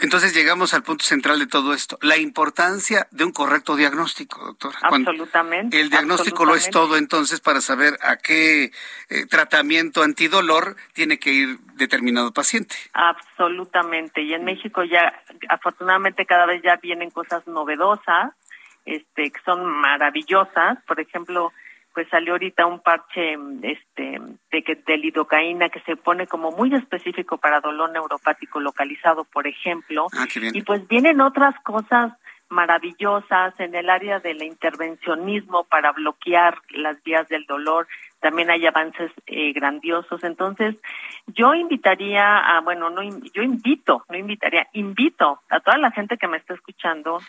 Entonces 0.00 0.34
llegamos 0.34 0.72
al 0.72 0.82
punto 0.82 1.04
central 1.04 1.38
de 1.38 1.46
todo 1.46 1.74
esto, 1.74 1.98
la 2.00 2.16
importancia 2.16 3.08
de 3.10 3.24
un 3.24 3.32
correcto 3.32 3.76
diagnóstico, 3.76 4.42
doctora. 4.42 4.78
Cuando 4.88 5.10
Absolutamente. 5.10 5.78
el 5.78 5.90
diagnóstico 5.90 6.46
lo 6.46 6.54
es 6.54 6.70
todo 6.70 6.96
entonces 6.96 7.42
para 7.42 7.60
saber 7.60 7.98
a 8.00 8.16
qué 8.16 8.72
eh, 9.10 9.26
tratamiento 9.28 10.02
antidolor 10.02 10.76
tiene 10.94 11.18
que 11.18 11.30
ir 11.30 11.58
determinado 11.74 12.32
paciente. 12.32 12.74
Absolutamente. 12.94 14.22
Y 14.22 14.32
en 14.32 14.46
México 14.46 14.82
ya, 14.82 15.12
afortunadamente, 15.50 16.24
cada 16.24 16.46
vez 16.46 16.62
ya 16.62 16.76
vienen 16.76 17.10
cosas 17.10 17.46
novedosas, 17.46 18.32
este, 18.86 19.30
que 19.30 19.40
son 19.44 19.66
maravillosas. 19.66 20.78
Por 20.86 21.00
ejemplo, 21.00 21.52
pues 21.96 22.10
salió 22.10 22.34
ahorita 22.34 22.66
un 22.66 22.80
parche 22.80 23.38
este 23.62 24.20
de, 24.50 24.82
de 24.86 24.96
lidocaína 24.98 25.70
que 25.70 25.80
se 25.80 25.96
pone 25.96 26.26
como 26.26 26.50
muy 26.50 26.74
específico 26.74 27.38
para 27.38 27.62
dolor 27.62 27.90
neuropático 27.90 28.60
localizado, 28.60 29.24
por 29.24 29.46
ejemplo. 29.46 30.08
Ah, 30.12 30.26
y 30.52 30.60
pues 30.60 30.86
vienen 30.88 31.22
otras 31.22 31.58
cosas 31.60 32.12
maravillosas 32.50 33.58
en 33.60 33.74
el 33.74 33.88
área 33.88 34.20
del 34.20 34.42
intervencionismo 34.42 35.64
para 35.64 35.92
bloquear 35.92 36.58
las 36.68 37.02
vías 37.02 37.26
del 37.28 37.46
dolor. 37.46 37.88
También 38.20 38.50
hay 38.50 38.66
avances 38.66 39.10
eh, 39.26 39.54
grandiosos. 39.54 40.22
Entonces, 40.22 40.76
yo 41.28 41.54
invitaría 41.54 42.40
a, 42.40 42.60
bueno, 42.60 42.90
no, 42.90 43.02
yo 43.32 43.40
invito, 43.40 44.04
no 44.10 44.18
invitaría, 44.18 44.68
invito 44.74 45.40
a 45.48 45.60
toda 45.60 45.78
la 45.78 45.92
gente 45.92 46.18
que 46.18 46.28
me 46.28 46.36
está 46.36 46.52
escuchando 46.52 47.20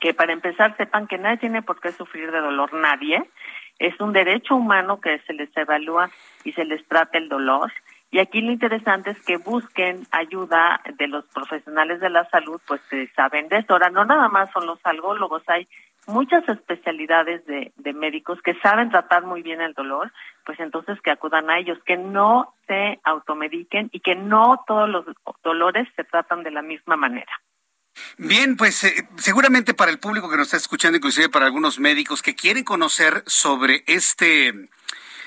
que 0.00 0.14
para 0.14 0.32
empezar 0.32 0.76
sepan 0.76 1.06
que 1.06 1.18
nadie 1.18 1.38
tiene 1.38 1.62
por 1.62 1.80
qué 1.80 1.92
sufrir 1.92 2.30
de 2.30 2.40
dolor, 2.40 2.72
nadie. 2.72 3.28
Es 3.78 3.98
un 4.00 4.12
derecho 4.12 4.56
humano 4.56 5.00
que 5.00 5.18
se 5.20 5.32
les 5.32 5.54
evalúa 5.56 6.10
y 6.44 6.52
se 6.52 6.64
les 6.64 6.86
trata 6.86 7.18
el 7.18 7.28
dolor. 7.28 7.72
Y 8.10 8.20
aquí 8.20 8.40
lo 8.40 8.50
interesante 8.52 9.10
es 9.10 9.22
que 9.24 9.36
busquen 9.36 10.06
ayuda 10.10 10.80
de 10.96 11.08
los 11.08 11.26
profesionales 11.26 12.00
de 12.00 12.08
la 12.08 12.28
salud, 12.30 12.60
pues 12.66 12.80
que 12.90 13.06
saben 13.08 13.48
de 13.48 13.58
esto. 13.58 13.74
Ahora, 13.74 13.90
no 13.90 14.04
nada 14.04 14.28
más 14.28 14.50
son 14.50 14.66
los 14.66 14.78
algólogos, 14.84 15.42
hay 15.46 15.68
muchas 16.06 16.48
especialidades 16.48 17.44
de, 17.46 17.72
de 17.76 17.92
médicos 17.92 18.40
que 18.40 18.54
saben 18.60 18.88
tratar 18.90 19.24
muy 19.24 19.42
bien 19.42 19.60
el 19.60 19.74
dolor, 19.74 20.10
pues 20.46 20.58
entonces 20.58 20.98
que 21.02 21.10
acudan 21.10 21.50
a 21.50 21.58
ellos, 21.58 21.78
que 21.84 21.98
no 21.98 22.54
se 22.66 22.98
automediquen 23.04 23.90
y 23.92 24.00
que 24.00 24.14
no 24.14 24.64
todos 24.66 24.88
los 24.88 25.04
dolores 25.44 25.86
se 25.94 26.04
tratan 26.04 26.42
de 26.42 26.50
la 26.50 26.62
misma 26.62 26.96
manera. 26.96 27.32
Bien, 28.16 28.56
pues 28.56 28.84
eh, 28.84 29.08
seguramente 29.16 29.74
para 29.74 29.90
el 29.90 29.98
público 29.98 30.28
que 30.28 30.36
nos 30.36 30.48
está 30.48 30.56
escuchando, 30.56 30.96
inclusive 30.96 31.28
para 31.28 31.46
algunos 31.46 31.78
médicos 31.78 32.22
que 32.22 32.34
quieren 32.34 32.64
conocer 32.64 33.22
sobre 33.26 33.84
este 33.86 34.68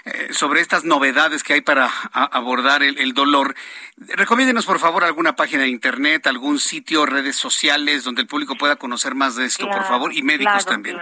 eh, 0.03 0.34
sobre 0.34 0.61
estas 0.61 0.84
novedades 0.84 1.43
que 1.43 1.53
hay 1.53 1.61
para 1.61 1.88
abordar 2.11 2.81
el, 2.81 3.14
dolor. 3.14 3.53
Recomiéndenos, 3.98 4.65
por 4.65 4.80
favor, 4.80 5.03
alguna 5.03 5.35
página 5.35 5.61
de 5.61 5.69
internet, 5.69 6.26
algún 6.26 6.57
sitio, 6.57 7.06
redes 7.06 7.35
sociales, 7.35 8.03
donde 8.03 8.23
el 8.23 8.27
público 8.27 8.56
pueda 8.56 8.77
conocer 8.77 9.14
más 9.14 9.35
de 9.35 9.45
esto, 9.45 9.69
por 9.69 9.84
favor, 9.84 10.11
y 10.11 10.23
médicos 10.23 10.65
también. 10.65 10.99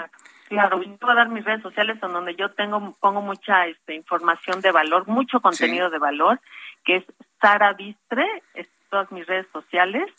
Claro. 0.49 0.83
yo 0.83 0.97
puedo 0.97 1.15
dar 1.15 1.29
mis 1.29 1.45
redes 1.45 1.61
sociales 1.61 1.97
en 2.01 2.11
donde 2.11 2.35
yo 2.35 2.51
tengo 2.51 2.97
pongo 2.99 3.21
mucha 3.21 3.67
este, 3.67 3.95
información 3.95 4.59
de 4.59 4.71
valor, 4.71 5.07
mucho 5.07 5.39
contenido 5.39 5.89
de 5.89 5.99
valor, 5.99 6.41
que 6.83 6.97
es 6.97 7.05
Sara 7.39 7.71
Bistre, 7.73 8.25
todas 8.89 9.11
mis 9.11 9.25
redes 9.25 9.47
sociales 9.53 10.11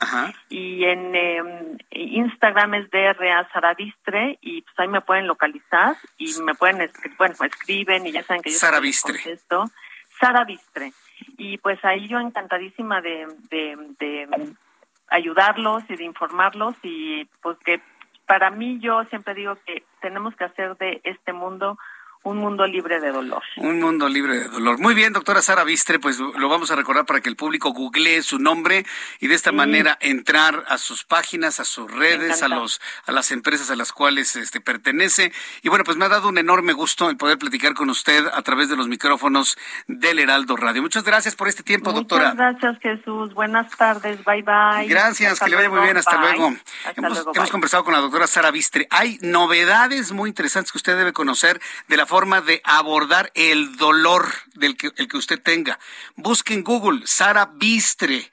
y 0.48 0.84
en 0.84 1.14
em, 1.14 1.78
Instagram 1.90 2.74
es 2.74 2.90
DRA 2.90 3.48
Saravistre 3.52 4.38
y 4.40 4.62
pues 4.62 4.78
ahí 4.78 4.88
me 4.88 5.01
pueden 5.01 5.26
localizar 5.26 5.97
y 6.16 6.32
me 6.42 6.55
pueden 6.55 6.80
escribir, 6.80 7.16
bueno, 7.18 7.34
me 7.40 7.47
escriben 7.47 8.06
y 8.06 8.12
ya 8.12 8.22
saben 8.22 8.42
que 8.42 8.51
yo 8.51 8.59
Saravistre. 8.59 9.18
Sara 9.18 9.66
Saravistre. 10.20 10.92
Y 11.36 11.59
pues 11.59 11.84
ahí 11.84 12.09
yo 12.09 12.18
encantadísima 12.18 13.01
de, 13.01 13.26
de, 13.51 13.76
de 13.98 14.55
ayudarlos 15.09 15.82
y 15.88 15.97
de 15.97 16.05
informarlos 16.05 16.74
y 16.82 17.26
pues 17.42 17.59
que 17.59 17.82
para 18.26 18.51
mí 18.51 18.78
yo 18.80 19.05
siempre 19.06 19.34
digo 19.34 19.56
que 19.66 19.82
tenemos 20.01 20.36
que 20.36 20.44
hacer 20.44 20.76
de 20.76 21.01
este 21.05 21.32
mundo 21.32 21.76
un 22.22 22.36
mundo 22.36 22.66
libre 22.66 23.01
de 23.01 23.12
dolor. 23.12 23.42
Un 23.56 23.80
mundo 23.80 24.09
libre 24.09 24.38
de 24.38 24.48
dolor. 24.48 24.78
Muy 24.78 24.94
bien, 24.94 25.12
doctora 25.14 25.40
Sara 25.40 25.64
Vistre, 25.64 25.98
pues 25.98 26.18
lo 26.18 26.48
vamos 26.51 26.70
a 26.70 26.76
recordar 26.76 27.06
para 27.06 27.20
que 27.22 27.30
el 27.30 27.36
público 27.36 27.72
googlee 27.72 28.22
su 28.22 28.38
nombre 28.38 28.84
y 29.20 29.28
de 29.28 29.34
esta 29.34 29.52
manera 29.52 29.97
entrar 30.01 30.64
a 30.68 30.76
sus 30.76 31.05
páginas, 31.05 31.60
a 31.60 31.64
sus 31.64 31.90
redes, 31.90 32.42
a 32.42 32.48
los 32.48 32.80
a 33.06 33.12
las 33.12 33.30
empresas 33.30 33.70
a 33.70 33.76
las 33.76 33.92
cuales 33.92 34.36
este 34.36 34.60
pertenece. 34.60 35.32
Y 35.62 35.70
bueno, 35.70 35.84
pues 35.84 35.97
me 35.97 36.05
ha 36.05 36.09
dado 36.09 36.28
un 36.28 36.36
enorme 36.36 36.74
gusto 36.74 37.09
el 37.09 37.16
poder 37.16 37.38
platicar 37.38 37.72
con 37.72 37.88
usted 37.88 38.26
a 38.26 38.42
través 38.42 38.68
de 38.68 38.76
los 38.76 38.86
micrófonos 38.86 39.56
del 39.86 40.18
Heraldo 40.18 40.56
Radio. 40.56 40.82
Muchas 40.82 41.05
gracias 41.05 41.34
por 41.34 41.48
este 41.48 41.62
tiempo, 41.62 41.92
doctora. 41.92 42.34
Muchas 42.34 42.60
gracias, 42.60 42.82
Jesús. 42.82 43.32
Buenas 43.32 43.74
tardes. 43.78 44.22
Bye 44.24 44.42
bye. 44.42 44.86
Gracias, 44.88 45.40
que 45.40 45.48
le 45.48 45.56
vaya 45.56 45.70
muy 45.70 45.80
bien. 45.80 45.97
Hasta 45.97 46.20
luego. 46.20 46.55
hemos, 46.97 47.26
hemos 47.34 47.51
conversado 47.51 47.82
con 47.82 47.94
la 47.94 48.01
doctora 48.01 48.26
Sara 48.26 48.51
Vistre. 48.51 48.86
Hay 48.90 49.18
novedades 49.22 50.12
muy 50.12 50.28
interesantes 50.28 50.70
que 50.70 50.78
usted 50.78 50.98
debe 50.98 51.14
conocer 51.14 51.59
de 51.88 51.97
la 51.97 52.10
forma 52.11 52.41
de 52.41 52.61
abordar 52.65 53.31
el 53.37 53.77
dolor 53.77 54.27
del 54.55 54.77
que, 54.77 54.91
el 54.97 55.07
que 55.07 55.16
usted 55.16 55.41
tenga. 55.41 55.78
Busque 56.16 56.55
en 56.55 56.65
Google 56.65 57.03
Sara 57.07 57.53
Bistre. 57.55 58.32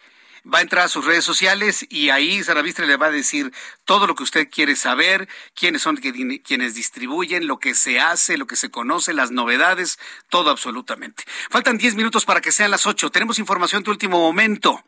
Va 0.52 0.58
a 0.58 0.62
entrar 0.62 0.86
a 0.86 0.88
sus 0.88 1.06
redes 1.06 1.24
sociales 1.24 1.86
y 1.88 2.10
ahí 2.10 2.44
Sara 2.44 2.64
Bistre 2.64 2.88
le 2.88 2.98
va 2.98 3.06
a 3.06 3.12
decir 3.12 3.54
todo 3.86 4.08
lo 4.08 4.16
que 4.16 4.24
usted 4.24 4.49
quiere 4.49 4.76
saber, 4.76 5.30
quiénes 5.54 5.84
son 5.84 5.98
quienes 5.98 6.74
distribuyen, 6.74 7.45
lo 7.45 7.60
que 7.60 7.76
se 7.76 7.99
hace, 7.99 8.38
lo 8.38 8.48
que 8.48 8.56
se 8.56 8.72
conoce, 8.72 9.14
las 9.14 9.30
novedades, 9.30 9.99
todo 10.30 10.49
absolutamente. 10.49 11.24
Faltan 11.52 11.78
10 11.78 11.94
minutos 11.94 12.26
para 12.26 12.41
que 12.41 12.52
sean 12.52 12.72
las 12.72 12.88
8. 12.88 13.12
Tenemos 13.12 13.38
información 13.38 13.84
de 13.84 13.91
último 13.91 14.20
momento. 14.20 14.84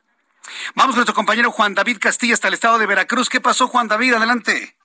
Vamos 0.74 0.96
con 0.96 1.02
nuestro 1.02 1.14
compañero 1.14 1.52
Juan 1.52 1.76
David 1.76 2.00
Castilla 2.00 2.34
hasta 2.34 2.48
el 2.48 2.56
estado 2.56 2.80
de 2.80 2.88
Veracruz. 2.88 3.30
¿Qué 3.30 3.40
pasó, 3.40 3.68
Juan 3.68 3.88
David? 3.88 4.16
Adelante. 4.16 4.79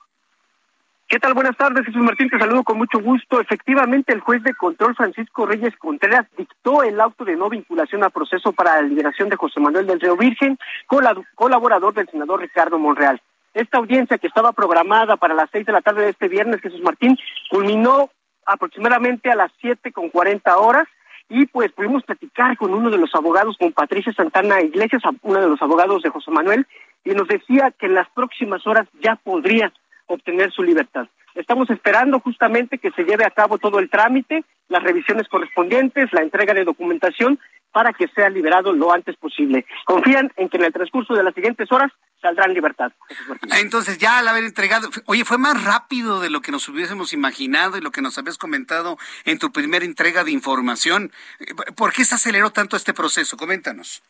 ¿Qué 1.15 1.21
tal? 1.21 1.35
Buenas 1.35 1.57
tardes, 1.57 1.87
Jesús 1.87 2.03
Martín, 2.03 2.29
te 2.29 2.41
saludo 2.41 2.65
con 2.65 2.77
mucho 2.77 2.99
gusto. 2.99 3.41
Efectivamente, 3.41 4.13
el 4.13 4.19
juez 4.19 4.43
de 4.43 4.53
control 4.53 4.97
Francisco 4.97 5.47
Reyes 5.47 5.73
Contreras 5.77 6.27
dictó 6.37 6.83
el 6.83 7.01
auto 7.01 7.25
de 7.25 7.37
no 7.37 7.49
vinculación 7.49 8.03
a 8.03 8.11
proceso 8.11 8.53
para 8.53 8.75
la 8.75 8.89
liberación 8.89 9.29
de 9.29 9.37
José 9.37 9.61
Manuel 9.61 9.87
del 9.87 10.01
Río 10.01 10.17
Virgen, 10.17 10.59
colaborador 11.37 11.95
del 11.95 12.09
senador 12.09 12.41
Ricardo 12.41 12.81
Monreal. 12.81 13.23
Esta 13.53 13.79
audiencia 13.79 14.19
que 14.19 14.27
estaba 14.27 14.51
programada 14.51 15.17
para 15.17 15.35
las 15.35 15.49
seis 15.53 15.65
de 15.65 15.73
la 15.73 15.83
tarde 15.83 16.03
de 16.03 16.11
este 16.11 16.27
viernes, 16.27 16.61
Jesús 16.61 16.83
Martín, 16.83 17.17
culminó 17.49 18.11
aproximadamente 18.45 19.31
a 19.31 19.37
las 19.37 19.53
siete 19.61 19.93
con 19.93 20.11
cuarenta 20.11 20.59
horas 20.59 20.89
y 21.29 21.47
pues 21.47 21.71
pudimos 21.71 22.03
platicar 22.03 22.57
con 22.57 22.75
uno 22.75 22.91
de 22.91 22.99
los 22.99 23.15
abogados, 23.15 23.57
con 23.57 23.71
Patricia 23.71 24.13
Santana 24.15 24.63
Iglesias, 24.63 25.03
uno 25.23 25.41
de 25.41 25.49
los 25.49 25.63
abogados 25.63 26.03
de 26.03 26.11
José 26.11 26.33
Manuel, 26.33 26.67
y 27.05 27.11
nos 27.11 27.29
decía 27.29 27.73
que 27.79 27.87
en 27.87 27.95
las 27.95 28.09
próximas 28.11 28.67
horas 28.67 28.89
ya 29.01 29.15
podría 29.15 29.73
obtener 30.07 30.53
su 30.53 30.63
libertad. 30.63 31.07
Estamos 31.35 31.69
esperando 31.71 32.21
justamente 32.21 32.79
que 32.79 32.93
se 32.93 33.05
lleve 33.05 33.25
a 33.25 33.31
cabo 33.31 33.59
todo 33.59 33.79
el 33.79 33.91
trámite, 33.91 34.45
las 34.69 34.83
revisiones 34.83 35.29
correspondientes, 35.29 36.13
la 36.13 36.23
entrega 36.23 36.55
de 36.55 36.65
documentación 36.65 37.39
para 37.73 37.93
que 37.93 38.07
sea 38.09 38.31
liberado 38.31 38.73
lo 38.73 38.93
antes 38.93 39.17
posible. 39.17 39.67
Confían 39.85 40.33
en 40.37 40.49
que 40.49 40.59
en 40.59 40.65
el 40.65 40.73
transcurso 40.73 41.13
de 41.15 41.25
las 41.25 41.35
siguientes 41.35 41.71
horas 41.73 41.91
saldrá 42.23 42.45
en 42.45 42.55
libertad. 42.55 42.93
Entonces, 43.61 43.99
ya 43.99 44.19
al 44.19 44.29
haber 44.29 44.45
entregado, 44.45 44.89
oye, 45.07 45.25
fue 45.25 45.39
más 45.39 45.63
rápido 45.65 46.21
de 46.21 46.31
lo 46.31 46.41
que 46.41 46.53
nos 46.53 46.69
hubiésemos 46.69 47.13
imaginado 47.13 47.77
y 47.77 47.81
lo 47.81 47.91
que 47.91 48.01
nos 48.01 48.17
habías 48.17 48.39
comentado 48.39 48.97
en 49.25 49.41
tu 49.41 49.51
primera 49.51 49.85
entrega 49.85 50.23
de 50.23 50.31
información. 50.31 51.11
¿Por 51.77 51.93
qué 51.93 52.05
se 52.05 52.15
aceleró 52.15 52.51
tanto 52.51 52.77
este 52.77 52.95
proceso? 52.95 53.37
Coméntanos. 53.37 54.05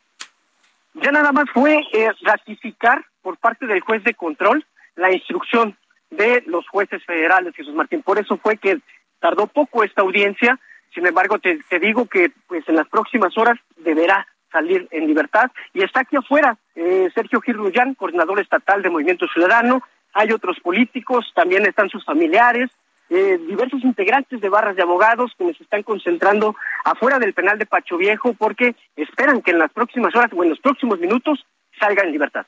Ya 0.94 1.10
nada 1.10 1.32
más 1.32 1.46
fue 1.52 1.82
eh, 1.92 2.10
ratificar 2.20 3.04
por 3.22 3.38
parte 3.38 3.66
del 3.66 3.80
juez 3.80 4.04
de 4.04 4.12
control 4.12 4.64
la 4.94 5.10
instrucción 5.10 5.76
de 6.16 6.42
los 6.46 6.66
jueces 6.68 7.04
federales, 7.04 7.54
Jesús 7.54 7.74
Martín. 7.74 8.02
Por 8.02 8.18
eso 8.18 8.36
fue 8.36 8.56
que 8.56 8.78
tardó 9.20 9.46
poco 9.46 9.84
esta 9.84 10.02
audiencia. 10.02 10.58
Sin 10.92 11.06
embargo, 11.06 11.38
te, 11.38 11.58
digo 11.80 12.06
que 12.06 12.30
pues 12.46 12.68
en 12.68 12.76
las 12.76 12.88
próximas 12.88 13.36
horas 13.36 13.58
deberá 13.76 14.26
salir 14.52 14.86
en 14.90 15.06
libertad. 15.06 15.50
Y 15.72 15.82
está 15.82 16.00
aquí 16.00 16.16
afuera 16.16 16.56
eh, 16.74 17.08
Sergio 17.14 17.40
Girrullán, 17.40 17.94
coordinador 17.94 18.40
estatal 18.40 18.82
de 18.82 18.90
Movimiento 18.90 19.26
Ciudadano. 19.28 19.82
Hay 20.12 20.30
otros 20.30 20.60
políticos, 20.60 21.32
también 21.34 21.66
están 21.66 21.88
sus 21.88 22.04
familiares, 22.04 22.70
eh, 23.10 23.38
diversos 23.46 23.82
integrantes 23.84 24.40
de 24.40 24.48
barras 24.48 24.76
de 24.76 24.82
abogados 24.82 25.32
que 25.36 25.52
se 25.54 25.62
están 25.62 25.82
concentrando 25.82 26.56
afuera 26.84 27.18
del 27.18 27.34
penal 27.34 27.58
de 27.58 27.66
Pacho 27.66 27.96
Viejo 27.96 28.32
porque 28.34 28.74
esperan 28.96 29.42
que 29.42 29.50
en 29.50 29.58
las 29.58 29.72
próximas 29.72 30.14
horas 30.14 30.30
o 30.32 30.42
en 30.42 30.50
los 30.50 30.60
próximos 30.60 30.98
minutos 30.98 31.44
salga 31.78 32.02
en 32.02 32.12
libertad. 32.12 32.46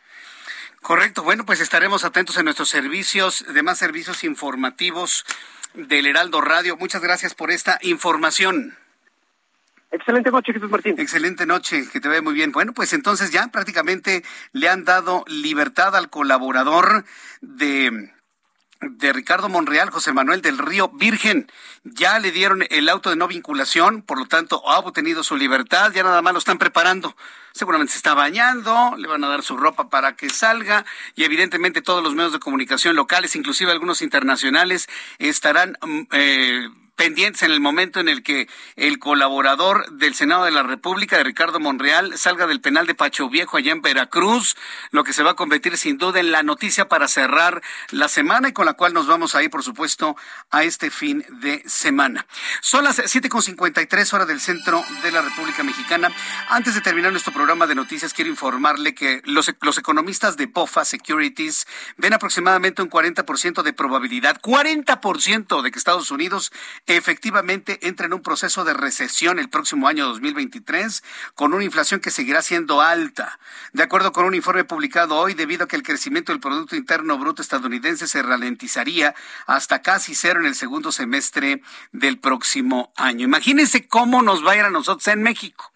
Correcto. 0.87 1.25
Bueno, 1.25 1.45
pues 1.45 1.61
estaremos 1.61 2.05
atentos 2.05 2.37
en 2.37 2.45
nuestros 2.45 2.69
servicios, 2.69 3.45
demás 3.53 3.77
servicios 3.77 4.23
informativos 4.23 5.27
del 5.75 6.07
Heraldo 6.07 6.41
Radio. 6.41 6.77
Muchas 6.77 7.03
gracias 7.03 7.35
por 7.35 7.51
esta 7.51 7.81
información. 7.83 8.79
Excelente 9.91 10.31
noche, 10.31 10.53
Jesús 10.53 10.71
Martín. 10.71 10.95
Excelente 10.97 11.45
noche, 11.45 11.89
que 11.93 11.99
te 11.99 12.09
vea 12.09 12.23
muy 12.23 12.35
bien. 12.35 12.53
Bueno, 12.53 12.73
pues 12.73 12.93
entonces 12.93 13.33
ya 13.33 13.49
prácticamente 13.49 14.23
le 14.53 14.69
han 14.69 14.85
dado 14.85 15.25
libertad 15.27 15.97
al 15.97 16.09
colaborador 16.09 17.05
de 17.41 18.13
de 18.81 19.13
Ricardo 19.13 19.49
Monreal, 19.49 19.91
José 19.91 20.13
Manuel 20.13 20.43
del 20.43 20.59
Río 20.59 20.89
Virgen. 20.91 21.51
Ya 21.83 22.19
le 22.19 22.31
dieron 22.31 22.65
el 22.71 22.89
auto 22.89 23.11
de 23.11 23.17
no 23.17 23.27
vinculación, 23.27 24.03
por 24.03 24.19
lo 24.19 24.27
tanto 24.27 24.63
ha 24.69 24.79
obtenido 24.79 25.25
su 25.25 25.37
libertad, 25.37 25.93
ya 25.93 26.03
nada 26.03 26.23
más 26.23 26.33
lo 26.33 26.39
están 26.39 26.59
preparando. 26.59 27.17
Seguramente 27.57 27.93
se 27.93 27.97
está 27.97 28.13
bañando, 28.13 28.95
le 28.99 29.09
van 29.09 29.25
a 29.25 29.29
dar 29.29 29.43
su 29.43 29.57
ropa 29.57 29.89
para 29.89 30.15
que 30.15 30.29
salga 30.29 30.85
y 31.15 31.25
evidentemente 31.25 31.81
todos 31.81 32.03
los 32.03 32.15
medios 32.15 32.35
de 32.35 32.39
comunicación 32.39 32.95
locales, 32.95 33.35
inclusive 33.35 33.73
algunos 33.73 34.03
internacionales, 34.03 34.89
estarán... 35.19 35.79
Mm, 35.81 36.03
eh, 36.13 36.69
pendientes 36.97 37.43
en 37.43 37.53
el 37.53 37.61
momento 37.61 38.01
en 38.01 38.09
el 38.09 38.23
que 38.23 38.49
el 38.75 38.99
colaborador 38.99 39.91
del 39.93 40.15
Senado 40.15 40.45
de 40.45 40.51
la 40.51 40.63
República, 40.63 41.19
de 41.19 41.25
Ricardo 41.25 41.61
Monreal, 41.61 42.17
salga 42.19 42.47
del 42.47 42.61
penal 42.61 42.87
de 42.87 42.95
Pacho 42.95 43.29
Viejo 43.29 43.59
allá 43.59 43.73
en 43.73 43.83
Veracruz, 43.83 44.57
lo 44.91 45.05
que 45.05 45.13
se 45.13 45.23
va 45.23 45.33
a 45.33 45.35
convertir 45.35 45.77
sin 45.77 45.99
duda 45.99 46.21
en 46.21 46.33
la 46.33 46.43
noticia 46.43 46.89
para 46.89 47.07
cerrar 47.07 47.63
la 47.91 48.09
semana 48.09 48.49
y 48.49 48.53
con 48.53 48.65
la 48.65 48.73
cual 48.73 48.95
nos 48.95 49.07
vamos 49.07 49.35
a 49.35 49.43
ir, 49.43 49.51
por 49.51 49.63
supuesto, 49.63 50.17
a 50.51 50.65
este 50.65 50.91
fin 50.91 51.25
de 51.41 51.63
semana. 51.67 52.27
Son 52.63 52.85
las 52.85 52.99
7.53 52.99 54.13
horas 54.15 54.27
del 54.27 54.41
centro 54.41 54.83
de 55.03 55.13
la 55.13 55.21
República 55.21 55.63
Mexicana. 55.63 56.11
Antes 56.49 56.75
de 56.75 56.81
terminar 56.81 57.13
nuestro 57.13 57.33
programa 57.33 57.67
de 57.67 57.75
noticias, 57.75 58.15
quiero 58.15 58.31
informarle 58.31 58.95
que 58.95 59.21
los, 59.25 59.49
economistas 59.49 60.37
de 60.37 60.49
POFA 60.49 60.85
Securities 60.85 61.67
ven 61.99 62.15
aproximadamente 62.15 62.81
un 62.81 62.89
40% 62.89 63.63
de 63.63 63.73
probabilidad, 63.73 64.41
40% 64.41 65.63
de 65.63 65.71
que 65.71 65.79
Estados 65.79 66.11
Unidos 66.11 66.53
efectivamente 66.87 67.79
entra 67.83 68.07
en 68.07 68.15
un 68.15 68.23
proceso 68.23 68.65
de 68.65 68.73
recesión 68.73 69.39
el 69.39 69.49
próximo 69.49 69.89
año 69.89 70.07
2023 70.07 71.03
con 71.35 71.53
una 71.53 71.65
inflación 71.65 72.01
que 72.01 72.11
seguirá 72.11 72.43
siendo 72.43 72.81
alta. 72.81 73.39
De 73.73 73.83
acuerdo 73.83 74.13
con 74.13 74.25
un 74.25 74.35
informe 74.35 74.65
publicado 74.65 75.17
hoy, 75.17 75.35
debido 75.35 75.65
a 75.65 75.69
que 75.69 75.77
el 75.77 75.83
crecimiento 75.83 76.33
del 76.33 76.41
Producto 76.41 76.77
Interno 76.77 77.19
Bruto 77.19 77.43
estadounidense 77.43 78.07
se 78.07 78.23
ralentizaría 78.23 79.15
hasta 79.47 79.83
casi 79.83 80.15
cero 80.15 80.41
en 80.41 80.47
el 80.47 80.55
segundo 80.55 80.93
semestre 80.93 81.63
del 81.91 82.19
próximo 82.19 82.93
año. 82.97 83.25
Imagínense 83.25 83.89
cómo 83.89 84.23
nos 84.23 84.47
va 84.47 84.53
a 84.53 84.57
ir 84.57 84.63
a 84.63 84.71
nosotros 84.71 85.09
en 85.09 85.23
México 85.23 85.73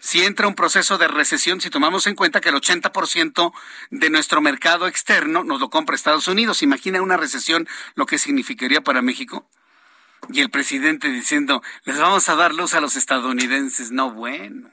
si 0.00 0.24
entra 0.24 0.48
un 0.48 0.54
proceso 0.54 0.96
de 0.96 1.08
recesión, 1.08 1.60
si 1.60 1.68
tomamos 1.68 2.06
en 2.06 2.14
cuenta 2.14 2.40
que 2.40 2.48
el 2.48 2.54
80% 2.54 3.52
de 3.90 4.08
nuestro 4.08 4.40
mercado 4.40 4.86
externo 4.86 5.44
nos 5.44 5.60
lo 5.60 5.68
compra 5.68 5.94
Estados 5.94 6.26
Unidos. 6.26 6.62
Imagina 6.62 7.02
una 7.02 7.18
recesión 7.18 7.68
lo 7.96 8.06
que 8.06 8.16
significaría 8.16 8.80
para 8.80 9.02
México 9.02 9.46
y 10.28 10.40
el 10.40 10.50
presidente 10.50 11.08
diciendo, 11.08 11.62
les 11.84 11.98
vamos 11.98 12.28
a 12.28 12.36
dar 12.36 12.54
luz 12.54 12.74
a 12.74 12.80
los 12.80 12.96
estadounidenses. 12.96 13.90
No, 13.90 14.12
bueno. 14.12 14.70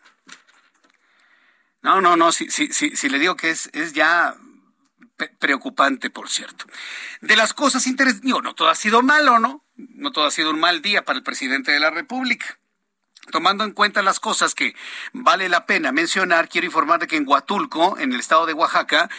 No, 1.82 2.02
no, 2.02 2.18
no, 2.18 2.32
si, 2.32 2.49
si, 2.49 2.68
si, 2.74 2.95
si 2.95 3.10
le 3.10 3.19
digo 3.19 3.36
que 3.36 3.49
es, 3.49 3.69
es 3.74 3.94
ya 3.94 4.36
preocupante, 5.40 6.10
por 6.10 6.30
cierto. 6.30 6.65
De 7.22 7.36
las 7.36 7.53
cosas 7.53 7.88
interesantes, 7.88 8.26
digo, 8.26 8.41
no 8.41 8.53
todo 8.53 8.69
ha 8.69 8.76
sido 8.76 9.02
malo, 9.02 9.40
¿no? 9.40 9.65
No 9.76 10.11
todo 10.11 10.26
ha 10.26 10.32
sido 10.32 10.52
un 10.52 10.60
mal 10.60 10.82
día 10.82 11.06
para 11.06 11.18
el 11.18 11.24
presidente 11.24 11.72
de 11.72 11.80
la 11.80 11.90
República. 11.90 12.60
Tomando 13.32 13.64
en 13.64 13.72
cuenta 13.72 14.02
las 14.02 14.20
cosas 14.20 14.56
que 14.56 14.76
vale 15.14 15.49
la 15.49 15.66
pena 15.66 15.91
mencionar, 15.91 16.48
quiero 16.48 16.66
informar 16.66 16.99
de 16.99 17.08
que 17.08 17.18
en 17.18 17.28
Huatulco, 17.28 17.98
en 17.99 18.14
el 18.14 18.20
estado 18.20 18.45
de 18.45 18.54
Oaxaca, 18.54 19.10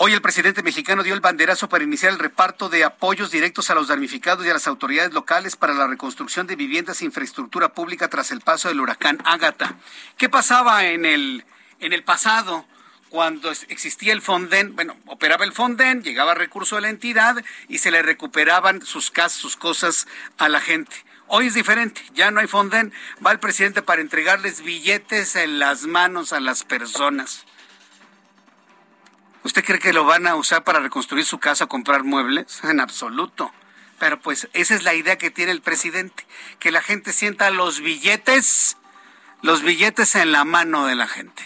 Hoy 0.00 0.12
el 0.12 0.22
presidente 0.22 0.62
mexicano 0.62 1.02
dio 1.02 1.12
el 1.12 1.20
banderazo 1.20 1.68
para 1.68 1.82
iniciar 1.82 2.12
el 2.12 2.20
reparto 2.20 2.68
de 2.68 2.84
apoyos 2.84 3.32
directos 3.32 3.68
a 3.68 3.74
los 3.74 3.88
damnificados 3.88 4.46
y 4.46 4.48
a 4.48 4.52
las 4.52 4.68
autoridades 4.68 5.12
locales 5.12 5.56
para 5.56 5.74
la 5.74 5.88
reconstrucción 5.88 6.46
de 6.46 6.54
viviendas 6.54 7.02
e 7.02 7.04
infraestructura 7.04 7.70
pública 7.70 8.06
tras 8.06 8.30
el 8.30 8.40
paso 8.40 8.68
del 8.68 8.80
huracán 8.80 9.18
Ágata. 9.24 9.74
¿Qué 10.16 10.28
pasaba 10.28 10.86
en 10.86 11.04
el, 11.04 11.44
en 11.80 11.92
el 11.92 12.04
pasado? 12.04 12.64
Cuando 13.08 13.50
existía 13.50 14.12
el 14.12 14.22
Fonden, 14.22 14.76
bueno, 14.76 14.96
operaba 15.06 15.44
el 15.44 15.52
Fonden, 15.52 16.04
llegaba 16.04 16.34
recurso 16.34 16.76
a 16.76 16.80
la 16.80 16.90
entidad 16.90 17.42
y 17.66 17.78
se 17.78 17.90
le 17.90 18.00
recuperaban 18.00 18.82
sus 18.82 19.10
casas, 19.10 19.40
sus 19.40 19.56
cosas 19.56 20.06
a 20.36 20.48
la 20.48 20.60
gente. 20.60 20.94
Hoy 21.30 21.48
es 21.48 21.54
diferente, 21.54 22.02
ya 22.14 22.30
no 22.30 22.40
hay 22.40 22.46
Fonden, 22.46 22.90
va 23.24 23.32
el 23.32 23.38
presidente 23.38 23.82
para 23.82 24.00
entregarles 24.00 24.62
billetes 24.62 25.36
en 25.36 25.58
las 25.58 25.82
manos 25.82 26.32
a 26.32 26.40
las 26.40 26.64
personas. 26.64 27.44
¿Usted 29.42 29.62
cree 29.62 29.78
que 29.78 29.92
lo 29.92 30.04
van 30.04 30.26
a 30.26 30.36
usar 30.36 30.64
para 30.64 30.80
reconstruir 30.80 31.26
su 31.26 31.38
casa, 31.38 31.66
comprar 31.66 32.02
muebles? 32.02 32.60
En 32.64 32.80
absoluto. 32.80 33.52
Pero 33.98 34.18
pues 34.20 34.48
esa 34.54 34.74
es 34.74 34.84
la 34.84 34.94
idea 34.94 35.18
que 35.18 35.30
tiene 35.30 35.52
el 35.52 35.60
presidente, 35.60 36.26
que 36.60 36.70
la 36.70 36.80
gente 36.80 37.12
sienta 37.12 37.50
los 37.50 37.80
billetes, 37.80 38.78
los 39.42 39.62
billetes 39.62 40.14
en 40.14 40.32
la 40.32 40.44
mano 40.44 40.86
de 40.86 40.94
la 40.94 41.08
gente. 41.08 41.42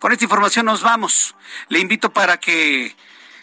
Con 0.00 0.10
esta 0.10 0.24
información 0.24 0.66
nos 0.66 0.82
vamos. 0.82 1.36
Le 1.68 1.78
invito 1.78 2.12
para 2.12 2.38
que 2.38 2.96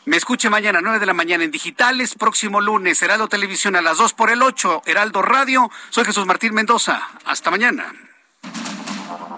me 0.05 0.17
escuche 0.17 0.49
mañana 0.49 0.79
a 0.79 0.81
9 0.81 0.99
de 0.99 1.05
la 1.05 1.13
mañana 1.13 1.43
en 1.43 1.51
digitales, 1.51 2.15
próximo 2.15 2.59
lunes, 2.59 3.01
Heraldo 3.01 3.27
Televisión 3.27 3.75
a 3.75 3.81
las 3.81 3.97
2 3.97 4.13
por 4.13 4.31
el 4.31 4.41
8, 4.41 4.81
Heraldo 4.85 5.21
Radio. 5.21 5.69
Soy 5.89 6.05
Jesús 6.05 6.25
Martín 6.25 6.53
Mendoza. 6.53 7.07
Hasta 7.25 7.51
mañana. 7.51 7.93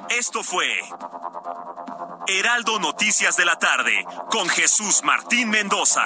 Esto 0.09 0.43
fue 0.43 0.65
Heraldo 2.27 2.79
Noticias 2.79 3.35
de 3.35 3.45
la 3.45 3.59
tarde 3.59 4.05
con 4.29 4.47
Jesús 4.47 5.01
Martín 5.03 5.49
Mendoza. 5.49 6.05